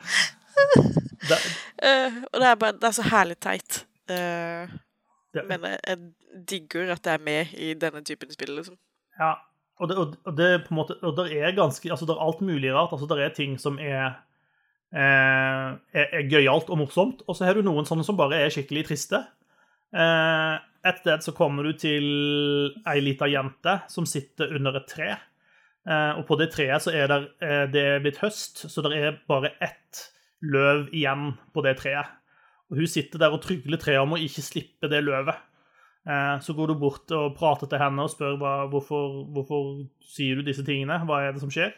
Det, 1.28 1.36
Eh, 1.82 2.12
og 2.32 2.40
det 2.40 2.46
er 2.48 2.54
bare 2.60 2.72
Det 2.76 2.84
er 2.88 2.92
så 2.96 3.02
herlig 3.08 3.36
teit. 3.40 3.82
Eh, 4.08 4.68
det, 5.34 5.42
men 5.48 5.62
jeg, 5.64 5.78
jeg 5.86 6.44
digger 6.48 6.90
at 6.92 7.02
det 7.04 7.12
er 7.14 7.22
med 7.24 7.52
i 7.56 7.70
denne 7.80 8.00
typen 8.04 8.32
spill, 8.32 8.52
liksom. 8.56 8.76
Ja, 9.20 9.34
og 9.80 9.88
det, 9.88 9.96
og 10.00 10.16
og 10.24 10.36
det 10.36 10.48
på 10.66 10.74
en 10.74 10.78
måte 10.80 10.96
Og 11.04 11.16
det 11.16 11.26
er 11.38 11.52
ganske 11.56 11.90
Altså, 11.92 12.04
det 12.08 12.16
er 12.16 12.24
alt 12.24 12.40
mulig 12.44 12.72
rart. 12.74 12.92
Altså, 12.92 13.08
det 13.08 13.20
er 13.24 13.34
ting 13.36 13.56
som 13.60 13.78
er 13.78 14.16
eh, 14.94 15.68
er, 16.02 16.26
gøyalt 16.30 16.70
og 16.70 16.82
morsomt, 16.82 17.22
og 17.26 17.36
så 17.36 17.46
har 17.46 17.58
du 17.58 17.64
noen 17.66 17.88
sånne 17.88 18.06
som 18.06 18.18
bare 18.18 18.42
er 18.44 18.54
skikkelig 18.54 18.86
triste. 18.90 19.22
Eh, 19.90 20.54
et 20.86 21.00
sted 21.02 21.26
så 21.26 21.34
kommer 21.36 21.66
du 21.66 21.74
til 21.76 22.06
ei 22.88 23.00
lita 23.04 23.28
jente 23.28 23.80
som 23.92 24.06
sitter 24.08 24.54
under 24.56 24.78
et 24.80 24.88
tre. 24.88 25.10
Eh, 25.88 26.12
og 26.18 26.24
på 26.28 26.38
det 26.40 26.50
treet 26.54 26.84
så 26.84 26.92
er 26.94 27.10
det, 27.10 27.20
eh, 27.44 27.66
det 27.72 27.84
er 27.96 28.02
blitt 28.04 28.20
høst, 28.22 28.66
så 28.70 28.84
det 28.84 28.96
er 28.96 29.20
bare 29.28 29.54
ett 29.60 30.06
løv 30.40 30.88
igjen 30.92 31.34
på 31.54 31.64
det 31.64 31.76
treet. 31.80 32.16
Og 32.70 32.78
hun 32.78 32.86
sitter 32.88 33.18
der 33.18 33.34
og 33.34 33.42
trygler 33.42 33.80
treet 33.80 34.00
om 34.00 34.14
å 34.14 34.20
ikke 34.20 34.44
slippe 34.44 34.88
det 34.88 35.02
løvet. 35.04 35.36
Eh, 36.08 36.38
Så 36.40 36.54
går 36.56 36.68
du 36.68 36.74
bort 36.80 37.10
og 37.12 37.36
prater 37.36 37.68
til 37.68 37.78
henne 37.78 38.04
og 38.06 38.12
spør 38.12 38.38
hva, 38.40 38.54
hvorfor, 38.70 39.24
hvorfor 39.34 39.88
sier 40.00 40.36
du 40.36 40.42
disse 40.42 40.64
tingene, 40.64 41.04
hva 41.04 41.26
er 41.26 41.32
det 41.32 41.42
som 41.42 41.50
skjer? 41.52 41.74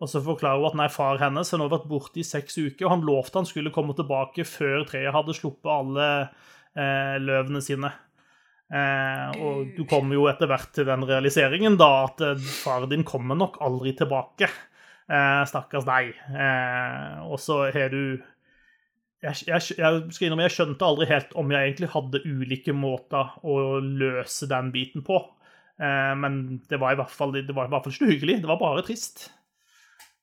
Og 0.00 0.10
så 0.10 0.22
forklarer 0.24 0.62
hun 0.62 0.70
at 0.70 0.78
nei, 0.80 0.88
far 0.92 1.20
hennes 1.20 1.52
har 1.52 1.60
nå 1.60 1.68
vært 1.70 1.90
borte 1.90 2.22
i 2.22 2.26
seks 2.26 2.58
uker, 2.58 2.86
og 2.86 2.94
han 2.94 3.04
lovte 3.06 3.42
han 3.42 3.48
skulle 3.48 3.74
komme 3.74 3.94
tilbake 3.98 4.46
før 4.48 4.86
treet 4.88 5.14
hadde 5.14 5.36
sluppet 5.36 5.70
alle 5.70 6.08
eh, 6.22 7.18
løvene 7.22 7.62
sine. 7.64 7.92
Eh, 8.72 9.40
og 9.44 9.74
du 9.76 9.84
kommer 9.88 10.16
jo 10.16 10.26
etter 10.30 10.48
hvert 10.50 10.70
til 10.74 10.88
den 10.88 11.04
realiseringen 11.06 11.76
da 11.80 11.90
at 12.06 12.22
eh, 12.24 12.50
far 12.62 12.88
din 12.90 13.04
kommer 13.06 13.38
nok 13.38 13.60
aldri 13.62 13.92
tilbake. 13.98 14.48
Eh, 15.12 15.42
stakkars 15.50 15.86
deg. 15.86 16.14
Eh, 16.32 17.18
og 17.28 17.38
så 17.42 17.66
har 17.74 17.92
du 17.92 18.16
jeg, 19.22 19.44
jeg, 19.46 19.76
jeg 19.78 20.00
skal 20.10 20.26
innrømme, 20.26 20.48
jeg 20.48 20.56
skjønte 20.56 20.86
aldri 20.86 21.06
helt 21.12 21.36
om 21.38 21.52
jeg 21.52 21.68
egentlig 21.68 21.92
hadde 21.92 22.24
ulike 22.26 22.74
måter 22.74 23.36
å 23.46 23.78
løse 23.78 24.48
den 24.50 24.72
biten 24.74 25.04
på. 25.06 25.20
Eh, 25.78 26.14
men 26.18 26.40
det 26.70 26.80
var, 26.82 26.94
i 26.94 26.98
hvert 26.98 27.12
fall, 27.12 27.36
det 27.36 27.54
var 27.54 27.68
i 27.68 27.72
hvert 27.72 27.86
fall 27.86 27.94
ikke 27.94 28.10
hyggelig. 28.10 28.40
Det 28.42 28.50
var 28.50 28.60
bare 28.62 28.82
trist. 28.86 29.28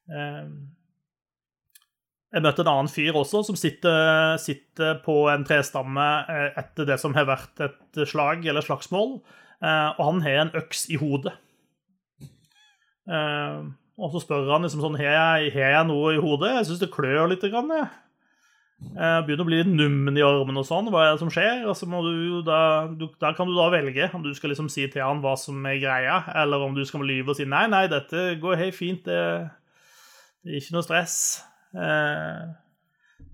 Eh, 0.09 0.51
jeg 2.29 2.45
møtte 2.45 2.61
en 2.61 2.69
annen 2.69 2.91
fyr 2.91 3.15
også, 3.17 3.41
som 3.47 3.57
sitter, 3.57 4.35
sitter 4.41 4.99
på 5.01 5.23
en 5.31 5.45
trestamme 5.49 6.07
eh, 6.29 6.49
etter 6.61 6.85
det 6.85 6.99
som 7.01 7.15
har 7.17 7.25
vært 7.29 7.63
et 7.65 8.01
slag 8.09 8.45
eller 8.45 8.65
slagsmål, 8.65 9.17
eh, 9.63 9.87
og 9.95 10.03
han 10.03 10.21
har 10.25 10.43
en 10.43 10.51
øks 10.61 10.85
i 10.93 10.99
hodet. 11.01 11.33
Eh, 13.09 13.63
og 13.99 14.13
så 14.13 14.21
spør 14.21 14.51
han 14.53 14.63
liksom 14.63 14.83
sånn 14.83 14.99
Har 14.99 15.09
jeg, 15.09 15.55
jeg 15.57 15.87
noe 15.89 16.13
i 16.13 16.21
hodet? 16.21 16.53
Jeg 16.59 16.69
syns 16.69 16.83
det 16.83 16.93
klør 16.93 17.31
litt. 17.31 17.41
Grann, 17.51 17.73
jeg. 17.73 17.87
jeg. 18.93 19.23
begynner 19.25 19.43
å 19.43 19.47
bli 19.49 19.59
litt 19.59 19.73
nummen 19.73 20.15
i 20.15 20.23
armen 20.23 20.61
og 20.61 20.67
sånn. 20.69 20.87
Hva 20.93 21.07
er 21.07 21.15
det 21.15 21.23
som 21.23 21.33
skjer? 21.33 21.65
Og 21.67 21.81
må 21.89 22.03
du 22.05 22.39
da, 22.47 22.61
du, 22.93 23.09
der 23.19 23.35
kan 23.35 23.49
du 23.49 23.57
da 23.57 23.67
velge 23.73 24.07
om 24.13 24.23
du 24.23 24.29
skal 24.37 24.53
liksom 24.53 24.69
si 24.71 24.85
til 24.87 25.03
han 25.03 25.25
hva 25.25 25.33
som 25.41 25.65
er 25.67 25.81
greia, 25.81 26.21
eller 26.45 26.63
om 26.63 26.77
du 26.77 26.85
skal 26.87 27.03
lyve 27.09 27.33
og 27.33 27.41
si 27.41 27.49
nei, 27.49 27.65
nei, 27.73 27.87
dette 27.91 28.37
går 28.39 28.61
helt 28.61 28.77
fint, 28.77 29.03
det, 29.09 29.49
ikke 30.57 30.75
noe 30.75 30.85
stress. 30.85 31.17
Eh, 31.77 32.47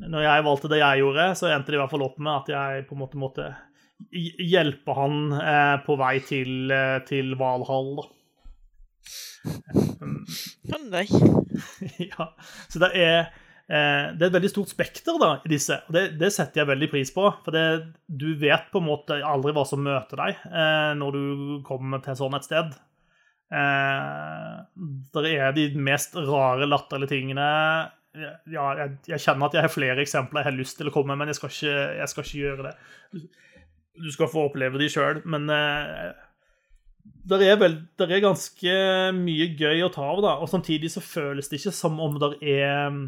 når 0.04 0.26
jeg 0.26 0.46
valgte 0.48 0.72
det 0.72 0.82
jeg 0.82 1.02
gjorde, 1.04 1.30
så 1.40 1.50
endte 1.54 1.72
det 1.72 1.80
i 1.80 1.82
hvert 1.84 1.94
fall 1.94 2.06
opp 2.08 2.20
med 2.20 2.34
at 2.34 2.52
jeg 2.52 2.86
på 2.90 2.98
en 2.98 3.04
måte 3.06 3.22
måtte 3.22 3.48
hjelpe 4.12 4.96
han 4.98 5.32
eh, 5.40 5.78
på 5.86 5.96
vei 6.00 6.18
til, 6.26 6.72
eh, 6.74 7.00
til 7.08 7.36
Valhall, 7.40 7.96
da. 8.02 8.12
Å 10.76 10.80
nei. 10.90 11.06
ja, 12.12 12.28
så 12.72 12.82
det 12.82 12.90
er, 13.00 13.30
eh, 13.70 14.12
det 14.18 14.26
er 14.26 14.28
et 14.28 14.36
veldig 14.36 14.52
stort 14.52 14.74
spekter 14.74 15.20
da, 15.22 15.32
i 15.46 15.54
disse, 15.54 15.80
og 15.88 15.96
det, 15.96 16.08
det 16.20 16.32
setter 16.36 16.64
jeg 16.64 16.72
veldig 16.74 16.90
pris 16.92 17.14
på. 17.16 17.30
For 17.46 17.56
det, 17.56 17.66
du 18.08 18.34
vet 18.42 18.68
på 18.74 18.82
en 18.84 18.90
måte 18.90 19.22
aldri 19.24 19.56
hva 19.56 19.66
som 19.70 19.84
møter 19.86 20.22
deg 20.26 20.44
eh, 20.50 20.92
når 21.00 21.16
du 21.16 21.24
kommer 21.68 22.04
til 22.04 22.20
sånn 22.20 22.36
et 22.38 22.50
sted. 22.50 22.76
Eh, 23.56 24.60
der 25.16 25.30
er 25.30 25.56
de 25.56 25.70
mest 25.80 26.18
rare, 26.18 26.68
latterlige 26.68 27.14
tingene. 27.14 27.48
Ja, 28.16 28.68
jeg, 28.80 28.92
jeg 29.10 29.24
kjenner 29.24 29.50
at 29.50 29.58
jeg 29.58 29.66
har 29.66 29.74
flere 29.74 30.04
eksempler 30.04 30.42
jeg 30.42 30.50
har 30.50 30.60
lyst 30.60 30.80
til 30.80 30.90
å 30.90 30.94
komme 30.94 31.14
med, 31.14 31.24
men 31.24 31.32
jeg 31.32 31.40
skal 31.40 31.52
ikke, 31.52 31.74
jeg 32.00 32.12
skal 32.12 32.28
ikke 32.28 32.44
gjøre 32.44 32.70
det. 32.70 33.26
Du 34.06 34.08
skal 34.12 34.32
få 34.32 34.48
oppleve 34.50 34.80
de 34.80 34.88
sjøl, 34.92 35.22
men 35.32 35.50
eh, 35.52 36.14
der 37.30 37.44
er, 37.44 37.60
vel, 37.60 37.78
der 38.00 38.12
er 38.14 38.24
ganske 38.24 38.74
mye 39.18 39.50
gøy 39.58 39.84
å 39.86 39.92
ta 39.94 40.08
av, 40.14 40.24
da. 40.26 40.34
Og 40.42 40.52
samtidig 40.52 40.92
så 40.94 41.04
føles 41.04 41.50
det 41.50 41.62
ikke 41.62 41.76
som 41.76 42.00
om 42.04 42.20
der 42.22 42.36
er 42.42 43.00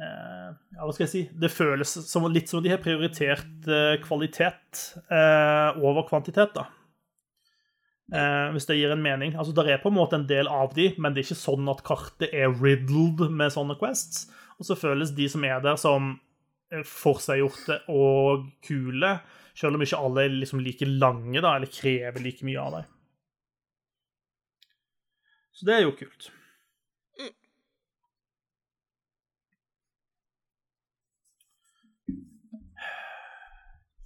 eh, 0.00 0.48
Ja, 0.76 0.82
hva 0.82 0.92
skal 0.92 1.06
jeg 1.06 1.12
si? 1.12 1.22
Det 1.32 1.52
føles 1.52 1.96
som, 2.08 2.26
litt 2.32 2.50
som 2.50 2.60
om 2.60 2.66
de 2.66 2.72
har 2.74 2.82
prioritert 2.82 3.68
eh, 3.70 3.96
kvalitet 4.04 4.82
eh, 5.08 5.78
over 5.80 6.08
kvantitet, 6.08 6.56
da. 6.56 6.66
Eh, 8.14 8.52
hvis 8.54 8.68
det 8.68 8.76
gir 8.78 8.92
en 8.94 9.02
mening. 9.02 9.34
Altså, 9.34 9.52
Der 9.52 9.72
er 9.72 9.82
på 9.82 9.88
en 9.88 9.98
måte 9.98 10.14
en 10.14 10.28
del 10.28 10.46
av 10.46 10.74
de, 10.74 10.92
men 10.98 11.12
det 11.12 11.24
er 11.24 11.26
ikke 11.32 11.42
sånn 11.42 11.68
at 11.72 11.82
kartet 11.82 12.30
er 12.32 12.54
riddled 12.54 13.30
med 13.30 13.50
sånne 13.50 13.78
quests. 13.78 14.28
Og 14.60 14.66
så 14.68 14.76
føles 14.78 15.10
de 15.10 15.26
som 15.28 15.44
er 15.44 15.60
der, 15.60 15.76
som 15.76 16.20
eh, 16.70 16.84
forseggjorte 16.86 17.80
og 17.88 18.46
kule, 18.62 19.18
selv 19.56 19.74
om 19.74 19.82
ikke 19.82 19.98
alle 19.98 20.24
er 20.24 20.36
liksom 20.36 20.62
like 20.62 20.86
lange 20.86 21.40
da, 21.42 21.56
eller 21.56 21.66
krever 21.72 22.22
like 22.22 22.46
mye 22.46 22.62
av 22.62 22.78
deg. 22.78 22.92
Så 25.56 25.66
det 25.66 25.74
er 25.74 25.86
jo 25.86 25.96
kult. 25.96 26.30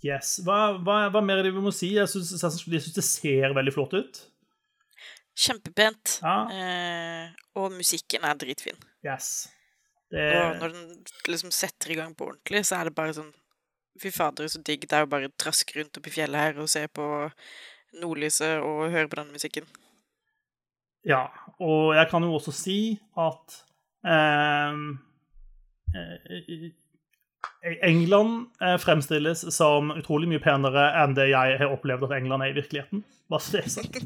Yes. 0.04 0.38
Hva, 0.46 0.78
hva, 0.80 1.02
hva 1.12 1.20
mer 1.24 1.40
er 1.40 1.48
det 1.48 1.54
vi 1.54 1.62
må 1.64 1.72
si? 1.74 1.92
Jeg 1.98 2.08
syns, 2.08 2.32
jeg 2.40 2.82
syns 2.82 2.96
det 2.96 3.04
ser 3.04 3.56
veldig 3.56 3.74
flott 3.74 3.96
ut. 3.98 4.20
Kjempepent. 5.40 6.18
Ja. 6.24 6.36
Eh, 6.52 7.26
og 7.60 7.72
musikken 7.74 8.24
er 8.24 8.38
dritfin. 8.40 8.78
Yes. 9.04 9.48
Og 10.10 10.56
når 10.58 10.72
den 10.74 10.86
liksom 11.30 11.52
setter 11.54 11.92
i 11.92 11.98
gang 12.00 12.16
på 12.18 12.26
ordentlig, 12.26 12.64
så 12.66 12.80
er 12.80 12.88
det 12.88 12.96
bare 12.96 13.14
sånn 13.20 13.30
Fy 14.00 14.08
fader, 14.14 14.46
så 14.48 14.60
digg 14.64 14.86
det 14.86 14.96
er 14.96 15.04
å 15.04 15.10
bare 15.10 15.28
traske 15.36 15.74
rundt 15.76 15.98
oppi 15.98 16.12
fjellet 16.14 16.40
her 16.40 16.60
og 16.62 16.68
se 16.70 16.84
på 16.94 17.04
nordlyset 18.00 18.62
og 18.64 18.92
høre 18.94 19.10
på 19.10 19.18
den 19.18 19.32
musikken. 19.34 19.66
ja. 21.04 21.26
Og 21.60 21.92
jeg 21.98 22.06
kan 22.08 22.24
jo 22.24 22.36
også 22.38 22.54
si 22.54 22.76
at 23.18 23.56
ehm, 24.06 24.86
eh, 25.92 26.70
England 27.84 28.46
eh, 28.64 28.76
fremstilles 28.80 29.42
som 29.54 29.90
utrolig 29.96 30.28
mye 30.30 30.40
penere 30.44 30.86
enn 31.02 31.14
det 31.18 31.28
jeg 31.32 31.58
har 31.60 31.72
opplevd 31.74 32.06
at 32.08 32.16
England 32.18 32.44
er 32.46 32.52
i 32.54 32.58
virkeligheten. 32.60 33.02
Bare 33.30 33.44
så 33.44 33.56
det 33.58 33.64
er 33.66 33.72
sagt. 33.74 33.98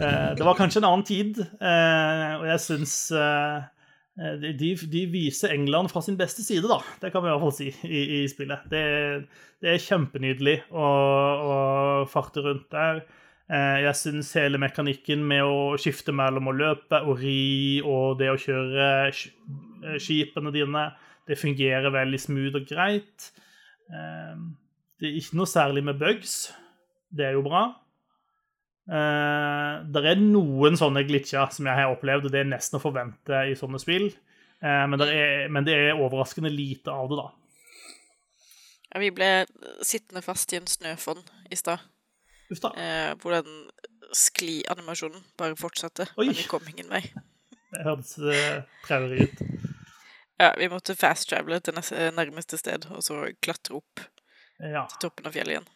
Eh, 0.00 0.30
det 0.36 0.44
var 0.44 0.58
kanskje 0.58 0.82
en 0.82 0.88
annen 0.90 1.06
tid, 1.08 1.38
eh, 1.40 2.32
og 2.36 2.44
jeg 2.50 2.60
syns 2.66 2.94
eh, 3.16 3.62
de, 4.60 4.74
de 4.92 5.04
viser 5.08 5.54
England 5.54 5.88
fra 5.92 6.02
sin 6.04 6.18
beste 6.20 6.44
side, 6.44 6.68
da. 6.68 6.80
Det 7.00 7.08
kan 7.14 7.24
vi 7.24 7.30
i 7.30 7.32
hvert 7.32 7.44
fall 7.46 7.56
si 7.56 7.70
i, 7.88 8.02
i 8.20 8.20
spillet. 8.28 8.66
Det, 8.72 8.82
det 9.64 9.72
er 9.74 9.80
kjempenydelig 9.86 10.58
å, 10.76 10.84
å 10.84 11.56
farte 12.12 12.44
rundt 12.44 12.68
der. 12.74 13.00
Eh, 13.50 13.78
Jeg 13.86 13.96
syns 13.98 14.34
hele 14.36 14.60
mekanikken 14.60 15.24
med 15.26 15.46
å 15.48 15.78
skifte 15.80 16.12
mellom 16.12 16.52
å 16.52 16.56
løpe 16.58 17.00
og 17.06 17.22
ri 17.24 17.80
og 17.80 18.18
det 18.20 18.28
å 18.34 18.38
kjøre 18.40 18.90
sk- 19.16 19.96
skipene 20.04 20.52
dine, 20.54 20.90
det 21.30 21.38
fungerer 21.38 21.94
veldig 21.94 22.18
smooth 22.20 22.58
og 22.58 22.66
greit. 22.68 23.30
Eh, 23.90 24.42
Det 25.00 25.08
er 25.08 25.14
ikke 25.16 25.38
noe 25.38 25.48
særlig 25.48 25.80
med 25.86 25.96
bugs. 25.96 26.50
Det 27.08 27.24
er 27.24 27.38
jo 27.38 27.44
bra. 27.46 27.70
Uh, 28.90 29.86
det 29.86 30.02
er 30.10 30.18
noen 30.18 30.74
sånne 30.76 31.04
glitcher 31.06 31.52
som 31.54 31.68
jeg 31.68 31.78
har 31.78 31.92
opplevd, 31.92 32.26
og 32.26 32.32
det 32.34 32.40
er 32.42 32.48
nesten 32.50 32.76
å 32.76 32.82
forvente 32.82 33.44
i 33.46 33.54
sånne 33.56 33.78
spill. 33.80 34.08
Eh, 34.60 34.86
men, 34.90 34.98
det 35.00 35.08
er, 35.14 35.46
men 35.48 35.64
det 35.64 35.76
er 35.76 36.00
overraskende 36.00 36.50
lite 36.52 36.92
av 36.92 37.08
det, 37.08 37.16
da. 37.20 37.28
Ja, 38.90 39.00
vi 39.00 39.12
ble 39.14 39.30
sittende 39.86 40.24
fast 40.24 40.52
i 40.52 40.58
en 40.58 40.68
snøfonn 40.68 41.22
i 41.48 41.56
stad, 41.56 41.86
eh, 42.74 43.14
hvor 43.22 43.38
den 43.38 43.70
skli-animasjonen 44.16 45.22
bare 45.38 45.56
fortsatte. 45.56 46.10
Oi. 46.18 46.26
Men 46.26 46.36
vi 46.36 46.48
kom 46.50 46.66
ingen 46.68 46.90
vei. 46.90 47.04
Det 47.70 47.86
hørtes 47.86 48.16
uh, 48.18 48.66
traurig 48.88 49.30
ut. 49.30 49.44
Ja, 50.40 50.54
vi 50.56 50.70
måtte 50.72 50.96
fast-travele 50.96 51.58
til 51.60 51.76
nærmeste 52.16 52.56
sted, 52.60 52.86
og 52.94 53.04
så 53.04 53.26
klatre 53.44 53.76
opp 53.82 54.06
Ja. 54.60 54.86
til 54.88 55.08
toppen 55.08 55.26
av 55.28 55.36
fjellet 55.36 55.58
igjen. 55.58 55.68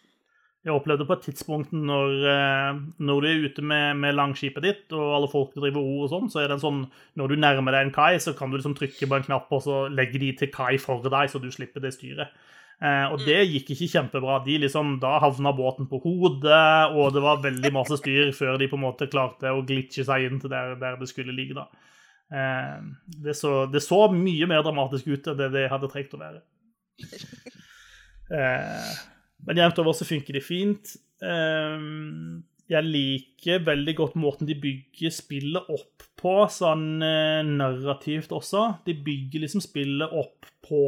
Jeg 0.65 0.73
opplevde 0.73 1.05
på 1.05 1.13
et 1.13 1.25
tidspunkt 1.27 1.73
når, 1.77 2.13
eh, 2.25 2.79
når 3.05 3.21
du 3.21 3.27
er 3.29 3.43
ute 3.45 3.61
med, 3.63 3.99
med 4.01 4.15
langskipet 4.17 4.63
ditt, 4.65 4.93
og 4.97 5.11
alle 5.19 5.29
folk 5.29 5.53
driver 5.53 5.85
ro 5.85 6.07
og 6.07 6.09
sånn, 6.09 6.31
så 6.33 6.41
er 6.41 6.49
det 6.49 6.57
en 6.57 6.65
sånn 6.65 6.91
Når 7.21 7.29
du 7.29 7.37
nærmer 7.37 7.73
deg 7.77 7.87
en 7.87 7.93
kai, 7.93 8.17
så 8.17 8.33
kan 8.37 8.51
du 8.51 8.57
liksom 8.57 8.75
trykke 8.75 9.07
på 9.07 9.19
en 9.19 9.27
knapp, 9.29 9.53
og 9.53 9.61
så 9.63 9.77
legger 9.93 10.19
de 10.21 10.33
til 10.33 10.49
kai 10.49 10.79
for 10.79 11.03
deg, 11.05 11.29
så 11.29 11.39
du 11.43 11.51
slipper 11.53 11.85
det 11.85 11.93
styret. 11.93 12.33
Eh, 12.81 13.13
og 13.13 13.21
det 13.21 13.45
gikk 13.53 13.75
ikke 13.77 13.93
kjempebra. 13.93 14.43
De 14.45 14.59
liksom, 14.59 14.99
Da 15.01 15.19
havna 15.21 15.53
båten 15.53 15.87
på 15.87 16.01
hodet, 16.03 16.97
og 16.97 17.13
det 17.13 17.23
var 17.23 17.45
veldig 17.45 17.73
masse 17.73 18.01
styr 18.01 18.33
før 18.33 18.59
de 18.59 18.67
på 18.69 18.81
en 18.81 18.87
måte 18.89 19.11
klarte 19.13 19.53
å 19.53 19.65
glitche 19.67 20.05
seg 20.05 20.25
inn 20.31 20.41
til 20.41 20.49
der, 20.49 20.75
der 20.77 20.97
det 20.97 21.09
skulle 21.09 21.37
ligge. 21.37 21.55
da. 21.55 21.69
Eh, 22.33 22.79
det, 23.25 23.37
så, 23.39 23.65
det 23.71 23.83
så 23.85 24.07
mye 24.13 24.49
mer 24.51 24.65
dramatisk 24.65 25.11
ut 25.11 25.29
enn 25.31 25.39
det 25.41 25.51
det 25.55 25.69
hadde 25.73 25.91
trengt 25.93 26.17
å 26.17 26.23
være. 26.25 26.45
Eh, 28.33 28.93
men 29.45 29.59
jevnt 29.61 29.79
over 29.83 29.93
så 29.93 30.07
funker 30.09 30.33
det 30.39 30.41
fint. 30.47 30.95
Ehm, 31.21 32.39
jeg 32.73 32.89
liker 32.89 33.65
veldig 33.67 33.95
godt 33.99 34.15
måten 34.17 34.49
de 34.49 34.57
bygger 34.57 35.13
spillet 35.13 35.69
opp 35.73 36.07
på, 36.17 36.33
sånn 36.49 37.05
eh, 37.05 37.43
narrativt 37.45 38.33
også. 38.33 38.65
De 38.89 38.97
bygger 38.97 39.45
liksom 39.45 39.61
spillet 39.65 40.17
opp 40.17 40.49
på 40.65 40.81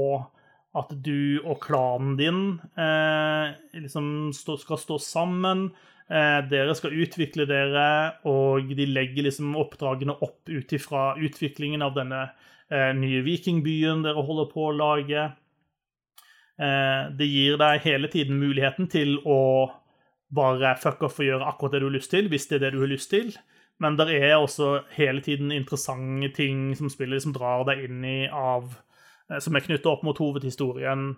at 0.76 0.92
du 1.04 1.40
og 1.44 1.60
klanen 1.64 2.16
din 2.18 2.40
eh, 2.80 3.52
liksom 3.76 4.32
stå, 4.36 4.58
skal 4.60 4.80
stå 4.80 4.98
sammen. 5.00 5.68
Eh, 6.06 6.40
dere 6.46 6.74
skal 6.78 6.94
utvikle 7.02 7.48
dere, 7.50 7.86
og 8.30 8.68
de 8.78 8.84
legger 8.86 9.26
liksom 9.26 9.56
oppdragene 9.58 10.14
opp 10.22 10.46
ut 10.46 10.74
ifra 10.76 11.16
utviklingen 11.18 11.82
av 11.82 11.96
denne 11.96 12.20
eh, 12.70 12.92
nye 12.94 13.24
vikingbyen 13.26 14.04
dere 14.06 14.22
holder 14.28 14.46
på 14.52 14.68
å 14.68 14.76
lage. 14.76 15.24
Eh, 16.62 17.02
det 17.18 17.26
gir 17.26 17.58
deg 17.58 17.82
hele 17.88 18.12
tiden 18.12 18.38
muligheten 18.38 18.86
til 18.92 19.18
å 19.26 19.40
bare 20.36 20.76
fuck 20.78 21.02
off 21.08 21.18
og 21.18 21.26
gjøre 21.26 21.50
akkurat 21.50 21.74
det 21.74 21.82
du 21.82 21.88
har 21.88 21.98
lyst 21.98 22.14
til, 22.14 22.30
hvis 22.30 22.46
det 22.50 22.60
er 22.60 22.66
det 22.68 22.76
du 22.76 22.80
har 22.84 22.92
lyst 22.94 23.10
til. 23.10 23.34
Men 23.82 23.98
det 23.98 24.06
er 24.14 24.38
også 24.38 24.86
hele 24.94 25.20
tiden 25.20 25.50
interessante 25.52 26.30
ting 26.38 26.70
som 26.78 26.88
spillet 26.88 27.18
liksom 27.18 27.34
drar 27.34 27.66
deg 27.68 27.82
inn 27.90 28.04
i 28.06 28.18
av 28.30 28.78
Som 29.42 29.56
er 29.58 29.64
knyttet 29.64 29.88
opp 29.90 30.04
mot 30.06 30.18
hovedhistorien. 30.22 31.16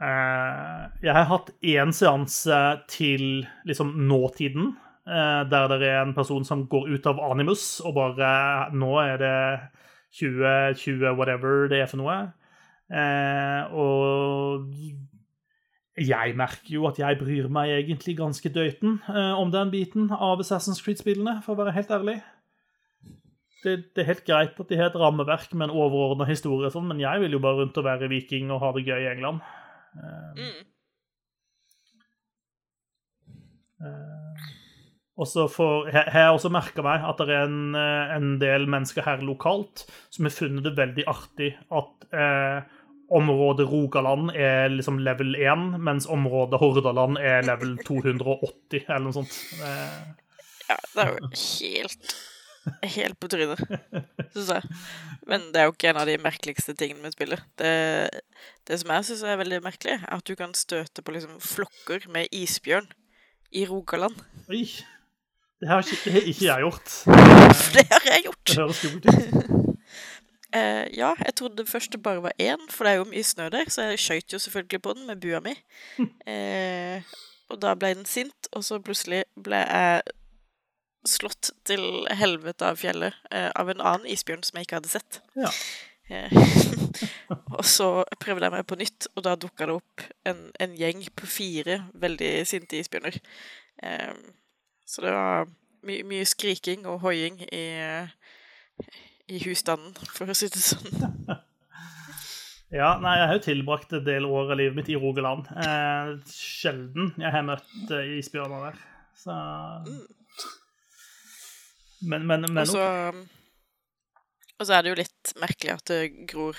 Eh, 0.00 0.88
Jeg 1.02 1.14
har 1.14 1.28
hatt 1.30 1.50
én 1.62 1.92
seanse 1.94 2.58
til 2.88 3.46
liksom 3.68 3.92
nåtiden, 4.08 4.72
eh, 5.06 5.42
der 5.50 5.68
det 5.68 5.88
er 5.88 6.02
en 6.02 6.14
person 6.14 6.44
som 6.44 6.66
går 6.66 6.88
ut 6.94 7.06
av 7.06 7.20
Animus 7.20 7.80
og 7.84 7.94
bare 7.94 8.70
Nå 8.72 8.96
er 9.02 9.16
det 9.18 9.60
2020, 10.12 11.14
whatever 11.16 11.68
det 11.68 11.82
er 11.82 11.86
for 11.86 11.96
noe. 12.02 12.32
Eh, 12.92 13.72
og 13.72 14.68
jeg 15.96 16.34
merker 16.36 16.72
jo 16.72 16.86
at 16.88 16.98
jeg 16.98 17.18
bryr 17.20 17.48
meg 17.52 17.70
egentlig 17.70 18.16
ganske 18.18 18.48
døyten 18.52 18.98
eh, 19.08 19.32
om 19.38 19.50
den 19.52 19.70
biten 19.70 20.10
av 20.12 20.40
Assassin's 20.40 20.82
Creed-spillene, 20.82 21.42
for 21.44 21.54
å 21.54 21.62
være 21.62 21.72
helt 21.76 21.90
ærlig. 21.90 22.18
Det, 23.62 23.76
det 23.94 24.02
er 24.02 24.08
helt 24.10 24.24
greit 24.26 24.58
at 24.58 24.68
de 24.68 24.76
har 24.76 24.90
et 24.90 24.98
rammeverk 24.98 25.52
med 25.54 25.68
en 25.68 25.76
overordna 25.76 26.26
historie, 26.26 26.70
sånn, 26.74 26.88
men 26.90 27.00
jeg 27.00 27.20
vil 27.22 27.36
jo 27.36 27.42
bare 27.44 27.60
rundt 27.62 27.76
og 27.78 27.84
være 27.86 28.08
viking 28.10 28.50
og 28.50 28.60
ha 28.64 28.72
det 28.74 28.84
gøy 28.88 29.04
i 29.04 29.10
England. 29.12 29.40
Eh, 29.96 30.32
Mm. 30.42 30.68
Uh, 33.82 34.42
og 35.18 35.26
så 35.28 35.44
får, 35.50 35.88
jeg 35.90 36.04
jeg 36.06 36.12
har 36.14 36.32
også 36.32 36.48
merka 36.54 36.82
meg 36.86 37.02
at 37.04 37.18
det 37.20 37.34
er 37.34 37.48
en, 37.48 37.74
eh, 37.76 38.12
en 38.16 38.28
del 38.40 38.64
mennesker 38.70 39.04
her 39.04 39.20
lokalt 39.26 39.82
som 40.08 40.24
har 40.24 40.32
funnet 40.32 40.64
det 40.64 40.72
veldig 40.78 41.04
artig 41.10 41.50
at 41.68 42.06
eh, 42.16 42.62
området 43.12 43.66
Rogaland 43.68 44.30
er 44.32 44.70
liksom 44.72 45.02
level 45.04 45.34
1, 45.36 45.76
mens 45.84 46.06
området 46.08 46.60
Hordaland 46.62 47.18
er 47.20 47.44
level 47.44 47.74
280, 47.90 48.86
eller 48.88 49.04
noe 49.08 49.18
sånt. 49.18 49.36
Eh, 49.60 50.02
Ja, 50.70 50.78
det 50.94 51.02
er 51.04 51.10
jo 51.18 51.28
helt 51.36 52.12
Helt 52.94 53.18
på 53.18 53.28
trynet, 53.30 53.58
syns 54.32 54.50
jeg. 54.54 54.80
Men 55.26 55.48
det 55.54 55.60
er 55.60 55.68
jo 55.68 55.74
ikke 55.74 55.90
en 55.90 56.00
av 56.02 56.06
de 56.06 56.16
merkeligste 56.22 56.74
tingene 56.78 57.02
med 57.02 57.14
spillet. 57.14 57.42
Det, 57.58 57.72
det 58.68 58.78
som 58.80 58.92
jeg 58.94 59.08
syns 59.08 59.24
er 59.26 59.40
veldig 59.40 59.62
merkelig, 59.64 59.98
er 59.98 60.16
at 60.18 60.26
du 60.28 60.34
kan 60.38 60.54
støte 60.54 61.02
på 61.02 61.14
liksom 61.16 61.40
flokker 61.42 62.06
med 62.14 62.30
isbjørn 62.32 62.90
i 63.52 63.66
Rogaland. 63.66 64.18
oi! 64.48 64.66
Det 65.62 65.68
har 65.70 65.78
ikke, 65.78 66.22
ikke 66.26 66.44
jeg 66.44 66.58
gjort. 66.60 66.88
Det 67.74 67.84
har 67.90 68.06
jeg 68.06 68.22
gjort! 68.24 68.46
Det 68.48 68.56
høres 68.56 68.76
skummelt 68.76 69.04
ut. 69.06 69.62
Uh, 70.56 70.86
ja, 71.00 71.12
jeg 71.26 71.34
trodde 71.36 71.56
det 71.56 71.68
første 71.68 71.98
bare 71.98 72.22
var 72.22 72.32
én, 72.42 72.64
for 72.70 72.84
det 72.84 72.92
er 72.92 72.98
jo 72.98 73.04
mye 73.12 73.22
snø 73.22 73.46
der, 73.48 73.70
så 73.70 73.82
jeg 73.82 73.98
skøyt 73.98 74.32
jo 74.32 74.38
selvfølgelig 74.42 74.82
på 74.82 74.94
den 74.96 75.06
med 75.06 75.20
bua 75.22 75.38
mi. 75.40 75.54
Uh, 76.26 76.98
og 77.50 77.62
da 77.62 77.76
ble 77.78 77.92
den 77.94 78.08
sint, 78.10 78.50
og 78.52 78.64
så 78.64 78.80
plutselig 78.82 79.22
ble 79.38 79.62
jeg 79.62 80.02
slått 81.08 81.50
til 81.68 82.04
helvete 82.14 82.68
av 82.72 82.78
fjellet 82.80 83.16
eh, 83.30 83.48
av 83.58 83.70
en 83.70 83.82
annen 83.82 84.10
isbjørn 84.12 84.44
som 84.46 84.58
jeg 84.58 84.68
ikke 84.68 84.80
hadde 84.80 84.92
sett. 84.92 85.20
Ja. 85.38 85.50
Eh, 86.12 86.34
og 87.58 87.64
så 87.66 87.88
prøvde 88.22 88.46
jeg 88.46 88.54
meg 88.54 88.66
på 88.68 88.78
nytt, 88.80 89.08
og 89.16 89.26
da 89.26 89.34
dukka 89.38 89.68
det 89.68 89.78
opp 89.80 90.06
en, 90.28 90.44
en 90.62 90.76
gjeng 90.78 91.04
på 91.18 91.28
fire 91.30 91.82
veldig 92.04 92.32
sinte 92.48 92.78
isbjørner. 92.80 93.18
Eh, 93.82 94.14
så 94.86 95.06
det 95.06 95.14
var 95.16 95.48
my 95.82 96.02
mye 96.06 96.26
skriking 96.28 96.84
og 96.86 97.00
hoiing 97.02 97.40
i, 97.48 97.64
i 99.26 99.40
husstanden, 99.46 99.96
for 100.14 100.30
å 100.30 100.36
si 100.36 100.50
det 100.52 100.62
sånn. 100.62 101.08
Ja, 102.72 102.94
nei, 103.02 103.18
jeg 103.18 103.28
har 103.28 103.36
jo 103.36 103.44
tilbrakt 103.44 103.90
en 103.92 104.04
del 104.06 104.24
år 104.24 104.54
av 104.54 104.56
livet 104.56 104.78
mitt 104.78 104.88
i 104.88 104.96
Rogaland. 104.96 105.44
Eh, 105.60 106.12
sjelden 106.32 107.10
jeg 107.20 107.32
har 107.34 107.44
møtt 107.44 107.90
eh, 107.92 108.14
isbjørner 108.16 108.70
der. 108.70 108.78
Så 109.12 109.34
Men, 112.02 112.26
men, 112.26 112.46
men 112.48 112.62
Og 112.64 112.70
så 112.72 112.84
Og 114.58 114.66
så 114.66 114.74
er 114.76 114.82
det 114.84 114.92
jo 114.92 114.98
litt 115.00 115.32
merkelig 115.42 115.72
at 115.74 115.84
det 115.90 116.00
gror 116.30 116.58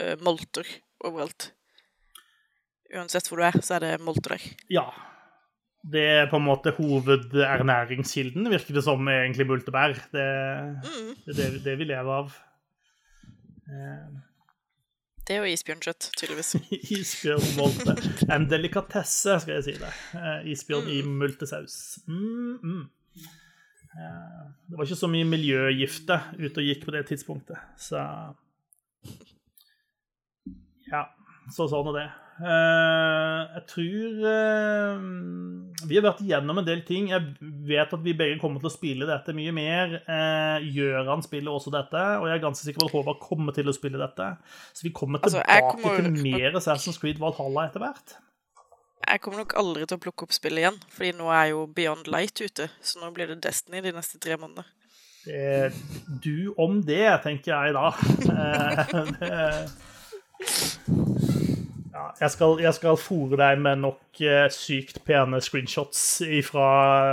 uh, 0.00 0.14
molter 0.22 0.66
overalt. 1.04 1.50
Uansett 2.94 3.26
hvor 3.28 3.40
du 3.42 3.46
er, 3.46 3.58
så 3.62 3.76
er 3.78 3.84
det 3.84 3.92
molter 4.02 4.36
der. 4.36 4.46
Ja. 4.72 4.86
Det 5.84 6.00
er 6.00 6.28
på 6.30 6.38
en 6.40 6.46
måte 6.46 6.72
hovedernæringskilden, 6.78 8.46
virker 8.50 8.78
det 8.78 8.84
som, 8.86 9.08
egentlig 9.10 9.46
multebær. 9.50 9.96
Det, 10.14 10.28
Mm. 10.84 11.10
er 11.28 11.36
det, 11.38 11.48
det 11.64 11.74
vi 11.78 11.84
lever 11.90 12.12
av. 12.22 12.32
Uh. 13.68 14.22
Det 15.24 15.38
og 15.40 15.48
isbjørnkjøtt, 15.48 16.10
tydeligvis. 16.18 16.50
Isbjørnmolte. 16.98 17.94
En 18.34 18.44
delikatesse, 18.50 19.38
skal 19.40 19.54
jeg 19.56 19.64
si 19.64 19.74
det. 19.80 19.92
Eh, 20.20 20.50
Isbjørn 20.52 20.90
i 20.92 20.98
multesaus. 21.08 21.76
Mm, 22.06 22.58
mm. 22.60 22.82
Eh, 23.94 24.44
Det 24.70 24.76
var 24.78 24.84
ikke 24.88 24.96
så 24.98 25.08
mye 25.10 25.24
miljøgifter 25.28 26.20
ute 26.40 26.58
og 26.58 26.66
gikk 26.66 26.84
på 26.88 26.92
det 26.96 27.06
tidspunktet, 27.12 27.58
så 27.78 28.00
Ja, 30.90 31.06
så 31.54 31.66
sånn 31.70 31.88
er 31.92 31.96
det. 31.98 32.10
Eh, 32.34 33.40
jeg 33.54 33.62
tror 33.70 34.24
eh, 34.26 35.04
Vi 35.86 35.94
har 35.98 36.02
vært 36.08 36.22
igjennom 36.24 36.58
en 36.58 36.66
del 36.66 36.82
ting. 36.88 37.06
Jeg 37.12 37.36
vet 37.68 37.94
at 37.94 38.02
vi 38.02 38.16
begge 38.18 38.40
kommer 38.42 38.58
til 38.62 38.70
å 38.70 38.74
spille 38.74 39.06
dette 39.06 39.34
mye 39.36 39.52
mer. 39.54 39.94
Gjøran 40.64 41.22
spiller 41.22 41.54
også 41.54 41.70
dette, 41.74 42.02
og 42.18 42.26
jeg 42.26 42.38
er 42.38 42.42
ganske 42.44 42.66
sikker 42.66 42.82
på 42.82 42.88
at 42.90 42.96
Håvard 42.96 43.20
kommer 43.22 43.54
til 43.54 43.70
å 43.70 43.76
spille 43.76 44.00
dette. 44.00 44.32
Så 44.74 44.88
vi 44.88 44.94
kommer 44.96 45.20
Altså, 45.22 45.38
tilbake 45.44 45.82
kommer- 45.82 46.02
til 46.02 46.22
mer 46.26 46.58
Assassin's 46.58 46.98
Creed 46.98 47.18
Valhalla 47.22 47.68
etter 47.68 47.84
hvert. 47.84 48.16
Jeg 49.04 49.20
kommer 49.20 49.42
nok 49.42 49.54
aldri 49.60 49.84
til 49.86 49.98
å 49.98 50.02
plukke 50.02 50.26
opp 50.26 50.34
spillet 50.34 50.64
igjen, 50.64 50.78
fordi 50.92 51.12
nå 51.18 51.28
er 51.34 51.50
jo 51.52 51.66
Beyond 51.76 52.08
Light 52.10 52.40
ute, 52.40 52.70
så 52.80 53.02
nå 53.02 53.10
blir 53.14 53.30
det 53.30 53.42
Destiny 53.44 53.82
de 53.84 53.92
neste 53.94 54.20
tre 54.22 54.38
månedene. 54.40 54.66
Du 56.24 56.52
om 56.60 56.82
det, 56.84 57.08
tenker 57.24 57.52
jeg 57.54 57.74
da. 57.76 57.86
Eh, 58.34 59.70
ja, 61.94 62.06
jeg 62.20 62.30
skal, 62.34 62.58
jeg 62.60 62.74
skal 62.76 62.98
fòre 63.00 63.38
deg 63.40 63.60
med 63.64 63.84
nok 63.84 64.22
eh, 64.24 64.48
sykt 64.52 65.00
pene 65.06 65.40
screenshots 65.44 66.02
fra 66.48 66.68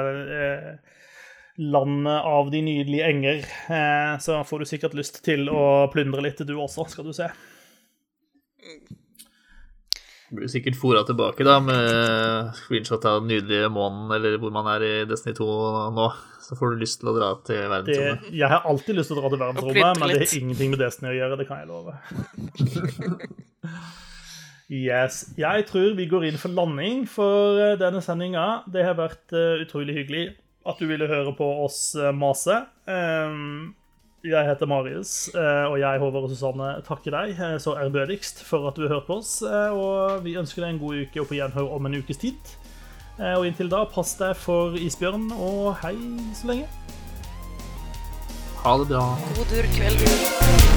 eh, 0.10 0.72
landet 1.62 2.28
av 2.34 2.52
de 2.52 2.64
nydelige 2.66 3.08
enger. 3.14 3.46
Eh, 3.72 4.16
så 4.24 4.42
får 4.48 4.64
du 4.64 4.70
sikkert 4.72 4.98
lyst 4.98 5.22
til 5.26 5.48
å 5.54 5.88
plundre 5.94 6.24
litt, 6.26 6.42
du 6.48 6.56
også, 6.58 6.88
skal 6.92 7.08
du 7.08 7.14
se. 7.16 7.30
Blir 10.32 10.48
sikkert 10.52 10.78
fora 10.80 11.02
tilbake 11.04 11.44
da 11.44 11.58
med 11.60 12.54
screenshot 12.56 13.04
av 13.10 13.20
den 13.20 13.34
nydelige 13.34 13.68
månen, 13.74 14.12
eller 14.16 14.38
hvor 14.40 14.54
man 14.56 14.70
er 14.72 14.86
i 14.88 14.92
Destiny 15.10 15.36
2 15.36 15.48
nå. 15.98 16.06
Så 16.42 16.56
får 16.60 16.72
du 16.74 16.82
lyst 16.82 17.02
til 17.02 17.12
å 17.12 17.16
dra 17.16 17.32
til 17.48 17.60
Det, 17.60 17.68
verdensrommet. 17.72 18.30
jeg 18.40 18.50
har 18.52 18.64
alltid 18.68 18.98
lyst 18.98 19.12
til 19.12 19.20
å 19.20 19.22
dra 19.22 19.32
til 19.34 19.42
verdensrommet, 19.44 20.00
men 20.00 20.14
det 20.14 20.22
har 20.24 20.38
ingenting 20.40 20.72
med 20.74 20.82
Destiny 20.84 21.12
å 21.12 21.18
gjøre, 21.20 21.40
det 21.42 21.48
kan 21.52 21.62
jeg 21.62 21.70
love. 21.72 21.96
Yes. 24.72 25.26
Jeg 25.36 25.66
tror 25.68 25.98
vi 25.98 26.06
går 26.08 26.30
inn 26.30 26.38
for 26.40 26.54
landing 26.56 27.02
for 27.12 27.60
eh, 27.60 27.74
denne 27.80 28.00
sendinga. 28.04 28.64
Det 28.72 28.86
har 28.88 28.96
vært 28.96 29.34
eh, 29.36 29.66
utrolig 29.66 29.98
hyggelig 29.98 30.30
at 30.64 30.80
du 30.80 30.86
ville 30.88 31.10
høre 31.12 31.34
på 31.36 31.48
oss 31.66 31.90
eh, 32.00 32.14
mase. 32.16 32.56
Um, 32.88 33.74
jeg 34.24 34.46
heter 34.46 34.70
Marius, 34.70 35.30
eh, 35.34 35.66
og 35.66 35.80
jeg, 35.82 36.00
Håvard 36.02 36.28
og 36.28 36.30
Susanne, 36.34 36.68
takker 36.86 37.12
deg 37.16 37.32
eh, 37.42 37.56
så 37.62 37.74
ærbødigst 37.82 38.44
for 38.46 38.68
at 38.70 38.76
du 38.78 38.84
har 38.86 38.94
hørt 39.00 39.08
på 39.08 39.18
oss. 39.22 39.42
eh, 39.42 39.72
Og 39.74 40.22
vi 40.26 40.36
ønsker 40.38 40.62
deg 40.62 40.76
en 40.76 40.82
god 40.84 41.02
uke 41.08 41.22
og 41.24 41.28
på 41.32 41.40
gjenhør 41.40 41.72
om 41.78 41.86
en 41.90 41.98
ukes 42.02 42.22
tid. 42.22 42.54
Eh, 43.20 43.34
Og 43.34 43.48
inntil 43.50 43.70
da, 43.72 43.84
pass 43.86 44.14
deg 44.22 44.36
for 44.38 44.78
isbjørn, 44.78 45.32
og 45.34 45.74
hei 45.82 45.96
så 46.38 46.52
lenge. 46.54 46.70
Ha 48.62 48.78
det 48.78 48.92
bra. 48.94 49.08
God 49.40 49.50
tur, 49.50 49.72
kveld. 49.74 50.71